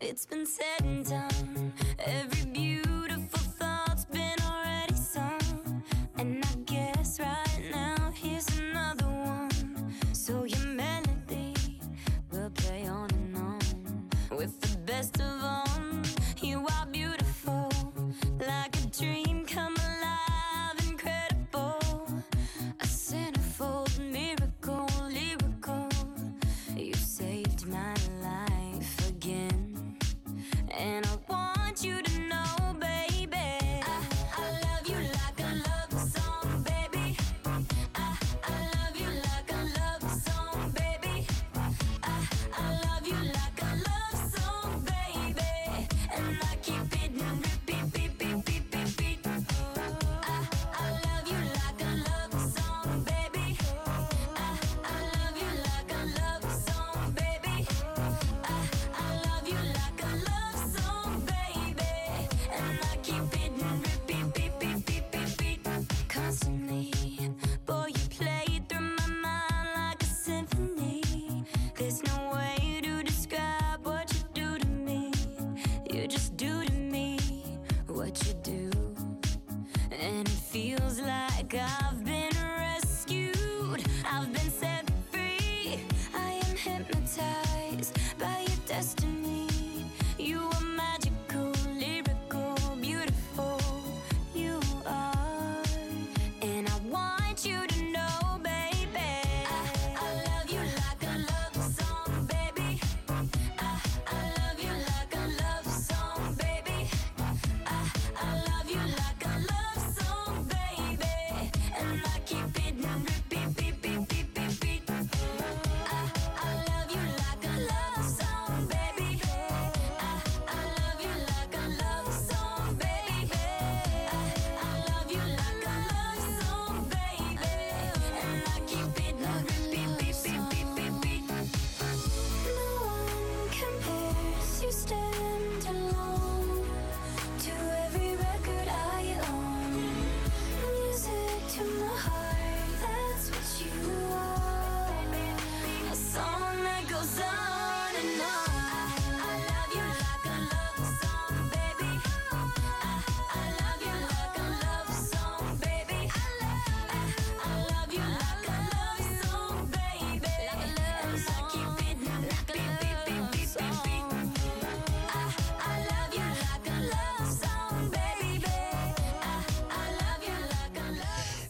It's 0.00 0.30
been 0.30 0.44
said 0.46 0.80
and 0.84 1.06
done. 1.06 1.72
Every 1.98 2.44
beautiful 2.54 3.40
thought's 3.58 4.04
been 4.14 4.38
already 4.50 4.94
sung. 4.94 5.82
And 6.18 6.44
I 6.44 6.54
guess 6.66 7.20
right 7.20 7.70
now 7.72 8.10
here's 8.22 8.46
another 8.60 9.06
one. 9.06 9.50
So 10.14 10.32
your 10.44 10.66
melody 10.66 11.54
will 12.32 12.50
play 12.50 12.88
on 12.88 13.10
and 13.10 13.36
on. 13.36 13.58
With 14.38 14.60
the 14.60 14.78
best 14.92 15.20
of 15.20 15.45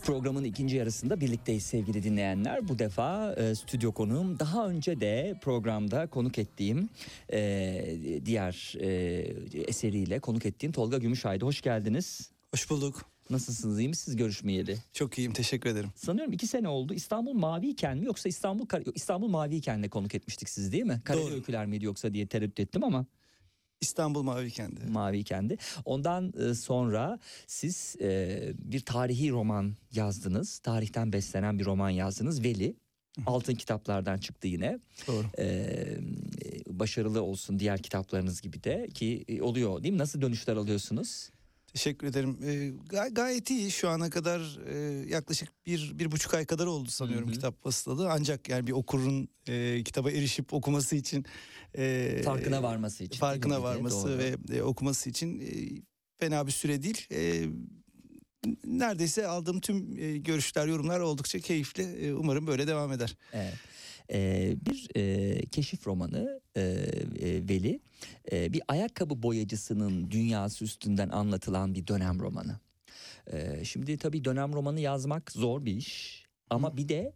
Programın 0.07 0.45
ikinci 0.45 0.77
yarısında 0.77 1.21
birlikteyiz 1.21 1.63
sevgili 1.63 2.03
dinleyenler. 2.03 2.69
Bu 2.69 2.79
defa 2.79 3.33
e, 3.33 3.55
stüdyo 3.55 3.93
konuğum 3.93 4.39
daha 4.39 4.69
önce 4.69 5.01
de 5.01 5.39
programda 5.43 6.07
konuk 6.07 6.39
ettiğim 6.39 6.89
e, 7.33 7.97
diğer 8.27 8.75
e, 8.81 8.89
eseriyle 9.61 10.19
konuk 10.19 10.47
ettiğim 10.47 10.73
Tolga 10.73 10.99
Gümüşay'dı. 10.99 11.45
Hoş 11.45 11.61
geldiniz. 11.61 12.31
Hoş 12.55 12.71
bulduk. 12.71 13.05
Nasılsınız 13.31 13.81
iyi 13.81 13.89
misiniz 13.89 14.17
görüşmeyeli? 14.17 14.79
Çok 14.93 15.19
iyiyim 15.19 15.33
teşekkür 15.33 15.71
ederim. 15.71 15.91
Sanıyorum 15.95 16.33
iki 16.33 16.47
sene 16.47 16.69
oldu. 16.69 16.95
İstanbul 16.95 17.33
Maviyken 17.33 17.99
mi 17.99 18.07
yoksa 18.07 18.29
İstanbul 18.29 18.67
İstanbul 18.95 19.29
Maviyken'le 19.29 19.89
konuk 19.89 20.15
etmiştik 20.15 20.49
siz 20.49 20.73
değil 20.73 20.85
mi? 20.85 21.03
Doğru. 21.13 21.35
Öyküler 21.35 21.67
miydi 21.67 21.85
yoksa 21.85 22.15
diye 22.15 22.27
tereddüt 22.27 22.61
ettim 22.61 22.85
ama 22.85 23.07
İstanbul 23.81 24.23
Mavi 24.23 24.51
Kendi. 24.51 24.87
Maviyken'di. 24.87 25.57
Ondan 25.85 26.33
e, 26.39 26.55
sonra 26.55 27.19
siz 27.47 27.97
e, 28.01 28.53
bir 28.59 28.81
tarihi 28.81 29.31
roman 29.31 29.77
yazdınız. 29.93 30.59
Tarihten 30.59 31.13
beslenen 31.13 31.59
bir 31.59 31.65
roman 31.65 31.91
yazdınız. 31.91 32.45
Veli. 32.45 32.77
Altın 33.27 33.55
kitaplardan 33.55 34.19
çıktı 34.19 34.49
yine. 34.49 34.79
Doğru. 35.07 35.27
Ee, 35.39 35.99
başarılı 36.67 37.23
olsun 37.23 37.59
diğer 37.59 37.83
kitaplarınız 37.83 38.41
gibi 38.41 38.65
de 38.65 38.89
ki 38.95 39.25
oluyor 39.41 39.83
değil 39.83 39.93
mi? 39.93 39.99
Nasıl 39.99 40.21
dönüşler 40.21 40.57
alıyorsunuz? 40.57 41.31
Teşekkür 41.77 42.07
ederim. 42.07 42.39
Ee, 42.45 42.73
gay- 42.89 43.15
gayet 43.15 43.51
iyi 43.51 43.71
şu 43.71 43.89
ana 43.89 44.11
kadar 44.11 44.59
e, 44.67 44.77
yaklaşık 45.09 45.49
bir, 45.67 45.99
bir 45.99 46.13
buçuk 46.13 46.35
ay 46.35 46.47
kadar 46.47 46.67
oldu 46.67 46.91
sanıyorum 46.91 47.27
Hı 47.27 47.31
hı. 47.31 47.35
kitap 47.35 47.65
basılalı. 47.65 48.11
Ancak 48.13 48.49
yani 48.49 48.67
bir 48.67 48.73
okurun 48.73 49.29
e, 49.49 49.83
kitaba 49.85 50.11
erişip 50.11 50.55
okuması 50.55 50.97
için 50.97 51.25
e, 51.79 52.21
Farkına 52.25 52.63
varması 52.63 53.05
için. 53.05 53.17
farkına 53.19 53.63
varması 53.63 54.09
doğru. 54.09 54.19
ve 54.19 54.37
e, 54.57 54.63
okuması 54.63 55.11
için 55.11 55.41
e, 55.41 55.47
fena 56.21 56.47
bir 56.47 56.53
süre 56.53 56.83
değil. 56.83 57.07
E, 57.13 57.45
neredeyse 58.65 59.27
aldığım 59.27 59.61
tüm 59.61 59.99
e, 59.99 60.19
görüşler, 60.19 60.67
yorumlar 60.67 61.01
oldukça 61.01 61.39
keyifli. 61.39 61.83
E, 61.83 62.13
umarım 62.15 62.47
böyle 62.47 62.67
devam 62.67 62.93
eder. 62.93 63.17
Evet. 63.33 63.55
Ee, 64.13 64.57
bir 64.67 64.89
e, 64.97 65.41
keşif 65.47 65.87
romanı 65.87 66.41
e, 66.57 66.61
e, 66.61 67.49
Veli 67.49 67.81
e, 68.33 68.53
bir 68.53 68.63
ayakkabı 68.69 69.23
boyacısının 69.23 70.11
dünyası 70.11 70.65
üstünden 70.65 71.09
anlatılan 71.09 71.75
bir 71.75 71.87
dönem 71.87 72.21
romanı. 72.21 72.61
Ee, 73.33 73.65
şimdi 73.65 73.99
tabii 73.99 74.25
dönem 74.25 74.53
romanı 74.53 74.81
yazmak 74.81 75.33
zor 75.33 75.65
bir 75.65 75.77
iş 75.77 76.25
ama 76.51 76.77
bir 76.77 76.89
de 76.89 77.13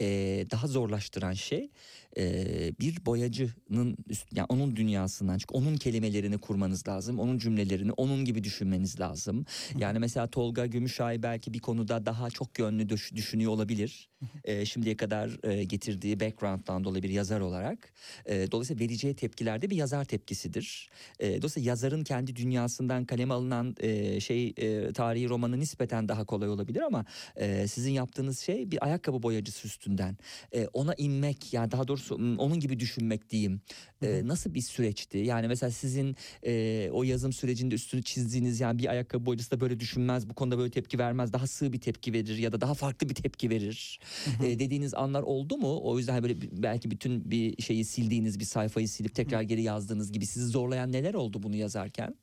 e, 0.00 0.06
daha 0.50 0.66
zorlaştıran 0.66 1.32
şey 1.32 1.70
e, 2.18 2.72
bir 2.80 3.06
boyacının 3.06 3.96
üst, 4.08 4.36
yani 4.36 4.46
onun 4.48 4.76
dünyasından 4.76 5.38
çık 5.38 5.54
onun 5.54 5.76
kelimelerini 5.76 6.38
kurmanız 6.38 6.88
lazım 6.88 7.18
onun 7.18 7.38
cümlelerini 7.38 7.92
onun 7.92 8.24
gibi 8.24 8.44
düşünmeniz 8.44 9.00
lazım. 9.00 9.46
Yani 9.78 9.98
mesela 9.98 10.26
Tolga 10.26 10.66
Gümüşay 10.66 11.22
belki 11.22 11.54
bir 11.54 11.58
konuda 11.58 12.06
daha 12.06 12.30
çok 12.30 12.58
yönlü 12.58 12.88
düş- 12.88 13.14
düşünüyor 13.14 13.52
olabilir. 13.52 14.08
E, 14.44 14.64
şimdiye 14.64 14.96
kadar 14.96 15.50
e, 15.50 15.64
getirdiği 15.64 16.20
background'dan 16.20 16.84
dolayı 16.84 17.02
bir 17.02 17.10
yazar 17.10 17.40
olarak. 17.40 17.92
E, 18.26 18.50
dolayısıyla 18.50 18.84
vereceği 18.84 19.14
tepkilerde 19.14 19.70
bir 19.70 19.76
yazar 19.76 20.04
tepkisidir. 20.04 20.90
E, 21.20 21.36
dolayısıyla 21.36 21.68
yazarın 21.68 22.04
kendi 22.04 22.36
dünyasından 22.36 23.04
kaleme 23.04 23.34
alınan 23.34 23.74
e, 23.80 24.20
şey 24.20 24.54
e, 24.56 24.92
tarihi 24.92 25.28
romanı 25.28 25.60
nispeten 25.60 26.08
daha 26.08 26.24
kolay 26.24 26.48
olabilir 26.48 26.80
ama 26.80 27.04
e, 27.36 27.68
sizin 27.68 27.92
yaptığınız 27.92 28.38
şey 28.38 28.70
bir 28.70 28.84
ayakkabı 28.84 29.22
boyacısı 29.22 29.66
üstünden. 29.66 30.16
E, 30.52 30.66
ona 30.72 30.94
inmek 30.94 31.52
yani 31.52 31.70
daha 31.70 31.88
doğrusu 31.88 32.05
onun 32.14 32.60
gibi 32.60 32.80
düşünmek 32.80 33.30
diyeyim. 33.30 33.60
E, 34.02 34.20
nasıl 34.26 34.54
bir 34.54 34.60
süreçti? 34.60 35.18
Yani 35.18 35.48
mesela 35.48 35.70
sizin 35.70 36.16
e, 36.46 36.88
o 36.92 37.02
yazım 37.02 37.32
sürecinde 37.32 37.74
üstünü 37.74 38.02
çizdiğiniz 38.02 38.60
yani 38.60 38.78
bir 38.78 38.86
ayakkabı 38.88 39.26
boyacısı 39.26 39.50
da 39.50 39.60
böyle 39.60 39.80
düşünmez 39.80 40.28
bu 40.28 40.34
konuda 40.34 40.58
böyle 40.58 40.70
tepki 40.70 40.98
vermez 40.98 41.32
daha 41.32 41.46
sığ 41.46 41.72
bir 41.72 41.80
tepki 41.80 42.12
verir 42.12 42.38
ya 42.38 42.52
da 42.52 42.60
daha 42.60 42.74
farklı 42.74 43.08
bir 43.08 43.14
tepki 43.14 43.50
verir 43.50 44.00
e, 44.44 44.58
dediğiniz 44.58 44.94
anlar 44.94 45.22
oldu 45.22 45.56
mu? 45.56 45.80
O 45.82 45.98
yüzden 45.98 46.22
böyle 46.22 46.40
bir- 46.40 46.50
belki 46.52 46.90
bütün 46.90 47.30
bir 47.30 47.62
şeyi 47.62 47.84
sildiğiniz 47.84 48.38
bir 48.40 48.44
sayfayı 48.44 48.88
silip 48.88 49.14
tekrar 49.14 49.42
geri 49.42 49.62
yazdığınız 49.62 50.12
gibi 50.12 50.26
sizi 50.26 50.46
zorlayan 50.46 50.92
neler 50.92 51.14
oldu 51.14 51.42
bunu 51.42 51.56
yazarken? 51.56 52.14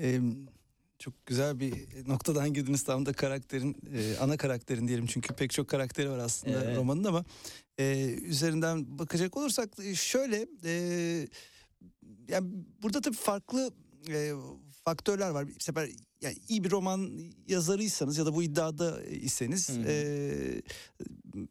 Ee, 0.00 0.20
çok 0.98 1.26
güzel 1.26 1.60
bir 1.60 1.72
noktadan 2.08 2.52
girdiniz. 2.52 2.82
Tam 2.82 3.06
da 3.06 3.12
karakterin 3.12 3.76
e, 3.96 4.16
ana 4.20 4.36
karakterin 4.36 4.88
diyelim. 4.88 5.06
Çünkü 5.06 5.34
pek 5.34 5.50
çok 5.50 5.68
karakteri 5.68 6.10
var 6.10 6.18
aslında 6.18 6.64
Evet. 6.64 6.76
romanın 6.76 7.04
ama 7.04 7.24
e, 7.78 8.06
üzerinden 8.22 8.98
bakacak 8.98 9.36
olursak 9.36 9.70
e, 9.84 9.94
şöyle 9.94 10.46
e, 10.64 10.72
yani 12.28 12.50
burada 12.82 13.00
tabii 13.00 13.16
farklı 13.16 13.70
e, 14.08 14.32
faktörler 14.84 15.30
var. 15.30 15.48
Bir 15.48 15.60
sefer 15.60 15.88
yani 16.20 16.36
iyi 16.48 16.64
bir 16.64 16.70
roman 16.70 17.10
yazarıysanız 17.48 18.18
ya 18.18 18.26
da 18.26 18.34
bu 18.34 18.42
iddiada 18.42 19.02
iseniz 19.02 19.68
Hı 19.68 19.72
hı. 19.72 19.84
e, 19.88 20.62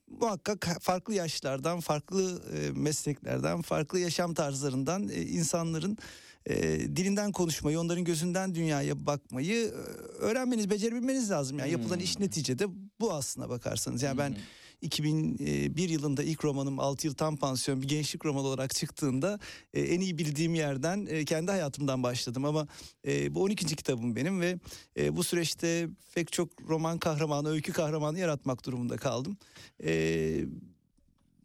muhakkak 0.08 0.78
farklı 0.82 1.14
yaşlardan, 1.14 1.80
farklı 1.80 2.42
e, 2.58 2.72
mesleklerden, 2.72 3.62
farklı 3.62 4.00
yaşam 4.00 4.34
tarzlarından 4.34 5.10
e, 5.10 5.22
insanların 5.22 5.98
e, 6.46 6.56
dilinden 6.80 7.32
konuşmayı, 7.32 7.80
onların 7.80 8.04
gözünden 8.04 8.56
dünyaya 8.56 9.06
bakmayı 9.06 9.66
e, 9.66 9.72
öğrenmeniz, 10.20 10.70
becerebilmeniz 10.70 11.32
lazım. 11.32 11.60
Yani 11.60 11.72
yapılan 11.72 12.00
iş 12.00 12.16
Hmm. 12.16 12.26
neticede 12.26 12.66
bu 13.00 13.14
aslına 13.14 13.50
bakarsanız. 13.50 14.02
Yani 14.02 14.18
ben 14.18 14.32
hı. 14.32 14.38
2001 14.84 15.90
yılında 15.90 16.24
ilk 16.24 16.46
romanım 16.46 16.80
6 16.80 17.08
yıl 17.08 17.14
tam 17.14 17.38
pansiyon 17.38 17.82
bir 17.82 17.88
gençlik 17.88 18.26
romanı 18.26 18.48
olarak 18.48 18.76
çıktığında 18.76 19.40
e, 19.74 19.82
en 19.82 20.00
iyi 20.00 20.18
bildiğim 20.18 20.56
yerden 20.56 21.08
e, 21.10 21.26
kendi 21.26 21.52
hayatımdan 21.52 22.04
başladım 22.04 22.46
ama 22.46 22.68
e, 23.08 23.36
bu 23.36 23.44
12. 23.44 23.66
kitabım 23.66 24.16
benim 24.16 24.42
ve 24.42 24.60
e, 24.98 25.16
bu 25.16 25.24
süreçte 25.24 25.88
pek 26.16 26.32
çok 26.32 26.50
roman 26.70 27.00
kahramanı, 27.00 27.50
öykü 27.50 27.74
kahramanı 27.74 28.20
yaratmak 28.20 28.66
durumunda 28.66 28.98
kaldım. 28.98 29.38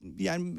E, 0.03 0.23
yani 0.23 0.57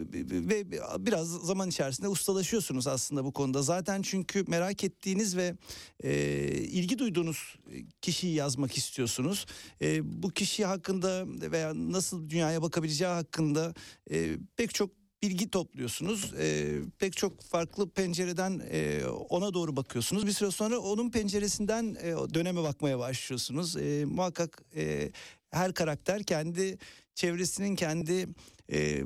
ve 0.49 0.71
biraz 1.05 1.27
zaman 1.27 1.69
içerisinde 1.69 2.07
ustalaşıyorsunuz 2.07 2.87
aslında 2.87 3.25
bu 3.25 3.33
konuda. 3.33 3.61
Zaten 3.61 4.01
çünkü 4.01 4.43
merak 4.47 4.83
ettiğiniz 4.83 5.37
ve 5.37 5.55
e, 6.03 6.13
ilgi 6.51 6.99
duyduğunuz 6.99 7.55
kişiyi 8.01 8.35
yazmak 8.35 8.77
istiyorsunuz. 8.77 9.45
E, 9.81 10.21
bu 10.23 10.29
kişi 10.29 10.65
hakkında 10.65 11.25
veya 11.51 11.73
nasıl 11.75 12.29
dünyaya 12.29 12.61
bakabileceği 12.61 13.09
hakkında 13.09 13.73
e, 14.11 14.37
pek 14.57 14.73
çok 14.73 14.99
bilgi 15.21 15.49
topluyorsunuz. 15.49 16.33
E, 16.39 16.77
pek 16.99 17.17
çok 17.17 17.41
farklı 17.41 17.89
pencereden 17.89 18.61
e, 18.71 19.05
ona 19.07 19.53
doğru 19.53 19.75
bakıyorsunuz. 19.75 20.27
Bir 20.27 20.31
süre 20.31 20.51
sonra 20.51 20.79
onun 20.79 21.11
penceresinden 21.11 21.97
e, 22.01 22.33
döneme 22.33 22.63
bakmaya 22.63 22.99
başlıyorsunuz. 22.99 23.77
E, 23.77 24.05
muhakkak 24.05 24.63
e, 24.75 25.11
her 25.51 25.73
karakter 25.73 26.23
kendi 26.23 26.77
çevresinin 27.15 27.75
kendi 27.75 28.27
e, 28.71 29.03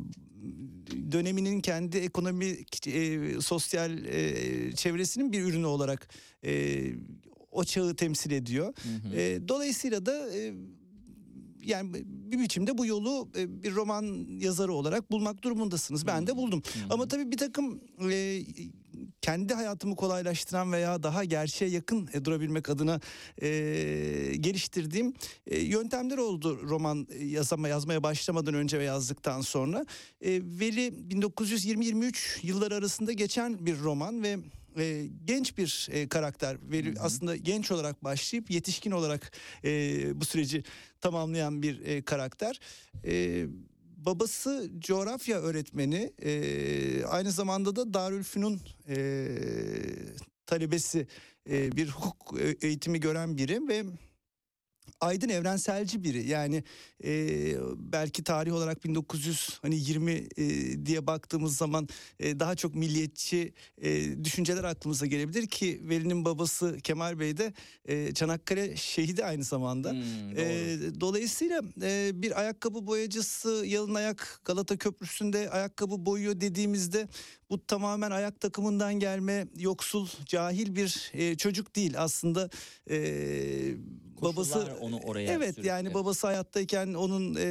döneminin 1.11 1.61
kendi 1.61 1.97
ekonomik 1.97 2.88
e, 2.88 3.20
sosyal 3.41 4.05
e, 4.05 4.72
çevresinin 4.76 5.32
bir 5.32 5.41
ürünü 5.41 5.66
olarak 5.66 6.07
e, 6.45 6.84
o 7.51 7.64
çağı 7.64 7.95
temsil 7.95 8.32
ediyor. 8.32 8.74
E, 9.16 9.47
dolayısıyla 9.47 10.05
da 10.05 10.36
e, 10.36 10.53
yani 11.66 11.93
bir 12.07 12.39
biçimde 12.39 12.78
bu 12.78 12.86
yolu 12.86 13.30
e, 13.38 13.64
bir 13.64 13.76
roman 13.76 14.28
yazarı 14.39 14.74
olarak 14.74 15.11
bulmak 15.11 15.43
durumundasınız. 15.43 16.07
Ben 16.07 16.28
de 16.28 16.36
buldum. 16.36 16.64
Ama 16.89 17.07
tabii 17.07 17.32
bir 17.32 17.38
takım 17.38 17.82
e, 18.11 18.43
kendi 19.22 19.53
hayatımı 19.53 19.95
kolaylaştıran 19.95 20.72
veya 20.72 21.03
daha 21.03 21.24
gerçeğe 21.24 21.72
yakın 21.72 22.09
e, 22.14 22.26
durabilmek 22.26 22.70
adına 22.70 22.99
e, 23.41 23.47
geliştirdiğim 24.39 25.14
e, 25.47 25.59
yöntemler 25.59 26.18
oldu 26.18 26.59
roman 26.64 27.07
yazama 27.20 27.68
yazmaya 27.68 28.03
başlamadan 28.03 28.53
önce 28.53 28.80
ve 28.80 28.84
yazdıktan 28.84 29.41
sonra. 29.41 29.86
E, 30.22 30.32
Veli 30.32 30.88
1920-23 30.88 32.47
yılları 32.47 32.76
arasında 32.76 33.11
geçen 33.11 33.66
bir 33.66 33.80
roman 33.80 34.24
ve 34.24 34.38
e, 34.78 35.07
genç 35.26 35.57
bir 35.57 35.88
e, 35.91 36.07
karakter 36.07 36.57
Veli 36.61 36.93
aslında 36.99 37.36
genç 37.36 37.71
olarak 37.71 38.03
başlayıp 38.03 38.51
yetişkin 38.51 38.91
olarak 38.91 39.32
e, 39.63 40.21
bu 40.21 40.26
süreci 40.26 40.63
tamamlayan 41.01 41.61
bir 41.61 41.86
e, 41.86 42.01
karakter. 42.01 42.59
E, 43.05 43.45
babası 43.97 44.71
coğrafya 44.80 45.39
öğretmeni 45.39 46.13
e, 46.21 47.05
aynı 47.05 47.32
zamanda 47.32 47.76
da 47.76 47.93
Darülfünun 47.93 48.61
e, 48.88 49.28
talebesi 50.45 51.07
e, 51.49 51.71
bir 51.71 51.89
hukuk 51.89 52.41
e, 52.41 52.67
eğitimi 52.67 52.99
gören 52.99 53.38
biri 53.38 53.67
ve 53.67 53.84
aydın 55.01 55.29
evrenselci 55.29 56.03
biri 56.03 56.27
yani 56.27 56.63
e, 57.03 57.55
belki 57.75 58.23
tarih 58.23 58.53
olarak 58.53 58.84
1900 58.84 59.59
hani 59.61 59.75
20 59.75 60.11
e, 60.11 60.25
diye 60.86 61.07
baktığımız 61.07 61.57
zaman 61.57 61.88
e, 62.19 62.39
daha 62.39 62.55
çok 62.55 62.75
milliyetçi 62.75 63.53
e, 63.81 64.23
düşünceler 64.23 64.63
aklımıza 64.63 65.05
gelebilir 65.05 65.47
ki 65.47 65.81
Veli'nin 65.84 66.25
babası 66.25 66.77
Kemal 66.84 67.19
Bey 67.19 67.38
de 67.38 67.53
e, 67.86 68.13
Çanakkale 68.13 68.75
şehidi 68.75 69.25
aynı 69.25 69.43
zamanda. 69.43 69.91
Hmm. 69.91 70.38
E, 70.38 70.77
dolayısıyla 71.01 71.61
e, 71.81 72.11
bir 72.13 72.39
ayakkabı 72.39 72.88
boyacısı 72.88 73.63
yalın 73.67 73.95
ayak 73.95 74.41
Galata 74.45 74.77
Köprüsü'nde 74.77 75.49
ayakkabı 75.49 76.05
boyuyor 76.05 76.41
dediğimizde 76.41 77.07
bu 77.49 77.65
tamamen 77.65 78.11
ayak 78.11 78.41
takımından 78.41 78.93
gelme 78.93 79.47
yoksul 79.57 80.07
cahil 80.25 80.75
bir 80.75 81.11
e, 81.13 81.38
çocuk 81.38 81.75
değil 81.75 81.93
aslında 81.97 82.49
e, 82.89 82.97
babası 84.24 84.78
onu 84.82 84.97
oraya 84.97 85.32
evet 85.34 85.49
sürüklüyor. 85.49 85.76
yani 85.76 85.93
babası 85.93 86.28
hayattayken 86.28 86.93
onun 86.93 87.36
e, 87.36 87.43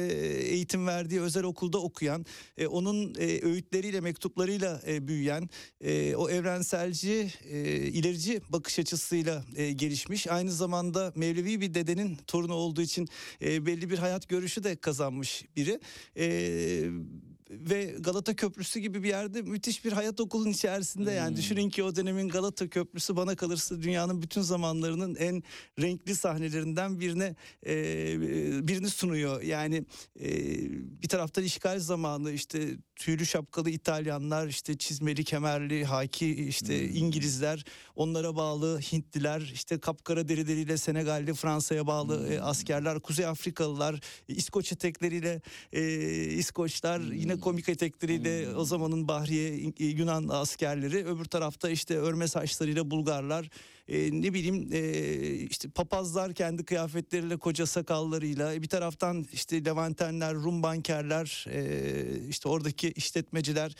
eğitim 0.43 0.87
verdiği 0.87 1.21
özel 1.21 1.43
okulda 1.43 1.77
okuyan 1.77 2.25
e, 2.57 2.67
onun 2.67 3.15
e, 3.15 3.41
öğütleriyle 3.41 4.01
mektuplarıyla 4.01 4.81
e, 4.87 5.07
büyüyen 5.07 5.49
e, 5.81 6.15
o 6.15 6.29
evrenselci 6.29 7.31
e, 7.49 7.59
ilerici 7.77 8.41
bakış 8.49 8.79
açısıyla 8.79 9.45
e, 9.55 9.71
gelişmiş 9.71 10.27
aynı 10.27 10.51
zamanda 10.51 11.13
Mevlevi 11.15 11.61
bir 11.61 11.73
dedenin 11.73 12.17
torunu 12.27 12.53
olduğu 12.53 12.81
için 12.81 13.07
e, 13.41 13.65
belli 13.65 13.89
bir 13.89 13.97
hayat 13.97 14.29
görüşü 14.29 14.63
de 14.63 14.75
kazanmış 14.75 15.45
biri. 15.55 15.79
E, 16.17 16.89
ve 17.59 17.95
Galata 17.99 18.35
Köprüsü 18.35 18.79
gibi 18.79 19.03
bir 19.03 19.09
yerde 19.09 19.41
müthiş 19.41 19.85
bir 19.85 19.91
hayat 19.91 20.19
okulun 20.19 20.49
içerisinde 20.49 21.11
yani 21.11 21.29
Hmm. 21.29 21.37
düşünün 21.37 21.69
ki 21.69 21.83
o 21.83 21.95
dönemin 21.95 22.29
Galata 22.29 22.67
Köprüsü 22.69 23.15
bana 23.15 23.35
kalırsa 23.35 23.81
dünyanın 23.81 24.21
bütün 24.21 24.41
zamanlarının 24.41 25.15
en 25.15 25.43
renkli 25.79 26.15
sahnelerinden 26.15 26.99
birine 26.99 27.35
e, 27.65 27.77
birini 28.67 28.89
sunuyor. 28.89 29.41
Yani 29.41 29.85
e, 30.19 30.29
bir 31.01 31.07
taraftan 31.07 31.43
işgal 31.43 31.79
zamanı 31.79 32.31
işte 32.31 32.77
tüylü 32.95 33.25
şapkalı 33.25 33.69
İtalyanlar 33.69 34.47
işte 34.47 34.77
çizmeli 34.77 35.23
kemerli 35.23 35.85
haki 35.85 36.47
işte 36.47 36.89
İngilizler 36.89 37.65
onlara 37.95 38.35
bağlı 38.35 38.79
Hintliler 38.79 39.41
işte 39.53 39.79
kapkara 39.79 40.27
derileriyle 40.27 40.77
Senegalli 40.77 41.33
Fransa'ya 41.33 41.87
bağlı 41.87 42.33
e, 42.33 42.41
askerler 42.41 42.99
Kuzey 42.99 43.25
Afrikalılar 43.25 43.99
İskoç 44.27 44.71
etekleriyle 44.71 45.41
e, 45.73 45.83
İskoçlar 46.23 46.99
yine 46.99 47.39
komik 47.43 47.69
etekleriyle 47.69 48.55
o 48.55 48.65
zamanın 48.65 49.07
Bahriye 49.07 49.73
e, 49.79 49.85
Yunan 49.85 50.27
askerleri 50.27 51.05
öbür 51.05 51.25
tarafta 51.25 51.69
işte 51.69 51.97
örme 51.97 52.27
saçlarıyla 52.27 52.91
Bulgarlar 52.91 53.49
e, 53.87 54.21
ne 54.21 54.33
bileyim 54.33 54.69
e, 54.71 54.81
işte 55.33 55.69
papazlar 55.69 56.33
kendi 56.33 56.65
kıyafetleriyle 56.65 57.37
koca 57.37 57.65
sakallarıyla 57.65 58.61
bir 58.61 58.67
taraftan 58.67 59.25
işte 59.33 59.65
Levantenler 59.65 60.33
Rum 60.35 60.63
bankerler 60.63 61.45
e, 61.49 62.27
işte 62.29 62.49
oradaki 62.49 62.91
işletmeciler 62.91 63.75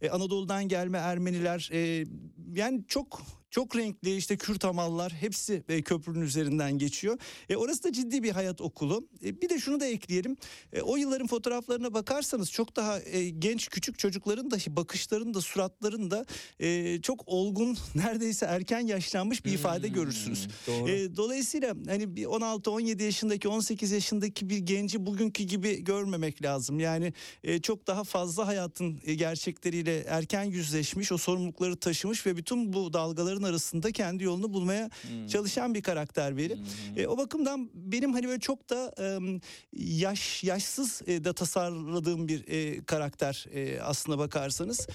e, 0.00 0.10
Anadolu'dan 0.10 0.68
gelme 0.68 0.98
Ermeniler 0.98 1.70
e, 1.72 2.06
yani 2.54 2.84
çok 2.88 3.22
çok 3.50 3.76
renkli 3.76 4.16
işte 4.16 4.36
Kürt 4.36 4.64
hamallar 4.64 5.12
hepsi 5.12 5.62
e, 5.68 5.82
köprünün 5.82 6.20
üzerinden 6.20 6.78
geçiyor. 6.78 7.18
E, 7.48 7.56
orası 7.56 7.84
da 7.84 7.92
ciddi 7.92 8.22
bir 8.22 8.30
hayat 8.30 8.60
okulu. 8.60 9.08
E, 9.24 9.40
bir 9.42 9.48
de 9.48 9.58
şunu 9.58 9.80
da 9.80 9.86
ekleyelim. 9.86 10.36
E, 10.72 10.80
o 10.80 10.96
yılların 10.96 11.26
fotoğraflarına 11.26 11.94
bakarsanız 11.94 12.50
çok 12.52 12.76
daha 12.76 13.00
e, 13.00 13.28
genç 13.28 13.68
küçük 13.68 13.98
çocukların 13.98 14.50
dahi 14.50 14.76
bakışların 14.76 15.34
da 15.34 15.40
suratların 15.40 16.10
da 16.10 16.26
e, 16.60 17.00
çok 17.00 17.22
olgun 17.26 17.76
neredeyse 17.94 18.46
erken 18.46 18.80
yaşlanmış 18.80 19.44
bir 19.44 19.52
ifade 19.52 19.88
görürsünüz. 19.88 20.48
doğru. 20.66 20.90
E, 20.90 21.16
dolayısıyla 21.16 21.74
hani 21.86 22.16
bir 22.16 22.24
16-17 22.24 23.02
yaşındaki 23.02 23.48
18 23.48 23.90
yaşındaki 23.90 24.50
bir 24.50 24.58
genci 24.58 25.06
bugünkü 25.06 25.44
gibi 25.44 25.84
görmemek 25.84 26.42
lazım. 26.42 26.80
Yani 26.80 27.12
e, 27.44 27.58
çok 27.60 27.86
daha 27.86 28.04
fazla 28.04 28.46
hayatın 28.46 29.00
e, 29.04 29.14
gerçekleriyle 29.14 29.98
erken 30.00 30.44
yüzleşmiş, 30.44 31.12
o 31.12 31.18
sorumlulukları 31.18 31.76
taşımış 31.76 32.26
ve 32.26 32.36
bütün 32.36 32.72
bu 32.72 32.92
dalgaların 33.36 33.42
arasında 33.42 33.92
kendi 33.92 34.24
yolunu 34.24 34.52
bulmaya 34.52 34.90
çalışan 35.28 35.74
bir 35.74 35.82
karakter 35.82 36.36
Veli. 36.36 36.58
E, 36.96 37.06
o 37.06 37.18
bakımdan 37.18 37.70
benim 37.74 38.12
hani 38.12 38.28
böyle 38.28 38.40
çok 38.40 38.70
da 38.70 38.94
e, 39.00 39.40
yaş 39.72 40.44
yaşsız 40.44 41.02
e, 41.06 41.24
da 41.24 41.32
tasarladığım 41.32 42.28
bir 42.28 42.44
e, 42.48 42.84
karakter 42.84 43.46
e, 43.52 43.80
aslına 43.80 44.18
bakarsanız. 44.18 44.86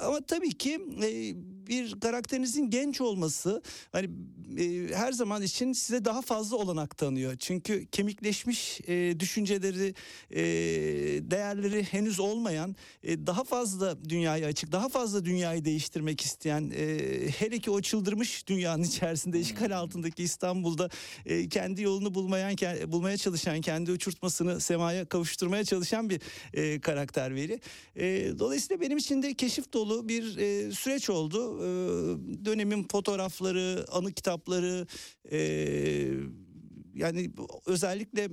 Ama 0.00 0.20
tabii 0.20 0.52
ki 0.52 0.80
e, 1.02 1.34
bir 1.66 2.00
karakterinizin 2.00 2.70
genç 2.70 3.00
olması 3.00 3.62
hani 3.92 4.10
e, 4.58 4.94
her 4.94 5.12
zaman 5.12 5.42
için 5.42 5.72
size 5.72 6.04
daha 6.04 6.22
fazla 6.22 6.56
olanak 6.56 6.96
tanıyor. 6.96 7.36
Çünkü 7.38 7.86
kemikleşmiş 7.86 8.80
e, 8.88 9.20
düşünceleri, 9.20 9.94
e, 10.30 10.42
değerleri 11.30 11.82
henüz 11.82 12.20
olmayan, 12.20 12.76
e, 13.02 13.26
daha 13.26 13.44
fazla 13.44 14.04
dünyaya 14.08 14.46
açık, 14.46 14.72
daha 14.72 14.88
fazla 14.88 15.24
dünyayı 15.24 15.64
değiştirmek 15.64 16.20
isteyen, 16.20 16.72
e, 16.76 16.84
hele 17.30 17.58
ki 17.58 17.69
o 17.70 17.80
çıldırmış 17.82 18.46
dünyanın 18.46 18.82
içerisinde 18.90 19.40
işgal 19.40 19.76
altındaki 19.76 20.22
İstanbul'da 20.22 20.90
e, 21.26 21.48
kendi 21.48 21.82
yolunu 21.82 22.14
bulmayan, 22.14 22.56
bulmaya 22.92 23.16
çalışan, 23.16 23.60
kendi 23.60 23.92
uçurtmasını 23.92 24.60
semaya 24.60 25.04
kavuşturmaya 25.04 25.64
çalışan 25.64 26.10
bir 26.10 26.20
e, 26.54 26.80
karakter 26.80 27.34
veri. 27.34 27.60
E, 27.96 28.32
dolayısıyla 28.38 28.80
benim 28.80 28.98
için 28.98 29.22
de 29.22 29.34
keşif 29.34 29.72
dolu 29.72 30.08
bir 30.08 30.36
e, 30.38 30.72
süreç 30.72 31.10
oldu. 31.10 31.58
E, 31.58 31.68
dönemin 32.44 32.86
fotoğrafları, 32.92 33.86
anı 33.92 34.12
kitapları, 34.12 34.86
e, 35.32 35.38
yani 36.94 37.30
özellikle 37.66 38.28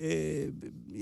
e, 0.00 0.48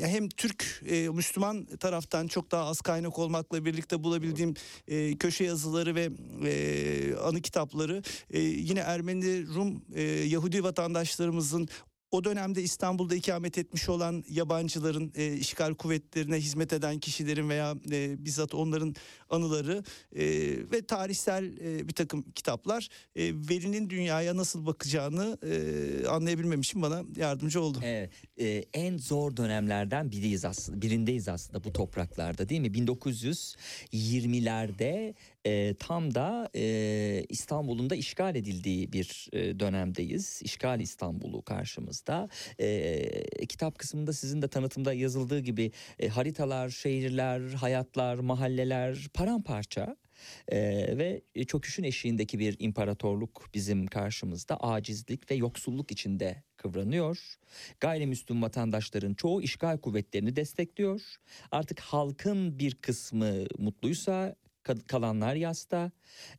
hem 0.01 0.29
Türk 0.29 0.83
e, 0.91 1.09
Müslüman 1.09 1.65
taraftan 1.65 2.27
çok 2.27 2.51
daha 2.51 2.65
az 2.65 2.81
kaynak 2.81 3.19
olmakla 3.19 3.65
birlikte 3.65 4.03
bulabildiğim 4.03 4.55
e, 4.89 5.17
köşe 5.17 5.45
yazıları 5.45 5.95
ve 5.95 6.11
e, 6.45 7.15
anı 7.15 7.41
kitapları 7.41 8.03
e, 8.31 8.41
yine 8.41 8.81
Ermeni, 8.81 9.47
Rum, 9.47 9.83
e, 9.95 10.03
Yahudi 10.03 10.65
vatandaşlarımızın 10.65 11.69
o 12.11 12.25
dönemde 12.25 12.63
İstanbul'da 12.63 13.15
ikamet 13.15 13.59
etmiş 13.59 13.89
olan 13.89 14.25
yabancıların, 14.31 15.13
e, 15.15 15.33
işgal 15.33 15.75
kuvvetlerine 15.75 16.37
hizmet 16.37 16.73
eden 16.73 16.99
kişilerin 16.99 17.49
veya 17.49 17.75
e, 17.91 18.25
bizzat 18.25 18.55
onların 18.55 18.95
anıları 19.31 19.85
e, 20.13 20.25
ve 20.73 20.87
tarihsel 20.87 21.59
e, 21.59 21.89
bir 21.89 21.93
takım 21.93 22.23
kitaplar 22.23 22.89
e, 23.17 23.35
Veli'nin 23.35 23.91
dünyaya 23.91 24.37
nasıl 24.37 24.67
bakacağını 24.67 25.39
e, 25.43 26.07
anlayabilmem 26.07 26.61
için 26.61 26.83
bana 26.83 27.03
yardımcı 27.17 27.61
oldu. 27.61 27.79
Evet, 27.85 28.11
e, 28.41 28.65
en 28.75 28.99
zor 28.99 29.37
dönemlerden 29.37 30.11
biriyiz 30.11 30.45
aslında, 30.45 30.83
birindeyiz 30.83 31.29
aslında 31.29 31.65
bu 31.65 31.73
topraklarda 31.73 32.49
değil 32.49 32.61
mi? 32.61 32.69
1920'lerde 32.69 35.15
e, 35.47 35.75
tam 35.75 36.15
da 36.15 36.51
e, 36.55 37.25
İstanbul'un 37.29 37.91
da 37.91 37.95
işgal 37.95 38.37
edildiği 38.37 38.93
bir 38.93 39.29
e, 39.33 39.61
dönemdeyiz. 39.61 40.41
İşgal 40.45 40.81
İstanbul'u 40.81 41.43
karşımızda. 41.43 42.29
E, 42.61 43.47
kitap 43.47 43.79
kısmında 43.79 44.13
sizin 44.13 44.43
de 44.43 44.49
tanıtımda 44.49 44.93
yazıldığı 44.93 45.41
gibi 45.41 45.73
e, 45.99 46.09
haritalar, 46.09 46.69
şehirler, 46.69 47.41
hayatlar, 47.41 48.15
mahalleler 48.15 49.09
paramparça. 49.15 49.97
Ee, 50.49 50.99
ve 50.99 51.23
çöküşün 51.47 51.85
eşiğindeki 51.85 52.39
bir 52.39 52.57
imparatorluk 52.59 53.51
bizim 53.55 53.87
karşımızda 53.87 54.57
acizlik 54.57 55.31
ve 55.31 55.35
yoksulluk 55.35 55.91
içinde 55.91 56.43
kıvranıyor. 56.57 57.37
Gayrimüslim 57.81 58.43
vatandaşların 58.43 59.15
çoğu 59.15 59.43
işgal 59.43 59.79
kuvvetlerini 59.79 60.37
destekliyor. 60.37 61.01
Artık 61.53 61.81
halkın 61.81 62.59
bir 62.59 62.75
kısmı 62.75 63.35
mutluysa 63.59 64.37
kalanlar 64.89 65.35
yasta. 65.35 65.91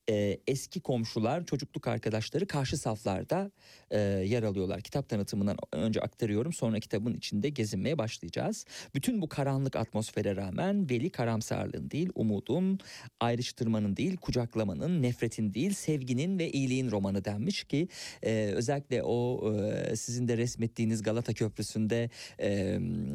Ee, 0.09 0.39
eski 0.47 0.79
komşular, 0.79 1.45
çocukluk 1.45 1.87
arkadaşları 1.87 2.47
karşı 2.47 2.77
saflarda 2.77 3.51
e, 3.91 3.99
yer 3.99 4.43
alıyorlar. 4.43 4.81
Kitap 4.81 5.09
tanıtımından 5.09 5.57
önce 5.73 6.01
aktarıyorum 6.01 6.53
sonra 6.53 6.79
kitabın 6.79 7.13
içinde 7.13 7.49
gezinmeye 7.49 7.97
başlayacağız. 7.97 8.65
Bütün 8.95 9.21
bu 9.21 9.29
karanlık 9.29 9.75
atmosfere 9.75 10.35
rağmen 10.35 10.89
Veli 10.89 11.09
karamsarlığın 11.09 11.91
değil, 11.91 12.09
umudun, 12.15 12.79
ayrıştırmanın 13.19 13.97
değil, 13.97 14.17
kucaklamanın, 14.17 15.01
nefretin 15.01 15.53
değil, 15.53 15.73
sevginin 15.73 16.39
ve 16.39 16.51
iyiliğin 16.51 16.91
romanı 16.91 17.25
denmiş 17.25 17.63
ki 17.63 17.87
e, 18.23 18.51
özellikle 18.55 19.03
o 19.03 19.53
e, 19.53 19.95
sizin 19.95 20.27
de 20.27 20.37
resmettiğiniz 20.37 21.03
Galata 21.03 21.33
Köprüsü'nde 21.33 22.09
e, 22.39 22.49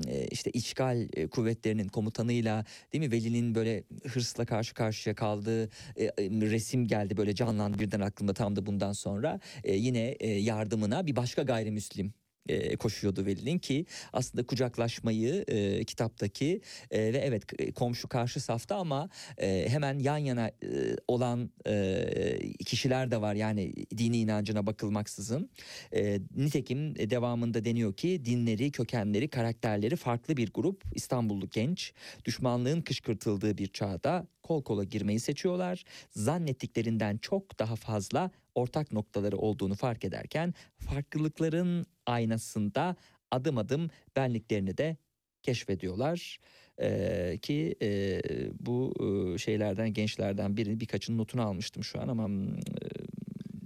e, 0.09 0.27
işte 0.31 0.51
işgal 0.51 1.09
e, 1.13 1.27
kuvvetlerinin 1.27 1.89
komutanıyla 1.89 2.65
değil 2.93 3.05
mi 3.05 3.13
Veli'nin 3.13 3.55
böyle 3.55 3.85
hırsla 4.07 4.45
karşı 4.45 4.75
karşıya 5.07 5.15
kaldığı 5.15 5.65
e, 5.97 6.05
e, 6.05 6.11
resim 6.31 6.87
geldi 6.87 7.17
böyle 7.17 7.35
canlandı 7.35 7.79
birden 7.79 8.01
aklımda 8.01 8.35
tam 8.35 8.57
da 8.57 8.67
bundan 8.67 8.93
sonra. 8.93 9.41
E, 9.65 9.75
yine 9.75 10.17
e, 10.21 10.29
yardımına 10.29 11.07
bir 11.07 11.17
başka 11.17 11.43
gayrimüslim 11.43 12.13
koşuyordu 12.77 13.27
Veli'nin 13.27 13.59
ki 13.59 13.87
aslında 14.13 14.47
kucaklaşmayı 14.47 15.45
e, 15.49 15.85
kitaptaki 15.85 16.61
e, 16.91 17.13
ve 17.13 17.19
evet 17.19 17.75
komşu 17.75 18.09
karşı 18.09 18.41
safta 18.41 18.77
ama 18.77 19.09
e, 19.39 19.69
hemen 19.69 19.99
yan 19.99 20.19
yana 20.19 20.49
e, 20.49 20.97
olan 21.09 21.51
e, 21.67 22.53
kişiler 22.67 23.11
de 23.11 23.21
var 23.21 23.35
yani 23.35 23.75
dini 23.99 24.19
inancına 24.19 24.67
bakılmaksızın. 24.67 25.51
E, 25.93 26.21
nitekim 26.37 26.97
devamında 26.97 27.65
deniyor 27.65 27.93
ki 27.93 28.25
dinleri, 28.25 28.71
kökenleri, 28.71 29.29
karakterleri 29.29 29.97
farklı 29.97 30.37
bir 30.37 30.53
grup 30.53 30.83
İstanbullu 30.95 31.49
genç 31.51 31.93
düşmanlığın 32.25 32.81
kışkırtıldığı 32.81 33.59
bir 33.59 33.67
çağda 33.67 34.27
kol 34.43 34.63
kola 34.63 34.85
girmeyi 34.85 35.21
seçiyorlar. 35.21 35.85
Zannettiklerinden 36.11 37.19
çok 37.19 37.59
daha 37.59 37.77
fazla 37.77 38.31
ortak 38.57 38.93
noktaları 38.93 39.37
olduğunu 39.39 39.75
fark 39.75 40.05
ederken 40.05 40.55
farklılıkların 40.79 41.87
aynasında 42.07 42.97
adım 43.31 43.59
adım 43.59 43.91
benliklerini 44.17 44.77
de 44.79 44.97
keşfediyorlar. 45.43 46.39
Ee, 46.81 47.39
ki 47.43 47.75
e, 47.83 48.21
bu 48.61 48.95
e, 49.01 49.39
şeylerden 49.39 49.93
gençlerden 49.93 50.57
biri 50.57 50.81
birkaçının 50.81 51.19
notunu 51.19 51.43
almıştım 51.43 51.85
şu 51.85 52.01
an 52.01 52.09
ama 52.09 52.29
e, 52.29 52.96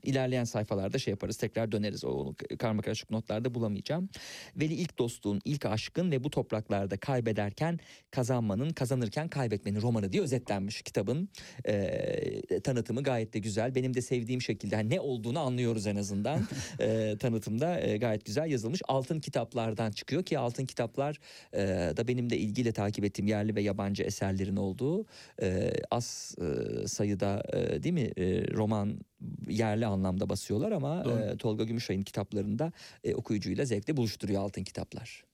ilerleyen 0.02 0.44
sayfalarda 0.44 0.98
şey 0.98 1.10
yaparız 1.10 1.36
tekrar 1.36 1.72
döneriz. 1.72 2.04
O 2.04 2.34
karma 2.58 2.82
karışık 2.82 3.10
notlarda 3.10 3.54
bulamayacağım. 3.54 4.08
Veli 4.56 4.74
ilk 4.74 4.98
dostluğun 4.98 5.40
ilk 5.44 5.66
aşkın 5.66 6.10
ve 6.10 6.24
bu 6.24 6.30
topraklarda 6.30 6.96
kaybederken 6.96 7.78
kazanmanın 8.10 8.70
kazanırken 8.70 9.28
kaybetmenin 9.28 9.82
romanı 9.82 10.12
diye 10.12 10.22
özetlenmiş 10.22 10.82
kitabın 10.82 11.28
Ee, 11.66 12.60
tanıtımı 12.64 13.02
gayet 13.02 13.34
de 13.34 13.38
güzel. 13.38 13.74
Benim 13.74 13.94
de 13.94 14.02
sevdiğim 14.02 14.42
şekilde 14.42 14.76
hani 14.76 14.90
ne 14.90 15.00
olduğunu 15.00 15.38
anlıyoruz 15.40 15.86
en 15.86 15.96
azından. 15.96 16.40
Ee, 16.80 17.16
tanıtımda 17.20 17.80
e, 17.80 17.96
gayet 17.96 18.24
güzel 18.24 18.50
yazılmış. 18.50 18.82
Altın 18.88 19.20
kitaplardan 19.20 19.90
çıkıyor 19.90 20.22
ki 20.22 20.38
altın 20.38 20.66
kitaplar 20.66 21.18
e, 21.52 21.58
da 21.96 22.08
benim 22.08 22.30
de 22.30 22.38
ilgiyle 22.38 22.72
takip 22.72 23.04
ettiğim 23.04 23.26
yerli 23.26 23.54
ve 23.54 23.62
yabancı 23.62 24.02
eserlerin 24.02 24.56
olduğu 24.56 25.06
e, 25.42 25.72
az 25.90 26.34
e, 26.40 26.88
sayıda 26.88 27.42
e, 27.52 27.82
değil 27.82 27.94
mi 27.94 28.10
e, 28.16 28.54
roman 28.54 29.00
yerli 29.48 29.86
anlamda 29.86 30.28
basıyorlar 30.28 30.72
ama 30.72 31.04
Doğru. 31.04 31.18
e, 31.18 31.36
Tolga 31.36 31.64
Gümüşay'ın 31.64 32.02
kitaplarında 32.02 32.72
e, 33.04 33.14
okuyucuyla 33.14 33.64
zevkle 33.64 33.96
buluşturuyor 33.96 34.42
altın 34.42 34.64
kitaplar. 34.64 35.24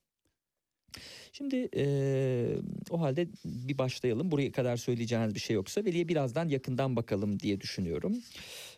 Şimdi 1.32 1.68
e, 1.76 1.86
o 2.90 3.00
halde 3.00 3.28
bir 3.44 3.78
başlayalım. 3.78 4.30
Buraya 4.30 4.52
kadar 4.52 4.76
söyleyeceğiniz 4.76 5.34
bir 5.34 5.40
şey 5.40 5.54
yoksa 5.54 5.84
Veli'ye 5.84 6.08
birazdan 6.08 6.48
yakından 6.48 6.96
bakalım 6.96 7.40
diye 7.40 7.60
düşünüyorum. 7.60 8.16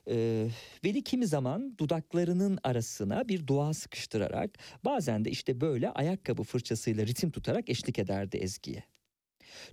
E, 0.08 0.48
Veli 0.84 1.02
kimi 1.02 1.26
zaman 1.26 1.78
dudaklarının 1.78 2.58
arasına 2.62 3.28
bir 3.28 3.46
dua 3.46 3.74
sıkıştırarak 3.74 4.50
bazen 4.84 5.24
de 5.24 5.30
işte 5.30 5.60
böyle 5.60 5.90
ayakkabı 5.90 6.42
fırçasıyla 6.42 7.06
ritim 7.06 7.30
tutarak 7.30 7.70
eşlik 7.70 7.98
ederdi 7.98 8.36
Ezgi'ye. 8.36 8.84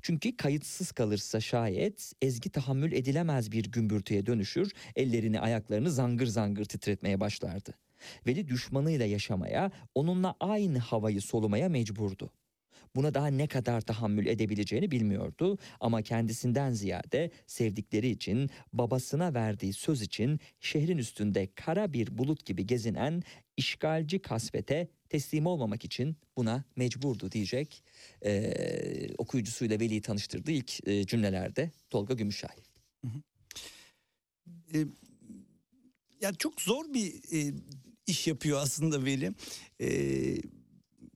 Çünkü 0.02 0.38
kayıtsız 0.38 0.92
kalırsa 0.92 1.40
şayet 1.40 2.14
Ezgi 2.22 2.50
tahammül 2.50 2.92
edilemez 2.92 3.52
bir 3.52 3.72
gümbürtüye 3.72 4.26
dönüşür, 4.26 4.72
ellerini 4.96 5.40
ayaklarını 5.40 5.92
zangır 5.92 6.28
zangır 6.28 6.66
titretmeye 6.66 7.20
başlardı. 7.20 7.74
Veli 8.28 8.48
düşmanıyla 8.48 9.06
yaşamaya, 9.06 9.72
onunla 9.96 10.36
aynı 10.40 10.80
havayı 10.80 11.22
solumaya 11.22 11.70
mecburdu. 11.70 12.32
Buna 12.96 13.14
daha 13.14 13.28
ne 13.28 13.48
kadar 13.48 13.82
tahammül 13.82 14.26
edebileceğini 14.26 14.92
bilmiyordu 14.92 15.58
ama 15.80 16.02
kendisinden 16.02 16.72
ziyade 16.72 17.32
sevdikleri 17.48 18.10
için, 18.10 18.50
babasına 18.74 19.34
verdiği 19.34 19.74
söz 19.74 20.02
için 20.02 20.40
şehrin 20.60 20.98
üstünde 20.98 21.50
kara 21.56 21.94
bir 21.94 22.18
bulut 22.18 22.46
gibi 22.46 22.68
gezinen 22.68 23.24
işgalci 23.58 24.20
kasvete 24.20 24.88
teslim 25.10 25.46
olmamak 25.46 25.86
için 25.86 26.18
buna 26.38 26.64
mecburdu 26.76 27.32
diyecek 27.32 27.84
ee, 28.26 29.08
okuyucusuyla 29.18 29.80
Veli'yi 29.80 30.02
tanıştırdığı 30.02 30.52
ilk 30.52 30.88
e, 30.88 31.06
cümlelerde 31.06 31.72
Tolga 31.90 32.14
Gümüşay. 32.14 32.56
E, 34.74 34.78
yani 36.22 36.38
çok 36.38 36.62
zor 36.62 36.94
bir 36.94 37.14
e, 37.34 37.54
iş 38.08 38.28
yapıyor 38.28 38.60
aslında 38.62 39.06
Veli. 39.06 39.32
E, 39.82 39.88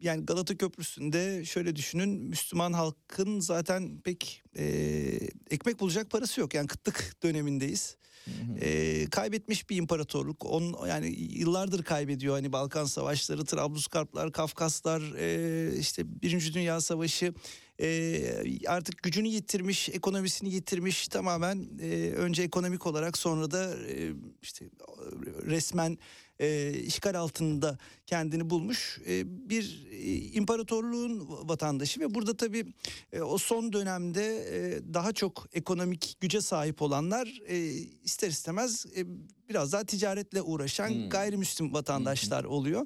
yani 0.02 0.26
Galata 0.26 0.58
Köprüsü'nde 0.58 1.45
şöyle 1.45 1.76
düşünün 1.76 2.10
Müslüman 2.10 2.74
halkın 2.74 3.39
zaten 3.39 4.02
pek 4.02 4.43
e, 4.58 4.66
ekmek 5.50 5.80
bulacak 5.80 6.10
parası 6.10 6.41
yok. 6.41 6.54
Yani 6.54 6.68
kıtlık 6.68 7.16
dönemindeyiz. 7.24 7.97
E, 8.62 9.06
kaybetmiş 9.12 9.70
bir 9.70 9.76
imparatorluk. 9.76 10.45
On, 10.45 10.88
yani 10.88 11.16
yıllardır 11.20 11.84
kaybediyor. 11.84 12.36
Hani 12.36 12.52
Balkan 12.52 12.86
Savaşları, 12.86 13.45
Trablusgarplar, 13.45 14.32
Kafkaslar, 14.32 15.02
e, 15.18 15.78
işte 15.80 16.22
Birinci 16.22 16.54
Dünya 16.54 16.82
Savaşı. 16.82 17.34
E, 17.82 18.68
artık 18.68 19.04
gücünü 19.04 19.28
yitirmiş, 19.28 19.89
ekonomisini 19.89 20.54
yitirmiş. 20.54 21.08
Tamamen 21.08 21.70
e, 21.82 22.12
önce 22.12 22.43
ekonomik 22.43 22.88
olarak 22.88 23.18
sonra 23.18 23.52
da 23.52 23.76
e, 23.88 24.14
işte 24.41 24.66
resmen 25.45 25.97
e, 26.40 26.74
işgal 26.74 27.16
altında 27.16 27.78
kendini 28.06 28.50
bulmuş 28.50 29.00
e, 29.08 29.24
bir 29.50 29.88
imparatorluğun 30.34 31.28
vatandaşı 31.50 32.00
ve 32.00 32.14
burada 32.14 32.38
tabii 32.38 32.74
e, 33.14 33.22
o 33.22 33.38
son 33.38 33.74
dönemde 33.74 34.46
e, 34.52 34.94
daha 34.94 35.14
çok 35.14 35.48
ekonomik 35.54 36.18
güce 36.20 36.42
sahip 36.42 36.82
olanlar 36.82 37.42
e, 37.48 37.58
ister 38.04 38.30
istemez 38.30 38.86
e, 38.98 39.06
biraz 39.50 39.74
daha 39.74 39.84
ticaretle 39.84 40.41
uğraşan 40.41 40.89
Hmm. 40.89 41.10
gayrimüslim 41.10 41.74
vatandaşlar 41.74 42.43
oluyor. 42.43 42.86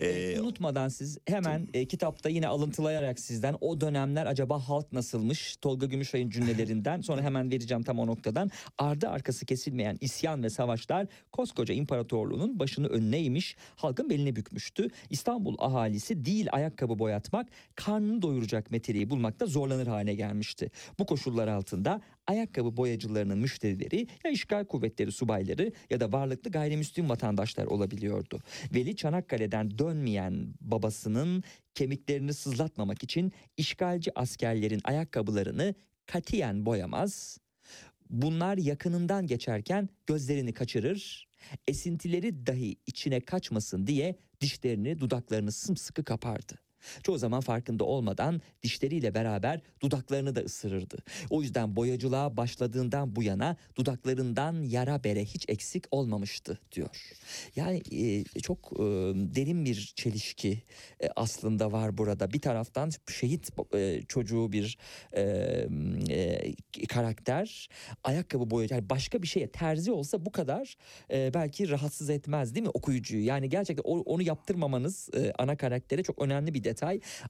E, 0.00 0.40
Unutmadan 0.40 0.88
siz 0.88 1.18
hemen 1.26 1.68
e, 1.74 1.86
kitapta 1.86 2.28
yine 2.28 2.48
alıntılayarak 2.48 3.20
sizden 3.20 3.56
o 3.60 3.80
dönemler 3.80 4.26
acaba 4.26 4.58
halk 4.68 4.92
nasılmış 4.92 5.56
Tolga 5.56 5.86
Gümüşay'ın 5.86 6.30
cümlelerinden 6.30 7.00
sonra 7.00 7.22
hemen 7.22 7.50
vereceğim 7.50 7.82
tam 7.82 7.98
o 7.98 8.06
noktadan 8.06 8.50
ardı 8.78 9.08
arkası 9.08 9.46
kesilmeyen 9.46 9.98
isyan 10.00 10.42
ve 10.42 10.50
savaşlar 10.50 11.06
koskoca 11.32 11.74
imparatorluğunun 11.74 12.58
başını 12.58 12.86
önüne 12.86 13.18
eğmiş 13.18 13.56
halkın 13.76 14.10
belini 14.10 14.36
bükmüştü. 14.36 14.88
İstanbul 15.10 15.56
ahalisi 15.58 16.24
değil 16.24 16.48
ayakkabı 16.52 16.98
boyatmak 16.98 17.48
karnını 17.74 18.22
doyuracak 18.22 18.70
meteliği 18.70 19.10
bulmakta 19.10 19.46
zorlanır 19.46 19.86
hale 19.86 20.14
gelmişti. 20.14 20.70
Bu 20.98 21.06
koşullar 21.06 21.48
altında 21.48 22.00
ayakkabı 22.26 22.76
boyacılarının 22.76 23.38
müşterileri 23.38 24.06
ya 24.24 24.30
işgal 24.30 24.64
kuvvetleri 24.64 25.12
subayları 25.12 25.72
ya 25.90 26.00
da 26.00 26.12
varlıklı 26.12 26.50
gayrimüslim 26.50 27.08
vatandaşlar 27.08 27.66
olabiliyordu. 27.66 28.40
Veli 28.74 28.96
Çanakkale'den 28.96 29.78
dönmeyen 29.78 30.54
babasının 30.60 31.42
kemiklerini 31.74 32.34
sızlatmamak 32.34 33.02
için 33.04 33.32
işgalci 33.56 34.18
askerlerin 34.18 34.80
ayakkabılarını 34.84 35.74
katiyen 36.06 36.66
boyamaz. 36.66 37.38
Bunlar 38.10 38.58
yakınından 38.58 39.26
geçerken 39.26 39.88
gözlerini 40.06 40.52
kaçırır. 40.52 41.28
Esintileri 41.68 42.46
dahi 42.46 42.76
içine 42.86 43.20
kaçmasın 43.20 43.86
diye 43.86 44.18
dişlerini 44.40 45.00
dudaklarını 45.00 45.52
sımsıkı 45.52 46.04
kapardı. 46.04 46.63
Çoğu 47.02 47.18
zaman 47.18 47.40
farkında 47.40 47.84
olmadan 47.84 48.40
dişleriyle 48.62 49.14
beraber 49.14 49.60
dudaklarını 49.82 50.34
da 50.34 50.40
ısırırdı. 50.40 50.96
O 51.30 51.42
yüzden 51.42 51.76
boyacılığa 51.76 52.36
başladığından 52.36 53.16
bu 53.16 53.22
yana 53.22 53.56
dudaklarından 53.76 54.62
yara 54.62 55.04
bere 55.04 55.24
hiç 55.24 55.44
eksik 55.48 55.84
olmamıştı 55.90 56.58
diyor. 56.72 57.14
Yani 57.56 57.82
e, 57.92 58.24
çok 58.40 58.72
e, 58.72 58.82
derin 59.14 59.64
bir 59.64 59.92
çelişki 59.96 60.62
e, 61.02 61.08
aslında 61.16 61.72
var 61.72 61.98
burada. 61.98 62.32
Bir 62.32 62.40
taraftan 62.40 62.90
şehit 63.10 63.50
e, 63.74 64.02
çocuğu 64.08 64.52
bir 64.52 64.78
e, 65.12 65.22
e, 66.10 66.86
karakter 66.88 67.68
ayakkabı 68.04 68.50
boyacı 68.50 68.74
yani 68.74 68.90
başka 68.90 69.22
bir 69.22 69.26
şeye 69.26 69.48
terzi 69.48 69.92
olsa 69.92 70.26
bu 70.26 70.32
kadar 70.32 70.76
e, 71.10 71.34
belki 71.34 71.68
rahatsız 71.70 72.10
etmez 72.10 72.54
değil 72.54 72.66
mi 72.66 72.70
okuyucuyu? 72.74 73.24
Yani 73.24 73.48
gerçekten 73.48 73.82
o- 73.84 74.00
onu 74.00 74.22
yaptırmamanız 74.22 75.08
e, 75.16 75.32
ana 75.38 75.56
karaktere 75.56 76.02
çok 76.02 76.22
önemli 76.22 76.54
bir 76.54 76.64
detay. 76.64 76.73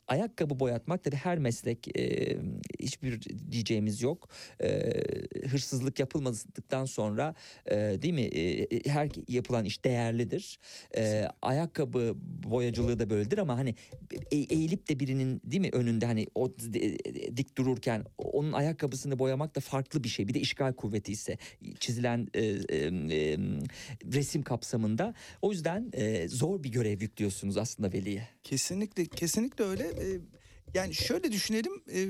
Ayakkabı 0.09 0.61
boyatmak 0.61 1.05
tabii 1.05 1.17
her 1.17 1.39
meslek 1.39 1.99
e, 1.99 2.37
hiçbir 2.81 3.21
diyeceğimiz 3.51 4.03
yok. 4.03 4.29
E, 4.63 4.93
hırsızlık 5.49 5.99
yapılmadıktan 5.99 6.85
sonra 6.85 7.35
e, 7.67 7.77
değil 7.77 8.15
mi 8.15 8.23
e, 8.23 8.67
her 8.91 9.09
yapılan 9.29 9.65
iş 9.65 9.85
değerlidir. 9.85 10.59
E, 10.97 11.25
ayakkabı 11.43 12.15
boyacılığı 12.45 12.99
da 12.99 13.11
böyledir 13.11 13.39
ama 13.39 13.59
hani 13.59 13.75
e- 14.31 14.37
eğilip 14.37 14.89
de 14.89 15.01
birinin 15.01 15.41
değil 15.45 15.61
mi 15.61 15.71
önünde 15.73 16.07
hani 16.07 16.27
o 16.35 16.51
d- 16.59 17.37
dik 17.37 17.59
dururken 17.59 18.05
onun 18.19 18.53
ayakkabısını 18.53 19.19
boyamak 19.19 19.57
da 19.57 19.61
farklı 19.61 20.05
bir 20.05 20.09
şey. 20.09 20.29
Bir 20.29 20.35
de 20.35 20.41
işgal 20.41 20.73
kuvveti 20.73 21.13
ise 21.13 21.39
çizilen 21.81 22.29
e, 22.35 22.43
e, 22.43 22.55
e, 22.79 23.39
resim 24.13 24.43
kapsamında. 24.43 25.15
O 25.43 25.53
yüzden 25.53 25.91
e, 25.93 26.29
zor 26.29 26.63
bir 26.63 26.69
görev 26.69 27.01
yüklüyorsunuz 27.03 27.57
aslında 27.57 27.93
veliye. 27.93 28.29
Kesinlikle 28.43 29.05
kesinlikle 29.07 29.34
öyle. 29.65 29.85
Ee, 29.89 30.21
yani 30.75 30.95
şöyle 30.95 31.33
düşünelim. 31.33 31.73
e, 31.95 32.09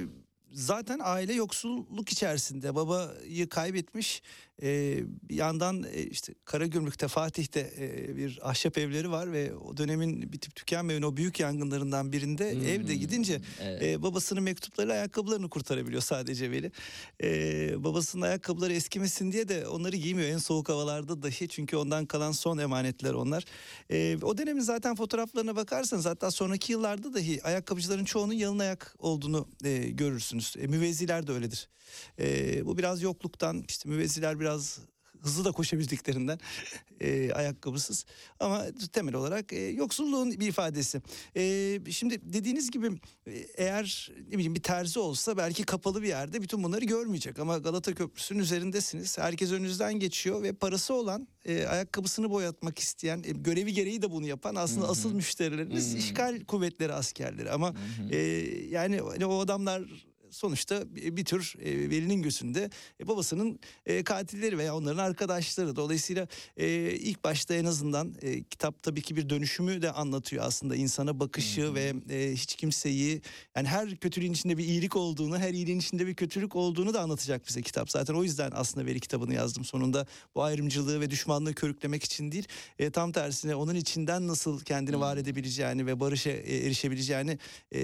zaten 0.54 1.00
aile 1.02 1.32
yoksulluk 1.32 2.08
içerisinde 2.08 2.74
babayı 2.74 3.48
kaybetmiş. 3.48 4.22
Ee, 4.62 5.02
bir 5.28 5.34
yandan 5.34 5.84
e, 5.92 6.02
işte 6.02 6.34
Karagümrük'te 6.44 7.08
Fatih'te 7.08 7.72
e, 7.78 8.16
bir 8.16 8.38
ahşap 8.42 8.78
evleri 8.78 9.10
var 9.10 9.32
ve 9.32 9.54
o 9.54 9.76
dönemin 9.76 10.32
bitip 10.32 10.54
tükenmeyen 10.54 11.02
o 11.02 11.16
büyük 11.16 11.40
yangınlarından 11.40 12.12
birinde 12.12 12.50
evde 12.50 12.94
gidince 12.94 13.40
Evet. 13.60 13.82
e, 13.82 14.02
babasının 14.02 14.42
mektuplarıyla 14.42 14.94
ayakkabılarını 14.94 15.48
kurtarabiliyor 15.48 16.02
sadece 16.02 16.50
Veli. 16.50 16.72
E, 17.22 17.84
babasının 17.84 18.22
ayakkabıları 18.22 18.72
eskimesin 18.72 19.32
diye 19.32 19.48
de 19.48 19.68
onları 19.68 19.96
giymiyor 19.96 20.28
en 20.28 20.38
soğuk 20.38 20.68
havalarda 20.68 21.22
dahi 21.22 21.48
çünkü 21.48 21.76
ondan 21.76 22.06
kalan 22.06 22.32
son 22.32 22.58
emanetler 22.58 23.12
onlar. 23.12 23.44
E, 23.90 24.18
o 24.22 24.38
dönemin 24.38 24.62
zaten 24.62 24.94
fotoğraflarına 24.94 25.56
bakarsanız 25.56 26.06
hatta 26.06 26.30
sonraki 26.30 26.72
yıllarda 26.72 27.14
dahi 27.14 27.44
ayakkabıcıların 27.44 28.04
çoğunun 28.04 28.32
yalın 28.34 28.58
ayak 28.58 28.94
olduğunu 28.98 29.48
e, 29.64 29.90
görürsünüz. 29.90 30.43
E, 30.58 30.66
müvezziler 30.66 31.26
de 31.26 31.32
öyledir. 31.32 31.68
E, 32.18 32.66
bu 32.66 32.78
biraz 32.78 33.02
yokluktan 33.02 33.64
işte 33.68 33.88
müvezziler 33.88 34.40
biraz 34.40 34.80
hızlı 35.24 35.44
da 35.44 35.52
koşabildiklerinden 35.52 36.38
e, 37.00 37.32
ayakkabısız. 37.32 38.06
Ama 38.40 38.64
temel 38.92 39.14
olarak 39.14 39.52
e, 39.52 39.60
yoksulluğun 39.60 40.30
bir 40.30 40.48
ifadesi. 40.48 41.02
E, 41.36 41.80
şimdi 41.90 42.20
dediğiniz 42.32 42.70
gibi 42.70 42.90
e, 43.26 43.32
eğer 43.56 44.10
ne 44.28 44.32
bileyim 44.32 44.54
bir 44.54 44.62
terzi 44.62 44.98
olsa 44.98 45.36
belki 45.36 45.62
kapalı 45.62 46.02
bir 46.02 46.08
yerde 46.08 46.42
bütün 46.42 46.62
bunları 46.62 46.84
görmeyecek. 46.84 47.38
Ama 47.38 47.58
Galata 47.58 47.94
Köprüsü'nün 47.94 48.38
üzerindesiniz. 48.38 49.18
Herkes 49.18 49.52
önünüzden 49.52 49.94
geçiyor 49.94 50.42
ve 50.42 50.52
parası 50.52 50.94
olan 50.94 51.28
e, 51.44 51.66
ayakkabısını 51.66 52.30
boyatmak 52.30 52.78
isteyen 52.78 53.18
e, 53.18 53.30
görevi 53.30 53.72
gereği 53.72 54.02
de 54.02 54.10
bunu 54.10 54.26
yapan 54.26 54.54
aslında 54.54 54.88
asıl 54.88 55.14
müşterilerimiz 55.14 55.94
işgal 55.94 56.44
kuvvetleri 56.44 56.92
askerleri. 56.92 57.50
Ama 57.50 57.74
e, 58.10 58.18
yani 58.70 59.00
hani 59.00 59.26
o 59.26 59.40
adamlar 59.40 59.82
sonuçta 60.34 60.84
bir 60.94 61.24
tür 61.24 61.54
e, 61.62 61.90
velinin 61.90 62.22
gözünde 62.22 62.70
e, 63.00 63.08
babasının 63.08 63.58
e, 63.86 64.04
katilleri 64.04 64.58
veya 64.58 64.76
onların 64.76 65.04
arkadaşları. 65.04 65.76
Dolayısıyla 65.76 66.28
e, 66.56 66.68
ilk 66.90 67.24
başta 67.24 67.54
en 67.54 67.64
azından 67.64 68.14
e, 68.22 68.42
kitap 68.42 68.82
tabii 68.82 69.02
ki 69.02 69.16
bir 69.16 69.28
dönüşümü 69.28 69.82
de 69.82 69.92
anlatıyor 69.92 70.44
aslında 70.44 70.76
insana 70.76 71.20
bakışı 71.20 71.74
ve 71.74 71.94
e, 72.10 72.32
hiç 72.32 72.56
kimseyi 72.56 73.22
yani 73.56 73.68
her 73.68 73.96
kötülüğün 73.96 74.32
içinde 74.32 74.58
bir 74.58 74.64
iyilik 74.64 74.96
olduğunu, 74.96 75.38
her 75.38 75.54
iyiliğin 75.54 75.78
içinde 75.78 76.06
bir 76.06 76.14
kötülük 76.14 76.56
olduğunu 76.56 76.94
da 76.94 77.00
anlatacak 77.00 77.48
bize 77.48 77.62
kitap. 77.62 77.90
Zaten 77.90 78.14
o 78.14 78.24
yüzden 78.24 78.50
aslında 78.54 78.86
veri 78.86 79.00
kitabını 79.00 79.34
yazdım 79.34 79.64
sonunda. 79.64 80.06
Bu 80.34 80.42
ayrımcılığı 80.42 81.00
ve 81.00 81.10
düşmanlığı 81.10 81.54
körüklemek 81.54 82.04
için 82.04 82.32
değil, 82.32 82.48
e, 82.78 82.90
tam 82.90 83.12
tersine 83.12 83.54
onun 83.54 83.74
içinden 83.74 84.28
nasıl 84.28 84.60
kendini 84.60 85.00
var 85.00 85.16
edebileceğini 85.16 85.86
ve 85.86 86.00
barışa 86.00 86.30
e, 86.30 86.66
erişebileceğini 86.66 87.38
e, 87.72 87.80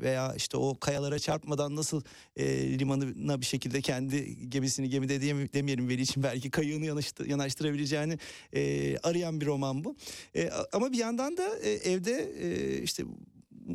veya 0.00 0.34
işte 0.34 0.56
o 0.56 0.78
kayalara 0.80 1.18
çarpmadan 1.54 1.76
nasıl 1.76 2.02
e, 2.36 2.78
limanına 2.78 3.40
bir 3.40 3.46
şekilde 3.46 3.80
kendi 3.80 4.48
gemisini 4.50 4.88
gemide 4.88 5.16
diyem- 5.20 5.52
demeyelim 5.52 5.88
veli 5.88 6.02
için 6.02 6.22
belki 6.22 6.50
kayığını 6.50 6.86
yanaştı, 6.86 7.28
yanaştırabileceğini 7.28 8.18
e, 8.54 8.96
arayan 9.02 9.40
bir 9.40 9.46
roman 9.46 9.84
bu. 9.84 9.96
E, 10.36 10.50
ama 10.72 10.92
bir 10.92 10.98
yandan 10.98 11.36
da 11.36 11.58
e, 11.58 11.70
evde 11.70 12.32
e, 12.40 12.82
işte 12.82 13.04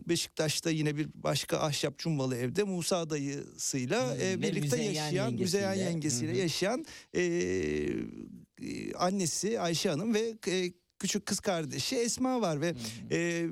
Beşiktaş'ta 0.08 0.70
yine 0.70 0.98
bir 0.98 1.08
başka 1.16 1.58
ahşap 1.60 1.98
cumbalı 1.98 2.36
evde 2.36 2.64
Musa 2.64 3.10
dayısıyla 3.10 4.14
Hmm, 4.16 4.22
e, 4.22 4.42
birlikte 4.42 4.60
Müzeyyen 4.78 4.94
yaşayan 4.94 5.34
Müzeyyen 5.34 5.74
yengesiyle. 5.74 6.34
hı. 6.34 6.38
yaşayan 6.38 6.86
e, 7.14 7.22
e, 7.24 8.94
annesi 8.94 9.60
Ayşe 9.60 9.90
Hanım 9.90 10.14
ve 10.14 10.34
e, 10.48 10.72
küçük 11.00 11.26
kız 11.26 11.40
kardeşi 11.40 11.96
Esma 11.96 12.42
var 12.42 12.62
ve 12.62 12.74
e, 13.12 13.46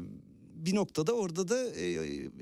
bir 0.65 0.75
noktada 0.75 1.13
orada 1.13 1.47
da 1.47 1.69
e, 1.75 1.85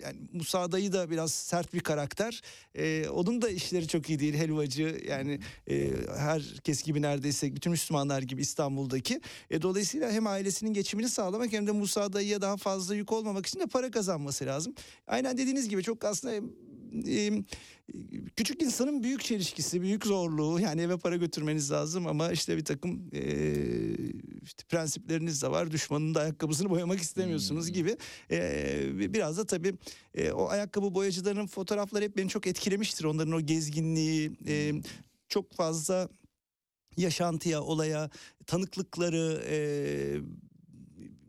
yani 0.02 0.18
Musa 0.34 0.72
dayı 0.72 0.94
da 0.94 1.12
biraz 1.12 1.32
sert 1.32 1.74
bir 1.74 1.80
karakter. 1.80 2.42
E, 2.76 3.10
onun 3.10 3.42
da 3.42 3.50
işleri 3.50 3.88
çok 3.88 4.10
iyi 4.10 4.20
değil 4.20 4.34
helvacı 4.34 5.02
yani 5.10 5.40
e, 5.70 5.92
herkes 6.18 6.84
gibi 6.84 7.02
neredeyse 7.02 7.56
bütün 7.56 7.72
Müslümanlar 7.72 8.22
gibi 8.22 8.42
İstanbul'daki. 8.42 9.22
E, 9.50 9.62
dolayısıyla 9.62 10.12
hem 10.12 10.28
ailesinin 10.28 10.74
geçimini 10.74 11.10
sağlamak 11.10 11.54
hem 11.54 11.68
de 11.68 11.72
Musa 11.72 12.14
dayıya 12.14 12.42
daha 12.42 12.58
fazla 12.58 12.96
yük 12.96 13.12
olmamak 13.12 13.46
için 13.46 13.60
de 13.60 13.66
para 13.66 13.92
kazanması 13.92 14.46
lazım. 14.46 14.76
Aynen 15.08 15.38
dediğiniz 15.38 15.70
gibi 15.70 15.84
çok 15.84 16.04
aslında 16.04 16.34
e, 17.08 17.44
küçük 18.36 18.62
insanın 18.62 19.04
büyük 19.04 19.24
çelişkisi, 19.24 19.82
büyük 19.82 20.06
zorluğu 20.06 20.60
yani 20.60 20.82
eve 20.82 20.98
para 20.98 21.16
götürmeniz 21.16 21.72
lazım 21.72 22.08
ama 22.08 22.32
işte 22.32 22.58
bir 22.58 22.66
takım 22.66 23.10
e, 23.14 23.24
işte 24.44 24.64
prensipleriniz 24.70 25.42
de 25.42 25.52
var. 25.52 25.72
Düşmanın 25.72 26.16
da 26.16 26.20
ayakkabısını 26.20 26.70
boyamak 26.70 27.00
istemiyorsunuz 27.00 27.72
gibi. 27.72 27.98
E, 28.32 29.14
biraz 29.14 29.38
da 29.38 29.46
tabii 29.46 29.74
e, 30.14 30.32
o 30.32 30.50
ayakkabı 30.50 30.96
boyacılarının 30.96 31.48
fotoğrafları 31.48 32.04
hep 32.04 32.18
beni 32.18 32.30
çok 32.30 32.48
etkilemiştir. 32.48 33.06
Onların 33.06 33.34
o 33.34 33.42
gezginliği, 33.42 34.32
e, 34.48 34.74
çok 35.30 35.54
fazla 35.54 36.10
yaşantıya, 36.98 37.62
olaya, 37.62 38.10
tanıklıkları, 38.48 39.44
e, 39.50 39.58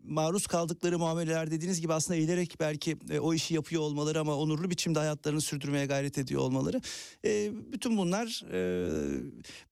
maruz 0.07 0.47
kaldıkları 0.47 0.99
muameleler 0.99 1.51
dediğiniz 1.51 1.81
gibi 1.81 1.93
aslında 1.93 2.17
eğilerek 2.17 2.57
belki 2.61 2.97
e, 3.11 3.19
o 3.19 3.35
işi 3.35 3.55
yapıyor 3.55 3.83
olmaları 3.83 4.21
ama 4.21 4.37
onurlu 4.37 4.71
biçimde 4.71 4.99
hayatlarını 4.99 5.41
sürdürmeye 5.41 5.87
gayret 5.87 6.19
ediyor 6.19 6.41
olmaları. 6.41 6.81
E, 7.25 7.53
bütün 7.73 7.97
bunlar 7.97 8.45
e, 8.53 8.89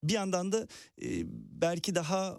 bir 0.03 0.13
yandan 0.13 0.53
da 0.53 0.69
e, 1.03 1.09
belki 1.61 1.95
daha 1.95 2.39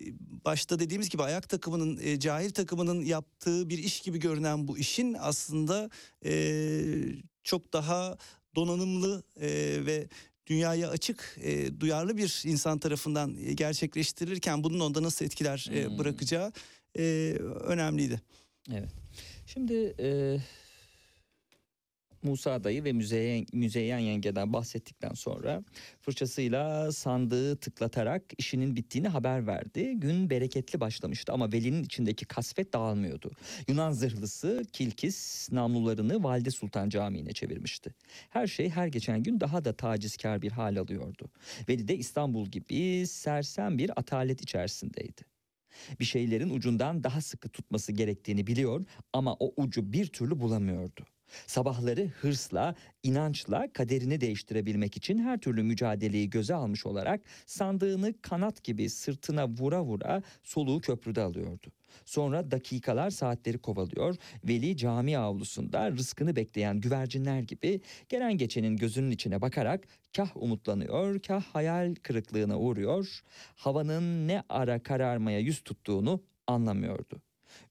e, 0.00 0.04
başta 0.44 0.78
dediğimiz 0.78 1.08
gibi 1.08 1.22
ayak 1.22 1.48
takımının 1.48 1.98
e, 2.02 2.18
cahil 2.20 2.50
takımının 2.50 3.04
yaptığı 3.04 3.68
bir 3.68 3.78
iş 3.78 4.00
gibi 4.00 4.18
görünen 4.18 4.68
bu 4.68 4.78
işin 4.78 5.16
aslında 5.20 5.90
e, 6.24 6.82
çok 7.44 7.72
daha 7.72 8.16
donanımlı 8.54 9.22
e, 9.40 9.48
ve 9.86 10.08
dünyaya 10.46 10.90
açık, 10.90 11.38
e, 11.42 11.80
duyarlı 11.80 12.16
bir 12.16 12.42
insan 12.44 12.78
tarafından 12.78 13.36
e, 13.36 13.52
gerçekleştirilirken 13.52 14.64
bunun 14.64 14.80
onda 14.80 15.02
nasıl 15.02 15.24
etkiler 15.24 15.68
e, 15.72 15.86
Hmm. 15.86 15.98
bırakacağı 15.98 16.52
e, 16.98 17.36
önemliydi. 17.64 18.20
Evet. 18.72 18.90
Şimdi 19.46 19.94
e, 20.00 20.38
Musa 22.22 22.64
dayı 22.64 22.84
ve 22.84 22.92
Müzeyyen, 22.92 23.46
Müzeyyen 23.52 23.98
yengeden 23.98 24.52
bahsettikten 24.52 25.12
sonra 25.12 25.64
fırçasıyla 26.00 26.92
sandığı 26.92 27.56
tıklatarak 27.56 28.22
işinin 28.38 28.76
bittiğini 28.76 29.08
haber 29.08 29.46
verdi. 29.46 29.92
Gün 29.94 30.30
bereketli 30.30 30.80
başlamıştı 30.80 31.32
ama 31.32 31.52
Veli'nin 31.52 31.84
içindeki 31.84 32.26
kasvet 32.26 32.72
dağılmıyordu. 32.72 33.30
Yunan 33.68 33.92
zırhlısı 33.92 34.64
Kilkis 34.72 35.48
namlularını 35.52 36.24
Valide 36.24 36.50
Sultan 36.50 36.88
Camii'ne 36.88 37.32
çevirmişti. 37.32 37.94
Her 38.30 38.46
şey 38.46 38.70
her 38.70 38.86
geçen 38.86 39.22
gün 39.22 39.40
daha 39.40 39.64
da 39.64 39.72
tacizkar 39.72 40.42
bir 40.42 40.52
hal 40.52 40.76
alıyordu. 40.76 41.30
Veli 41.68 41.88
de 41.88 41.96
İstanbul 41.96 42.46
gibi 42.46 43.06
sersem 43.06 43.78
bir 43.78 43.98
atalet 43.98 44.42
içerisindeydi 44.42 45.30
bir 46.00 46.04
şeylerin 46.04 46.50
ucundan 46.50 47.04
daha 47.04 47.20
sıkı 47.20 47.48
tutması 47.48 47.92
gerektiğini 47.92 48.46
biliyor 48.46 48.84
ama 49.12 49.36
o 49.40 49.54
ucu 49.56 49.92
bir 49.92 50.06
türlü 50.06 50.40
bulamıyordu. 50.40 51.06
Sabahları 51.46 52.06
hırsla, 52.20 52.74
inançla 53.02 53.72
kaderini 53.72 54.20
değiştirebilmek 54.20 54.96
için 54.96 55.18
her 55.18 55.38
türlü 55.38 55.62
mücadeleyi 55.62 56.30
göze 56.30 56.54
almış 56.54 56.86
olarak 56.86 57.20
sandığını 57.46 58.14
kanat 58.22 58.64
gibi 58.64 58.90
sırtına 58.90 59.48
vura 59.48 59.82
vura 59.84 60.22
soluğu 60.42 60.80
köprüde 60.80 61.22
alıyordu. 61.22 61.72
Sonra 62.04 62.50
dakikalar 62.50 63.10
saatleri 63.10 63.58
kovalıyor. 63.58 64.16
Veli 64.44 64.76
cami 64.76 65.18
avlusunda 65.18 65.90
rızkını 65.90 66.36
bekleyen 66.36 66.80
güvercinler 66.80 67.40
gibi 67.40 67.80
gelen 68.08 68.38
geçenin 68.38 68.76
gözünün 68.76 69.10
içine 69.10 69.40
bakarak 69.40 69.84
kah 70.16 70.36
umutlanıyor, 70.36 71.20
kah 71.20 71.42
hayal 71.42 71.94
kırıklığına 71.94 72.58
uğruyor. 72.58 73.20
Havanın 73.56 74.28
ne 74.28 74.42
ara 74.48 74.82
kararmaya 74.82 75.38
yüz 75.38 75.60
tuttuğunu 75.60 76.22
anlamıyordu. 76.46 77.22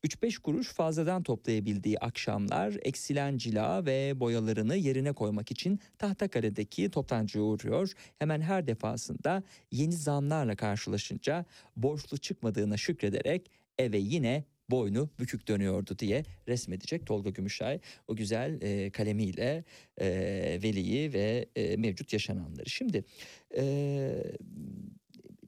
3-5 0.04 0.42
kuruş 0.42 0.68
fazladan 0.68 1.24
toplayabildiği 1.24 2.00
akşamlar 2.00 2.74
eksilen 2.82 3.38
cila 3.38 3.86
ve 3.86 4.20
boyalarını 4.20 4.76
yerine 4.76 5.12
koymak 5.12 5.52
için 5.52 5.80
Tahtakale'deki 5.98 6.92
toptancıya 6.92 7.44
uğruyor. 7.44 7.92
Hemen 8.20 8.42
her 8.42 8.68
defasında 8.68 9.44
yeni 9.72 9.94
zamlarla 9.94 10.56
karşılaşınca 10.56 11.46
borçlu 11.76 12.18
çıkmadığına 12.18 12.78
şükrederek 12.78 13.52
eve 13.78 13.98
yine 13.98 14.44
boynu 14.72 15.10
bükük 15.20 15.48
dönüyordu 15.48 16.00
diye 16.00 16.26
resmedecek 16.48 17.06
Tolga 17.06 17.30
Gümüşay 17.30 17.80
o 18.08 18.16
güzel 18.16 18.62
e, 18.62 18.92
kalemiyle 18.92 19.64
e, 19.98 20.08
Veli'yi 20.64 21.14
ve 21.14 21.46
e, 21.56 21.78
mevcut 21.78 22.14
yaşananları. 22.14 22.70
Şimdi 22.70 23.04
e, 23.58 24.24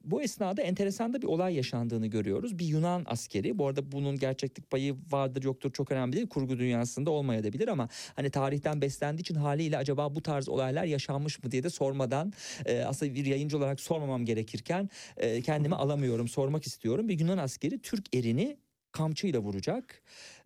bu 0.04 0.22
esnada 0.22 0.62
enteresan 0.62 1.12
da 1.12 1.22
bir 1.22 1.26
olay 1.26 1.54
yaşandığını 1.54 2.06
görüyoruz. 2.06 2.58
Bir 2.58 2.66
Yunan 2.66 3.02
askeri 3.06 3.58
bu 3.58 3.66
arada 3.66 3.92
bunun 3.92 4.16
gerçeklik 4.18 4.70
payı 4.70 4.96
vardır 5.10 5.42
yoktur 5.42 5.72
çok 5.72 5.92
önemli 5.92 6.12
değil. 6.12 6.28
Kurgu 6.28 6.58
dünyasında 6.58 7.10
olmayabilir 7.10 7.68
ama 7.68 7.88
hani 8.16 8.30
tarihten 8.30 8.80
beslendiği 8.80 9.20
için 9.20 9.34
haliyle 9.34 9.76
acaba 9.78 10.14
bu 10.14 10.22
tarz 10.22 10.48
olaylar 10.48 10.84
yaşanmış 10.84 11.42
mı 11.42 11.50
diye 11.50 11.62
de 11.62 11.70
sormadan 11.70 12.32
e, 12.66 12.82
aslında 12.82 13.14
bir 13.14 13.26
yayıncı 13.26 13.58
olarak 13.58 13.80
sormamam 13.80 14.24
gerekirken 14.24 14.88
e, 15.16 15.42
kendimi 15.42 15.74
alamıyorum 15.74 16.28
sormak 16.28 16.66
istiyorum. 16.66 17.08
Bir 17.08 17.20
Yunan 17.20 17.38
askeri 17.38 17.78
Türk 17.78 18.16
erini 18.16 18.56
kamçıyla 18.92 19.40
vuracak 19.40 20.02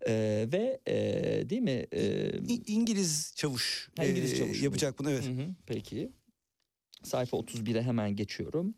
E, 0.08 0.46
ve 0.52 0.80
e, 0.88 0.94
değil 1.50 1.62
mi? 1.62 1.86
E, 1.92 2.30
İngiliz 2.66 3.32
çavuş, 3.36 3.88
İngiliz 4.02 4.32
e, 4.32 4.36
çavuş 4.36 4.60
bu. 4.60 4.64
yapacak 4.64 4.98
bunu 4.98 5.10
evet. 5.10 5.24
Hı 5.24 5.30
hı, 5.30 5.46
peki. 5.66 6.12
Sayfa 7.02 7.36
31'e 7.36 7.82
hemen 7.82 8.16
geçiyorum. 8.16 8.74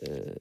Ee, 0.00 0.34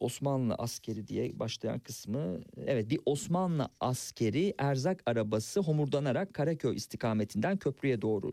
Osmanlı 0.00 0.54
askeri 0.54 1.06
diye 1.06 1.38
başlayan 1.38 1.78
kısmı 1.78 2.40
evet 2.66 2.90
bir 2.90 3.00
Osmanlı 3.06 3.68
askeri 3.80 4.54
erzak 4.58 5.02
arabası 5.06 5.60
homurdanarak 5.60 6.34
Karaköy 6.34 6.76
istikametinden 6.76 7.56
köprüye 7.56 8.02
doğru 8.02 8.32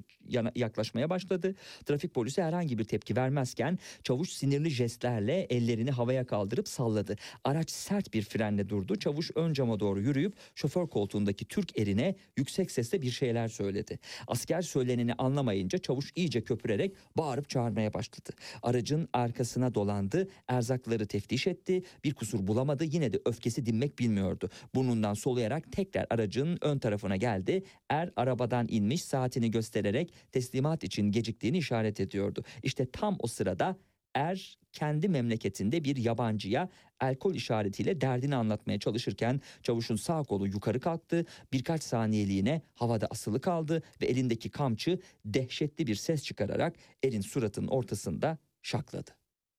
yaklaşmaya 0.55 1.09
başladı. 1.09 1.55
Trafik 1.85 2.13
polisi 2.13 2.43
herhangi 2.43 2.77
bir 2.77 2.83
tepki 2.83 3.15
vermezken 3.15 3.79
çavuş 4.03 4.29
sinirli 4.29 4.69
jestlerle 4.69 5.41
ellerini 5.41 5.91
havaya 5.91 6.25
kaldırıp 6.25 6.67
salladı. 6.67 7.15
Araç 7.43 7.71
sert 7.71 8.13
bir 8.13 8.21
frenle 8.21 8.69
durdu. 8.69 8.95
Çavuş 8.95 9.31
ön 9.35 9.53
cama 9.53 9.79
doğru 9.79 10.01
yürüyüp 10.01 10.33
şoför 10.55 10.87
koltuğundaki 10.87 11.45
Türk 11.45 11.79
erine 11.79 12.15
yüksek 12.37 12.71
sesle 12.71 13.01
bir 13.01 13.11
şeyler 13.11 13.47
söyledi. 13.47 13.99
Asker 14.27 14.61
söyleneni 14.61 15.13
anlamayınca 15.13 15.77
çavuş 15.77 16.11
iyice 16.15 16.43
köpürerek 16.43 16.95
bağırıp 17.17 17.49
çağırmaya 17.49 17.93
başladı. 17.93 18.29
Aracın 18.63 19.09
arkasına 19.13 19.75
dolandı, 19.75 20.27
erzakları 20.47 21.07
teftiş 21.07 21.47
etti, 21.47 21.60
bir 22.03 22.13
kusur 22.13 22.47
bulamadı 22.47 22.83
yine 22.83 23.13
de 23.13 23.19
öfkesi 23.25 23.65
dinmek 23.65 23.99
bilmiyordu. 23.99 24.49
Burnundan 24.75 25.13
soluyarak 25.13 25.71
tekrar 25.71 26.07
aracın 26.09 26.57
ön 26.61 26.79
tarafına 26.79 27.15
geldi. 27.15 27.63
Er 27.89 28.11
arabadan 28.15 28.67
inmiş 28.69 29.03
saatini 29.03 29.51
göstererek 29.51 30.13
teslimat 30.31 30.83
için 30.83 31.11
geciktiğini 31.11 31.57
işaret 31.57 31.99
ediyordu. 31.99 32.43
İşte 32.63 32.91
tam 32.91 33.15
o 33.19 33.27
sırada 33.27 33.77
Er 34.15 34.57
kendi 34.71 35.09
memleketinde 35.09 35.83
bir 35.83 35.95
yabancıya 35.95 36.69
alkol 36.99 37.35
işaretiyle 37.35 38.01
derdini 38.01 38.35
anlatmaya 38.35 38.79
çalışırken 38.79 39.41
çavuşun 39.63 39.95
sağ 39.95 40.23
kolu 40.23 40.47
yukarı 40.47 40.79
kalktı. 40.79 41.25
Birkaç 41.53 41.83
saniyeliğine 41.83 42.61
havada 42.75 43.07
asılı 43.07 43.41
kaldı 43.41 43.83
ve 44.01 44.05
elindeki 44.05 44.49
kamçı 44.49 44.99
dehşetli 45.25 45.87
bir 45.87 45.95
ses 45.95 46.23
çıkararak 46.23 46.75
erin 47.03 47.21
suratının 47.21 47.67
ortasında 47.67 48.37
şakladı. 48.61 49.11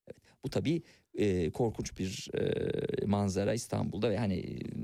Evet, 0.06 0.16
bu 0.44 0.50
tabii 0.50 0.82
e, 1.18 1.50
korkunç 1.50 1.98
bir 1.98 2.28
e, 2.34 3.06
manzara 3.06 3.54
İstanbul'da 3.54 4.10
ve 4.10 4.18
hani 4.18 4.34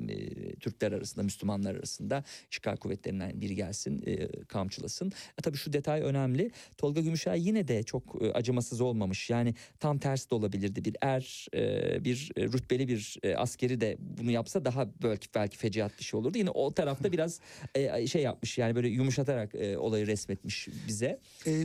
e, 0.08 0.54
Türkler 0.54 0.92
arasında 0.92 1.22
Müslümanlar 1.22 1.74
arasında 1.74 2.24
işgal 2.50 2.76
kuvvetlerinden 2.76 3.40
biri 3.40 3.54
gelsin 3.54 4.02
e, 4.06 4.28
kamçılasın. 4.42 5.12
E, 5.38 5.42
tabii 5.42 5.56
şu 5.56 5.72
detay 5.72 6.02
önemli. 6.02 6.50
Tolga 6.76 7.00
Gümüşay 7.00 7.46
yine 7.46 7.68
de 7.68 7.82
çok 7.82 8.22
e, 8.22 8.32
acımasız 8.32 8.80
olmamış. 8.80 9.30
Yani 9.30 9.54
tam 9.80 9.98
tersi 9.98 10.30
de 10.30 10.34
olabilirdi. 10.34 10.84
Bir 10.84 10.96
er, 11.00 11.46
e, 11.54 12.04
bir 12.04 12.30
rütbeli 12.38 12.88
bir 12.88 13.16
e, 13.22 13.36
askeri 13.36 13.80
de 13.80 13.96
bunu 14.00 14.30
yapsa 14.30 14.64
daha 14.64 14.88
belki 15.02 15.28
belki 15.34 15.56
fecaat 15.58 15.98
bir 15.98 16.04
şey 16.04 16.20
olurdu. 16.20 16.38
Yine 16.38 16.50
o 16.50 16.72
tarafta 16.72 17.12
biraz 17.12 17.40
e, 17.74 18.06
şey 18.06 18.22
yapmış 18.22 18.58
yani 18.58 18.74
böyle 18.74 18.88
yumuşatarak 18.88 19.54
e, 19.54 19.78
olayı 19.78 20.06
resmetmiş 20.06 20.68
bize. 20.88 21.18
E, 21.46 21.64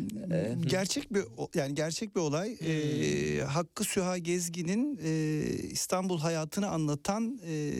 gerçek 0.68 1.14
bir 1.14 1.24
yani 1.56 1.76
gerçek 1.76 2.16
bir 2.16 2.22
olay. 2.22 2.58
E, 2.62 3.42
Hakkı 3.42 3.84
Süha 3.84 4.18
Gezgin'in 4.54 5.00
e, 5.04 5.10
İstanbul 5.72 6.20
hayatını 6.20 6.70
anlatan 6.70 7.40
e, 7.46 7.74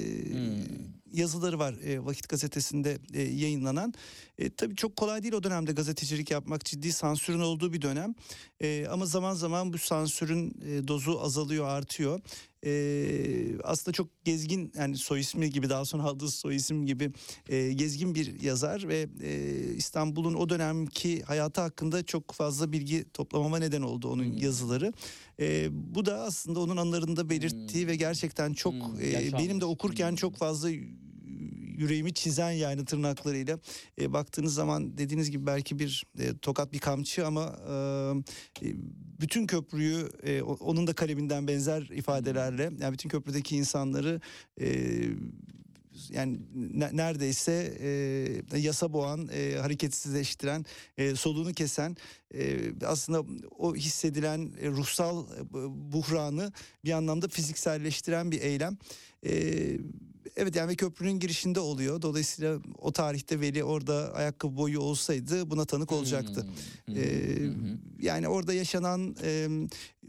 yazıları 1.14 1.60
var 1.60 1.74
e, 1.74 2.06
Vakit 2.06 2.30
Gazetesi'nde 2.30 2.98
e, 3.14 3.22
yayınlanan. 3.22 3.94
E, 4.38 4.50
tabii 4.50 4.76
çok 4.76 4.96
kolay 4.96 5.24
değil 5.24 5.34
o 5.34 5.44
dönemde 5.44 5.72
gazetecilik 5.72 6.32
yapmak 6.32 6.66
ciddi 6.66 6.92
sansürün 6.92 7.40
olduğu 7.40 7.74
bir 7.74 7.82
dönem. 7.82 8.16
E, 8.62 8.88
ama 8.92 9.06
zaman 9.06 9.34
zaman 9.34 9.74
bu 9.74 9.78
sansürün 9.78 10.56
e, 10.66 10.88
dozu 10.88 11.20
azalıyor 11.22 11.68
artıyor. 11.68 12.22
E, 12.66 13.62
aslında 13.64 13.94
çok 13.94 14.26
gezgin 14.26 14.72
yani 14.78 14.98
soy 14.98 15.20
ismi 15.20 15.50
gibi 15.50 15.70
daha 15.70 15.86
sonra 15.86 16.04
aldığı 16.04 16.30
soy 16.32 16.56
isim 16.56 16.86
gibi 16.86 17.12
e, 17.50 17.74
gezgin 17.74 18.16
bir 18.16 18.42
yazar 18.42 18.88
ve 18.88 19.08
e, 19.24 19.54
İstanbul'un 19.76 20.34
o 20.34 20.50
dönemki 20.50 21.22
hayatı 21.22 21.62
hakkında 21.62 22.04
çok 22.06 22.32
fazla 22.32 22.72
bilgi 22.72 23.06
toplamama 23.14 23.60
neden 23.60 23.82
oldu 23.82 24.10
onun 24.10 24.34
yazıları. 24.38 24.94
E, 25.40 25.68
bu 25.72 26.06
da 26.06 26.22
aslında 26.22 26.60
onun 26.60 26.78
anılarında 26.78 27.30
belirttiği 27.30 27.88
ve 27.88 27.96
gerçekten 27.96 28.54
çok 28.54 28.74
Hmm, 28.74 29.02
e, 29.02 29.34
benim 29.34 29.62
de 29.62 29.66
okurken 29.66 30.10
Hmm. 30.10 30.16
çok 30.16 30.36
fazla 30.36 30.70
yüreğimi 31.78 32.14
çizen 32.14 32.52
yani 32.52 32.86
tırnaklarıyla 32.86 33.60
e, 34.02 34.14
baktığınız 34.14 34.54
zaman 34.54 34.98
dediğiniz 34.98 35.32
gibi 35.32 35.46
belki 35.46 35.80
bir 35.80 36.06
e, 36.20 36.38
tokat 36.38 36.74
bir 36.74 36.80
kamçı 36.80 37.28
ama 37.28 37.56
e, 38.62 38.68
e, 38.68 38.76
bütün 39.22 39.48
köprüyü 39.48 40.10
e, 40.24 40.42
onun 40.42 40.88
da 40.88 40.94
kaleminden 40.94 41.48
benzer 41.48 41.82
ifadelerle 41.82 42.72
yani 42.80 42.94
bütün 42.94 43.10
köprüdeki 43.10 43.58
insanları 43.58 44.22
e, 44.62 44.68
yani 46.10 46.40
ne- 46.56 46.98
neredeyse 46.98 47.78
e, 48.52 48.60
yasa 48.60 48.94
boğan, 48.94 49.30
e, 49.34 49.58
hareketsizleştiren, 49.58 50.66
e, 50.98 51.16
soluğunu 51.16 51.54
kesen 51.54 51.98
e, 52.34 52.72
aslında 52.86 53.24
o 53.58 53.76
hissedilen 53.76 54.52
e, 54.62 54.68
ruhsal 54.70 55.26
e, 55.26 55.54
buhranı 55.94 56.52
bir 56.86 56.92
anlamda 56.92 57.28
fizikselleştiren 57.28 58.32
bir 58.32 58.42
eylem. 58.42 58.78
E, 59.26 59.34
evet 60.36 60.56
yani 60.56 60.76
köprünün 60.76 61.20
girişinde 61.20 61.60
oluyor. 61.60 62.02
Dolayısıyla 62.02 62.60
o 62.78 62.92
tarihte 62.92 63.42
Veli 63.42 63.64
orada 63.64 64.14
ayakkabı 64.14 64.58
boyu 64.58 64.80
olsaydı 64.80 65.50
buna 65.52 65.66
tanık 65.66 65.92
olacaktı. 65.92 66.42
Hmm, 66.86 66.96
Ee, 66.98 67.52
yani 68.00 68.28
orada 68.28 68.54
yaşanan 68.54 69.16
e, 69.24 69.48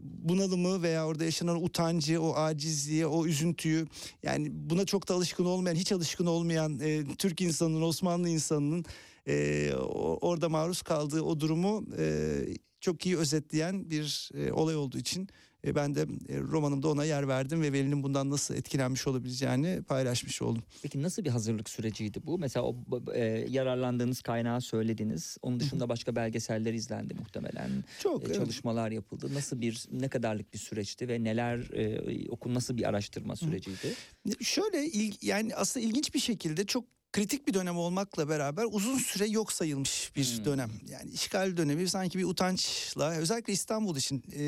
bunalımı 0.03 0.82
veya 0.82 1.07
orada 1.07 1.24
yaşanan 1.24 1.65
utancı, 1.65 2.23
o 2.23 2.35
acizliği, 2.35 3.07
o 3.07 3.27
üzüntüyü 3.27 3.86
yani 4.23 4.49
buna 4.53 4.85
çok 4.85 5.09
da 5.09 5.15
alışkın 5.15 5.45
olmayan, 5.45 5.74
hiç 5.74 5.93
alışkın 5.93 6.27
olmayan 6.27 6.81
e, 6.81 7.05
Türk 7.19 7.41
insanının, 7.41 7.82
Osmanlı 7.82 8.28
insanının 8.28 8.85
e, 9.28 9.73
orada 10.20 10.49
maruz 10.49 10.82
kaldığı 10.82 11.23
o 11.23 11.41
durumu 11.41 11.85
e, 11.99 12.39
çok 12.81 13.07
iyi 13.07 13.16
özetleyen 13.19 13.91
bir 13.91 14.31
e, 14.35 14.53
olay 14.53 14.77
olduğu 14.77 14.99
için 14.99 15.28
e, 15.66 15.74
ben 15.74 15.95
de 15.95 16.01
e, 16.28 16.39
romanımda 16.41 16.89
ona 16.89 17.05
yer 17.05 17.28
verdim 17.28 17.62
ve 17.62 17.73
Veli'nin 17.73 18.03
bundan 18.03 18.31
nasıl 18.31 18.55
etkilenmiş 18.55 19.07
olabileceğini 19.07 19.82
paylaşmış 19.82 20.43
oldum. 20.43 20.62
Peki 20.82 21.03
nasıl 21.03 21.24
bir 21.24 21.31
hazırlık 21.31 21.70
süreciydi 21.70 22.19
bu? 22.27 22.39
Mesela 22.39 22.66
o 22.66 22.77
e, 23.15 23.20
yararlandığınız 23.49 24.23
kaynağı 24.23 24.61
söylediniz. 24.61 25.36
Onun 25.43 25.61
dışında 25.61 25.89
başka 25.89 26.16
belgeseller 26.16 26.74
izlendi 26.74 27.15
muhtemelen. 27.15 27.70
Çok 28.03 28.23
E, 28.23 28.27
evet. 28.27 28.36
çalışmalar 28.36 28.91
yapıldı. 28.91 29.35
Nasıl 29.35 29.61
bir 29.61 29.85
ne 29.93 30.09
kadarlık 30.09 30.53
bir 30.55 30.59
süreçti 30.59 31.09
ve 31.09 31.24
neler 31.24 31.59
e, 31.73 32.28
okul 32.31 32.55
nasıl 32.55 32.77
bir 32.77 32.89
araştırma 32.89 33.36
süreciydi? 33.36 33.95
Şöyle 34.41 34.85
il- 34.86 35.16
yani 35.23 35.55
aslında 35.55 35.86
ilginç 35.86 36.15
bir 36.15 36.20
şekilde 36.20 36.66
çok 36.66 36.85
kritik 37.15 37.49
bir 37.49 37.55
dönem 37.55 37.77
olmakla 37.77 38.28
beraber 38.28 38.66
uzun 38.70 38.99
süre 38.99 39.27
yok 39.27 39.53
sayılmış 39.53 40.12
bir 40.16 40.36
Hmm. 40.36 40.45
dönem. 40.45 40.70
Yani 40.89 41.11
işgal 41.11 41.57
dönemi 41.57 41.89
sanki 41.89 42.19
bir 42.19 42.24
utançla 42.24 43.11
özellikle 43.11 43.53
İstanbul 43.53 43.97
için 43.97 44.23
e, 44.32 44.45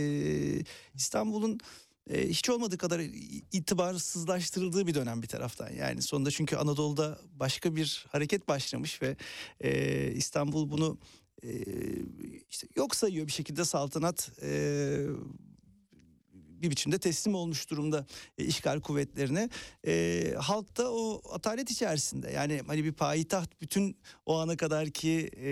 İstanbul'un 0.95 1.61
e, 2.11 2.29
hiç 2.29 2.51
olmadığı 2.51 2.79
kadar 2.79 3.01
itibarsızlaştırıldığı 3.53 4.87
bir 4.87 4.95
dönem 4.95 5.23
bir 5.23 5.29
taraftan. 5.29 5.71
Yani 5.73 6.03
sonunda 6.03 6.31
çünkü 6.31 6.57
Anadolu'da 6.57 7.19
başka 7.33 7.77
bir 7.77 8.07
hareket 8.09 8.49
başlamış 8.49 9.03
ve 9.03 9.17
e, 9.61 10.13
İstanbul 10.13 10.71
bunu 10.71 10.99
e, 11.43 11.51
işte 12.51 12.69
yok 12.77 12.97
sayıyor 12.97 13.27
bir 13.27 13.33
şekilde 13.33 13.65
saltanat 13.65 14.31
e, 14.43 14.49
bir 16.63 16.71
biçimde 16.71 16.99
teslim 16.99 17.35
olmuş 17.35 17.71
durumda 17.71 18.07
e, 18.39 18.45
işgal 18.45 18.81
kuvvetlerine. 18.81 19.51
E, 19.87 20.35
halk 20.39 20.77
da 20.77 20.93
o 20.93 21.23
atalet 21.33 21.71
içerisinde 21.71 22.31
yani 22.31 22.61
hani 22.67 22.85
bir 22.85 22.93
payitaht 22.93 23.61
bütün 23.61 23.97
o 24.27 24.39
ana 24.39 24.57
kadar 24.57 24.91
ki 24.91 25.31
e, 25.37 25.51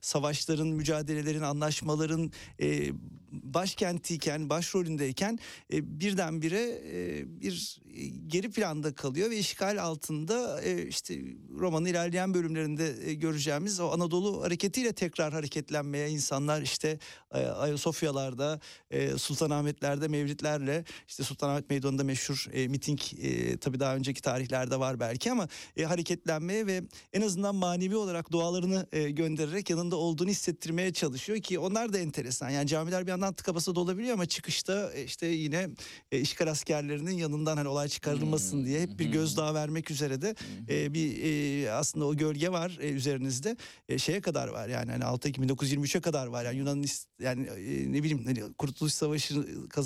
savaşların, 0.00 0.68
mücadelelerin, 0.68 1.42
anlaşmaların 1.42 2.32
e, 2.60 2.92
başkentiyken, 3.32 4.50
başrolündeyken 4.50 5.38
e, 5.72 6.00
birdenbire 6.00 6.80
e, 6.92 7.24
bir 7.40 7.80
geri 8.26 8.50
planda 8.50 8.94
kalıyor 8.94 9.30
ve 9.30 9.38
işgal 9.38 9.82
altında 9.82 10.62
e, 10.62 10.86
işte 10.86 11.20
romanın 11.58 11.86
ilerleyen 11.86 12.34
bölümlerinde 12.34 12.94
e, 13.10 13.14
göreceğimiz 13.14 13.80
o 13.80 13.90
Anadolu 13.90 14.42
hareketiyle 14.42 14.92
tekrar 14.92 15.32
hareketlenmeye 15.32 16.08
insanlar 16.08 16.62
işte 16.62 16.98
e, 17.34 17.38
Ayasofyalarda, 17.38 18.60
e, 18.90 19.18
Sultanahmetler'de 19.18 20.03
mevlitlerle 20.08 20.84
işte 21.08 21.22
Sultanahmet 21.24 21.70
Meydanı'nda 21.70 22.04
meşhur 22.04 22.46
e, 22.52 22.68
miting 22.68 23.00
e, 23.22 23.56
tabii 23.56 23.80
daha 23.80 23.96
önceki 23.96 24.22
tarihlerde 24.22 24.80
var 24.80 25.00
belki 25.00 25.30
ama 25.32 25.48
e, 25.76 25.84
hareketlenmeye 25.84 26.66
ve 26.66 26.82
en 27.12 27.20
azından 27.22 27.54
manevi 27.54 27.96
olarak 27.96 28.32
dualarını 28.32 28.86
e, 28.92 29.10
göndererek 29.10 29.70
yanında 29.70 29.96
olduğunu 29.96 30.28
hissettirmeye 30.28 30.92
çalışıyor 30.92 31.38
ki 31.38 31.58
onlar 31.58 31.92
da 31.92 31.98
enteresan. 31.98 32.50
Yani 32.50 32.66
camiler 32.68 33.02
bir 33.06 33.10
yandan 33.10 33.34
tıka 33.34 33.54
basa 33.54 33.74
dolabiliyor 33.74 34.14
ama 34.14 34.26
çıkışta 34.26 34.92
e, 34.92 35.04
işte 35.04 35.26
yine 35.26 35.68
e, 36.12 36.20
işgal 36.20 36.46
askerlerinin 36.50 37.16
yanından 37.16 37.56
hani 37.56 37.68
olay 37.68 37.88
çıkarılmasın 37.88 38.64
diye 38.64 38.80
hep 38.80 38.98
bir 38.98 39.06
gözdağı 39.06 39.54
vermek 39.54 39.90
üzere 39.90 40.22
de 40.22 40.34
e, 40.68 40.94
bir 40.94 41.24
e, 41.64 41.72
aslında 41.72 42.04
o 42.06 42.16
gölge 42.16 42.48
var 42.48 42.78
e, 42.80 42.88
üzerinizde. 42.88 43.56
E, 43.88 43.98
şeye 43.98 44.20
kadar 44.20 44.48
var 44.48 44.68
yani 44.68 44.90
hani 44.90 45.04
6 45.04 45.28
Ekim 45.28 45.44
1923'e 45.44 46.00
kadar 46.00 46.26
var. 46.26 46.44
Yani 46.44 46.58
Yunan'ın 46.58 46.82
is- 46.82 47.06
yani 47.22 47.46
e, 47.46 47.92
ne 47.92 48.02
bileyim 48.02 48.24
hani 48.24 48.52
Kurtuluş 48.58 48.92
Savaşı 48.94 49.34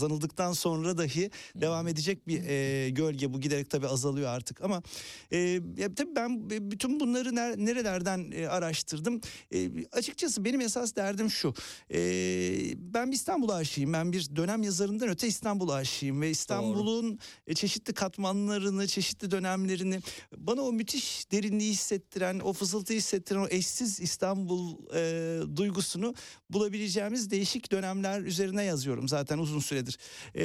kazanıldıktan 0.09 0.53
sonra 0.53 0.99
dahi 0.99 1.31
devam 1.55 1.89
edecek 1.89 2.29
bir 2.29 2.45
e, 2.45 2.91
gölge 2.91 3.33
bu 3.33 3.41
giderek 3.41 3.71
tabii 3.71 3.87
azalıyor 3.87 4.29
artık 4.29 4.65
ama 4.65 4.83
e, 5.33 5.39
ya 5.77 5.95
tabii 5.95 6.17
ben 6.17 6.51
bütün 6.51 7.01
bunları 7.01 7.29
ner- 7.29 7.65
nerelerden 7.67 8.31
e, 8.35 8.47
araştırdım. 8.49 9.21
E, 9.55 9.71
açıkçası 9.93 10.45
benim 10.45 10.61
esas 10.61 10.97
derdim 10.97 11.31
şu. 11.31 11.55
E, 11.91 11.99
ben 12.77 13.11
bir 13.11 13.17
İstanbul 13.17 13.49
aşığıyım. 13.49 13.93
Ben 13.93 14.13
bir 14.13 14.37
dönem 14.37 14.63
yazarından 14.63 15.09
öte 15.09 15.27
İstanbul 15.29 15.69
aşığıyım 15.69 16.21
ve 16.21 16.31
İstanbul'un 16.31 17.19
e, 17.47 17.55
çeşitli 17.55 17.93
katmanlarını, 17.93 18.87
çeşitli 18.87 19.31
dönemlerini 19.31 20.01
bana 20.37 20.63
o 20.63 20.73
müthiş 20.73 21.33
derinliği 21.33 21.73
hissettiren, 21.73 22.41
o 22.41 22.53
fısıltıyı 22.53 22.99
hissettiren 22.99 23.41
o 23.41 23.47
eşsiz 23.51 24.01
İstanbul 24.01 24.77
e, 24.95 25.57
duygusunu 25.57 26.15
bulabileceğimiz 26.51 27.31
değişik 27.31 27.73
dönemler 27.73 28.21
üzerine 28.21 28.65
yazıyorum 28.65 29.09
zaten 29.09 29.39
uzun 29.39 29.61
süredir. 29.61 29.98
E, 30.37 30.43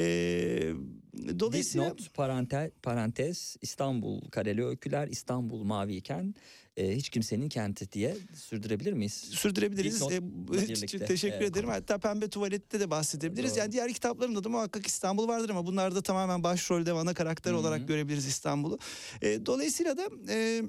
dolayısıyla 1.38 1.90
Dipnot, 1.90 2.14
parantez, 2.14 2.70
parantez 2.82 3.56
İstanbul 3.62 4.20
Kareli 4.30 4.64
Öyküler, 4.64 5.08
İstanbul 5.08 5.62
Maviyken 5.62 6.34
e, 6.76 6.96
hiç 6.96 7.08
kimsenin 7.08 7.48
kenti 7.48 7.92
diye 7.92 8.16
sürdürebilir 8.34 8.92
miyiz? 8.92 9.12
sürdürebiliriz. 9.12 10.02
E, 10.02 10.20
birlikte. 10.52 11.04
teşekkür 11.04 11.36
Evet. 11.36 11.50
ederim. 11.50 11.68
Hatta 11.68 11.98
Pembe 11.98 12.28
Tuvalet'te 12.30 12.80
de 12.80 12.90
bahsedebiliriz. 12.90 13.50
Doğru. 13.50 13.58
Yani 13.58 13.72
diğer 13.72 13.92
kitaplarımda 13.92 14.44
da 14.44 14.48
muhakkak 14.48 14.86
İstanbul 14.86 15.28
vardır 15.28 15.50
ama 15.50 15.66
bunlarda 15.66 16.02
tamamen 16.02 16.42
başrolde 16.42 16.92
ana 16.92 17.14
karakter 17.14 17.50
Hı 17.50 17.54
hı. 17.56 17.60
olarak 17.60 17.88
görebiliriz 17.88 18.26
İstanbul'u. 18.26 18.78
E, 19.22 19.46
dolayısıyla 19.46 19.96
da 19.96 20.08
e, 20.28 20.62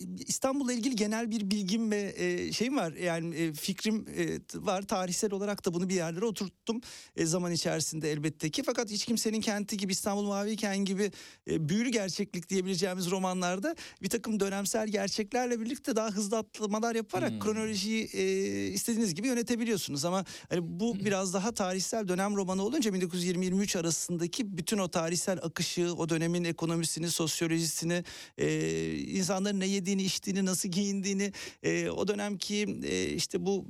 İstanbul'la 0.00 0.72
ilgili 0.72 0.96
genel 0.96 1.30
bir 1.30 1.50
bilgim 1.50 1.90
ve 1.90 2.14
e, 2.16 2.52
şeyim 2.52 2.76
var. 2.76 2.92
Yani 2.92 3.34
e, 3.34 3.52
fikrim 3.52 4.06
e, 4.16 4.38
var. 4.54 4.82
Tarihsel 4.82 5.32
olarak 5.32 5.66
da 5.66 5.74
bunu 5.74 5.88
bir 5.88 5.94
yerlere 5.94 6.24
oturttum 6.24 6.80
e, 7.16 7.26
zaman 7.26 7.52
içerisinde 7.52 8.12
elbette 8.12 8.50
ki. 8.50 8.62
Fakat 8.62 8.90
hiç 8.90 9.04
kimsenin 9.04 9.40
kenti 9.40 9.76
gibi 9.76 9.92
İstanbul 9.92 10.26
Maviyken 10.26 10.84
gibi 10.84 11.10
e, 11.50 11.68
büyülü 11.68 11.88
gerçeklik 11.88 12.48
diyebileceğimiz 12.48 13.10
romanlarda 13.10 13.76
bir 14.02 14.08
takım 14.08 14.40
dönemsel 14.40 14.88
gerçeklerle 14.88 15.60
birlikte 15.60 15.96
daha 15.96 16.10
hızlı 16.10 16.38
atlamalar 16.38 16.94
yaparak 16.94 17.30
Hmm. 17.30 17.40
kronolojiyi 17.40 18.04
e, 18.12 18.22
istediğiniz 18.66 19.14
gibi 19.14 19.26
yönetebiliyorsunuz. 19.26 20.04
Ama 20.04 20.24
hani 20.48 20.60
bu 20.62 20.96
biraz 21.04 21.34
daha 21.34 21.52
tarihsel 21.54 22.08
dönem 22.08 22.36
romanı 22.36 22.62
olunca 22.62 22.90
1920-23 22.90 23.78
arasındaki 23.78 24.56
bütün 24.58 24.78
o 24.78 24.88
tarihsel 24.88 25.38
akışı, 25.42 25.94
o 25.94 26.08
dönemin 26.08 26.44
ekonomisini, 26.44 27.10
sosyolojisini, 27.10 28.04
e, 28.38 28.94
insanların 28.98 29.60
ne 29.60 29.68
yediğini, 29.86 30.02
içtiğini, 30.02 30.44
nasıl 30.44 30.68
giyindiğini, 30.68 31.32
e, 31.62 31.90
o 31.90 32.08
dönemki 32.08 32.78
e, 32.84 33.06
işte 33.06 33.46
bu 33.46 33.64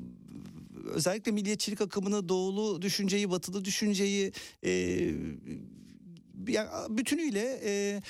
özellikle 0.95 1.33
milliyetçilik 1.33 1.81
akımını, 1.81 2.29
doğulu 2.29 2.83
düşünceyi, 2.83 3.31
batılı 3.31 3.65
düşünceyi 3.65 4.33
e, 4.65 4.71
yani 6.49 6.69
bütünüyle 6.89 7.61
e, 7.65 8.01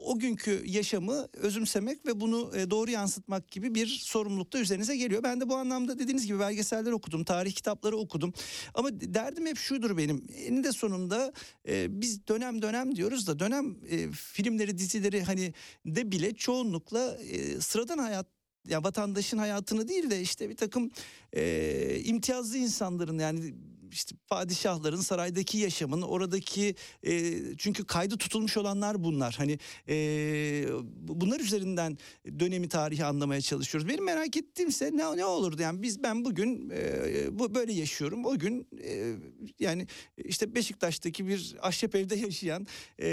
o- 0.00 0.18
günkü 0.18 0.62
yaşamı 0.66 1.28
özümsemek 1.32 2.06
ve 2.06 2.20
bunu 2.20 2.52
e, 2.56 2.70
doğru 2.70 2.90
yansıtmak 2.90 3.50
gibi 3.50 3.74
bir 3.74 3.86
sorumluluk 3.86 4.52
da 4.52 4.58
üzerinize 4.58 4.96
geliyor. 4.96 5.22
Ben 5.22 5.40
de 5.40 5.48
bu 5.48 5.56
anlamda 5.56 5.98
dediğiniz 5.98 6.26
gibi 6.26 6.38
belgeseller 6.40 6.92
okudum, 6.92 7.24
tarih 7.24 7.52
kitapları 7.52 7.96
okudum. 7.96 8.32
Ama 8.74 9.00
derdim 9.00 9.46
hep 9.46 9.56
şudur 9.56 9.96
benim. 9.96 10.24
Eninde 10.46 10.72
sonunda 10.72 11.32
e, 11.68 12.00
biz 12.00 12.26
dönem 12.28 12.62
dönem 12.62 12.96
diyoruz 12.96 13.26
da 13.26 13.38
dönem 13.38 13.76
e, 13.90 14.12
filmleri, 14.12 14.78
dizileri 14.78 15.22
hani 15.22 15.54
de 15.86 16.12
bile 16.12 16.34
çoğunlukla 16.34 17.16
e, 17.16 17.60
sıradan 17.60 17.98
hayat 17.98 18.26
ya 18.68 18.84
vatandaşın 18.84 19.38
hayatını 19.38 19.88
değil 19.88 20.10
de 20.10 20.20
işte 20.20 20.48
bir 20.50 20.56
takım 20.56 20.90
e, 21.32 22.00
imtiyazlı 22.04 22.56
insanların 22.56 23.18
yani 23.18 23.54
işte 23.92 24.16
padişahların 24.28 25.00
saraydaki 25.00 25.58
yaşamın 25.58 26.02
oradaki 26.02 26.74
e, 27.06 27.32
çünkü 27.58 27.84
kaydı 27.84 28.16
tutulmuş 28.16 28.56
olanlar 28.56 29.04
bunlar 29.04 29.34
hani 29.38 29.58
e, 29.88 29.94
bu- 30.94 31.20
bunlar 31.20 31.40
üzerinden 31.40 31.98
dönemi 32.38 32.68
tarihi 32.68 33.04
anlamaya 33.04 33.40
çalışıyoruz. 33.40 33.88
Benim 33.88 34.04
merak 34.04 34.36
ettiğimse 34.36 34.90
ne 34.94 35.16
ne 35.16 35.24
olurdu 35.24 35.62
yani 35.62 35.82
biz 35.82 36.02
ben 36.02 36.24
bugün 36.24 36.70
e, 36.74 37.38
bu 37.38 37.54
böyle 37.54 37.72
yaşıyorum 37.72 38.24
o 38.24 38.38
gün 38.38 38.66
e, 38.84 39.14
yani 39.60 39.86
işte 40.16 40.54
Beşiktaş'taki 40.54 41.26
bir 41.28 41.56
ahşap 41.62 41.94
evde 41.94 42.14
yaşayan 42.16 42.66
e, 42.98 43.08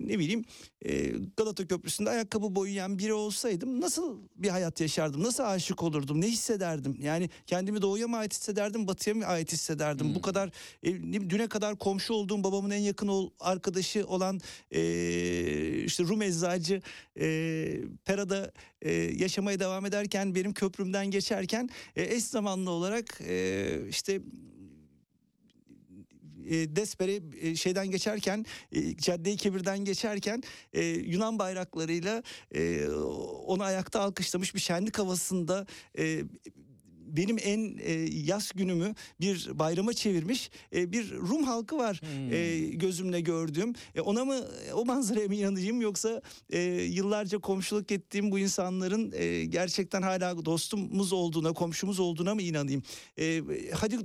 ne 0.00 0.18
bileyim 0.18 0.44
e, 0.84 1.12
Galata 1.36 1.66
Köprüsü'nde 1.66 2.10
ayakkabı 2.10 2.54
boyayan 2.54 2.98
biri 2.98 3.12
olsaydım 3.12 3.80
nasıl 3.80 4.18
bir 4.36 4.48
hayat 4.48 4.80
yaşardım? 4.80 5.22
Nasıl 5.22 5.42
aşık 5.44 5.82
olurdum? 5.82 6.20
Ne 6.20 6.26
hissederdim? 6.28 6.96
Yani 7.02 7.30
kendimi 7.46 7.82
doğuya 7.82 8.08
mı 8.08 8.16
ait 8.16 8.32
hissederdim, 8.34 8.86
batıya 8.88 9.14
mı 9.16 9.26
ait 9.26 9.52
hissederdim? 9.52 10.14
Bu 10.18 10.22
kadar 10.22 10.50
e, 10.82 10.92
ne- 10.92 11.30
düne 11.30 11.48
kadar 11.48 11.78
komşu 11.78 12.14
olduğum 12.14 12.44
babamın 12.44 12.70
en 12.70 12.78
yakın 12.80 13.08
ol- 13.08 13.30
arkadaşı 13.40 14.06
olan 14.06 14.40
e, 14.70 14.80
işte 15.84 16.04
Rum 16.04 16.22
eczacı 16.22 16.82
e, 17.20 17.26
Pera'da 18.04 18.52
e, 18.82 18.92
yaşamaya 18.92 19.60
devam 19.60 19.86
ederken 19.86 20.34
benim 20.34 20.52
köprümden 20.52 21.10
geçerken 21.10 21.68
e, 21.96 22.02
eş 22.02 22.24
zamanlı 22.24 22.70
olarak 22.70 23.20
e, 23.28 23.66
işte 23.88 24.20
e, 26.50 26.76
Despere 26.76 27.20
e, 27.40 27.56
şeyden 27.56 27.90
geçerken 27.90 28.44
e, 28.72 28.96
Cadde-i 28.96 29.36
Kebir'den 29.36 29.78
geçerken 29.78 30.42
e, 30.72 30.84
Yunan 30.84 31.38
bayraklarıyla 31.38 32.22
e, 32.54 32.88
onu 33.46 33.62
ayakta 33.62 34.00
alkışlamış 34.00 34.54
bir 34.54 34.60
şenlik 34.60 34.98
havasında 34.98 35.66
benim 37.08 37.36
en 37.42 37.78
e, 37.78 37.92
yaz 38.24 38.52
günümü 38.54 38.94
bir 39.20 39.50
bayrama 39.58 39.92
çevirmiş 39.92 40.50
e, 40.74 40.92
bir 40.92 41.12
Rum 41.12 41.44
halkı 41.44 41.78
var 41.78 42.00
e, 42.32 42.58
gözümle 42.74 43.20
gördüğüm. 43.20 43.72
E, 43.94 44.00
ona 44.00 44.24
mı 44.24 44.48
o 44.74 44.84
manzaraya 44.84 45.26
mı 45.26 45.34
inanayım 45.34 45.80
yoksa 45.80 46.22
e, 46.50 46.60
yıllarca 46.82 47.38
komşuluk 47.38 47.92
ettiğim 47.92 48.30
bu 48.30 48.38
insanların 48.38 49.12
e, 49.16 49.44
gerçekten 49.44 50.02
hala 50.02 50.44
dostumuz 50.44 51.12
olduğuna, 51.12 51.52
komşumuz 51.52 52.00
olduğuna 52.00 52.34
mı 52.34 52.42
inanayım? 52.42 52.82
E, 53.18 53.42
hadi 53.74 53.98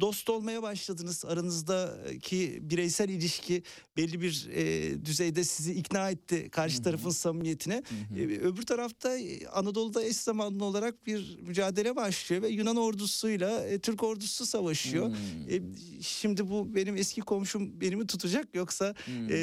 dost 0.00 0.30
olmaya 0.30 0.62
başladınız. 0.62 1.24
Aranızdaki 1.24 2.58
bireysel 2.62 3.08
ilişki 3.08 3.62
belli 3.96 4.20
bir 4.20 4.48
e, 4.54 5.04
düzeyde 5.04 5.44
sizi 5.44 5.74
ikna 5.74 6.10
etti 6.10 6.48
karşı 6.50 6.82
tarafın 6.82 7.10
samimiyetine. 7.10 7.82
E, 8.16 8.22
öbür 8.22 8.62
tarafta 8.62 9.18
e, 9.18 9.46
Anadolu'da 9.46 10.04
eş 10.04 10.16
zamanlı 10.16 10.64
olarak 10.64 11.06
bir 11.06 11.38
mücadele 11.40 11.96
başlıyor 11.96 12.42
ve 12.42 12.49
Yunan 12.50 12.76
ordusuyla 12.76 13.66
e, 13.66 13.78
Türk 13.78 14.02
ordusu 14.02 14.46
savaşıyor. 14.46 15.06
Hmm. 15.08 15.54
E, 15.54 15.60
şimdi 16.02 16.50
bu 16.50 16.74
benim 16.74 16.96
eski 16.96 17.20
komşum 17.20 17.80
beni 17.80 17.96
mi 17.96 18.06
tutacak 18.06 18.54
yoksa 18.54 18.94
Hmm. 19.04 19.28
e, 19.30 19.36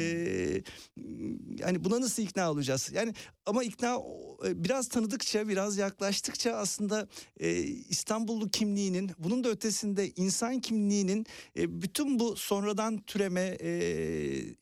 yani 1.58 1.84
buna 1.84 2.00
nasıl 2.00 2.22
ikna 2.22 2.50
olacağız? 2.50 2.90
Yani 2.94 3.14
ama 3.46 3.64
ikna 3.64 3.98
e, 4.46 4.64
biraz 4.64 4.88
tanıdıkça 4.88 5.48
biraz 5.48 5.76
yaklaştıkça 5.76 6.52
aslında 6.52 7.08
e, 7.40 7.52
İstanbullu 7.62 8.48
kimliğinin 8.50 9.10
bunun 9.18 9.44
da 9.44 9.48
ötesinde 9.48 10.10
insan 10.16 10.60
kimliğinin 10.60 11.26
e, 11.56 11.82
bütün 11.82 12.18
bu 12.18 12.36
sonradan 12.36 12.98
türeme 12.98 13.56
e, 13.60 13.70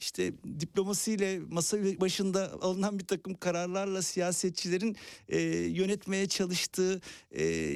işte 0.01 0.32
diplomasiyle 0.60 1.39
masa 1.39 1.78
başında 2.01 2.52
alınan 2.62 2.98
bir 2.98 3.06
takım 3.06 3.35
kararlarla 3.35 4.02
siyasetçilerin 4.02 4.97
e, 5.28 5.40
yönetmeye 5.56 6.28
çalıştığı 6.28 7.01
e, 7.31 7.74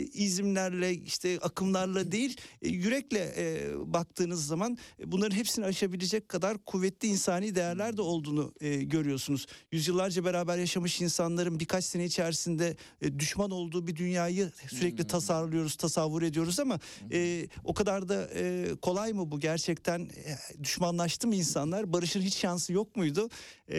izimlerle 0.61 0.95
işte 0.95 1.39
akımlarla 1.43 2.13
değil 2.13 2.37
e, 2.63 2.69
yürekle 2.69 3.35
e, 3.37 3.73
baktığınız 3.93 4.47
zaman 4.47 4.79
e, 5.01 5.13
bunların 5.13 5.37
hepsini 5.37 5.65
aşabilecek 5.65 6.29
kadar 6.29 6.59
kuvvetli 6.59 7.09
insani 7.09 7.55
değerler 7.55 7.97
de 7.97 8.03
olduğunu 8.03 8.53
e, 8.61 8.83
görüyorsunuz. 8.83 9.47
Yüzyıllarca 9.73 10.25
beraber 10.25 10.59
yaşamış 10.59 11.01
insanların 11.01 11.61
birkaç 11.61 11.85
sene 11.85 12.05
içerisinde 12.05 12.77
e, 13.03 13.19
düşman 13.19 13.51
olduğu 13.51 13.87
bir 13.87 13.97
dünyayı 13.97 14.51
sürekli 14.69 15.07
tasarlıyoruz, 15.07 15.77
tasavvur 15.77 16.23
ediyoruz 16.23 16.61
ama 16.61 16.79
e, 17.13 17.49
o 17.65 17.75
kadar 17.75 18.09
da 18.09 18.31
e, 18.35 18.69
kolay 18.83 19.13
mı 19.13 19.31
bu 19.31 19.41
gerçekten 19.41 20.01
e, 20.01 20.63
düşmanlaştı 20.65 21.29
mı 21.29 21.35
insanlar? 21.35 21.93
Barışın 21.93 22.21
hiç 22.21 22.37
şansı 22.37 22.73
yok 22.73 22.97
muydu? 22.97 23.29
E, 23.69 23.79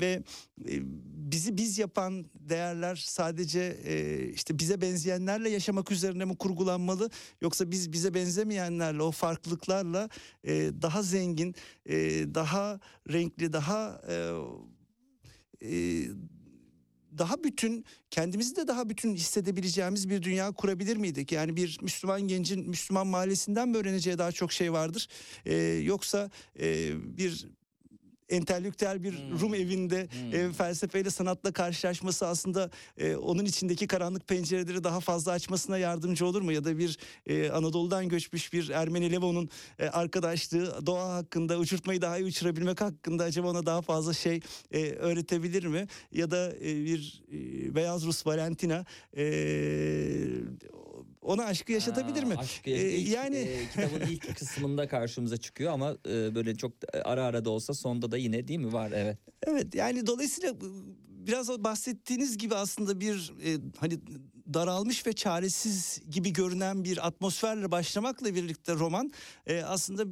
ve 0.00 0.22
e, 0.68 0.74
bizi 1.32 1.56
biz 1.56 1.78
yapan 1.78 2.26
değerler 2.34 2.96
sadece 2.96 3.76
e, 3.84 4.24
işte 4.34 4.58
bize 4.58 4.80
benzeyenlerle 4.80 5.50
yaşamak 5.50 5.90
üzerine 6.08 6.24
mi 6.24 6.36
kurgulanmalı 6.36 7.10
yoksa 7.40 7.70
biz 7.70 7.92
bize 7.92 8.14
benzemeyenlerle 8.14 9.02
o 9.02 9.10
farklılıklarla 9.10 10.08
e, 10.44 10.52
daha 10.82 11.02
zengin, 11.02 11.54
e, 11.86 11.96
daha 12.34 12.80
renkli, 13.12 13.52
daha 13.52 14.00
e, 14.08 14.14
e, 15.62 16.08
daha 17.18 17.44
bütün 17.44 17.84
kendimizi 18.10 18.56
de 18.56 18.68
daha 18.68 18.88
bütün 18.88 19.14
hissedebileceğimiz 19.14 20.08
bir 20.08 20.22
dünya 20.22 20.52
kurabilir 20.52 20.96
miydik? 20.96 21.32
Yani 21.32 21.56
bir 21.56 21.78
Müslüman 21.82 22.20
gencin 22.20 22.68
Müslüman 22.68 23.06
mahallesinden 23.06 23.68
mi 23.68 23.76
öğreneceği 23.76 24.18
daha 24.18 24.32
çok 24.32 24.52
şey 24.52 24.72
vardır? 24.72 25.08
E, 25.46 25.56
yoksa 25.64 26.30
e, 26.60 26.90
bir 27.18 27.46
entelektüel 28.28 29.02
bir 29.02 29.12
Hmm. 29.12 29.40
Rum 29.40 29.54
evinde 29.54 30.08
Hmm. 30.32 30.34
e, 30.34 30.52
felsefeyle 30.52 31.10
sanatla 31.10 31.52
karşılaşması 31.52 32.26
aslında 32.26 32.70
e, 32.98 33.16
onun 33.16 33.44
içindeki 33.44 33.86
karanlık 33.86 34.28
pencereleri 34.28 34.84
daha 34.84 35.00
fazla 35.00 35.32
açmasına 35.32 35.78
yardımcı 35.78 36.26
olur 36.26 36.42
mu? 36.42 36.52
Ya 36.52 36.64
da 36.64 36.78
bir 36.78 36.98
e, 37.26 37.50
Anadolu'dan 37.50 38.08
göçmüş 38.08 38.52
bir 38.52 38.68
Ermeni 38.68 39.12
Levon'un 39.12 39.48
e, 39.78 39.86
arkadaşlığı 39.88 40.86
doğa 40.86 41.14
hakkında 41.14 41.58
uçurtmayı 41.58 42.02
daha 42.02 42.18
iyi 42.18 42.24
uçurabilmek 42.26 42.80
hakkında 42.80 43.24
acaba 43.24 43.48
ona 43.50 43.66
daha 43.66 43.82
fazla 43.82 44.12
şey 44.12 44.40
e, 44.72 44.90
öğretebilir 44.90 45.64
mi? 45.64 45.86
Ya 46.12 46.30
da 46.30 46.52
e, 46.56 46.84
bir 46.84 47.22
e, 47.32 47.74
Beyaz 47.74 48.06
Rus 48.06 48.26
Valentina 48.26 48.84
e, 49.16 49.24
ona 51.22 51.44
aşkı 51.44 51.72
yaşatabilir 51.72 52.22
mi? 52.24 52.34
Aşkı 52.36 52.70
Ee, 52.70 52.96
yani- 52.96 53.36
e, 53.36 53.68
kitabın 53.68 54.00
ilk 54.10 54.36
kısmında 54.36 54.88
karşımıza 54.88 55.36
çıkıyor 55.36 55.72
ama 55.72 55.96
e, 56.08 56.34
böyle 56.34 56.54
çok 56.56 56.72
ara 57.04 57.24
ara 57.24 57.44
da 57.44 57.50
olsa 57.50 57.74
sonda 57.74 58.10
da 58.10 58.16
yine 58.16 58.48
değil 58.48 58.60
mi 58.60 58.72
var 58.72 58.92
evet. 58.94 59.18
Evet 59.46 59.74
yani 59.74 60.06
dolayısıyla 60.06 60.54
biraz 61.08 61.50
o 61.50 61.64
bahsettiğiniz 61.64 62.38
gibi 62.38 62.54
aslında 62.54 63.00
bir 63.00 63.32
e, 63.44 63.58
hani 63.78 63.98
daralmış 64.54 65.06
ve 65.06 65.12
çaresiz 65.12 66.00
gibi 66.10 66.32
görünen 66.32 66.84
bir 66.84 67.06
atmosferle 67.06 67.70
başlamakla 67.70 68.34
birlikte 68.34 68.74
roman 68.74 69.12
e, 69.46 69.62
aslında 69.62 70.04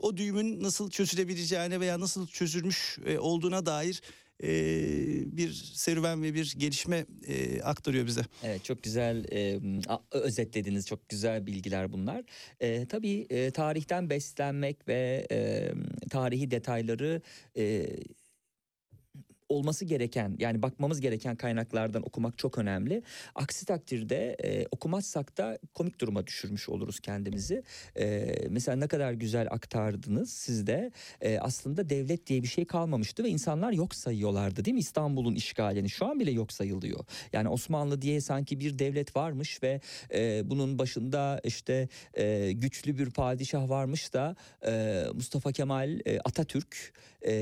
o 0.00 0.16
düğümün 0.16 0.62
nasıl 0.62 0.90
çözülebileceğine 0.90 1.80
veya 1.80 2.00
nasıl 2.00 2.26
çözülmüş 2.26 2.98
e, 3.06 3.18
olduğuna 3.18 3.66
dair 3.66 4.02
e, 4.42 4.48
bir 5.36 5.52
serüven 5.52 6.22
ve 6.22 6.34
bir 6.34 6.54
gelişme 6.58 7.06
e, 7.26 7.62
aktarıyor 7.62 8.06
bize. 8.06 8.22
Evet 8.44 8.64
çok 8.64 8.82
güzel 8.82 9.24
e, 9.32 9.60
özetlediniz 10.10 10.86
çok 10.86 11.08
güzel 11.08 11.46
bilgiler 11.46 11.92
bunlar. 11.92 12.24
E, 12.60 12.86
tabii 12.86 13.26
e, 13.30 13.50
tarihten 13.50 14.10
beslenmek 14.10 14.88
ve 14.88 15.26
e, 15.30 15.70
tarihi 16.10 16.50
detayları 16.50 17.22
e, 17.56 17.86
olması 19.48 19.84
gereken 19.84 20.36
yani 20.38 20.62
bakmamız 20.62 21.00
gereken 21.00 21.36
kaynaklardan 21.36 22.02
okumak 22.02 22.38
çok 22.38 22.58
önemli. 22.58 23.02
Aksi 23.34 23.66
takdirde 23.66 24.36
e, 24.44 24.66
okumazsak 24.70 25.38
da 25.38 25.58
komik 25.74 26.00
duruma 26.00 26.26
düşürmüş 26.26 26.68
oluruz 26.68 27.00
kendimizi. 27.00 27.62
E, 27.98 28.34
mesela 28.50 28.76
ne 28.76 28.88
kadar 28.88 29.12
güzel 29.12 29.48
aktardınız 29.50 30.32
siz 30.32 30.66
de 30.66 30.92
e, 31.20 31.38
aslında 31.38 31.90
devlet 31.90 32.26
diye 32.26 32.42
bir 32.42 32.48
şey 32.48 32.64
kalmamıştı 32.64 33.24
ve 33.24 33.28
insanlar 33.28 33.72
yok 33.72 33.94
sayıyorlardı 33.94 34.64
değil 34.64 34.74
mi 34.74 34.80
İstanbul'un 34.80 35.34
işgalini 35.34 35.90
şu 35.90 36.06
an 36.06 36.20
bile 36.20 36.30
yok 36.30 36.52
sayılıyor. 36.52 37.04
Yani 37.32 37.48
Osmanlı 37.48 38.02
diye 38.02 38.20
sanki 38.20 38.60
bir 38.60 38.78
devlet 38.78 39.16
varmış 39.16 39.62
ve 39.62 39.80
e, 40.14 40.50
bunun 40.50 40.78
başında 40.78 41.40
işte 41.44 41.88
e, 42.14 42.52
güçlü 42.52 42.98
bir 42.98 43.10
padişah 43.10 43.68
varmış 43.68 44.12
da 44.12 44.36
e, 44.66 45.04
Mustafa 45.14 45.52
Kemal 45.52 46.00
e, 46.06 46.20
Atatürk 46.20 46.92
e, 47.22 47.34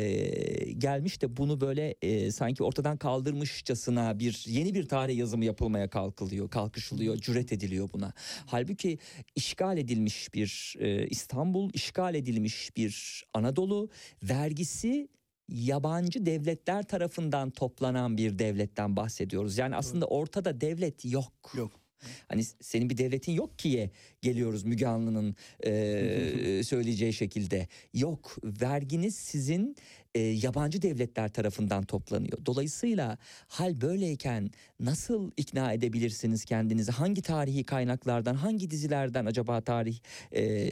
gelmiş 0.73 1.23
de 1.23 1.37
bunu 1.37 1.61
böyle 1.61 1.95
e, 2.03 2.33
sanki 2.33 2.63
ortadan 2.63 2.97
kaldırmışçasına 2.97 4.19
bir 4.19 4.45
yeni 4.47 4.75
bir 4.75 4.89
tarih 4.89 5.17
yazımı 5.17 5.45
yapılmaya 5.45 5.91
kalkılıyor, 5.91 6.51
kalkışılıyor, 6.51 7.17
cüret 7.17 7.53
ediliyor 7.53 7.91
buna. 7.93 8.13
Halbuki 8.47 8.99
işgal 9.35 9.79
edilmiş 9.79 10.35
bir 10.35 10.75
e, 10.79 11.07
İstanbul, 11.07 11.71
işgal 11.73 12.15
edilmiş 12.15 12.77
bir 12.77 13.25
Anadolu, 13.35 13.91
vergisi 14.23 15.09
yabancı 15.49 16.27
devletler 16.27 16.83
tarafından 16.83 17.51
toplanan 17.51 18.17
bir 18.17 18.39
devletten 18.39 18.97
bahsediyoruz. 18.97 19.59
Yani 19.59 19.77
aslında 19.77 20.07
ortada 20.07 20.61
devlet 20.61 21.05
yok. 21.05 21.53
Yok. 21.57 21.81
Hani 22.29 22.45
senin 22.45 22.91
bir 22.91 22.99
devletin 22.99 23.33
yok 23.33 23.59
ki'ye 23.59 23.91
geliyoruz 24.23 24.65
Müge 24.65 24.87
Anlı'nın 24.87 25.37
e, 25.61 26.63
söyleyeceği 26.65 27.13
şekilde. 27.13 27.69
Yok 27.95 28.37
verginiz 28.45 29.15
sizin 29.17 29.77
e, 30.17 30.19
yabancı 30.19 30.83
devletler 30.83 31.29
tarafından 31.29 31.85
toplanıyor. 31.85 32.39
Dolayısıyla 32.47 33.19
hal 33.49 33.81
böyleyken 33.81 34.51
nasıl 34.81 35.31
ikna 35.37 35.73
edebilirsiniz 35.73 36.45
kendinizi? 36.45 36.93
Hangi 36.93 37.23
tarihi 37.23 37.65
kaynaklardan, 37.65 38.35
hangi 38.35 38.71
dizilerden 38.71 39.27
acaba 39.27 39.61
tarih 39.61 39.99
e, 40.33 40.71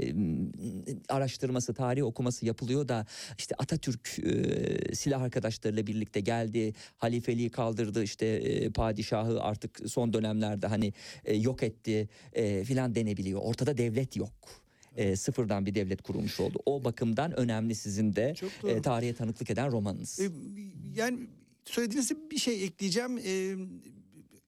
araştırması, 1.08 1.74
tarih 1.74 2.04
okuması 2.04 2.46
yapılıyor 2.46 2.88
da 2.88 3.06
işte 3.38 3.54
Atatürk 3.58 4.18
e, 4.18 4.94
silah 4.94 5.22
arkadaşlarıyla 5.22 5.86
birlikte 5.86 6.20
geldi, 6.20 6.72
halifeliği 6.98 7.50
kaldırdı, 7.50 8.02
işte 8.02 8.26
e, 8.26 8.70
padişahı 8.70 9.42
artık 9.42 9.80
son 9.86 10.12
dönemlerde 10.12 10.66
hani 10.66 10.92
e, 11.24 11.36
yok 11.36 11.62
etti 11.62 12.08
e, 12.32 12.64
filan 12.64 12.94
denebiliyor. 12.94 13.40
Ortada 13.42 13.78
devlet 13.78 14.16
yok. 14.16 14.63
E, 14.96 15.16
sıfırdan 15.16 15.66
bir 15.66 15.74
devlet 15.74 16.02
kurulmuş 16.02 16.40
oldu. 16.40 16.58
O 16.66 16.84
bakımdan 16.84 17.38
önemli 17.38 17.74
sizin 17.74 18.16
de 18.16 18.34
e, 18.64 18.82
tarihe 18.82 19.14
tanıklık 19.14 19.50
eden 19.50 19.72
romanınız. 19.72 20.20
E, 20.20 20.30
yani 20.96 21.18
söylediğinizde 21.64 22.14
bir 22.30 22.38
şey 22.38 22.64
ekleyeceğim. 22.64 23.18
E, 23.18 23.30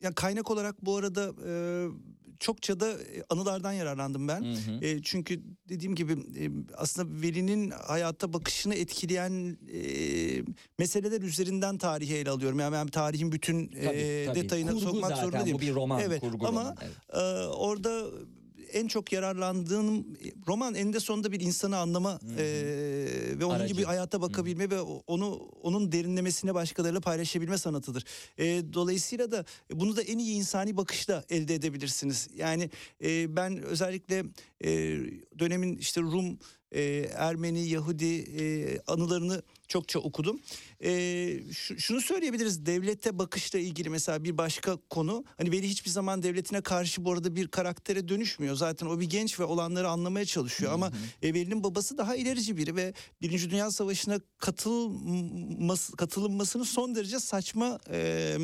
yani 0.02 0.14
kaynak 0.14 0.50
olarak 0.50 0.84
bu 0.86 0.96
arada 0.96 1.32
e, 1.48 1.52
çokça 2.40 2.80
da 2.80 2.92
e, 2.92 3.24
anılardan 3.30 3.72
yararlandım 3.72 4.28
ben. 4.28 4.42
Hı 4.44 4.52
hı. 4.70 4.84
E, 4.84 5.02
çünkü 5.02 5.40
dediğim 5.68 5.94
gibi 5.94 6.12
e, 6.12 6.50
aslında 6.76 7.22
Veli'nin 7.22 7.70
hayata 7.70 8.32
bakışını 8.32 8.74
etkileyen 8.74 9.56
e, 9.74 9.80
meseleler 10.78 11.20
üzerinden 11.20 11.78
tarihi 11.78 12.14
ele 12.14 12.30
alıyorum. 12.30 12.58
Yani 12.58 12.72
ben 12.72 12.86
tarihin 12.86 13.32
bütün 13.32 13.72
e, 13.72 13.84
Tabii, 13.84 14.24
tabii. 14.26 14.40
detayına 14.42 14.70
Kurgu 14.70 14.82
sokmak 14.84 15.10
zaten, 15.10 15.22
zorunda 15.24 15.44
değilim. 15.44 15.56
Bu 15.56 15.60
bir 15.60 15.74
roman, 15.74 16.00
Evet, 16.00 16.20
kurgu 16.20 16.46
ama- 16.46 16.60
roman. 16.60 16.76
Evet. 16.82 16.92
Ee, 17.12 17.46
orada 17.46 18.04
en 18.76 18.88
çok 18.88 19.12
yararlandığım 19.12 20.06
roman 20.48 20.74
eninde 20.74 21.00
sonunda 21.00 21.32
bir 21.32 21.40
insanı 21.40 21.76
anlama 21.76 22.20
e, 22.38 22.44
ve 23.38 23.44
onun 23.44 23.54
Aracı. 23.54 23.74
gibi 23.74 23.84
hayata 23.84 24.20
bakabilme 24.20 24.70
ve 24.70 24.80
o- 24.80 25.02
onu 25.06 25.34
onun 25.62 25.92
derinlemesine 25.92 26.54
başkalarıyla 26.54 27.00
paylaşabilme 27.00 27.58
sanatıdır. 27.58 28.04
E, 28.38 28.62
dolayısıyla 28.72 29.30
da 29.30 29.44
bunu 29.72 29.96
da 29.96 30.02
en 30.02 30.18
iyi 30.18 30.36
insani 30.36 30.76
bakışla 30.76 31.24
elde 31.30 31.54
edebilirsiniz. 31.54 32.28
Yani 32.36 32.70
e, 33.04 33.36
ben 33.36 33.62
özellikle 33.62 34.24
e, 34.64 34.70
dönemin 35.38 35.76
işte 35.76 36.00
Rum 36.00 36.38
e, 36.72 36.82
Ermeni, 37.14 37.68
Yahudi 37.68 38.14
e, 38.16 38.78
anılarını 38.86 39.42
çokça 39.68 39.98
okudum. 39.98 40.40
E, 40.84 40.90
şu- 41.52 41.78
şunu 41.78 42.00
söyleyebiliriz 42.00 42.66
devlete 42.66 43.18
bakışla 43.18 43.58
ilgili 43.58 43.90
mesela 43.90 44.24
bir 44.24 44.38
başka 44.38 44.76
konu. 44.90 45.24
Hani 45.38 45.52
Veli 45.52 45.68
hiçbir 45.68 45.90
zaman 45.90 46.22
devletine 46.22 46.60
karşı 46.60 47.04
bu 47.04 47.12
arada 47.12 47.36
bir 47.36 47.48
karaktere 47.48 48.08
dönüşmüyor. 48.08 48.56
Zaten 48.56 48.86
o 48.86 49.00
bir 49.00 49.10
genç 49.10 49.40
ve 49.40 49.44
olanları 49.44 49.88
anlamaya 49.88 50.24
çalışıyor. 50.24 50.72
Ama 50.72 50.92
e, 51.22 51.34
Veli'nin 51.34 51.64
babası 51.64 51.98
daha 51.98 52.16
ilerici 52.16 52.56
biri 52.56 52.76
ve 52.76 52.94
Birinci 53.22 53.50
Dünya 53.50 53.70
Savaşı'na 53.70 54.20
katılması, 54.38 55.96
katılınmasını 55.96 56.64
son 56.64 56.94
derece 56.94 57.20
saçma 57.20 57.78
e, 57.90 58.36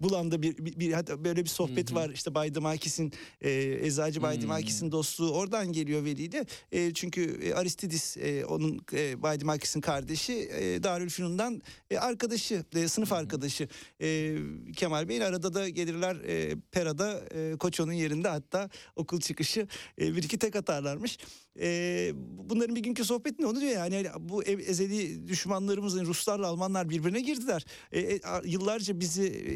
bulan 0.00 0.30
da 0.30 0.42
bir, 0.42 0.58
bir, 0.58 0.80
bir- 0.80 0.92
hatta 0.92 1.24
böyle 1.24 1.44
bir 1.44 1.48
sohbet 1.50 1.94
var. 1.94 2.10
İşte 2.10 2.34
Bay 2.34 2.54
Dimakis'in 2.54 3.12
e, 3.40 3.50
Eczacı 3.82 4.22
Bay 4.22 4.40
Dimakis'in 4.40 4.92
dostluğu 4.92 5.30
oradan 5.30 5.72
geliyor 5.72 6.04
Veli'yle. 6.04 6.46
E, 6.72 6.94
çünkü 6.94 7.40
e, 7.42 7.54
Aristidis 7.54 8.16
e, 8.16 8.44
onun 8.46 8.80
e, 8.92 9.22
Bay 9.22 9.40
Dimakis'in 9.40 9.80
kardeşi 9.80 10.32
e, 10.32 10.69
Darülfünun'dan 10.82 11.62
e, 11.90 11.98
arkadaşı, 11.98 12.64
e, 12.74 12.88
sınıf 12.88 13.12
arkadaşı 13.12 13.68
e, 14.00 14.36
Kemal 14.76 15.08
Bey'in. 15.08 15.20
Arada 15.20 15.54
da 15.54 15.68
gelirler 15.68 16.16
e, 16.16 16.56
Pera'da 16.72 17.20
e, 17.34 17.56
Koço'nun 17.56 17.92
yerinde. 17.92 18.28
Hatta 18.28 18.70
okul 18.96 19.20
çıkışı 19.20 19.66
e, 20.00 20.16
bir 20.16 20.22
iki 20.22 20.38
tek 20.38 20.56
atarlarmış. 20.56 21.18
E, 21.60 22.12
bunların 22.50 22.76
bir 22.76 22.80
günkü 22.80 23.04
sohbetinde 23.04 23.46
onu 23.46 23.60
diyor 23.60 23.72
yani 23.72 23.94
hani 23.94 24.28
bu 24.28 24.42
ezeli 24.42 25.28
düşmanlarımızın 25.28 26.06
Ruslarla 26.06 26.46
Almanlar 26.46 26.88
birbirine 26.88 27.20
girdiler. 27.20 27.64
E, 27.92 28.00
e, 28.00 28.20
yıllarca 28.44 29.00
bizi 29.00 29.24
e, 29.24 29.52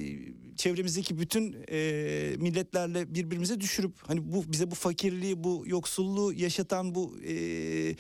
çevremizdeki 0.57 1.19
bütün 1.19 1.57
e, 1.71 2.37
milletlerle 2.39 3.15
birbirimize 3.15 3.61
düşürüp 3.61 3.95
hani 4.07 4.33
bu 4.33 4.53
bize 4.53 4.71
bu 4.71 4.75
fakirliği 4.75 5.45
bu 5.45 5.63
yoksulluğu 5.67 6.33
yaşatan 6.33 6.95
bu 6.95 7.17
e, 7.27 7.97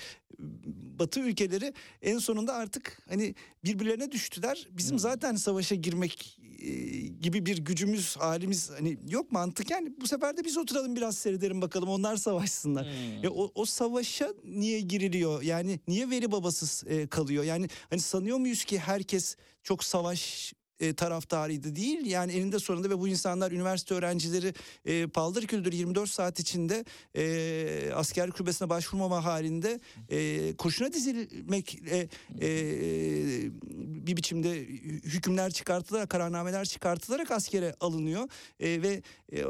Batı 0.98 1.20
ülkeleri 1.20 1.74
en 2.02 2.18
sonunda 2.18 2.54
artık 2.54 3.02
hani 3.08 3.34
birbirlerine 3.64 4.12
düştüler. 4.12 4.68
Bizim 4.70 4.98
zaten 4.98 5.34
savaşa 5.34 5.74
girmek 5.74 6.40
gibi 7.20 7.46
bir 7.46 7.58
gücümüz, 7.58 8.16
halimiz 8.16 8.70
hani 8.70 8.98
yok 9.08 9.32
mantık. 9.32 9.70
Yani 9.70 9.92
bu 10.00 10.06
sefer 10.06 10.36
de 10.36 10.44
biz 10.44 10.58
oturalım 10.58 10.96
biraz 10.96 11.16
seyredelim 11.16 11.62
bakalım 11.62 11.88
onlar 11.88 12.16
savaşsınlar. 12.16 12.86
Ya 13.22 13.30
o, 13.30 13.52
o 13.54 13.64
savaşa 13.64 14.34
niye 14.44 14.80
giriliyor? 14.80 15.42
Yani 15.42 15.80
niye 15.88 16.10
veli 16.10 16.32
babasız 16.32 16.84
e, 16.86 17.06
kalıyor? 17.06 17.44
Yani 17.44 17.68
hani 17.90 18.00
sanıyor 18.00 18.38
muyuz 18.38 18.64
ki 18.64 18.78
herkes 18.78 19.36
çok 19.62 19.84
savaş 19.84 20.52
e, 20.84 20.94
taraftarıydı 20.94 21.76
değil. 21.76 22.06
Yani 22.06 22.32
eninde 22.32 22.58
sonunda 22.58 22.90
ve 22.90 22.98
bu 22.98 23.08
insanlar 23.08 23.52
üniversite 23.52 23.94
öğrencileri 23.94 24.54
e, 24.84 25.06
paldır 25.06 25.46
küldür 25.46 25.72
24 25.72 26.10
saat 26.10 26.40
içinde 26.40 26.84
e, 27.16 27.92
asker 27.94 28.30
kulübesine 28.30 28.68
başvurmama 28.68 29.24
halinde 29.24 29.80
e, 30.08 30.52
kurşuna 30.56 30.92
dizilmekle 30.92 32.08
e, 32.40 32.48
bir 34.06 34.16
biçimde 34.16 34.60
hükümler 35.04 35.50
çıkartılarak 35.50 36.10
kararnameler 36.10 36.64
çıkartılarak 36.64 37.30
askere 37.30 37.74
alınıyor 37.80 38.28
E, 38.60 38.82
ve 38.82 39.02
e, 39.32 39.44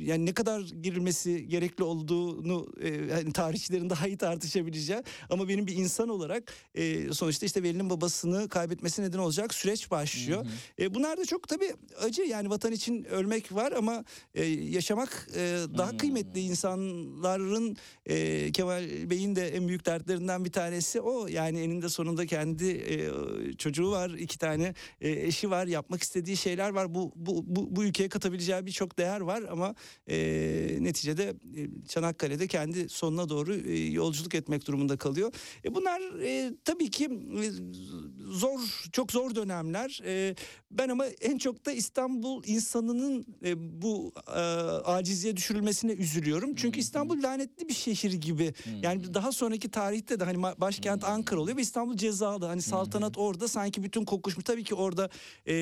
yani 0.00 0.26
ne 0.26 0.32
kadar 0.34 0.60
girilmesi 0.60 1.48
gerekli 1.48 1.84
olduğunu 1.84 2.66
e, 2.82 3.12
hani 3.12 3.32
tarihçilerin 3.32 3.90
daha 3.90 4.06
iyi 4.06 4.16
tartışabileceği 4.16 5.02
ama 5.30 5.48
benim 5.48 5.66
bir 5.66 5.76
insan 5.76 6.08
olarak 6.08 6.52
e, 6.74 7.12
sonuçta 7.12 7.46
işte 7.46 7.62
Veli'nin 7.62 7.90
babasını 7.90 8.48
kaybetmesi 8.48 9.02
neden 9.02 9.18
olacak 9.18 9.54
süreç 9.54 9.90
başlıyor. 9.90 10.46
E, 10.80 10.94
bunlar 10.94 11.18
da 11.18 11.24
çok 11.24 11.48
tabii 11.48 11.72
acı 12.00 12.22
yani 12.22 12.50
vatan 12.50 12.72
için 12.72 13.04
ölmek 13.04 13.54
var 13.54 13.72
ama 13.72 14.04
e, 14.34 14.44
yaşamak 14.44 15.28
e, 15.36 15.40
daha 15.78 15.96
kıymetli 15.96 16.40
insanların 16.40 17.76
e, 18.06 18.52
Kemal 18.52 19.10
Bey'in 19.10 19.36
de 19.36 19.48
en 19.48 19.68
büyük 19.68 19.86
dertlerinden 19.86 20.44
bir 20.44 20.52
tanesi 20.52 21.00
o. 21.00 21.26
Yani 21.26 21.60
eninde 21.60 21.88
sonunda 21.88 22.26
kendi 22.26 22.70
e, 22.70 23.10
çocuğu 23.52 23.90
var 23.90 24.10
iki 24.10 24.38
tane 24.38 24.74
e, 25.00 25.10
eşi 25.10 25.50
var 25.50 25.66
yapmak 25.66 26.02
istediği 26.02 26.36
şeyler 26.36 26.70
var. 26.70 26.94
Bu 26.94 27.12
bu 27.16 27.44
bu, 27.46 27.76
bu 27.76 27.84
ülkeye 27.84 28.08
katabileceği 28.08 28.66
birçok 28.66 28.98
değer 28.98 29.20
var 29.20 29.42
ama 29.50 29.69
e, 30.06 30.78
neticede 30.80 31.34
e, 31.56 31.86
Çanakkale'de 31.88 32.46
kendi 32.46 32.88
sonuna 32.88 33.28
doğru 33.28 33.54
e, 33.54 33.76
yolculuk 33.90 34.34
etmek 34.34 34.66
durumunda 34.66 34.96
kalıyor. 34.96 35.32
E, 35.64 35.74
bunlar 35.74 36.00
e, 36.22 36.52
tabii 36.64 36.90
ki 36.90 37.04
e, 37.04 37.46
zor 38.30 38.60
çok 38.92 39.12
zor 39.12 39.34
dönemler. 39.34 40.00
E, 40.04 40.34
ben 40.70 40.88
ama 40.88 41.06
en 41.06 41.38
çok 41.38 41.66
da 41.66 41.72
İstanbul 41.72 42.42
insanının 42.46 43.26
e, 43.44 43.82
bu 43.82 44.12
e, 44.26 44.40
acizliğe 44.84 45.36
düşürülmesine 45.36 45.92
üzülüyorum. 45.92 46.54
Çünkü 46.54 46.80
İstanbul 46.80 47.22
lanetli 47.22 47.68
bir 47.68 47.74
şehir 47.74 48.12
gibi. 48.12 48.54
Yani 48.82 49.14
daha 49.14 49.32
sonraki 49.32 49.70
tarihte 49.70 50.20
de 50.20 50.24
hani 50.24 50.42
başkent 50.42 51.04
Ankara 51.04 51.40
oluyor 51.40 51.56
ve 51.56 51.62
İstanbul 51.62 51.96
cezalı. 51.96 52.46
Hani 52.46 52.62
saltanat 52.62 53.18
orada 53.18 53.48
sanki 53.48 53.82
bütün 53.82 54.04
kokuşmuş. 54.04 54.44
Tabii 54.44 54.64
ki 54.64 54.74
orada 54.74 55.10
e, 55.48 55.54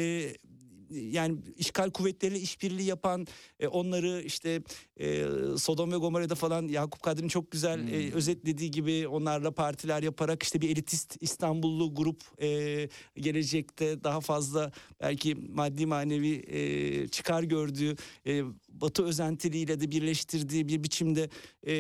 yani 0.91 1.39
işgal 1.57 1.91
kuvvetleriyle 1.91 2.41
işbirliği 2.41 2.87
yapan 2.87 3.27
e, 3.61 3.67
onları 3.67 4.23
işte 4.23 4.63
e, 5.01 5.25
Sodom 5.59 5.93
ve 5.93 5.97
Gomorra'da 5.97 6.35
falan 6.35 6.69
Yakup 6.69 7.03
Kadri'nin 7.03 7.29
çok 7.29 7.51
güzel 7.51 7.93
e, 7.93 8.13
özetlediği 8.13 8.71
gibi 8.71 9.09
onlarla 9.09 9.51
partiler 9.51 10.03
yaparak 10.03 10.43
işte 10.43 10.61
bir 10.61 10.71
elitist 10.71 11.17
İstanbullu 11.21 11.95
grup 11.95 12.43
e, 12.43 12.89
gelecekte 13.17 14.05
daha 14.05 14.21
fazla 14.21 14.73
belki 15.01 15.35
maddi 15.35 15.87
manevi 15.87 16.35
e, 16.47 17.09
çıkar 17.09 17.43
gördüğü 17.43 17.97
e, 18.27 18.43
Batı 18.81 19.05
özentiliğiyle 19.05 19.81
de 19.81 19.91
birleştirdiği 19.91 20.69
bir 20.69 20.83
biçimde 20.83 21.29
e, 21.67 21.75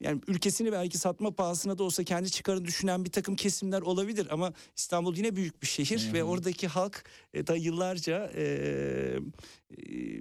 yani 0.00 0.20
ülkesini 0.28 0.72
belki 0.72 0.98
satma 0.98 1.30
pahasına 1.34 1.78
da 1.78 1.82
olsa 1.82 2.04
kendi 2.04 2.30
çıkarını 2.30 2.64
düşünen 2.64 3.04
bir 3.04 3.10
takım 3.10 3.36
kesimler 3.36 3.82
olabilir 3.82 4.26
ama 4.30 4.52
İstanbul 4.76 5.16
yine 5.16 5.36
büyük 5.36 5.62
bir 5.62 5.66
şehir 5.66 6.10
ve 6.12 6.24
oradaki 6.24 6.68
halk 6.68 7.04
e, 7.34 7.46
da 7.46 7.56
yıllarca 7.56 8.32
e, 8.36 8.42
e, 8.42 10.20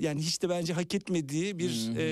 yani 0.00 0.22
hiç 0.22 0.42
de 0.42 0.48
bence 0.48 0.72
hak 0.72 0.94
etmediği 0.94 1.58
bir 1.58 1.90
e, 1.96 2.02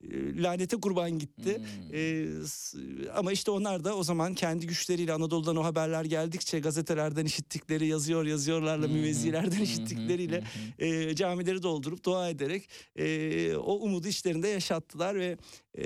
e, 0.00 0.42
lanete 0.42 0.76
kurban 0.76 1.18
gitti. 1.18 1.60
E, 1.92 2.26
s- 2.46 2.78
ama 3.14 3.32
işte 3.32 3.50
onlar 3.50 3.84
da 3.84 3.96
o 3.96 4.04
zaman 4.04 4.34
kendi 4.34 4.66
güçleriyle 4.66 5.12
Anadolu'dan 5.12 5.56
o 5.56 5.64
haberler 5.64 6.04
geldikçe 6.04 6.60
gazetelerden 6.60 7.24
işittikleri 7.24 7.86
yazıyor 7.86 8.26
yazıyorlarla 8.26 8.88
müvezzilerden 8.88 9.60
işittikleriyle 9.60 10.44
e, 10.78 11.16
camileri 11.32 11.62
doldurup 11.62 12.04
dua 12.04 12.28
ederek 12.28 12.68
e, 12.96 13.56
o 13.56 13.74
umudu 13.74 14.08
işlerinde 14.08 14.48
yaşattılar 14.48 15.14
ve 15.14 15.36
e, 15.74 15.84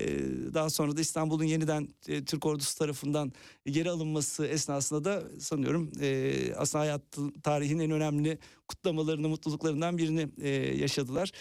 daha 0.55 0.71
sonra 0.71 0.97
da 0.97 1.01
İstanbul'un 1.01 1.45
yeniden 1.45 1.89
e, 2.09 2.25
Türk 2.25 2.47
ordusu 2.47 2.79
tarafından 2.79 3.33
geri 3.67 3.91
alınması 3.91 4.47
esnasında 4.47 5.05
da 5.05 5.41
sanıyorum 5.41 5.93
e, 6.01 6.35
aslında 6.57 6.83
hayat 6.85 7.03
tarihin 7.43 7.79
en 7.79 7.91
önemli 7.91 8.39
kutlamalarını, 8.69 9.29
mutluluklarından 9.29 9.99
birini 9.99 10.29
e, 10.41 10.49
yaşadılar. 10.77 11.33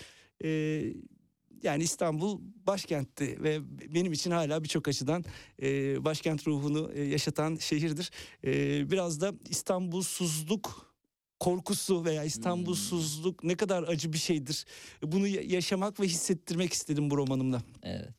E, 0.44 0.49
yani 1.64 1.84
İstanbul 1.84 2.40
başkentti 2.68 3.44
ve 3.44 3.60
benim 3.95 4.14
için 4.14 4.32
hala 4.32 4.64
birçok 4.64 4.88
açıdan 4.88 5.23
e, 5.61 6.06
başkent 6.06 6.48
ruhunu 6.48 6.91
e, 6.94 7.03
yaşatan 7.03 7.56
şehirdir. 7.56 8.11
E, 8.44 8.52
biraz 8.91 9.22
da 9.22 9.34
İstanbulsuzluk 9.49 10.94
korkusu 11.40 12.06
veya 12.06 12.24
İstanbulsuzluk 12.24 13.44
ne 13.44 13.56
kadar 13.56 13.84
acı 13.84 14.14
bir 14.14 14.18
şeydir. 14.18 14.66
Bunu 15.03 15.28
ya- 15.28 15.41
yaşamak 15.45 15.99
ve 15.99 16.06
hissettirmek 16.06 16.74
istedim 16.74 17.10
bu 17.10 17.18
romanımda. 17.18 17.62
Evet. 17.84 18.10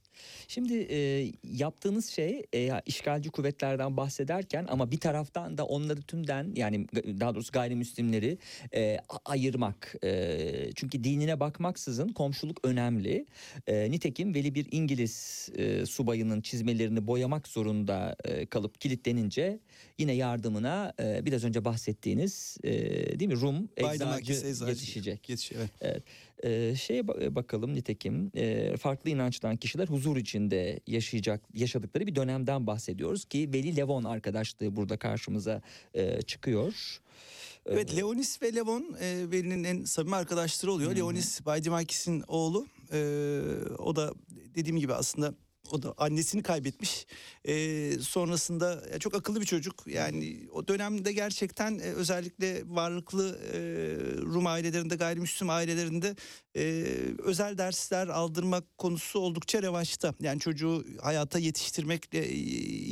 Şimdi 0.49 0.87
e, 0.91 1.31
yaptığınız 1.45 2.07
şey 2.07 2.43
e, 2.55 2.71
işgalci 2.87 3.31
kuvvetlerden 3.31 3.97
bahsederken 3.97 4.67
ama 4.71 4.91
bir 4.91 5.01
taraftan 5.01 5.59
da 5.59 5.67
onları 5.67 6.03
tümden 6.03 6.53
yani 6.57 6.87
daha 6.95 7.35
doğrusu 7.35 7.53
gayrimüslimleri 7.53 8.39
e, 8.75 8.99
ayırmak. 9.25 9.95
E, 10.05 10.71
çünkü 10.75 11.05
dinine 11.05 11.41
bakmaksızın 11.41 12.09
komşuluk 12.09 12.65
önemli. 12.65 13.27
E, 13.67 13.91
nitekim 13.91 14.35
Veli 14.35 14.55
bir 14.55 14.67
İngiliz 14.71 15.49
e, 15.57 15.87
subayının 15.87 16.41
çizmelerini 16.41 17.07
boyamak 17.07 17.49
zorunda 17.49 18.17
e, 18.25 18.47
kalıp 18.47 18.81
kilitlenince 18.81 19.59
yine 19.99 20.13
yardımına 20.13 20.93
e, 21.01 21.27
biraz 21.27 21.45
önce 21.45 21.65
bahsettiğiniz 21.65 22.57
e, 22.65 22.71
değil 23.21 23.31
mi 23.31 23.41
Rum 23.41 23.69
eczacı 23.77 24.33
yetişecek. 24.69 25.29
Yetişiyor, 25.29 25.61
evet. 25.61 25.71
Evet. 25.81 26.03
Ee, 26.45 26.75
şeye 26.77 27.01
ba- 27.01 27.35
bakalım 27.35 27.75
nitekim 27.75 28.31
e, 28.35 28.77
farklı 28.77 29.11
inançtan 29.11 29.57
kişiler 29.57 29.89
huzur 29.89 30.17
içinde 30.17 30.81
yaşayacak 30.87 31.41
yaşadıkları 31.55 32.07
bir 32.07 32.15
dönemden 32.15 32.67
bahsediyoruz 32.67 33.25
ki 33.25 33.51
Veli 33.53 33.77
Levon 33.77 34.05
arkadaşlığı 34.05 34.77
burada 34.77 34.97
karşımıza 34.97 35.63
e, 35.95 36.23
çıkıyor. 36.23 37.01
Evet 37.67 37.97
Leonis 37.97 38.43
ve 38.43 38.55
Levon 38.55 38.97
e, 39.01 39.31
Veli'nin 39.31 39.65
en 39.65 39.85
samimi 39.85 40.17
arkadaşları 40.17 40.73
oluyor. 40.73 40.97
Leonis 40.97 41.47
Bay 41.47 41.65
Dimakis'in 41.65 42.25
oğlu. 42.29 42.67
E, 42.93 42.99
o 43.79 43.97
da 43.97 44.15
dediğim 44.55 44.79
gibi 44.79 44.95
aslında 44.95 45.35
o 45.73 45.83
da 45.83 45.95
annesini 45.99 46.43
kaybetmiş. 46.43 47.07
Ee, 47.45 47.93
sonrasında 48.01 48.83
ya 48.93 48.99
çok 48.99 49.15
akıllı 49.15 49.41
bir 49.41 49.47
çocuk. 49.47 49.87
Yani 49.87 50.49
o 50.53 50.69
dönemde 50.69 51.13
gerçekten 51.13 51.79
e, 51.79 51.83
özellikle 51.83 52.63
varlıklı 52.67 53.39
e, 53.53 53.59
Rum 54.23 54.47
ailelerinde, 54.47 54.97
gayrimüslim 54.97 55.51
ailelerinde 55.51 56.17
e, 56.57 56.85
özel 57.19 57.59
dersler 57.59 58.09
aldırmak 58.09 58.79
konusu 58.79 59.19
oldukça 59.19 59.63
revaçta. 59.63 60.15
Yani 60.21 60.41
çocuğu 60.41 60.85
hayata 61.03 61.39
yetiştirmekle 61.39 62.19
e, 62.19 62.33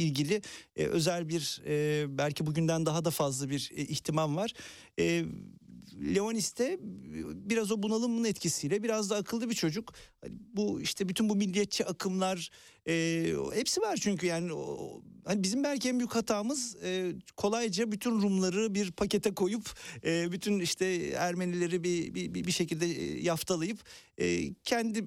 ilgili 0.05 0.43
e, 0.77 0.87
özel 0.87 1.29
bir 1.29 1.63
e, 1.67 2.05
belki 2.19 2.47
bugünden 2.47 2.87
daha 2.87 3.05
da 3.05 3.11
fazla 3.11 3.51
bir 3.51 3.71
e, 3.77 3.83
ihtimam 3.83 4.37
var. 4.37 4.53
E, 4.99 5.25
Leonis 6.15 6.59
de 6.59 6.79
biraz 7.49 7.73
o 7.73 7.83
bunalımın 7.83 8.25
etkisiyle 8.25 8.83
biraz 8.83 9.11
da 9.11 9.17
akıllı 9.17 9.51
bir 9.51 9.55
çocuk. 9.55 9.93
Hani 10.21 10.35
Bu 10.55 10.81
işte 10.81 11.09
bütün 11.09 11.29
bu 11.29 11.37
milliyetçi 11.37 11.85
akımlar 11.87 12.51
e, 12.89 13.27
hepsi 13.55 13.81
var 13.81 13.97
çünkü 14.03 14.27
yani 14.27 14.53
o, 14.53 15.03
hani 15.25 15.43
bizim 15.43 15.65
belki 15.65 15.89
en 15.89 15.99
büyük 15.99 16.15
hatamız 16.15 16.77
e, 16.85 17.13
kolayca 17.37 17.93
bütün 17.93 18.11
Rumları 18.23 18.75
bir 18.75 18.91
pakete 18.93 19.35
koyup 19.35 19.71
e, 20.05 20.33
bütün 20.33 20.61
işte 20.61 20.87
Ermenileri 21.19 21.85
bir 21.85 22.15
bir, 22.15 22.35
bir- 22.35 22.53
şekilde 22.53 22.87
e, 22.87 23.23
yaftalayıp 23.23 23.79
e, 24.19 24.55
kendi 24.55 25.05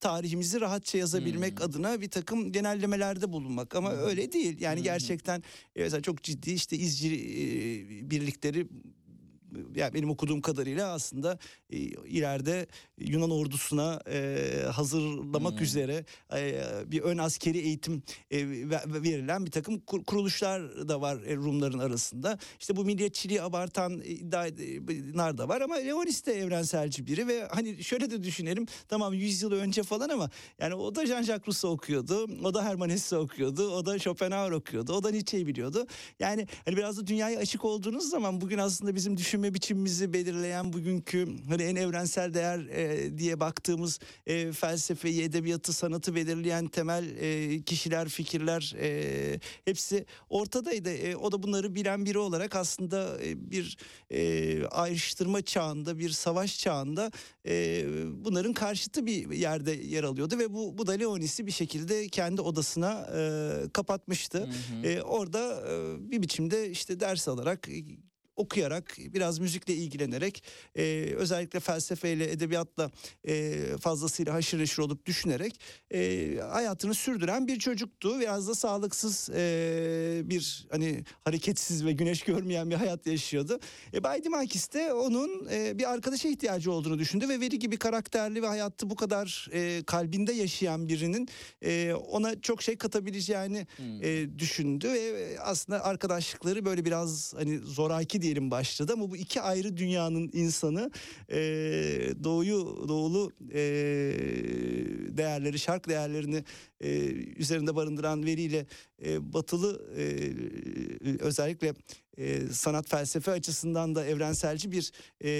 tarihimizi 0.00 0.60
rahatça 0.60 0.98
yazabilmek 0.98 1.58
Hmm. 1.60 1.66
adına 1.66 2.00
bir 2.00 2.08
takım 2.10 2.52
genellemelerde 2.52 3.32
bulunmak 3.32 3.74
ama 3.76 3.92
öyle 3.92 4.32
değil. 4.32 4.60
Yani 4.60 4.82
gerçekten 4.82 5.42
e, 5.76 5.82
mesela 5.82 6.02
çok 6.02 6.22
ciddi 6.22 6.50
işte 6.52 6.76
izci 6.76 7.08
e, 7.08 8.10
birlikleri 8.10 8.66
yani 9.74 9.94
benim 9.94 10.10
okuduğum 10.10 10.40
kadarıyla 10.40 10.92
aslında 10.92 11.38
e, 11.70 11.76
ileride 11.78 12.66
Yunan 12.98 13.30
ordusuna 13.30 14.00
e, 14.10 14.48
hazırlamak 14.72 15.52
Hmm. 15.52 15.62
üzere 15.62 16.04
e, 16.36 16.62
bir 16.86 17.00
ön 17.00 17.18
askeri 17.18 17.58
eğitim 17.58 18.02
e, 18.30 18.48
ve- 18.48 18.80
ve 18.86 19.02
verilen 19.02 19.46
bir 19.46 19.50
takım 19.50 19.80
kur- 19.80 20.04
kuruluşlar 20.04 20.88
da 20.88 21.00
var 21.00 21.22
e, 21.26 21.36
Rumların 21.36 21.78
arasında. 21.78 22.38
İşte 22.60 22.76
bu 22.76 22.84
milliyetçiliği 22.84 23.42
abartan 23.42 24.00
iddialar 24.04 25.38
da 25.38 25.48
var 25.48 25.60
ama 25.60 25.74
Leonis 25.74 26.26
de 26.26 26.32
evrenselci 26.32 27.06
biri 27.06 27.26
ve 27.28 27.48
hani 27.50 27.84
şöyle 27.84 28.10
de 28.10 28.22
düşünelim 28.22 28.66
tamam 28.88 29.14
100 29.14 29.42
yıl 29.42 29.52
önce 29.52 29.82
falan 29.82 30.08
ama 30.08 30.30
yani 30.60 30.74
o 30.74 30.94
da 30.94 31.02
Jean-Jacques 31.04 31.46
Rousseau 31.46 31.74
okuyordu. 31.74 32.26
O 32.44 32.54
da 32.54 32.64
Hermann 32.64 32.90
Hesse 32.90 33.16
okuyordu. 33.16 33.70
O 33.70 33.86
da 33.86 33.98
Schopenhauer 33.98 34.50
okuyordu. 34.50 34.92
O 34.92 35.02
da 35.02 35.10
Nietzsche'yi 35.10 35.46
biliyordu. 35.46 35.86
Yani 36.20 36.46
hani 36.64 36.76
biraz 36.76 36.96
da 36.98 37.06
dünyaya 37.06 37.38
açık 37.38 37.64
olduğunuz 37.64 38.10
zaman 38.10 38.40
bugün 38.40 38.58
aslında 38.58 38.94
bizim 38.94 39.16
düşünme 39.42 39.54
biçimimizi 39.54 40.12
belirleyen 40.12 40.72
bugünkü 40.72 41.26
hani 41.48 41.62
en 41.62 41.76
evrensel 41.76 42.34
değer 42.34 42.58
e, 42.58 43.18
diye 43.18 43.40
baktığımız 43.40 43.98
e, 44.26 44.52
felsefeyi, 44.52 45.22
edebiyatı, 45.22 45.72
sanatı 45.72 46.14
belirleyen 46.14 46.66
temel 46.68 47.04
e, 47.20 47.62
kişiler, 47.62 48.08
fikirler 48.08 48.74
e, 48.80 49.40
hepsi 49.64 50.06
ortadaydı. 50.30 50.90
E, 50.90 51.16
o 51.16 51.32
da 51.32 51.42
bunları 51.42 51.74
bilen 51.74 52.06
biri 52.06 52.18
olarak 52.18 52.56
aslında 52.56 53.24
e, 53.24 53.50
bir 53.50 53.76
e, 54.10 54.66
ayrıştırma 54.66 55.42
çağında, 55.42 55.98
bir 55.98 56.10
savaş 56.10 56.58
çağında 56.58 57.10
e, 57.46 57.84
bunların 58.24 58.52
karşıtı 58.52 59.06
bir 59.06 59.30
yerde 59.30 59.70
yer 59.72 60.04
alıyordu 60.04 60.38
ve 60.38 60.52
bu 60.52 60.78
bu 60.78 60.86
da 60.86 60.92
Leonis'i 60.92 61.46
bir 61.46 61.52
şekilde 61.52 62.08
kendi 62.08 62.40
odasına 62.40 63.08
e, 63.16 63.22
kapatmıştı. 63.72 64.48
E, 64.84 65.02
orada 65.02 65.62
e, 65.70 66.10
bir 66.10 66.22
biçimde 66.22 66.70
işte 66.70 67.00
ders 67.00 67.28
alarak 67.28 67.68
okuyarak 68.42 68.96
biraz 68.98 69.38
müzikle 69.38 69.74
ilgilenerek 69.74 70.44
e, 70.76 71.14
özellikle 71.16 71.60
felsefeyle 71.60 72.30
edebiyatla 72.30 72.90
e, 73.28 73.62
fazlasıyla 73.80 74.34
haşır 74.34 74.58
neşir 74.58 74.78
olup 74.78 75.06
düşünerek 75.06 75.60
e, 75.94 76.38
hayatını 76.50 76.94
sürdüren 76.94 77.48
bir 77.48 77.58
çocuktu 77.58 78.20
biraz 78.20 78.48
da 78.48 78.54
sağlıksız 78.54 79.30
e, 79.34 80.22
bir 80.24 80.66
hani 80.70 81.04
hareketsiz 81.24 81.84
ve 81.84 81.92
güneş 81.92 82.22
görmeyen 82.22 82.70
bir 82.70 82.74
hayat 82.74 83.06
yaşıyordu. 83.06 83.60
E, 83.94 84.04
Bay 84.04 84.24
Dimakis 84.24 84.72
de 84.72 84.92
onun 84.92 85.48
e, 85.50 85.78
bir 85.78 85.92
arkadaşa 85.92 86.28
ihtiyacı 86.28 86.72
olduğunu 86.72 86.98
düşündü 86.98 87.28
ve 87.28 87.40
Veri 87.40 87.58
gibi 87.58 87.76
karakterli 87.76 88.42
ve 88.42 88.46
hayatı 88.46 88.90
bu 88.90 88.96
kadar 88.96 89.48
e, 89.52 89.82
kalbinde 89.86 90.32
yaşayan 90.32 90.88
birinin 90.88 91.28
e, 91.62 91.94
ona 91.94 92.40
çok 92.40 92.62
şey 92.62 92.76
katabileceğini 92.76 93.66
e, 94.02 94.38
düşündü 94.38 94.88
ve 94.88 95.36
aslında 95.40 95.84
arkadaşlıkları 95.84 96.64
böyle 96.64 96.84
biraz 96.84 97.34
hani 97.34 97.58
zoraki 97.58 98.22
diyelim 98.32 98.50
başladı 98.50 98.92
ama 98.92 99.10
bu 99.10 99.16
iki 99.16 99.40
ayrı 99.40 99.76
dünyanın 99.76 100.30
insanı 100.32 100.90
e, 101.30 101.38
doğuyu 102.24 102.84
doğulu 102.88 103.32
e, 103.52 103.60
değerleri 105.16 105.58
şark 105.58 105.88
değerlerini 105.88 106.44
e, 106.80 106.90
üzerinde 107.36 107.76
barındıran 107.76 108.24
veriyle 108.24 108.66
e, 109.04 109.32
batılı 109.32 109.82
e, 109.96 110.32
özellikle 111.20 111.74
e, 112.18 112.46
sanat 112.46 112.88
felsefe 112.88 113.30
açısından 113.30 113.94
da 113.94 114.06
evrenselci 114.06 114.72
bir 114.72 114.92
e, 115.20 115.30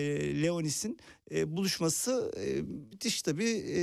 Leonis'in 0.42 0.98
e, 1.30 1.56
buluşması 1.56 2.32
e, 2.36 2.62
müthiş 2.62 3.22
tabii 3.22 3.50
e, 3.50 3.80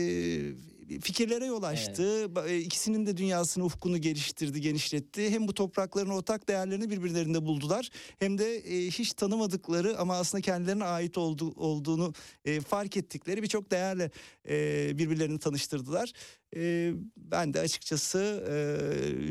fikirlere 1.02 1.46
yol 1.46 1.64
açtı. 1.64 2.04
Ba- 2.36 2.50
e, 2.50 2.58
İkisinin 2.60 3.06
de 3.06 3.18
dünyasını 3.18 3.66
ufkunu 3.66 3.98
geliştirdi, 3.98 4.62
genişletti. 4.62 5.30
Hem 5.30 5.48
bu 5.48 5.54
toprakların 5.54 6.10
ortak 6.10 6.48
değerlerini 6.50 6.90
birbirlerinde 6.90 7.46
buldular 7.46 7.90
hem 8.20 8.38
de 8.38 8.56
e, 8.58 8.88
hiç 8.92 9.14
tanımadıkları 9.14 9.98
ama 9.98 10.16
aslında 10.18 10.42
kendilerine 10.42 10.84
ait 10.84 11.18
oldu, 11.18 11.52
olduğunu 11.56 12.14
e, 12.46 12.62
fark 12.62 12.98
ettikleri 12.98 13.44
birçok 13.44 13.72
değerle 13.72 14.12
e, 14.50 14.98
birbirlerini 14.98 15.40
tanıştırdılar. 15.40 16.12
E, 16.56 16.92
ben 17.18 17.54
de 17.54 17.60
açıkçası 17.60 18.20
e, 18.50 18.54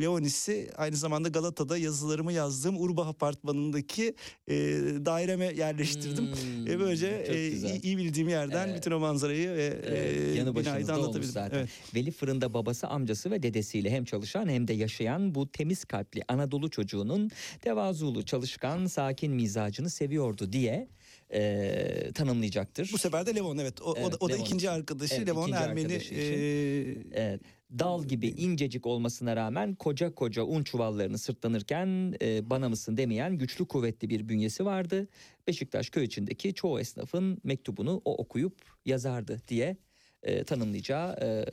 Leonis'i 0.02 0.70
aynı 0.76 0.96
zamanda 0.96 1.28
Galata'da 1.28 1.78
yazılarımı 1.78 2.32
yazdığım 2.32 2.80
Urbah 2.80 3.06
Apartmanı'ndaki 3.06 4.14
e, 4.48 4.54
daireme 5.04 5.44
yerleştirdim. 5.44 6.24
Hmm, 6.26 6.66
E, 6.66 6.78
böylece 6.80 7.06
e, 7.28 7.48
iyi, 7.48 7.82
iyi 7.82 7.98
bildiğim 7.98 8.28
yerden 8.28 8.68
Evet. 8.68 8.76
bütün 8.78 8.90
o 8.90 8.98
manzarayı 8.98 9.50
ve 9.50 9.80
e, 9.86 10.34
yanı 10.34 10.56
binayı 10.56 10.86
da 10.86 10.94
anlatabildim. 10.94 11.30
zaten. 11.32 11.58
Evet. 11.58 11.68
Veli 11.94 12.10
fırında 12.10 12.54
babası, 12.54 12.86
amcası 12.86 13.30
ve 13.30 13.42
dedesiyle 13.42 13.90
hem 13.90 14.04
çalışan 14.04 14.48
hem 14.48 14.68
de 14.68 14.72
yaşayan 14.72 15.34
bu 15.34 15.52
temiz 15.52 15.84
kalpli 15.84 16.22
Anadolu 16.28 16.70
çocuğunun 16.70 17.30
tevazulu, 17.60 18.24
çalışkan, 18.24 18.86
sakin 18.86 19.32
mizacını 19.32 19.90
seviyordu 19.90 20.52
diye 20.52 20.88
e, 21.32 22.12
tanımlayacaktır. 22.14 22.90
Bu 22.92 22.98
sefer 22.98 23.26
de 23.26 23.34
Levon 23.34 23.58
evet. 23.58 23.82
O, 23.82 23.84
o 23.92 23.94
Evet, 23.98 24.12
da, 24.12 24.16
o 24.20 24.28
da 24.28 24.36
ikinci 24.36 24.56
için. 24.56 24.66
arkadaşı. 24.68 25.14
Evet, 25.14 25.28
Levon 25.28 25.42
ikinci 25.42 25.58
Ermeni. 25.58 25.84
arkadaşı 25.86 26.14
için. 26.14 26.32
e, 27.12 27.20
Evet, 27.22 27.40
dal 27.78 28.04
gibi 28.04 28.28
incecik 28.28 28.86
olmasına 28.86 29.36
rağmen 29.36 29.74
koca 29.74 30.14
koca 30.14 30.42
un 30.42 30.62
çuvallarını 30.64 31.18
sırtlanırken 31.18 32.14
e, 32.22 32.50
bana 32.50 32.68
mısın 32.68 32.96
demeyen 32.96 33.38
güçlü 33.38 33.64
kuvvetli 33.68 34.10
bir 34.10 34.28
bünyesi 34.28 34.64
vardı. 34.64 35.08
Beşiktaş 35.46 35.90
köy 35.90 36.04
içindeki 36.04 36.54
çoğu 36.54 36.80
esnafın 36.80 37.38
mektubunu 37.44 38.02
o 38.04 38.14
okuyup 38.16 38.54
yazardı 38.86 39.40
diye 39.48 39.76
e, 40.22 40.44
tanımlayacağı 40.44 41.12
e, 41.12 41.44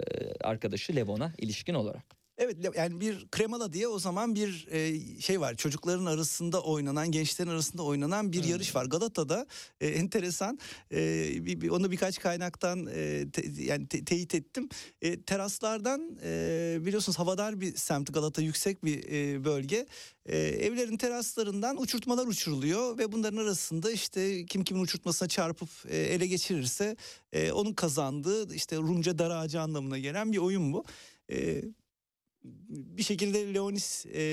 arkadaşı 0.44 0.96
Levon'a 0.96 1.34
ilişkin 1.38 1.74
olarak. 1.74 2.25
Evet 2.38 2.58
yani 2.76 3.00
bir 3.02 3.28
kremala 3.28 3.74
diye 3.74 3.88
o 3.88 4.00
zaman 4.00 4.36
bir 4.36 4.68
e, 4.72 5.00
şey 5.22 5.42
var. 5.42 5.56
Çocukların 5.56 6.06
arasında 6.06 6.62
oynanan 6.62 7.12
gençlerin 7.12 7.50
arasında 7.50 7.84
oynanan 7.84 8.32
bir 8.32 8.44
yarış 8.44 8.76
var. 8.76 8.86
Galata'da 8.86 9.48
e, 9.82 9.88
enteresan. 9.88 10.60
E, 10.92 11.28
bir, 11.46 11.62
bir- 11.62 11.70
onu 11.70 11.92
birkaç 11.92 12.20
kaynaktan 12.20 12.86
e, 12.96 13.26
te- 13.34 13.64
yani 13.64 13.88
te- 13.88 14.06
teyit 14.06 14.36
ettim. 14.36 14.70
E, 15.02 15.22
teraslardan 15.22 16.18
e, 16.24 16.78
biliyorsunuz 16.82 17.20
havadar 17.20 17.62
bir 17.62 17.76
semt 17.76 18.14
Galata 18.14 18.42
yüksek 18.42 18.86
bir 18.86 19.04
e, 19.12 19.46
bölge. 19.46 19.88
E, 20.26 20.38
evlerin 20.38 20.98
teraslarından 20.98 21.82
uçurtmalar 21.82 22.28
uçuruluyor 22.28 22.98
ve 22.98 23.12
bunların 23.12 23.38
arasında 23.38 23.92
işte 23.92 24.46
kim 24.46 24.64
kimin 24.64 24.82
uçurtmasına 24.82 25.28
çarpıp 25.28 25.70
e, 25.90 25.98
ele 25.98 26.28
geçirirse 26.28 26.96
e, 27.34 27.52
onun 27.52 27.74
kazandığı 27.74 28.54
işte 28.56 28.78
Rumca 28.78 29.20
dar 29.20 29.32
ağacı 29.32 29.62
anlamına 29.62 29.98
gelen 30.00 30.32
bir 30.32 30.38
oyun 30.38 30.74
bu. 30.74 30.86
E, 31.32 31.62
bir 32.70 33.04
şekilde 33.04 33.54
Leonis 33.54 34.06
e, 34.06 34.24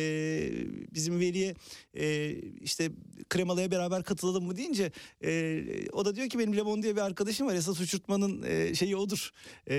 bizim 0.95 1.21
veliye 1.21 1.55
e, 1.95 2.35
işte 2.61 2.91
Kremalı'ya 3.29 3.71
beraber 3.71 4.03
katılalım 4.03 4.45
mı 4.45 4.57
deyince 4.57 4.93
e, 5.25 5.63
o 5.93 6.05
da 6.05 6.17
diyor 6.17 6.29
ki 6.29 6.39
benim 6.39 6.57
Lemon 6.57 6.83
diye 6.83 6.97
bir 6.97 7.01
arkadaşım 7.01 7.47
var. 7.47 7.55
Esas 7.55 7.81
uçurtmanın 7.81 8.43
e, 8.43 8.75
şeyi 8.75 8.97
odur. 8.97 9.31
E, 9.67 9.75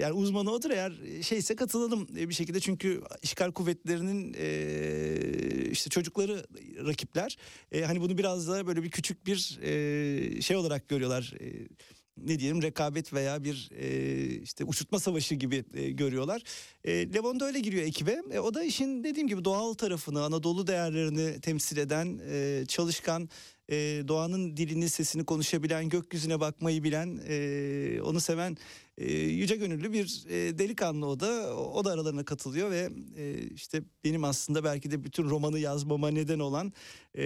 yani 0.00 0.12
uzmanı 0.12 0.50
odur. 0.50 0.70
Eğer 0.70 0.92
şeyse 1.22 1.56
katılalım 1.56 2.08
e, 2.18 2.28
bir 2.28 2.34
şekilde. 2.34 2.60
Çünkü 2.60 3.02
işgal 3.22 3.52
kuvvetlerinin 3.52 4.34
e, 4.38 5.70
işte 5.70 5.90
çocukları 5.90 6.46
rakipler. 6.86 7.36
E, 7.72 7.82
hani 7.82 8.00
bunu 8.00 8.18
biraz 8.18 8.48
da 8.48 8.66
böyle 8.66 8.82
bir 8.82 8.90
küçük 8.90 9.26
bir 9.26 9.58
e, 9.62 10.42
şey 10.42 10.56
olarak 10.56 10.88
görüyorlar. 10.88 11.34
E, 11.40 11.68
ne 12.16 12.38
diyelim 12.38 12.62
rekabet 12.62 13.12
veya 13.12 13.44
bir 13.44 13.70
e, 13.78 14.26
işte 14.42 14.64
uçurtma 14.64 14.98
savaşı 14.98 15.34
gibi 15.34 15.64
e, 15.74 15.90
görüyorlar. 15.90 16.42
E, 16.84 17.14
Levon 17.14 17.40
da 17.40 17.44
öyle 17.44 17.60
giriyor 17.60 17.84
ekibe. 17.84 18.22
E, 18.32 18.38
o 18.38 18.54
da 18.54 18.62
işin 18.62 19.04
dediğim 19.04 19.28
gibi 19.28 19.44
doğal 19.44 19.74
tarafını, 19.74 20.24
Anadolu 20.24 20.66
değerlerini 20.66 21.40
temsil 21.40 21.76
eden 21.76 22.20
e, 22.30 22.64
çalışkan 22.68 23.28
e, 23.70 23.74
doğanın 24.08 24.56
dilini 24.56 24.88
sesini 24.88 25.24
konuşabilen 25.24 25.88
gökyüzüne 25.88 26.40
bakmayı 26.40 26.84
bilen 26.84 27.20
e, 27.28 28.00
onu 28.02 28.20
seven 28.20 28.56
e, 28.98 29.12
yüce 29.14 29.56
gönüllü 29.56 29.92
bir 29.92 30.24
e, 30.28 30.58
delikanlı 30.58 31.06
o 31.06 31.20
da 31.20 31.56
o 31.56 31.84
da 31.84 31.90
aralarına 31.90 32.24
katılıyor 32.24 32.70
ve 32.70 32.90
e, 33.16 33.38
işte 33.38 33.82
benim 34.04 34.24
aslında 34.24 34.64
belki 34.64 34.90
de 34.90 35.04
bütün 35.04 35.24
romanı 35.24 35.58
yazmama 35.58 36.08
neden 36.08 36.38
olan 36.38 36.72
e, 37.18 37.24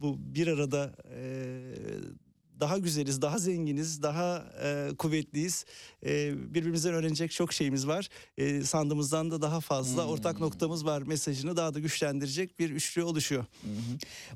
bu 0.00 0.16
bir 0.34 0.46
arada 0.46 0.96
e, 1.14 1.20
daha 2.60 2.78
güzeliz, 2.78 3.22
daha 3.22 3.38
zenginiz, 3.38 4.02
daha 4.02 4.44
e, 4.64 4.88
kuvvetliyiz. 4.98 5.64
E, 6.06 6.32
birbirimizden 6.54 6.94
öğrenecek 6.94 7.30
çok 7.30 7.52
şeyimiz 7.52 7.86
var. 7.86 8.08
E, 8.38 8.62
sandığımızdan 8.62 9.30
da 9.30 9.42
daha 9.42 9.60
fazla 9.60 10.04
Hmm. 10.04 10.10
ortak 10.10 10.40
noktamız 10.40 10.84
var 10.84 11.02
mesajını 11.02 11.56
daha 11.56 11.74
da 11.74 11.78
güçlendirecek 11.78 12.58
bir 12.58 12.70
üçlü 12.70 13.02
oluşuyor. 13.02 13.42
Hı. 13.62 13.68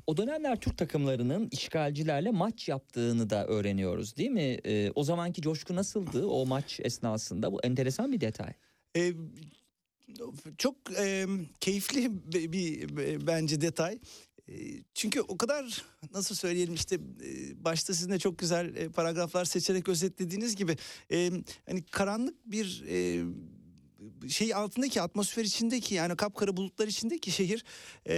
O 0.07 0.17
dönemler 0.17 0.59
Türk 0.59 0.77
takımlarının 0.77 1.47
işgalcilerle 1.51 2.31
maç 2.31 2.67
yaptığını 2.69 3.29
da 3.29 3.47
öğreniyoruz 3.47 4.17
değil 4.17 4.31
mi? 4.31 4.59
Ee, 4.65 4.91
o 4.95 5.03
zamanki 5.03 5.41
coşku 5.41 5.75
nasıldı 5.75 6.25
o 6.27 6.45
maç 6.45 6.79
esnasında? 6.83 7.51
Bu 7.51 7.59
enteresan 7.63 8.11
bir 8.11 8.21
detay. 8.21 8.53
E, 8.97 9.13
çok 10.57 10.75
e, 10.99 11.25
keyifli 11.59 12.11
bir, 12.33 12.51
bir- 12.51 13.27
bence 13.27 13.61
detay. 13.61 13.99
Çünkü 14.93 15.21
o 15.21 15.37
kadar 15.37 15.83
nasıl 16.13 16.35
söyleyelim 16.35 16.73
işte 16.73 16.97
başta 17.55 17.93
sizin 17.93 18.11
de 18.11 18.19
çok 18.19 18.39
güzel 18.39 18.89
paragraflar 18.89 19.45
seçerek 19.45 19.89
özetlediğiniz 19.89 20.55
gibi 20.55 20.77
hani 21.65 21.83
karanlık 21.91 22.35
bir 22.45 22.83
şey 24.29 24.53
altındaki 24.53 25.01
atmosfer 25.01 25.43
içindeki 25.43 25.95
yani 25.95 26.15
kapkara 26.15 26.57
bulutlar 26.57 26.87
içindeki 26.87 27.31
şehir 27.31 27.65
e, 28.09 28.15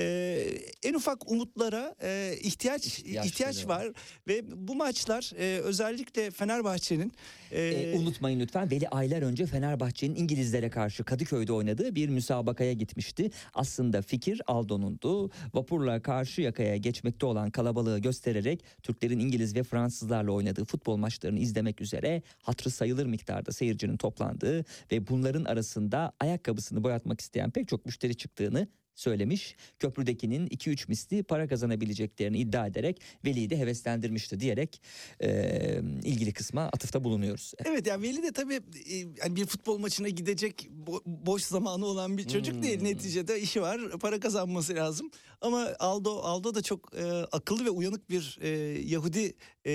en 0.83 0.93
ufak 0.93 1.31
umutlara 1.31 1.95
e, 2.01 2.37
ihtiyaç 2.41 2.85
İhtiyaçları 2.85 3.27
ihtiyaç 3.27 3.67
var. 3.67 3.85
var 3.85 3.93
ve 4.27 4.67
bu 4.67 4.75
maçlar 4.75 5.31
e, 5.37 5.59
özellikle 5.59 6.31
Fenerbahçe'nin 6.31 7.13
e, 7.55 7.65
Ee, 7.65 7.97
unutmayın 7.97 8.39
lütfen 8.39 8.71
Veli 8.71 8.89
aylar 8.89 9.21
önce 9.21 9.45
Fenerbahçe'nin 9.45 10.15
İngilizlere 10.15 10.69
karşı 10.69 11.03
Kadıköy'de 11.03 11.53
oynadığı 11.53 11.95
bir 11.95 12.09
müsabakaya 12.09 12.73
gitmişti. 12.73 13.31
Aslında 13.53 14.01
fikir 14.01 14.41
Aldo'nundu. 14.47 15.31
Vapurla 15.53 16.01
karşı 16.01 16.41
yakaya 16.41 16.77
geçmekte 16.77 17.25
olan 17.25 17.49
kalabalığı 17.49 17.99
göstererek 17.99 18.63
Türklerin 18.83 19.19
İngiliz 19.19 19.55
ve 19.55 19.63
Fransızlarla 19.63 20.31
oynadığı 20.31 20.65
futbol 20.65 20.97
maçlarını 20.97 21.39
izlemek 21.39 21.81
üzere 21.81 22.21
hatırı 22.37 22.69
sayılır 22.69 23.05
miktarda 23.05 23.51
seyircinin 23.51 23.97
toplandığı 23.97 24.65
ve 24.91 25.07
bunların 25.07 25.45
arasında 25.45 26.11
ayakkabısını 26.19 26.83
boyatmak 26.83 27.21
isteyen 27.21 27.51
pek 27.51 27.67
çok 27.67 27.85
müşteri 27.85 28.15
çıktığını 28.15 28.67
söylemiş. 28.95 29.55
Köprüdekinin 29.79 30.47
2-3 30.47 30.85
misli 30.87 31.23
para 31.23 31.47
kazanabileceklerini 31.47 32.37
iddia 32.37 32.67
ederek 32.67 33.01
Veli'yi 33.25 33.49
de 33.49 33.57
heveslendirmişti 33.59 34.39
diyerek 34.39 34.81
e, 35.23 35.81
ilgili 36.03 36.33
kısma 36.33 36.61
atıfta 36.61 37.03
bulunuyoruz. 37.03 37.53
Evet 37.65 37.87
yani 37.87 38.03
Veli 38.03 38.23
de 38.23 38.31
tabii 38.31 38.53
e, 38.89 38.95
yani 38.95 39.35
bir 39.35 39.45
futbol 39.45 39.77
maçına 39.77 40.09
gidecek 40.09 40.69
bo- 40.85 41.01
boş 41.05 41.43
zamanı 41.43 41.85
olan 41.85 42.17
bir 42.17 42.27
çocuk 42.27 42.63
değil 42.63 42.79
Hmm. 42.79 42.85
neticede 42.85 43.41
işi 43.41 43.61
var 43.61 43.81
para 44.01 44.19
kazanması 44.19 44.75
lazım 44.75 45.11
ama 45.41 45.69
Aldo 45.79 46.19
Aldo 46.19 46.55
da 46.55 46.61
çok 46.61 46.93
e, 46.95 47.03
akıllı 47.11 47.65
ve 47.65 47.69
uyanık 47.69 48.09
bir 48.09 48.37
e, 48.41 48.49
Yahudi 48.85 49.33
e, 49.65 49.71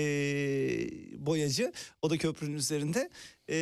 boyacı. 1.25 1.73
O 2.01 2.09
da 2.09 2.17
köprünün 2.17 2.55
üzerinde. 2.55 3.09
E, 3.49 3.55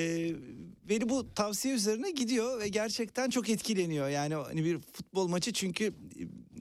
Veli 0.90 1.10
bu 1.10 1.34
tavsiye 1.34 1.74
üzerine 1.76 2.12
gidiyor 2.12 2.60
ve 2.60 2.68
gerçekten 2.68 3.30
çok 3.30 3.50
etkileniyor. 3.50 4.10
Yani 4.10 4.36
hani 4.36 4.66
bir 4.66 4.80
futbol 4.80 5.28
maçı 5.28 5.54
çünkü 5.54 5.94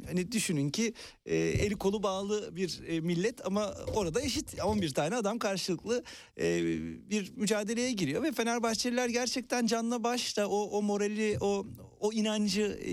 hani 0.07 0.33
düşünün 0.33 0.71
ki 0.71 0.95
e, 1.27 1.37
eli 1.37 1.75
kolu 1.77 2.03
bağlı 2.03 2.57
bir 2.57 2.81
e, 2.89 3.01
millet 3.01 3.47
ama 3.47 3.75
orada 3.95 4.23
eşit 4.23 4.61
11 4.65 4.95
tane 4.95 5.17
adam 5.17 5.39
karşılıklı 5.39 6.05
e, 6.41 6.65
bir 7.11 7.33
mücadeleye 7.37 7.93
giriyor. 7.93 8.23
Ve 8.23 8.33
Fenerbahçeliler 8.33 9.09
gerçekten 9.09 9.67
canla 9.67 10.05
başla 10.05 10.47
o 10.49 10.63
o 10.63 10.83
morali 10.83 11.39
o 11.41 11.67
o 12.01 12.13
inancı 12.13 12.79
e, 12.83 12.91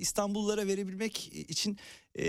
İstanbullulara 0.00 0.66
verebilmek 0.66 1.28
için 1.32 1.78
e, 2.18 2.24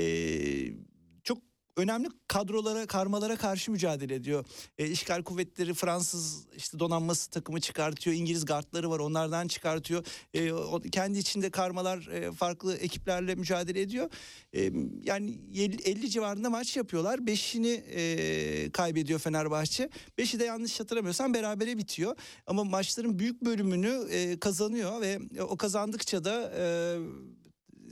önemli 1.78 2.08
kadrolara 2.28 2.86
karmalara 2.86 3.36
karşı 3.36 3.72
mücadele 3.72 4.16
ediyor. 4.16 4.46
E, 4.78 4.88
işgal 4.88 5.24
kuvvetleri 5.24 5.74
Fransız 5.74 6.46
işte 6.58 6.80
donanması 6.80 7.30
takımı 7.30 7.62
çıkartıyor. 7.62 8.16
İngiliz 8.16 8.46
gardları 8.46 8.90
var 8.90 9.00
onlardan 9.00 9.48
çıkartıyor. 9.48 10.06
E, 10.34 10.54
o, 10.54 10.80
kendi 10.80 11.20
içinde 11.20 11.50
karmalar 11.50 12.08
e, 12.08 12.32
farklı 12.32 12.76
ekiplerle 12.76 13.36
mücadele 13.36 13.82
ediyor. 13.82 14.10
E, 14.54 14.72
yani 15.04 15.40
50, 15.56 15.82
50 15.82 16.10
civarında 16.10 16.50
maç 16.50 16.78
yapıyorlar. 16.78 17.20
5'ini 17.20 17.84
e, 17.92 18.72
kaybediyor 18.72 19.20
Fenerbahçe. 19.20 19.90
5'i 20.18 20.40
de 20.40 20.46
yanlış 20.46 20.80
hatırlamıyorsam 20.80 21.34
berabere 21.34 21.78
bitiyor. 21.78 22.16
Ama 22.48 22.64
maçların 22.64 23.20
büyük 23.20 23.46
bölümünü 23.46 24.08
e, 24.12 24.40
kazanıyor 24.40 25.02
ve 25.02 25.20
o 25.42 25.58
kazandıkça 25.58 26.24
da 26.24 26.52
e, 26.58 26.64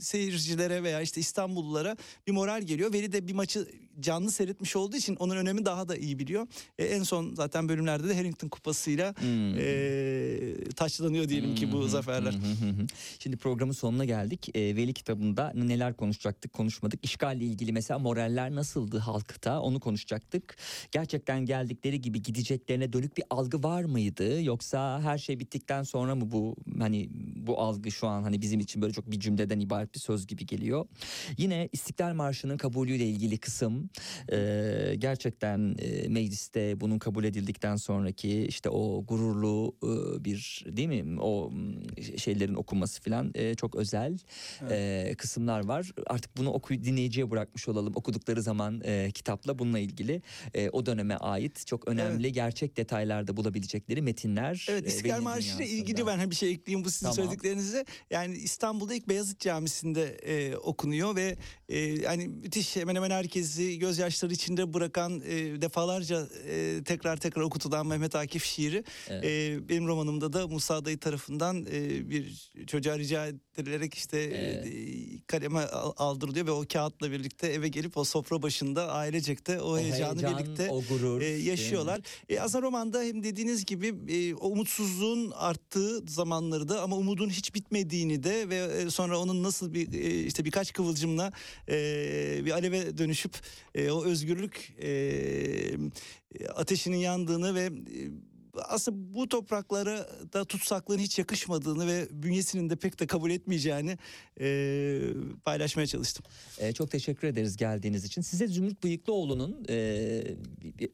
seyircilere 0.00 0.82
veya 0.82 1.00
işte 1.00 1.20
İstanbullulara 1.20 1.96
bir 2.26 2.32
moral 2.32 2.62
geliyor. 2.62 2.92
Veli 2.92 3.12
de 3.12 3.28
bir 3.28 3.34
maçı 3.34 3.68
canlı 4.02 4.30
seyretmiş 4.30 4.76
olduğu 4.76 4.96
için 4.96 5.16
onun 5.16 5.36
önemi 5.36 5.64
daha 5.64 5.88
da 5.88 5.96
iyi 5.96 6.18
biliyor. 6.18 6.46
E, 6.78 6.84
en 6.84 7.02
son 7.02 7.34
zaten 7.34 7.68
bölümlerde 7.68 8.08
de 8.08 8.14
Harrington 8.16 8.48
Kupası'yla 8.48 9.14
Hmm. 9.20 9.58
e, 9.58 10.54
taçlanıyor 10.76 11.28
diyelim 11.28 11.54
ki 11.54 11.72
bu 11.72 11.88
zaferler. 11.88 12.32
Hı 12.32 12.36
hı 12.36 12.66
hı 12.66 12.82
hı. 12.82 12.86
Şimdi 13.18 13.36
programın 13.36 13.72
sonuna 13.72 14.04
geldik. 14.04 14.48
Ee, 14.54 14.60
Veli 14.76 14.92
kitabında 14.94 15.52
neler 15.54 15.94
konuşacaktık, 15.96 16.52
konuşmadık. 16.52 17.04
İşgalle 17.04 17.44
ilgili 17.44 17.72
mesela 17.72 17.98
moraller 17.98 18.54
nasıldı 18.54 18.98
halkta 18.98 19.60
onu 19.60 19.80
konuşacaktık. 19.80 20.56
Gerçekten 20.92 21.44
geldikleri 21.46 22.00
gibi 22.00 22.22
gideceklerine 22.22 22.92
dönük 22.92 23.16
bir 23.16 23.24
algı 23.30 23.62
var 23.62 23.84
mıydı? 23.84 24.42
Yoksa 24.42 25.00
her 25.02 25.18
şey 25.18 25.40
bittikten 25.40 25.82
sonra 25.82 26.14
mı 26.14 26.30
bu 26.30 26.56
hani 26.78 27.08
bu 27.46 27.60
algı 27.60 27.90
şu 27.90 28.06
an 28.08 28.22
hani 28.22 28.42
bizim 28.42 28.60
için 28.60 28.82
böyle 28.82 28.92
çok 28.92 29.10
bir 29.10 29.20
cümleden 29.20 29.60
ibaret 29.60 29.94
bir 29.94 30.00
söz 30.00 30.26
gibi 30.26 30.46
geliyor. 30.46 30.86
Yine 31.38 31.68
İstiklal 31.72 32.14
Marşı'nın 32.14 32.56
kabulüyle 32.56 33.06
ilgili 33.06 33.38
kısım 33.38 33.89
e, 34.32 34.94
gerçekten 34.98 35.76
e, 35.78 36.08
mecliste 36.08 36.80
bunun 36.80 36.98
kabul 36.98 37.24
edildikten 37.24 37.76
sonraki 37.76 38.44
işte 38.44 38.68
o 38.68 39.04
gururlu 39.04 39.76
e, 39.82 40.24
bir 40.24 40.64
değil 40.66 40.88
mi 40.88 41.20
o 41.20 41.52
şeylerin 42.16 42.54
okunması 42.54 43.02
falan 43.02 43.30
e, 43.34 43.54
çok 43.54 43.74
özel 43.74 44.18
e, 44.70 45.14
kısımlar 45.18 45.64
var. 45.64 45.90
Artık 46.06 46.36
bunu 46.36 46.50
oku 46.50 46.74
dinleyiciye 46.74 47.30
bırakmış 47.30 47.68
olalım. 47.68 47.92
Okudukları 47.96 48.42
zaman 48.42 48.80
e, 48.84 49.10
kitapla 49.14 49.58
bununla 49.58 49.78
ilgili 49.78 50.22
e, 50.54 50.70
o 50.70 50.86
döneme 50.86 51.14
ait 51.16 51.66
çok 51.66 51.88
önemli 51.88 52.32
gerçek 52.32 52.76
detaylarda 52.76 53.36
bulabilecekleri 53.36 54.02
metinler. 54.02 54.66
Evet 54.70 54.86
İstiklal 54.86 55.20
Marşı 55.20 55.56
ile 55.56 55.68
ilgili 55.68 56.06
ben 56.06 56.18
hani 56.18 56.30
bir 56.30 56.36
şey 56.36 56.50
ekleyeyim 56.50 56.84
bu 56.84 56.90
sizin 56.90 57.06
Tamam. 57.06 57.14
söylediklerinize. 57.16 57.84
Yani 58.10 58.36
İstanbul'da 58.36 58.94
ilk 58.94 59.08
Beyazıt 59.08 59.40
Camisi'nde 59.40 60.04
e, 60.04 60.56
okunuyor 60.56 61.16
ve 61.16 61.36
e, 61.68 61.78
yani 61.78 62.28
müthiş 62.28 62.76
hemen 62.76 62.94
hemen 62.94 63.10
herkesi 63.10 63.69
gözyaşları 63.78 64.32
içinde 64.32 64.74
bırakan 64.74 65.20
e, 65.26 65.62
defalarca 65.62 66.28
e, 66.48 66.80
tekrar 66.84 67.16
tekrar 67.16 67.42
okutulan 67.42 67.86
Mehmet 67.86 68.14
Akif 68.14 68.44
şiiri. 68.44 68.84
Evet. 69.08 69.24
E, 69.24 69.68
benim 69.68 69.86
romanımda 69.86 70.32
da 70.32 70.48
Musa 70.48 70.84
Dayı 70.84 70.98
tarafından 70.98 71.66
e, 71.72 72.10
bir 72.10 72.50
çocuğa 72.66 72.98
rica 72.98 73.26
edilerek 73.56 73.94
işte 73.94 74.18
e, 74.18 74.40
Evet. 74.50 74.66
kaleme 75.26 75.60
al- 75.60 75.92
aldırılıyor 75.96 76.46
ve 76.46 76.50
o 76.50 76.64
kağıtla 76.72 77.10
birlikte 77.12 77.46
eve 77.46 77.68
gelip 77.68 77.96
o 77.96 78.04
sofra 78.04 78.42
başında 78.42 78.92
ailecekte 78.92 79.60
o, 79.60 79.72
O 79.72 79.78
heyecanı 79.78 80.22
heyecan, 80.22 80.38
birlikte 80.38 80.68
o 80.70 80.82
gurur, 80.88 81.20
e, 81.20 81.26
yaşıyorlar. 81.26 82.00
E, 82.28 82.40
aslında 82.40 82.62
romanda 82.62 83.02
hem 83.02 83.22
dediğiniz 83.22 83.64
gibi 83.64 83.94
e, 84.08 84.34
o 84.34 84.48
umutsuzluğun 84.48 85.30
arttığı 85.30 85.98
zamanları 86.08 86.68
da 86.68 86.82
ama 86.82 86.96
umudun 86.96 87.30
hiç 87.30 87.54
bitmediğini 87.54 88.22
de 88.22 88.48
ve 88.48 88.56
e, 88.56 88.90
sonra 88.90 89.18
onun 89.18 89.42
nasıl 89.42 89.74
bir 89.74 89.92
e, 89.92 90.24
işte 90.24 90.44
birkaç 90.44 90.72
kıvılcımla 90.72 91.32
e, 91.68 91.74
bir 92.44 92.50
aleve 92.50 92.98
dönüşüp 92.98 93.32
e, 93.74 93.90
o 93.90 94.04
özgürlük 94.04 94.74
e, 94.82 95.76
ateşinin 96.54 96.96
yandığını 96.96 97.54
ve 97.54 97.64
e, 97.64 97.70
aslında 98.54 99.14
bu 99.14 99.28
topraklara 99.28 100.06
da 100.32 100.44
tutsaklığın 100.44 100.98
hiç 100.98 101.18
yakışmadığını 101.18 101.86
ve 101.86 102.08
bünyesinin 102.10 102.70
de 102.70 102.76
pek 102.76 103.00
de 103.00 103.06
kabul 103.06 103.30
etmeyeceğini 103.30 103.98
e, 104.40 105.00
paylaşmaya 105.44 105.86
çalıştım. 105.86 106.24
Ee, 106.58 106.72
çok 106.72 106.90
teşekkür 106.90 107.28
ederiz 107.28 107.56
geldiğiniz 107.56 108.04
için. 108.04 108.22
Size 108.22 108.46
Zümrüt 108.46 108.82
Bıyıklıoğlu'nun 108.84 109.64
e, 109.68 110.22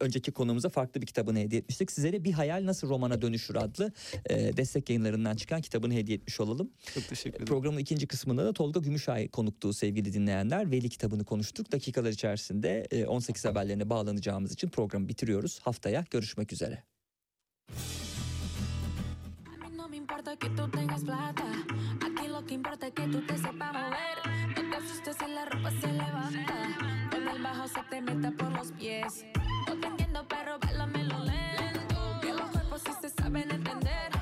önceki 0.00 0.32
konumuza 0.32 0.68
farklı 0.68 1.02
bir 1.02 1.06
kitabını 1.06 1.38
hediye 1.38 1.60
etmiştik. 1.60 1.92
Sizlere 1.92 2.24
Bir 2.24 2.32
Hayal 2.32 2.66
Nasıl 2.66 2.88
Romana 2.88 3.22
Dönüşür 3.22 3.54
adlı 3.54 3.92
e, 4.30 4.56
destek 4.56 4.90
yayınlarından 4.90 5.36
çıkan 5.36 5.60
kitabını 5.60 5.94
hediye 5.94 6.16
etmiş 6.16 6.40
olalım. 6.40 6.70
Çok 6.94 7.08
teşekkür 7.08 7.30
ederim. 7.30 7.46
Programın 7.46 7.78
ikinci 7.78 8.06
kısmında 8.06 8.44
da 8.44 8.52
Tolga 8.52 8.80
Gümüşay 8.80 9.28
konuktuğu 9.28 9.72
sevgili 9.72 10.12
dinleyenler. 10.12 10.70
Veli 10.70 10.88
kitabını 10.88 11.24
konuştuk. 11.24 11.72
Dakikalar 11.72 12.10
içerisinde 12.10 12.86
e, 12.90 13.06
18 13.06 13.44
haberlerine 13.44 13.90
bağlanacağımız 13.90 14.52
için 14.52 14.68
programı 14.68 15.08
bitiriyoruz. 15.08 15.60
Haftaya 15.62 16.04
görüşmek 16.10 16.52
üzere. 16.52 16.95
A 17.68 19.68
mí 19.68 19.76
no 19.76 19.88
me 19.88 19.96
importa 19.96 20.36
que 20.36 20.48
tú 20.50 20.68
tengas 20.68 21.04
plata. 21.04 21.44
Aquí 22.04 22.28
lo 22.28 22.44
que 22.44 22.54
importa 22.54 22.88
es 22.88 22.94
que 22.94 23.06
tú 23.08 23.20
te 23.26 23.36
sepas 23.36 23.72
mover. 23.72 24.56
No 24.56 24.70
te 24.70 24.76
asustes 24.76 25.16
si 25.16 25.26
la 25.26 25.44
ropa 25.44 25.70
se 25.70 25.88
levanta. 25.88 26.54
Cuando 27.10 27.30
el 27.30 27.42
bajo 27.42 27.68
se 27.68 27.82
te 27.90 28.00
meta 28.00 28.30
por 28.32 28.52
los 28.52 28.72
pies. 28.72 29.26
No 29.66 29.76
te 29.76 29.86
entiendo, 29.86 30.26
pero 30.28 30.58
lo 30.58 31.24
lento. 31.24 32.20
Que 32.20 32.32
los 32.32 32.50
cuerpos 32.50 32.82
sí 32.82 32.92
se 33.00 33.10
saben 33.10 33.50
entender. 33.50 34.15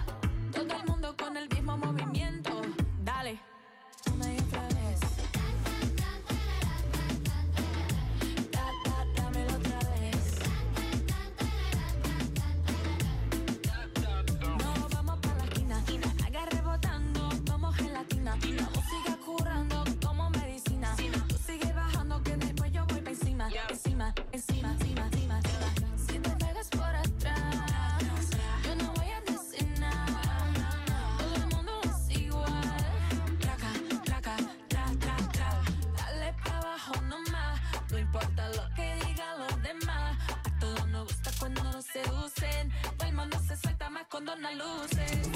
Seducen. 41.95 42.73
El 43.07 43.13
mundo 43.13 43.39
se 43.47 43.57
suelta 43.57 43.89
más 43.89 44.05
cuando 44.11 44.35
no 44.37 44.51
luces. 44.53 45.34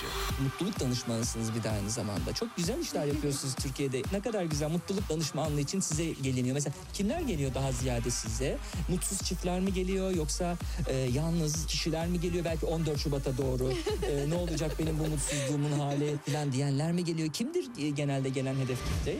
Dışı. 0.00 0.42
Mutluluk 0.42 0.80
danışmanısınız 0.80 1.54
bir 1.54 1.62
de 1.62 1.70
aynı 1.70 1.90
zamanda. 1.90 2.32
Çok 2.34 2.56
güzel 2.56 2.78
işler 2.78 3.04
yapıyorsunuz 3.04 3.54
Türkiye'de. 3.54 4.02
Ne 4.12 4.20
kadar 4.20 4.42
güzel 4.44 4.70
mutluluk 4.70 5.08
danışmanlığı 5.08 5.60
için 5.60 5.80
size 5.80 6.04
geliniyor. 6.04 6.54
Mesela 6.54 6.74
kimler 6.92 7.20
geliyor 7.20 7.54
daha 7.54 7.72
ziyade 7.72 8.10
size? 8.10 8.58
Mutsuz 8.88 9.18
çiftler 9.22 9.60
mi 9.60 9.72
geliyor 9.72 10.10
yoksa 10.10 10.56
e, 10.86 10.96
yalnız 10.96 11.66
kişiler 11.66 12.06
mi 12.06 12.20
geliyor? 12.20 12.44
Belki 12.44 12.66
14 12.66 12.98
Şubat'a 12.98 13.36
doğru 13.38 13.72
e, 14.10 14.30
ne 14.30 14.34
olacak 14.34 14.72
benim 14.78 14.98
bu 14.98 15.06
mutsuzluğumun 15.06 15.78
hali 15.78 16.16
falan 16.32 16.52
diyenler 16.52 16.92
mi 16.92 17.04
geliyor? 17.04 17.32
Kimdir 17.32 17.64
e, 17.78 17.88
genelde 17.90 18.28
gelen 18.28 18.54
hedef 18.54 18.78
kitle? 18.84 19.16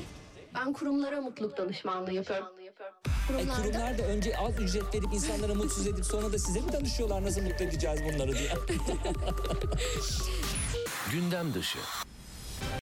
Ben 0.54 0.72
kurumlara 0.72 1.20
mutluluk 1.20 1.56
danışmanlığı 1.58 2.12
yapıyorum. 2.12 2.46
E, 2.66 2.70
Kurumlarda 3.26 3.62
kurumlar 3.62 3.98
da 3.98 4.02
önce 4.02 4.36
az 4.38 4.60
ücret 4.60 4.94
verip 4.94 5.14
insanlara 5.14 5.54
mutsuz 5.54 5.86
edip 5.86 6.04
sonra 6.04 6.32
da 6.32 6.38
size 6.38 6.60
mi 6.60 6.72
danışıyorlar 6.72 7.24
nasıl 7.24 7.42
mutlu 7.42 7.64
edeceğiz 7.64 8.00
bunları 8.04 8.32
diye? 8.38 8.50
Gündem 11.12 11.54
dışı. 11.54 11.78